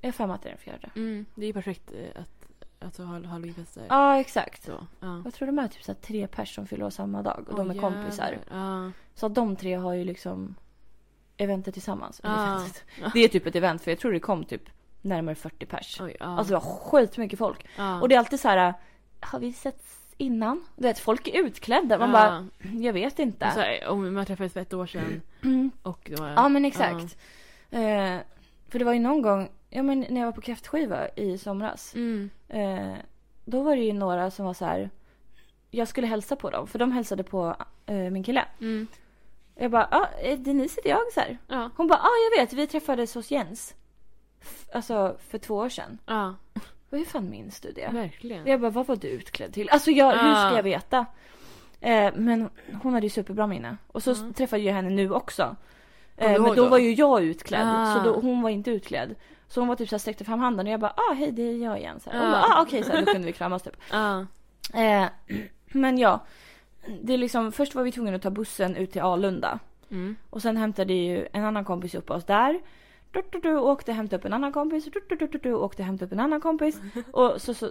jag 0.00 0.08
har 0.08 0.12
för 0.12 0.26
mig 0.26 0.34
att 0.34 0.42
det 0.42 0.48
är 0.48 0.50
den 0.50 0.58
fjärde. 0.58 0.90
Mm. 0.96 1.26
Det 1.34 1.42
är 1.42 1.46
ju 1.46 1.52
perfekt 1.52 1.92
eh, 1.92 2.20
att 2.20 2.39
alltså, 2.80 3.02
ha 3.02 3.12
halloweenfester. 3.26 3.86
Ja, 3.88 4.20
exakt. 4.20 4.62
Så. 4.64 4.86
Ja. 5.00 5.20
Jag 5.24 5.34
tror 5.34 5.46
de 5.46 5.58
är 5.58 5.68
typ 5.68 5.82
så 5.84 5.92
här 5.92 5.98
tre 6.00 6.26
pers 6.26 6.54
som 6.54 6.66
fyller 6.66 6.84
år 6.84 6.90
samma 6.90 7.22
dag 7.22 7.44
och 7.48 7.56
de 7.56 7.70
Åh, 7.70 7.76
är 7.76 7.80
kompisar. 7.80 8.24
jävlar. 8.32 8.84
Ja. 8.84 8.92
Så 9.14 9.26
att 9.26 9.34
de 9.34 9.56
tre 9.56 9.74
har 9.74 9.92
ju 9.92 10.04
liksom 10.04 10.54
eventet 11.36 11.74
tillsammans. 11.74 12.20
Ja. 12.24 12.64
Det 13.14 13.20
är 13.20 13.28
typ 13.28 13.46
ett 13.46 13.56
event 13.56 13.82
för 13.82 13.90
jag 13.90 13.98
tror 13.98 14.12
det 14.12 14.20
kom 14.20 14.44
typ 14.44 14.62
närmare 15.02 15.34
40 15.34 15.66
pers. 15.66 16.00
Oj, 16.00 16.16
ja. 16.20 16.26
Alltså 16.26 16.54
det 16.54 16.54
var 16.60 16.74
skitmycket 16.74 17.38
folk. 17.38 17.66
ja. 17.76 18.00
Och 18.00 18.08
det 18.08 18.14
är 18.14 18.18
alltid 18.18 18.40
så 18.40 18.48
här, 18.48 18.74
har 19.20 19.38
vi 19.38 19.52
setts 19.52 19.96
innan? 20.16 20.64
Du 20.76 20.82
vet, 20.82 20.98
folk 20.98 21.28
är 21.28 21.44
utklädda. 21.44 21.98
Man 21.98 22.08
ja. 22.10 22.12
bara, 22.12 22.46
jag 22.80 22.92
vet 22.92 23.18
inte. 23.18 23.50
Så, 23.54 23.60
här, 23.60 23.88
om 23.88 24.14
man 24.14 24.26
träffades 24.26 24.52
för 24.52 24.60
ett 24.60 24.72
år 24.74 24.86
sedan 24.86 25.22
Mm. 25.42 25.70
och 25.82 26.10
då, 26.16 26.26
Ja 26.36 26.48
men 26.48 26.64
exakt. 26.64 27.16
Eh, 27.70 28.18
för 28.68 28.78
det 28.78 28.84
var 28.84 28.92
ju 28.92 29.00
någon 29.00 29.22
gång, 29.22 29.48
ja 29.70 29.82
men 29.82 30.06
när 30.08 30.20
jag 30.20 30.26
var 30.26 30.32
på 30.32 30.40
kräftskiva 30.40 31.08
i 31.08 31.38
somras. 31.38 31.94
Mm. 31.94 32.30
Eh, 32.48 32.94
då 33.44 33.62
var 33.62 33.76
det 33.76 33.82
ju 33.82 33.92
några 33.92 34.30
som 34.30 34.46
var 34.46 34.54
så 34.54 34.64
här. 34.64 34.90
Jag 35.70 35.88
skulle 35.88 36.06
hälsa 36.06 36.36
på 36.36 36.50
dem 36.50 36.66
för 36.66 36.78
de 36.78 36.92
hälsade 36.92 37.22
på 37.22 37.56
eh, 37.86 37.94
min 37.96 38.22
kille. 38.22 38.44
Mm. 38.60 38.86
Jag 39.54 39.70
bara, 39.70 39.88
ja 39.90 40.08
ah, 40.24 40.36
Denise 40.36 40.76
heter 40.76 40.90
jag 40.90 41.12
så 41.14 41.20
här. 41.20 41.38
Ja. 41.48 41.70
Hon 41.76 41.88
bara, 41.88 41.98
ja 41.98 42.04
ah, 42.04 42.30
jag 42.36 42.42
vet 42.42 42.52
vi 42.52 42.66
träffades 42.66 43.14
hos 43.14 43.30
Jens. 43.30 43.74
F- 44.42 44.68
alltså 44.74 45.16
för 45.28 45.38
två 45.38 45.54
år 45.54 45.68
sedan. 45.68 45.98
Ja. 46.06 46.34
Hur 46.90 47.04
fan 47.04 47.30
minns 47.30 47.60
du 47.60 47.72
det? 47.72 47.88
Verkligen. 47.92 48.46
Jag 48.46 48.60
bara, 48.60 48.70
vad 48.70 48.86
var 48.86 48.96
du 48.96 49.08
utklädd 49.08 49.52
till? 49.52 49.68
Alltså 49.70 49.90
jag, 49.90 50.10
hur 50.12 50.34
ska 50.34 50.56
jag 50.56 50.62
veta? 50.62 51.06
Eh, 51.80 52.12
men 52.16 52.48
hon 52.82 52.94
hade 52.94 53.06
ju 53.06 53.10
superbra 53.10 53.46
minne. 53.46 53.76
Och 53.86 54.02
så 54.02 54.10
Ja. 54.10 54.32
träffade 54.36 54.62
jag 54.62 54.74
henne 54.74 54.90
nu 54.90 55.10
också. 55.12 55.56
Eh, 56.16 56.30
men 56.32 56.42
då 56.42 56.54
då? 56.54 56.68
var 56.68 56.78
ju 56.78 56.92
jag 56.94 57.22
utklädd. 57.24 57.68
Ah. 57.68 57.94
Så 57.94 58.02
då, 58.12 58.20
hon 58.20 58.42
var 58.42 58.50
inte 58.50 58.70
utklädd. 58.70 59.14
Så 59.50 59.60
hon 59.60 59.68
var 59.68 59.76
typ 59.76 59.88
så 59.88 59.94
här 59.94 59.98
sträckte 59.98 60.24
fram 60.24 60.40
handen 60.40 60.66
och 60.66 60.72
jag 60.72 60.80
bara, 60.80 60.94
ah 60.96 61.12
hej 61.14 61.32
det 61.32 61.42
är 61.42 61.56
jag 61.64 61.78
igen. 61.78 62.00
Så 62.00 62.10
här. 62.10 62.18
Hon 62.18 62.28
Ah. 62.28 62.32
bara, 62.32 62.42
ah 62.54 62.62
okej 62.62 62.82
så 62.84 62.92
här, 62.92 63.00
då 63.06 63.12
kunde 63.12 63.26
vi 63.26 63.32
kramas 63.32 63.62
typ. 63.62 63.76
Ja. 63.92 64.26
Eh, 64.74 65.06
men 65.66 65.98
ja. 65.98 66.24
Det 67.02 67.12
är 67.14 67.18
liksom, 67.18 67.52
först 67.52 67.74
var 67.74 67.82
vi 67.82 67.92
tvungna 67.92 68.16
att 68.16 68.22
ta 68.22 68.30
bussen 68.30 68.76
ut 68.76 68.92
till 68.92 69.02
Alunda. 69.02 69.58
Mm. 69.90 70.16
Och 70.30 70.42
sen 70.42 70.56
hämtade 70.56 70.92
ju 70.94 71.26
en 71.32 71.44
annan 71.44 71.64
kompis 71.64 71.94
upp 71.94 72.10
oss 72.10 72.24
där. 72.24 72.60
Du, 73.10 73.22
du, 73.32 73.40
du, 73.40 73.56
åkte 73.58 73.92
hämta 73.92 74.16
upp 74.16 74.24
en 74.24 74.32
annan 74.32 74.52
kompis. 74.52 74.84
Du, 74.84 75.00
du, 75.08 75.16
du, 75.16 75.26
du, 75.26 75.38
du, 75.38 75.54
åkte 75.54 75.82
hämta 75.82 76.04
upp 76.04 76.12
en 76.12 76.20
annan 76.20 76.40
kompis. 76.40 76.80
Och 77.12 77.34
så, 77.42 77.54
så 77.54 77.70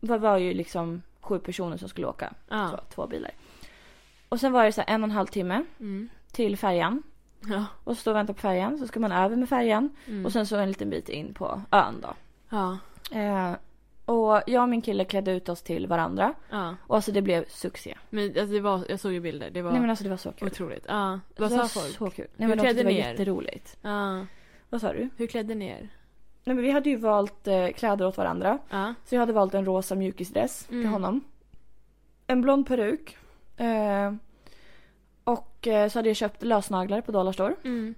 var, 0.00 0.18
var 0.18 0.38
ju 0.38 0.54
liksom 0.54 1.02
sju 1.20 1.38
personer 1.38 1.76
som 1.76 1.88
skulle 1.88 2.06
åka. 2.06 2.32
Ja. 2.48 2.68
Två, 2.70 2.76
två 2.94 3.06
bilar. 3.06 3.30
Och 4.28 4.40
sen 4.40 4.52
var 4.52 4.64
det 4.64 4.72
så 4.72 4.82
en 4.86 5.02
och 5.02 5.08
en 5.08 5.14
halv 5.16 5.26
timme 5.26 5.64
Mm. 5.80 6.08
till 6.32 6.56
färjan. 6.56 7.02
Ja. 7.46 7.64
Och 7.84 7.96
så 7.96 8.00
stå 8.00 8.10
och 8.10 8.16
vänta 8.16 8.32
på 8.32 8.40
färjan. 8.40 8.78
Så 8.78 8.86
ska 8.86 9.00
man 9.00 9.12
över 9.12 9.36
med 9.36 9.48
färjan. 9.48 9.90
Mm. 10.06 10.26
Och 10.26 10.32
sen 10.32 10.46
så 10.46 10.56
en 10.56 10.68
liten 10.68 10.90
bit 10.90 11.08
in 11.08 11.34
på 11.34 11.62
ön 11.70 12.00
då. 12.02 12.08
Ja. 12.50 12.78
Eh, 13.18 13.52
och 14.04 14.42
jag 14.46 14.62
och 14.62 14.68
min 14.68 14.82
kille 14.82 15.04
klädde 15.04 15.32
ut 15.32 15.48
oss 15.48 15.62
till 15.62 15.86
varandra. 15.86 16.34
Ja. 16.50 16.74
Och 16.86 16.96
alltså 16.96 17.12
det 17.12 17.22
blev 17.22 17.44
succé. 17.48 17.96
Men 18.10 18.24
alltså, 18.28 18.46
det 18.46 18.60
var, 18.60 18.84
jag 18.88 19.00
såg 19.00 19.12
ju 19.12 19.20
bilder. 19.20 19.50
Det 19.50 19.62
var 19.62 19.70
Nej 19.70 19.80
men 19.80 19.90
alltså 19.90 20.04
det 20.04 20.10
var 20.10 20.16
så 20.16 20.32
kul. 20.32 20.48
otroligt. 20.48 20.84
Ja. 20.88 21.20
Vad 21.36 21.50
det 21.50 21.56
var 21.56 21.64
sa 21.66 21.80
folk? 21.80 21.96
så 21.96 22.10
kul. 22.10 22.24
Hur 22.24 22.30
Nej 22.36 22.48
men 22.48 22.50
de 22.50 22.54
tyckte 22.54 22.64
klädde 22.74 22.78
det 22.78 22.84
var 22.84 22.92
ni 22.92 22.98
er? 22.98 23.10
jätteroligt. 23.10 23.76
Ja. 23.82 24.26
Vad 24.70 24.80
sa 24.80 24.92
du? 24.92 25.08
Hur 25.16 25.26
klädde 25.26 25.54
ni 25.54 25.66
er? 25.66 25.88
Nej 26.44 26.54
men 26.56 26.64
vi 26.64 26.70
hade 26.70 26.90
ju 26.90 26.96
valt 26.96 27.46
eh, 27.48 27.68
kläder 27.68 28.06
åt 28.06 28.16
varandra. 28.16 28.58
Ja. 28.70 28.94
Så 29.04 29.14
jag 29.14 29.20
hade 29.20 29.32
valt 29.32 29.54
en 29.54 29.64
rosa 29.64 29.94
mjukisdress 29.94 30.64
till 30.64 30.78
Mm. 30.78 30.92
honom. 30.92 31.20
En 32.26 32.40
blond 32.40 32.66
peruk. 32.66 33.16
Eh, 33.56 34.12
och 35.58 35.66
eh, 35.66 35.88
så 35.88 35.98
hade 35.98 36.08
jag 36.08 36.16
köpt 36.16 36.42
lösnaglar 36.42 37.00
på 37.00 37.12
Dollarstore. 37.12 37.54
Mm. 37.64 37.94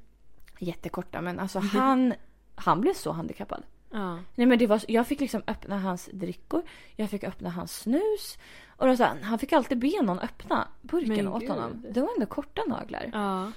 Jättekorta 0.58 1.20
men 1.20 1.40
alltså 1.40 1.58
han, 1.58 2.14
han 2.54 2.80
blev 2.80 2.94
så 2.94 3.12
handikappad. 3.12 3.62
Ja. 3.92 4.18
Nej 4.34 4.46
men 4.46 4.58
det 4.58 4.66
var, 4.66 4.80
jag 4.88 5.06
fick 5.06 5.20
liksom 5.20 5.42
öppna 5.46 5.78
hans 5.78 6.08
drickor. 6.12 6.62
Jag 6.96 7.10
fick 7.10 7.24
öppna 7.24 7.50
hans 7.50 7.76
snus. 7.80 8.38
Och 8.76 8.84
det 8.86 8.90
var 8.90 8.96
så 8.96 9.04
här, 9.04 9.16
han 9.22 9.38
fick 9.38 9.52
alltid 9.52 9.78
be 9.78 10.02
någon 10.02 10.18
öppna 10.18 10.68
burken 10.82 11.16
Men 11.16 11.28
åt 11.28 11.40
gud. 11.40 11.50
honom. 11.50 11.84
Det 11.90 12.00
var 12.00 12.08
ändå 12.16 12.26
korta 12.26 12.62
naglar. 12.68 13.10
Ja. 13.12 13.52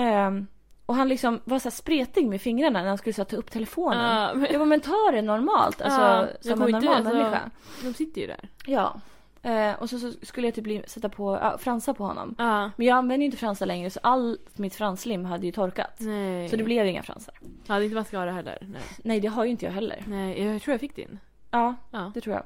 Ehm, 0.00 0.46
och 0.86 0.94
han 0.94 1.08
liksom 1.08 1.40
var 1.44 1.58
så 1.58 1.70
spretig 1.70 2.26
med 2.26 2.40
fingrarna 2.40 2.80
när 2.80 2.88
han 2.88 2.98
skulle 2.98 3.14
så 3.14 3.24
ta 3.24 3.36
upp 3.36 3.50
telefonen. 3.50 4.04
Ja, 4.04 4.34
men- 4.34 4.46
Jag 4.50 4.60
bara, 4.60 4.64
men 4.66 4.80
ta 4.80 5.10
det 5.12 5.22
normalt. 5.22 5.80
Alltså 5.82 6.28
som 6.40 6.52
en 6.62 6.70
normal 6.70 6.94
alltså- 6.94 7.14
människa. 7.14 7.50
De 7.82 7.94
sitter 7.94 8.20
ju 8.20 8.26
där. 8.26 8.48
Ja. 8.66 9.00
Eh, 9.42 9.72
och 9.74 9.90
så, 9.90 9.98
så 9.98 10.12
skulle 10.22 10.46
jag 10.46 10.54
typ 10.54 10.64
bli, 10.64 10.82
sätta 10.86 11.08
på 11.08 11.34
ja, 11.42 11.58
fransar 11.58 11.92
på 11.94 12.04
honom. 12.04 12.34
Ja. 12.38 12.70
Men 12.76 12.86
jag 12.86 12.96
använder 12.96 13.18
ju 13.22 13.24
inte 13.24 13.36
fransar 13.36 13.66
längre 13.66 13.90
så 13.90 14.00
allt 14.02 14.58
mitt 14.58 14.74
franslim 14.74 15.24
hade 15.24 15.46
ju 15.46 15.52
torkat. 15.52 15.96
Nej. 16.00 16.48
Så 16.48 16.56
det 16.56 16.64
blev 16.64 16.86
inga 16.86 17.02
fransar. 17.02 17.34
Jag 17.66 17.72
hade 17.74 17.84
inte 17.84 17.94
mascara 17.94 18.32
heller. 18.32 18.58
Nej. 18.60 18.80
Nej 19.04 19.20
det 19.20 19.28
har 19.28 19.44
ju 19.44 19.50
inte 19.50 19.64
jag 19.64 19.72
heller. 19.72 20.02
Nej, 20.06 20.42
jag 20.44 20.62
tror 20.62 20.72
jag 20.72 20.80
fick 20.80 20.96
din. 20.96 21.18
Ja, 21.50 21.74
Ja. 21.90 22.10
det 22.14 22.20
tror 22.20 22.34
jag. 22.36 22.44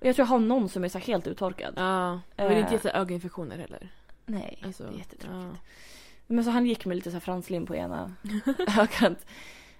Och 0.00 0.06
jag 0.06 0.16
tror 0.16 0.26
jag 0.26 0.30
har 0.30 0.38
någon 0.38 0.68
som 0.68 0.84
är 0.84 0.88
så 0.88 0.98
helt 0.98 1.26
uttorkad. 1.26 1.74
Ja. 1.76 2.20
Jag 2.36 2.48
vill 2.48 2.58
inte 2.58 2.74
Eh. 2.74 2.80
sig 2.80 2.90
ögoninfektioner 2.92 3.56
heller. 3.58 3.88
Nej, 4.26 4.58
Alltså, 4.64 4.82
det 4.82 4.94
är 4.94 4.98
jättetråkigt. 4.98 5.62
Men 6.26 6.44
så 6.44 6.50
han 6.50 6.66
gick 6.66 6.84
med 6.86 6.94
lite 6.96 7.10
så 7.10 7.20
franslim 7.20 7.66
på 7.66 7.76
ena 7.76 8.12
ögat. 8.78 9.26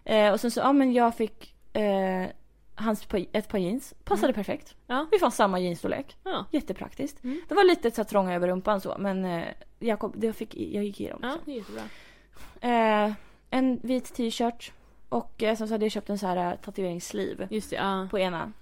Eh, 0.05 0.33
och 0.33 0.41
sen 0.41 0.51
så, 0.51 0.61
ja 0.61 0.73
men 0.73 0.93
jag 0.93 1.15
fick 1.17 1.55
eh, 1.73 2.27
hans, 2.81 3.07
ett 3.33 3.49
par 3.49 3.59
jeans. 3.59 3.95
Passade 4.05 4.27
Mm. 4.27 4.35
perfekt. 4.35 4.75
Ja. 4.87 5.07
Vi 5.11 5.19
fann 5.19 5.33
samma 5.33 5.61
jeansstorlek. 5.61 6.17
Ja. 6.25 6.45
Jättepraktiskt. 6.51 7.25
Mm. 7.25 7.41
Det 7.49 7.55
var 7.55 7.65
lite 7.65 7.91
så 7.91 8.05
trånga 8.05 8.35
över 8.35 8.49
rumpan 8.49 8.81
så 8.81 8.97
men 8.99 9.25
eh, 9.25 9.45
jag, 9.79 9.99
kom, 9.99 10.13
det 10.17 10.33
fick, 10.33 10.55
jag 10.55 10.85
gick 10.85 11.01
i 11.01 11.09
dem. 11.09 11.19
Ja, 11.23 11.37
det 11.45 11.53
är 11.53 11.57
jättebra. 11.57 11.83
Eh, 12.61 13.13
en 13.51 13.81
vit 13.83 14.15
t-shirt. 14.15 14.73
Och 15.09 15.43
eh, 15.43 15.57
sen 15.57 15.69
så 15.69 15.75
hade 15.75 15.85
jag 15.85 15.93
köpt 15.93 16.11
en 16.11 16.19
så 16.19 16.27
här 16.27 16.53
eh, 16.53 16.57
tatueringssliv 16.59 17.47
Just 17.51 17.71
det, 17.71 17.77
ja. 17.77 18.09
på 18.11 18.19
ena. 18.19 18.53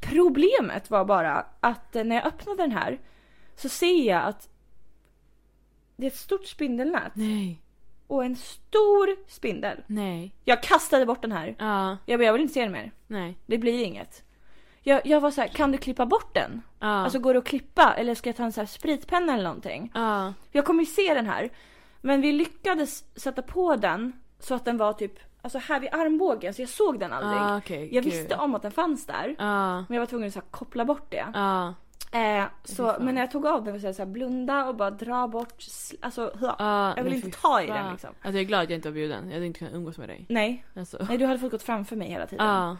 Problemet 0.00 0.90
var 0.90 1.04
bara 1.04 1.46
att 1.60 1.96
eh, 1.96 2.04
när 2.04 2.16
jag 2.16 2.26
öppnade 2.26 2.62
den 2.62 2.72
här 2.72 3.00
så 3.56 3.68
ser 3.68 4.08
jag 4.08 4.22
att 4.24 4.48
det 5.96 6.06
är 6.06 6.10
ett 6.10 6.16
stort 6.16 6.46
spindelnät 6.46 7.12
Nej. 7.14 7.62
Och 8.06 8.24
en 8.24 8.36
stor 8.36 9.30
spindel. 9.30 9.82
Nej. 9.86 10.34
Jag 10.44 10.62
kastade 10.62 11.06
bort 11.06 11.22
den 11.22 11.32
här. 11.32 11.56
Ja. 11.58 11.96
Jag 12.06 12.20
bara, 12.20 12.24
jag 12.24 12.32
vill 12.32 12.42
inte 12.42 12.54
se 12.54 12.62
den 12.62 12.72
mer. 12.72 12.92
Nej. 13.06 13.38
Det 13.46 13.58
blir 13.58 13.84
inget. 13.84 14.22
Jag, 14.82 15.06
jag 15.06 15.20
var 15.20 15.30
så 15.30 15.40
här, 15.40 15.48
kan 15.48 15.72
du 15.72 15.78
klippa 15.78 16.06
bort 16.06 16.34
den? 16.34 16.62
Ja. 16.78 16.86
Alltså 16.86 17.18
går 17.18 17.34
det 17.34 17.38
att 17.38 17.44
klippa 17.44 17.94
eller 17.94 18.14
ska 18.14 18.28
jag 18.28 18.36
ta 18.36 18.44
en 18.44 18.52
så 18.52 18.60
här 18.60 18.66
spritpenna 18.66 19.32
eller 19.34 19.44
någonting? 19.44 19.90
ja. 19.94 20.34
Jag 20.52 20.64
kommer 20.64 20.80
ju 20.82 20.86
se 20.86 21.14
den 21.14 21.26
här. 21.26 21.50
Men 22.00 22.20
vi 22.20 22.32
lyckades 22.32 23.04
sätta 23.20 23.42
på 23.42 23.76
den 23.76 24.12
så 24.38 24.54
att 24.54 24.64
den 24.64 24.76
var 24.76 24.92
typ 24.92 25.12
alltså 25.42 25.58
här 25.58 25.80
vid 25.80 25.94
armbågen 25.94 26.54
så 26.54 26.62
jag 26.62 26.68
såg 26.68 27.00
den 27.00 27.12
aldrig. 27.12 27.40
Ah, 27.40 27.56
okej. 27.58 27.88
jag 27.94 28.02
visste 28.02 28.36
om 28.36 28.54
att 28.54 28.62
den 28.62 28.72
fanns 28.72 29.06
där. 29.06 29.34
Ja. 29.38 29.74
Men 29.76 29.94
jag 29.94 30.00
var 30.00 30.06
tvungen 30.06 30.26
att 30.28 30.34
så 30.34 30.40
här, 30.40 30.46
koppla 30.50 30.84
bort 30.84 31.06
det. 31.10 31.26
Ja. 31.34 31.74
Eh, 32.12 32.44
så, 32.64 32.96
men 33.00 33.14
när 33.14 33.22
jag 33.22 33.30
tog 33.30 33.46
av 33.46 33.64
mig 33.64 33.72
var 33.72 33.78
det 33.78 33.94
så 33.94 34.02
här, 34.02 34.06
blunda 34.10 34.64
och 34.68 34.74
bara 34.76 34.90
dra 34.90 35.28
bort. 35.28 35.58
sl- 35.58 35.94
Alltså. 36.02 36.32
Ah, 36.58 36.92
jag 36.96 37.04
vill 37.04 37.12
inte 37.12 37.26
fy 37.26 37.32
ta 37.32 37.62
i 37.62 37.66
fan. 37.66 37.76
den 37.76 37.92
liksom. 37.92 38.10
Alltså 38.10 38.28
jag 38.32 38.36
är 38.40 38.44
glad 38.44 38.62
att 38.62 38.70
jag 38.70 38.78
inte 38.78 38.88
var 38.88 38.94
bjuden. 38.94 39.26
Jag 39.26 39.34
hade 39.34 39.46
inte 39.46 39.58
kunnat 39.58 39.74
umgås 39.74 39.98
med 39.98 40.08
dig. 40.08 40.26
Nej, 40.28 40.64
Alltså. 40.76 41.06
nej 41.08 41.18
du 41.18 41.26
hade 41.26 41.38
fått 41.38 41.50
gått 41.50 41.62
framför 41.62 41.96
mig 41.96 42.08
hela 42.08 42.26
tiden. 42.26 42.46
Ah, 42.46 42.76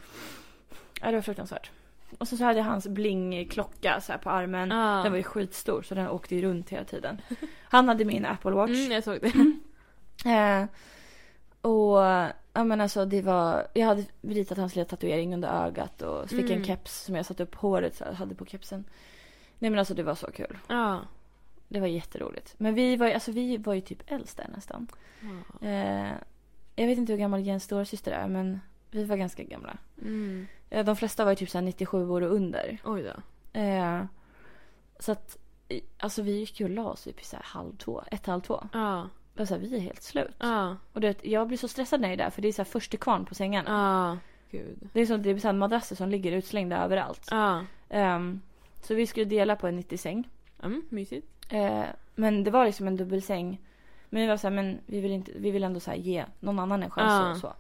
Ja, 1.01 1.07
det 1.11 1.15
var 1.15 1.23
fruktansvärt. 1.23 1.71
Och 2.19 2.29
så, 2.29 2.37
så 2.37 2.45
hade 2.45 2.59
jag 2.59 2.65
hans 2.67 2.87
blingklocka 2.89 4.01
så 4.01 4.13
här 4.13 4.19
på 4.19 4.31
armen. 4.31 4.73
ah. 4.73 5.03
Den 5.03 5.13
var 5.13 5.17
ju 5.17 5.23
skitstor 5.25 5.83
så 5.83 5.95
den 5.95 6.09
åkte 6.09 6.35
ju 6.37 6.43
runt 6.43 6.71
hela 6.71 6.85
tiden. 6.85 7.21
Han 7.65 7.89
hade 7.89 8.05
min 8.05 8.27
Apple 8.27 8.51
Watch. 8.51 8.71
Mm, 8.71 8.93
jag 8.93 9.05
såg 9.05 9.19
det. 9.21 9.33
Eh, 10.31 10.65
och 11.61 11.99
ja 12.53 12.65
men 12.65 12.81
alltså 12.81 13.05
det 13.05 13.23
var, 13.23 13.67
jag 13.75 13.87
hade 13.87 14.05
ritat 14.23 14.59
hans 14.59 14.75
lilla 14.77 14.85
tatuering 14.89 15.35
under 15.35 15.67
ögat 15.67 16.03
och 16.03 16.23
så 16.23 16.37
fick 16.37 16.41
jag 16.45 16.51
en 16.51 16.57
Mm. 16.57 16.65
keps 16.67 17.05
som 17.05 17.15
jag 17.17 17.27
satte 17.27 17.43
upp 17.43 17.55
håret 17.55 17.97
så 17.97 18.05
här, 18.05 18.13
hade 18.13 18.35
på 18.35 18.47
kepsen. 18.47 18.85
Nej 19.59 19.71
men 19.71 19.79
alltså 19.79 19.95
det 19.95 20.03
var 20.03 20.15
så 20.15 20.31
kul. 20.33 20.59
Ja. 20.69 21.01
Det 21.69 21.81
var 21.81 21.87
jätteroligt. 21.87 22.55
Men 22.59 22.75
vi 22.75 22.97
var 22.97 23.07
ju, 23.07 23.13
alltså 23.13 23.33
vi 23.33 23.57
var 23.57 23.75
ju 23.75 23.81
typ 23.81 24.03
äldst 24.07 24.37
där 24.37 24.49
nästan. 24.55 24.89
Ah. 25.23 25.67
Eh, 25.67 26.13
jag 26.77 26.87
vet 26.87 26.99
inte 26.99 27.13
hur 27.13 27.19
gammal 27.19 27.47
Jens 27.47 27.65
storasyster 27.65 28.13
är 28.13 28.29
men 28.29 28.61
vi 28.91 29.05
var 29.05 29.17
ganska 29.17 29.43
gamla. 29.43 29.77
Mm. 30.03 30.47
Eh, 30.71 30.85
de 30.85 30.97
flesta 30.97 31.25
var 31.25 31.33
ju 31.33 31.37
typ 31.37 31.51
så 31.51 31.59
här 31.59 31.65
97 31.65 32.11
år 32.11 32.21
och 32.21 32.35
under. 32.35 32.79
Oj 32.85 33.03
då. 33.03 33.23
Eh, 33.61 34.05
så 34.99 35.13
att, 35.13 35.39
alltså 35.99 36.23
vi 36.23 36.33
gick 36.33 36.61
ju 36.61 36.67
och 36.67 36.71
la 36.71 36.85
oss 36.85 37.03
typ 37.03 37.25
så 37.25 37.37
här 37.37 37.45
halv 37.45 37.77
två, 37.77 38.03
ett, 38.11 38.27
halv 38.27 38.41
två. 38.41 38.69
Ja. 38.73 39.09
Så 39.37 39.45
här, 39.45 39.59
vi 39.59 39.77
är 39.77 39.81
helt 39.81 40.03
slut. 40.03 40.37
Ja. 40.39 40.77
Och 40.93 41.01
det, 41.01 41.25
jag 41.25 41.49
blir 41.49 41.59
så 41.59 41.69
stressad 41.69 42.01
när 42.01 42.09
jag 42.09 42.13
är 42.13 42.25
där 42.25 42.31
för 42.31 42.43
det 42.43 42.49
är 42.49 42.53
så 42.53 42.63
här 42.63 42.71
första 42.71 42.97
kvarn 42.97 43.25
på 43.25 43.35
sängarna. 43.35 43.71
Ja. 43.71 44.19
Gud. 44.59 44.89
Det 44.93 45.01
är 45.01 45.07
som 45.07 45.23
det 45.23 45.31
är 45.31 45.39
så 45.39 45.53
madrasser 45.53 45.97
som 45.97 46.09
ligger 46.09 46.33
utslängda 46.33 46.85
överallt. 46.85 47.29
Ja. 47.31 47.65
Ehm, 47.89 48.41
så 48.87 48.95
vi 48.95 49.07
skulle 49.07 49.27
dela 49.27 49.57
på 49.57 49.67
en 49.67 49.79
90-säng. 49.83 50.29
Mm, 50.63 50.83
mysigt. 50.89 51.27
Eh, 51.49 51.85
men 52.15 52.45
det 52.45 52.51
var 52.51 52.65
liksom 52.65 52.87
en 52.87 52.97
dubbelsäng. 52.97 53.61
Men 54.09 54.23
vi 54.23 54.29
var 54.29 54.37
så 54.37 54.47
här, 54.47 54.55
men 54.55 54.79
vi 54.87 55.01
vill, 55.01 55.13
inte, 55.13 55.33
vi 55.37 55.51
vill 55.51 55.65
ändå 55.65 55.81
så 55.81 55.93
ge 55.93 56.25
någon 56.41 56.59
annan 56.59 56.83
en 56.83 56.91
chans. 56.91 57.25
Ja. 57.25 57.31
Och 57.31 57.37
så. 57.37 57.55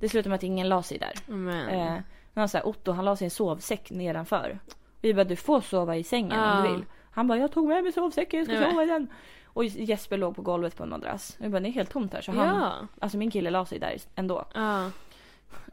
Det 0.00 0.08
slutade 0.08 0.28
med 0.28 0.36
att 0.36 0.42
ingen 0.42 0.68
la 0.68 0.82
sig 0.82 0.98
där. 0.98 1.12
Men. 1.26 1.68
Eh, 1.68 2.02
men 2.32 2.48
så 2.48 2.58
här, 2.58 2.66
Otto 2.66 2.92
han 2.92 3.04
la 3.04 3.16
sig 3.16 3.24
i 3.24 3.26
en 3.26 3.30
sovsäck 3.30 3.90
nedanför. 3.90 4.58
Vi 5.00 5.14
bara, 5.14 5.24
du 5.24 5.36
får 5.36 5.60
sova 5.60 5.96
i 5.96 6.04
sängen 6.04 6.32
om 6.32 6.38
Ja. 6.38 6.62
du 6.62 6.72
vill. 6.72 6.84
Han 7.10 7.26
bara, 7.28 7.38
jag 7.38 7.52
tog 7.52 7.68
med 7.68 7.82
mig 7.82 7.92
sovsäcken, 7.92 8.38
jag 8.38 8.46
ska 8.46 8.60
Nej, 8.60 8.70
sova 8.70 8.82
i 8.82 8.86
den. 8.86 9.08
Och 9.44 9.64
Jesper 9.64 10.16
låg 10.16 10.36
på 10.36 10.42
golvet 10.42 10.76
på 10.76 10.82
en 10.82 10.88
madrass. 10.88 11.36
Vi 11.40 11.48
bara, 11.48 11.60
det 11.60 11.68
är 11.68 11.72
helt 11.72 11.90
tomt 11.90 12.12
här. 12.12 12.20
Så 12.20 12.32
han, 12.32 12.60
ja. 12.60 12.72
alltså 13.00 13.18
min 13.18 13.30
kille 13.30 13.50
la 13.50 13.64
sig 13.66 13.78
där 13.78 13.96
ändå. 14.14 14.44
Ja. 14.54 14.84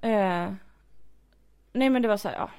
Eh, 0.02 0.52
nej 1.72 1.90
men 1.90 2.02
det 2.02 2.08
var 2.08 2.18
så 2.18 2.28
här, 2.28 2.36
ja. 2.36 2.50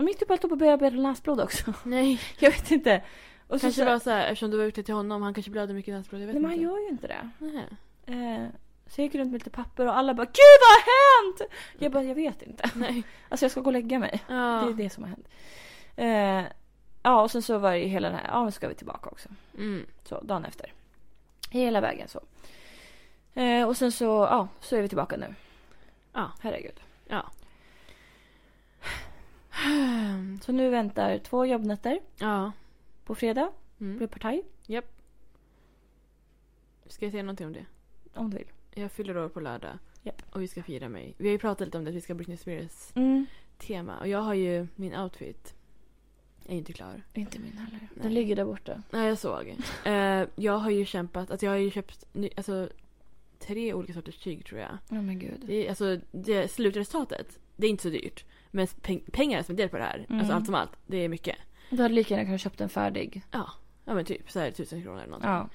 Och 0.00 0.04
mitt 0.04 0.22
uppe 0.22 0.32
allt 0.32 0.44
upp 0.44 0.52
och 0.52 0.58
bearbeta 0.58 0.96
näsblod 0.96 1.40
också. 1.40 1.72
Nej. 1.82 2.20
Jag 2.38 2.50
vet 2.50 2.70
inte. 2.70 3.02
Och 3.48 3.60
Kanske 3.60 3.80
så, 3.80 3.84
var 3.84 3.98
så 3.98 4.10
här, 4.10 4.26
eftersom 4.26 4.50
du 4.50 4.56
var 4.56 4.64
ute 4.64 4.82
till 4.82 4.94
honom, 4.94 5.22
han 5.22 5.34
kanske 5.34 5.50
blödde 5.50 5.74
mycket 5.74 5.94
näsblod. 5.94 6.22
Jag 6.22 6.26
vet 6.26 6.34
Nej 6.34 6.42
men 6.42 6.50
han 6.50 6.60
gör 6.60 6.78
ju 6.78 6.88
inte 6.88 7.06
det. 7.06 7.30
Nej. 7.38 7.66
Eh, 8.06 8.46
så 8.86 9.00
jag 9.00 9.04
gick 9.04 9.14
runt 9.14 9.32
med 9.32 9.40
lite 9.40 9.50
papper 9.50 9.86
och 9.86 9.96
alla 9.96 10.14
bara 10.14 10.24
Gud 10.24 10.60
vad 10.60 10.70
har 10.70 11.26
hänt? 11.26 11.52
Jag 11.78 11.92
bara 11.92 12.02
jag 12.02 12.14
vet 12.14 12.42
inte. 12.42 12.70
Nej. 12.74 13.02
Alltså 13.28 13.44
jag 13.44 13.50
ska 13.50 13.60
gå 13.60 13.66
och 13.66 13.72
lägga 13.72 13.98
mig. 13.98 14.22
Ja. 14.28 14.34
Det 14.34 14.70
är 14.70 14.74
det 14.84 14.90
som 14.90 15.04
har 15.04 15.10
hänt. 15.10 15.28
Eh, 15.96 16.52
ja 17.02 17.22
och 17.22 17.30
sen 17.30 17.42
så 17.42 17.58
var 17.58 17.70
det 17.70 17.78
ju 17.78 17.86
hela 17.86 18.08
den 18.08 18.18
här, 18.18 18.28
ja 18.28 18.44
nu 18.44 18.50
ska 18.50 18.68
vi 18.68 18.74
tillbaka 18.74 19.10
också. 19.10 19.28
Mm. 19.58 19.86
Så 20.04 20.20
dagen 20.20 20.44
efter. 20.44 20.72
Hela 21.50 21.80
vägen 21.80 22.08
så. 22.08 22.20
Eh, 23.40 23.68
och 23.68 23.76
sen 23.76 23.92
så, 23.92 24.04
ja 24.04 24.48
så 24.60 24.76
är 24.76 24.82
vi 24.82 24.88
tillbaka 24.88 25.16
nu. 25.16 25.34
Ja. 26.12 26.32
Herregud. 26.40 26.80
Ja. 27.08 27.30
Så 30.42 30.52
nu 30.52 30.70
väntar 30.70 31.18
två 31.18 31.46
jobbnätter 31.46 32.00
Ja. 32.18 32.52
på 33.04 33.14
fredag. 33.14 33.50
Mm. 33.80 33.96
Blir 33.96 34.06
partaj. 34.06 34.42
Ska 36.86 37.04
jag 37.04 37.12
säga 37.12 37.22
någonting 37.22 37.46
om 37.46 37.52
det? 37.52 37.66
Om 38.14 38.30
du 38.30 38.36
vill. 38.36 38.46
Jag 38.74 38.92
fyller 38.92 39.16
år 39.18 39.28
på 39.28 39.40
lördag. 39.40 39.78
Japp. 40.02 40.22
Och 40.32 40.42
vi 40.42 40.48
ska 40.48 40.62
fira 40.62 40.88
mig. 40.88 41.14
Vi 41.18 41.28
har 41.28 41.32
ju 41.32 41.38
pratat 41.38 41.66
lite 41.66 41.78
om 41.78 41.84
det, 41.84 41.90
att 41.90 41.96
vi 41.96 42.00
ska 42.00 42.12
ha 42.12 42.16
Britney 42.16 42.36
Spears 42.36 42.92
Mm. 42.94 43.26
tema. 43.58 43.98
Och 43.98 44.08
jag 44.08 44.18
har 44.18 44.34
ju 44.34 44.66
min 44.76 44.96
outfit. 44.96 45.54
Är 46.46 46.56
inte 46.56 46.72
klar. 46.72 47.02
Inte 47.14 47.38
min 47.38 47.52
heller. 47.58 47.78
Den 47.94 48.02
Nej. 48.04 48.12
ligger 48.12 48.36
där 48.36 48.44
borta. 48.44 48.82
Nej, 48.90 49.08
jag 49.08 49.18
såg. 49.18 49.56
Eh, 49.84 50.24
jag 50.36 50.58
har 50.58 50.70
ju 50.70 50.84
kämpat, 50.84 51.30
alltså 51.30 51.46
jag 51.46 51.52
har 51.52 51.58
ju 51.58 51.70
köpt 51.70 52.14
ny, 52.14 52.30
alltså, 52.36 52.68
tre 53.38 53.74
olika 53.74 53.92
sorters 53.92 54.18
tyg 54.18 54.44
tror 54.46 54.60
jag. 54.60 54.78
Ja 54.88 55.02
men 55.02 55.18
gud. 55.18 55.40
Det, 55.46 55.68
alltså, 55.68 55.98
det 56.12 56.48
slutresultatet, 56.50 57.38
det 57.56 57.66
är 57.66 57.70
inte 57.70 57.82
så 57.82 57.88
dyrt. 57.88 58.24
Men 58.50 58.66
peng, 58.82 59.00
pengar 59.12 59.42
som 59.42 59.52
är 59.52 59.56
del 59.56 59.68
på 59.68 59.76
det 59.76 59.82
här, 59.84 60.06
Mm. 60.08 60.18
alltså 60.20 60.34
allt 60.34 60.46
som 60.46 60.54
allt, 60.54 60.72
det 60.86 60.96
är 60.96 61.08
mycket. 61.08 61.36
Du 61.70 61.82
hade 61.82 61.94
lika 61.94 62.14
gärna 62.14 62.24
kunnat 62.26 62.40
köpt 62.40 62.60
en 62.60 62.68
färdig. 62.68 63.22
Ja, 63.30 63.50
ja 63.84 63.94
men 63.94 64.04
typ 64.04 64.30
så 64.30 64.40
här 64.40 64.50
tusen 64.50 64.82
kronor 64.82 64.98
eller 64.98 65.06
någonting. 65.10 65.30
Ja. 65.30 65.48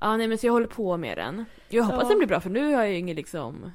Ja, 0.00 0.16
nej 0.16 0.28
men 0.28 0.38
så 0.38 0.46
jag 0.46 0.52
håller 0.52 0.66
på 0.66 0.96
med 0.96 1.18
den. 1.18 1.44
Jag 1.68 1.84
hoppas 1.84 2.02
Ja. 2.02 2.08
den 2.08 2.18
blir 2.18 2.28
bra 2.28 2.40
för 2.40 2.50
nu 2.50 2.64
har 2.74 2.82
jag 2.82 2.90
ju 2.90 2.98
ingen 2.98 3.16
liksom... 3.16 3.72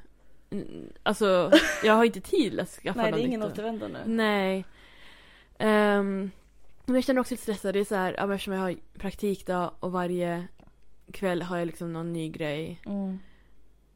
Alltså, 1.03 1.51
jag 1.84 1.93
har 1.93 2.05
inte 2.05 2.21
tid 2.21 2.59
att 2.59 2.69
skaffa 2.69 3.01
Nej 3.01 3.11
det 3.11 3.21
är 3.21 3.26
ingen 3.26 3.43
återvändo 3.43 3.88
nu. 3.88 3.99
Nej. 4.05 4.65
Ehm, 5.57 6.32
men 6.86 6.95
jag 6.95 7.03
känner 7.03 7.21
också 7.21 7.34
lite 7.34 7.43
stressad. 7.43 7.74
Det 7.76 7.80
är 7.80 7.86
så 7.86 7.95
här, 7.95 8.15
ja, 8.17 8.34
eftersom 8.34 8.53
jag 8.53 8.61
har 8.61 8.76
praktikdag 8.97 9.71
och 9.80 9.91
varje 9.91 10.47
kväll 11.11 11.41
har 11.41 11.57
jag 11.57 11.65
liksom 11.65 11.93
någon 11.93 12.13
ny 12.13 12.30
grej. 12.30 12.82
Mm. 12.86 13.19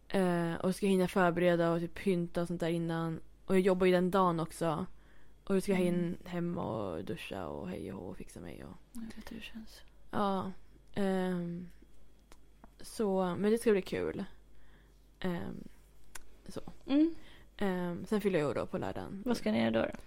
Eh, 0.09 0.55
och 0.59 0.75
ska 0.75 0.86
hinna 0.88 1.07
förbereda 1.07 1.71
och 1.71 1.80
typ 1.80 1.93
pynta 1.93 2.41
och 2.41 2.47
sånt 2.47 2.59
där 2.59 2.67
innan. 2.69 3.19
Och 3.48 3.56
jag 3.56 3.62
jobbar 3.62 3.86
ju 3.86 3.91
den 3.93 4.12
dagen 4.12 4.39
också. 4.39 4.86
Och 5.43 5.54
då 5.56 5.62
ska 5.62 5.72
jag 5.72 5.82
Mm. 5.82 5.95
in 5.95 6.18
hem 6.26 6.58
och 6.58 7.04
duscha 7.04 7.48
och 7.48 7.70
hej 7.70 7.93
och 7.93 8.00
hå 8.00 8.06
och 8.10 8.18
fixa 8.18 8.39
mig. 8.39 8.64
Och, 8.64 8.74
Jag 8.93 9.02
vet 9.16 9.32
hur 9.32 9.38
det 9.38 9.43
känns. 9.43 9.82
ja. 10.12 10.52
ehm, 10.93 11.70
så, 12.82 13.36
men 13.39 13.52
det 13.52 13.58
ska 13.58 13.72
bli 13.72 13.82
kul. 13.82 14.24
Ehm, 15.20 15.64
Mm. 16.86 17.16
ehm, 17.58 18.06
sen 18.06 18.22
fyller 18.22 18.39
jag 18.39 18.50
år 18.50 18.56
då 18.56 18.66
på 18.66 18.78
lördagen. 18.78 19.24
Vad 19.26 19.38
ska 19.38 19.52
ni 19.52 19.60
göra 19.62 19.72
då? 19.72 19.80
då? 19.82 19.98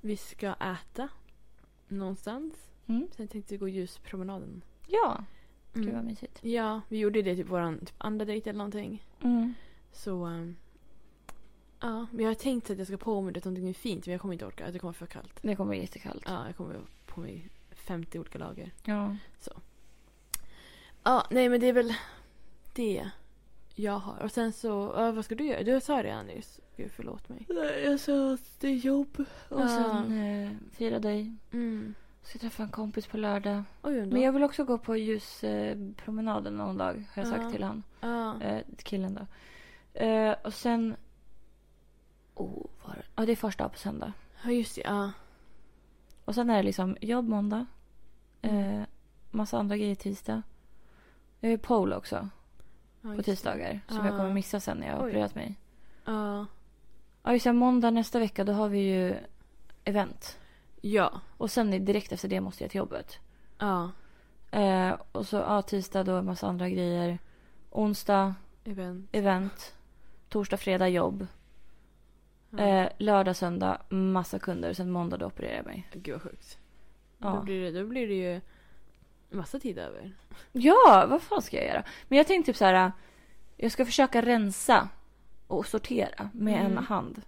Vi 0.00 0.16
ska 0.16 0.54
äta 0.54 1.08
någonstans. 1.88 2.72
Mm. 2.86 3.08
Sen 3.16 3.28
tänkte 3.28 3.54
vi 3.54 3.58
gå 3.58 3.68
ljuspromenaden. 3.68 4.62
Ja, 4.86 5.24
gud 5.72 5.82
Mm. 5.84 5.96
vad 5.96 6.04
mysigt. 6.04 6.44
Ja, 6.44 6.80
vi 6.88 6.98
gjorde 6.98 7.22
det 7.22 7.36
typ 7.36 7.48
våran 7.48 7.78
typ 7.78 7.94
andra 7.98 8.24
dejt 8.24 8.50
eller 8.50 8.58
någonting. 8.58 9.06
Mm. 9.22 9.54
Så... 9.92 10.24
ehm, 10.24 10.56
ja, 11.80 12.06
men 12.10 12.20
jag 12.24 12.30
har 12.30 12.34
tänkt 12.34 12.70
att 12.70 12.78
jag 12.78 12.86
ska 12.86 12.96
på 12.96 13.20
mig 13.20 13.32
det 13.32 13.44
någonting 13.44 13.74
fint 13.74 14.06
men 14.06 14.12
jag 14.12 14.20
kommer 14.20 14.34
inte 14.34 14.46
orka. 14.46 14.70
Det 14.70 14.78
kommer 14.78 14.88
vara 14.92 14.98
för 14.98 15.06
kallt. 15.06 15.38
Det 15.42 15.56
kommer 15.56 15.70
bli 15.70 15.80
jättekallt. 15.80 16.22
Ja, 16.26 16.46
jag 16.46 16.56
kommer 16.56 16.80
på 17.06 17.20
mig 17.20 17.48
50 17.70 18.18
olika 18.18 18.38
lager. 18.38 18.72
Ja. 18.84 19.16
Ja, 21.02 21.26
nej 21.30 21.48
men 21.48 21.60
det 21.60 21.66
är 21.68 21.72
väl 21.72 21.94
det 22.74 23.10
jag 23.74 23.98
har. 23.98 24.18
Och 24.22 24.30
sen 24.32 24.52
så, 24.52 24.92
ja, 24.96 25.12
vad 25.12 25.24
ska 25.24 25.34
du 25.34 25.44
göra? 25.46 25.62
Du 25.62 25.80
sa 25.80 25.96
det 25.96 26.02
redan 26.02 26.26
nyss. 26.26 26.60
Gud, 26.76 26.90
förlåt 26.96 27.28
mig. 27.28 27.46
Jag 27.84 28.00
sa 28.00 28.32
att 28.34 28.60
det 28.60 28.68
är 28.68 28.74
jobb. 28.74 29.24
Och 29.48 29.60
Ja. 29.60 29.68
sen 29.68 30.18
eh, 30.18 30.50
fira 30.72 30.98
dig. 30.98 31.32
Mm. 31.52 31.94
Ska 32.22 32.38
träffa 32.38 32.62
en 32.62 32.68
kompis 32.68 33.06
på 33.06 33.16
lördag. 33.16 33.62
Oj, 33.82 33.98
ändå. 33.98 34.14
Men 34.14 34.22
jag 34.22 34.32
vill 34.32 34.42
också 34.42 34.64
gå 34.64 34.78
på 34.78 34.96
ljuspromenaden 34.96 35.94
eh, 35.98 36.04
promenaden 36.04 36.56
någon 36.56 36.76
dag. 36.78 37.04
Har 37.14 37.22
jag 37.22 37.32
Ja. 37.32 37.36
sagt 37.36 37.52
till 37.52 37.62
han. 37.62 37.82
Eh, 38.42 38.58
till 38.76 38.84
killen 38.86 39.14
då. 39.14 39.26
Eh, 40.00 40.34
och 40.44 40.54
sen... 40.54 40.96
Ja, 43.16 43.26
det 43.26 43.32
är 43.32 43.36
första 43.36 43.68
på 43.68 43.78
söndag. 43.78 44.12
ja, 44.44 44.50
just 44.50 44.74
det. 44.74 44.82
Ja. 44.84 45.12
Och 46.24 46.34
sen 46.34 46.50
är 46.50 46.56
det 46.56 46.62
liksom 46.62 46.96
jobb 47.00 47.28
måndag. 47.28 47.66
Mm. 48.42 48.80
Eh, 48.80 48.86
massa 49.30 49.58
andra 49.58 49.76
grejer 49.76 49.94
tisdag. 49.94 50.42
Jag 51.40 51.52
är 51.52 51.56
pole 51.58 51.96
också 51.96 52.28
ja 53.00 53.14
på 53.16 53.22
tisdagar. 53.22 53.80
Som 53.88 53.96
Ja. 53.96 54.06
jag 54.06 54.16
kommer 54.16 54.32
missa 54.32 54.60
sen 54.60 54.78
när 54.78 54.86
jag 54.86 54.94
har 54.96 55.08
opererat 55.08 55.34
mig. 55.34 55.54
Ja. 56.04 56.46
Ja, 57.22 57.32
just 57.32 57.44
det. 57.44 57.52
Måndag 57.52 57.90
nästa 57.90 58.18
vecka 58.18 58.44
då 58.44 58.52
har 58.52 58.68
vi 58.68 58.78
ju 58.78 59.14
event. 59.84 60.38
Ja. 60.80 61.20
Och 61.36 61.50
sen 61.50 61.72
är- 61.72 61.78
direkt 61.80 62.12
efter 62.12 62.28
det 62.28 62.40
måste 62.40 62.64
jag 62.64 62.70
till 62.70 62.78
jobbet. 62.78 63.18
Ja. 63.58 63.90
Eh, 64.50 64.94
och 65.12 65.26
så 65.26 65.36
ja, 65.36 65.62
tisdag 65.62 66.04
då 66.04 66.22
massa 66.22 66.46
andra 66.48 66.68
grejer. 66.68 67.18
Onsdag 67.70 68.34
Event. 68.64 69.08
event. 69.12 69.74
Torsdag, 70.28 70.56
fredag 70.56 70.88
jobb. 70.88 71.26
Ja. 72.58 72.64
Eh, 72.64 72.88
lördag, 72.98 73.36
söndag 73.36 73.78
massa 73.88 74.38
kunder. 74.38 74.72
Sen 74.72 74.90
måndag 74.90 75.16
då 75.16 75.26
opererar 75.26 75.56
jag 75.56 75.66
mig. 75.66 75.88
Gud 75.92 76.12
vad 76.14 76.22
sjukt. 76.22 76.58
Ja. 77.18 77.30
Då, 77.30 77.42
blir 77.42 77.60
det, 77.72 77.80
då 77.80 77.86
blir 77.86 78.08
det 78.08 78.14
ju 78.14 78.40
massa 79.30 79.58
tid 79.58 79.78
över. 79.78 80.12
Ja, 80.52 81.06
vad 81.08 81.22
fan 81.22 81.42
ska 81.42 81.56
jag 81.56 81.66
göra? 81.66 81.84
Men 82.08 82.16
jag 82.18 82.26
tänkte 82.26 82.52
typ 82.52 82.56
så 82.56 82.64
här. 82.64 82.92
Jag 83.56 83.72
ska 83.72 83.84
försöka 83.84 84.22
rensa 84.22 84.88
och 85.46 85.66
sortera 85.66 86.30
med 86.32 86.60
Mm. 86.60 86.72
en 86.78 86.84
hand. 86.84 87.22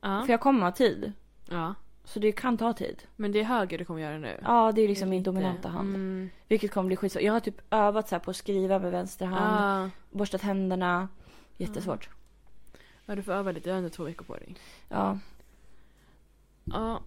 Ja. 0.00 0.22
För 0.26 0.32
jag 0.32 0.40
kommer 0.40 0.60
ha 0.64 0.72
tid. 0.72 1.12
ja. 1.50 1.74
Så 2.04 2.18
det 2.18 2.32
kan 2.32 2.56
ta 2.56 2.72
tid. 2.72 3.02
Men 3.16 3.32
det 3.32 3.40
är 3.40 3.44
höger 3.44 3.78
du 3.78 3.84
kommer 3.84 4.00
göra 4.00 4.18
nu. 4.18 4.40
Ja, 4.44 4.72
det 4.72 4.82
är 4.82 4.88
liksom 4.88 5.08
min 5.08 5.18
Lite. 5.18 5.30
dominanta 5.30 5.68
hand. 5.68 5.94
Mm. 5.94 6.30
Vilket 6.48 6.72
kommer 6.72 6.86
bli 6.86 6.96
skitsvårt. 6.96 7.22
Jag 7.22 7.32
har 7.32 7.40
typ 7.40 7.60
övat 7.70 8.08
så 8.08 8.18
på 8.18 8.30
att 8.30 8.36
skriva 8.36 8.78
med 8.78 8.92
vänster 8.92 9.26
hand. 9.26 9.90
Ja. 9.90 9.90
Borstat 10.18 10.42
händerna. 10.42 11.08
Jättesvårt. 11.56 12.08
Ja, 13.08 13.14
du 13.14 13.22
får 13.22 13.32
öva 13.32 13.52
lite. 13.52 13.68
Du 13.68 13.70
har 13.70 13.78
ändå 13.78 13.90
två 13.90 14.04
veckor 14.04 14.24
på 14.24 14.34
dig. 14.36 14.54
Ja. 14.88 15.18
Ja. 16.64 17.00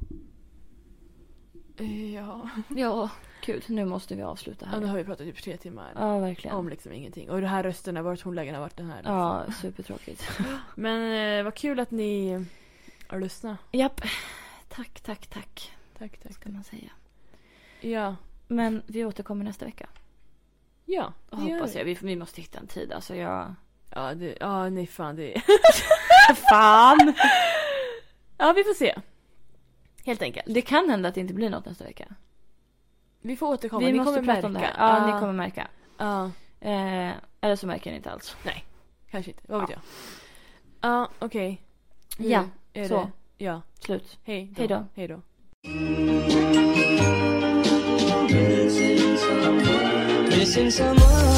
Ja. 2.14 2.50
Ja, 2.70 3.10
gud, 3.46 3.64
nu 3.68 3.86
måste 3.86 4.16
vi 4.16 4.22
avsluta 4.22 4.70
ja, 4.72 4.80
nu 4.80 4.86
här. 4.86 4.92
har 4.92 4.98
vi 4.98 5.04
pratat 5.04 5.26
typ 5.28 5.44
tre 5.44 5.58
timmar. 5.58 5.92
Ja, 5.96 6.20
verkligen. 6.20 6.56
Om 6.58 6.70
liksom 6.70 6.92
ingenting. 6.94 7.30
Och 7.30 7.42
det 7.42 7.48
här 7.48 7.64
rösterna, 7.64 8.02
vart 8.02 8.20
tonlägen 8.20 8.56
har 8.56 8.62
varit 8.62 8.78
den 8.78 8.86
här. 8.90 8.98
Liksom. 8.98 9.14
Ja, 9.16 9.46
supertråkigt. 9.62 10.30
Men 10.76 11.38
eh, 11.40 11.44
vad 11.44 11.56
kul 11.56 11.80
att 11.80 11.92
ni 11.92 12.46
har 13.08 13.20
lyssnat. 13.20 13.58
Japp. 13.72 14.02
Tack, 14.70 15.02
tack, 15.02 15.28
tack, 15.28 15.72
Tack, 15.98 16.18
tack. 16.24 16.34
ska 16.34 16.50
man 16.50 16.64
säga. 16.64 16.90
Ja. 17.82 18.16
Men 18.48 18.82
vi 18.88 19.06
återkommer 19.06 19.46
nästa 19.46 19.66
vecka. 19.66 19.90
Ja, 20.86 21.14
det 21.30 21.36
Hoppas 21.36 21.76
vi. 21.76 21.78
jag. 21.80 21.86
Vi, 21.86 21.94
vi 22.02 22.16
måste 22.16 22.42
hitta 22.42 22.60
en 22.60 22.68
tid. 22.68 22.92
Alltså 22.92 23.16
jag... 23.16 23.56
Ja, 23.96 24.14
det, 24.14 24.38
ja 24.40 24.70
nej 24.70 24.88
fan 24.88 25.16
det 25.16 25.42
Fan! 26.50 27.14
Ja, 28.38 28.54
vi 28.54 28.64
får 28.64 28.74
se. 28.74 28.96
Helt 30.06 30.22
enkelt. 30.22 30.46
Det 30.50 30.62
kan 30.62 30.90
hända 30.90 31.10
att 31.10 31.16
det 31.16 31.22
inte 31.22 31.34
blir 31.34 31.50
något 31.50 31.66
nästa 31.66 31.84
vecka. 31.84 32.06
Vi 33.22 33.36
får 33.36 33.48
återkomma. 33.48 33.86
vi 33.86 33.92
ni 33.92 33.98
måste 33.98 34.14
kommer 34.20 34.34
prata 34.36 34.48
märka. 34.48 34.48
om 34.48 34.54
det 34.54 34.60
här. 34.60 34.74
Ja, 34.78 34.98
Ja, 35.10 35.14
ni 35.14 35.20
kommer 35.20 35.34
märka. 35.34 35.68
Ja, 35.98 36.32
Eh, 36.64 37.12
eller 37.42 37.56
så 37.56 37.68
märker 37.68 37.92
ni 37.92 37.98
inte 37.98 38.12
alls. 38.12 38.36
kanske 39.12 39.32
inte. 39.32 39.44
Vad 39.48 39.62
vet 39.62 39.70
Ja. 39.70 39.76
jag. 40.82 40.92
Ja, 40.92 41.10
okej. 41.20 41.62
Ja, 42.18 42.44
är 42.74 42.88
så. 42.88 42.96
Det. 43.38 43.46
Ja, 43.46 43.62
Slut. 43.80 44.18
hej 44.24 44.54
Hej 44.58 44.68
då. 44.68 44.86
Hej 44.96 45.08
då. 45.08 45.22
Missing 50.30 50.72
someone 50.72 51.31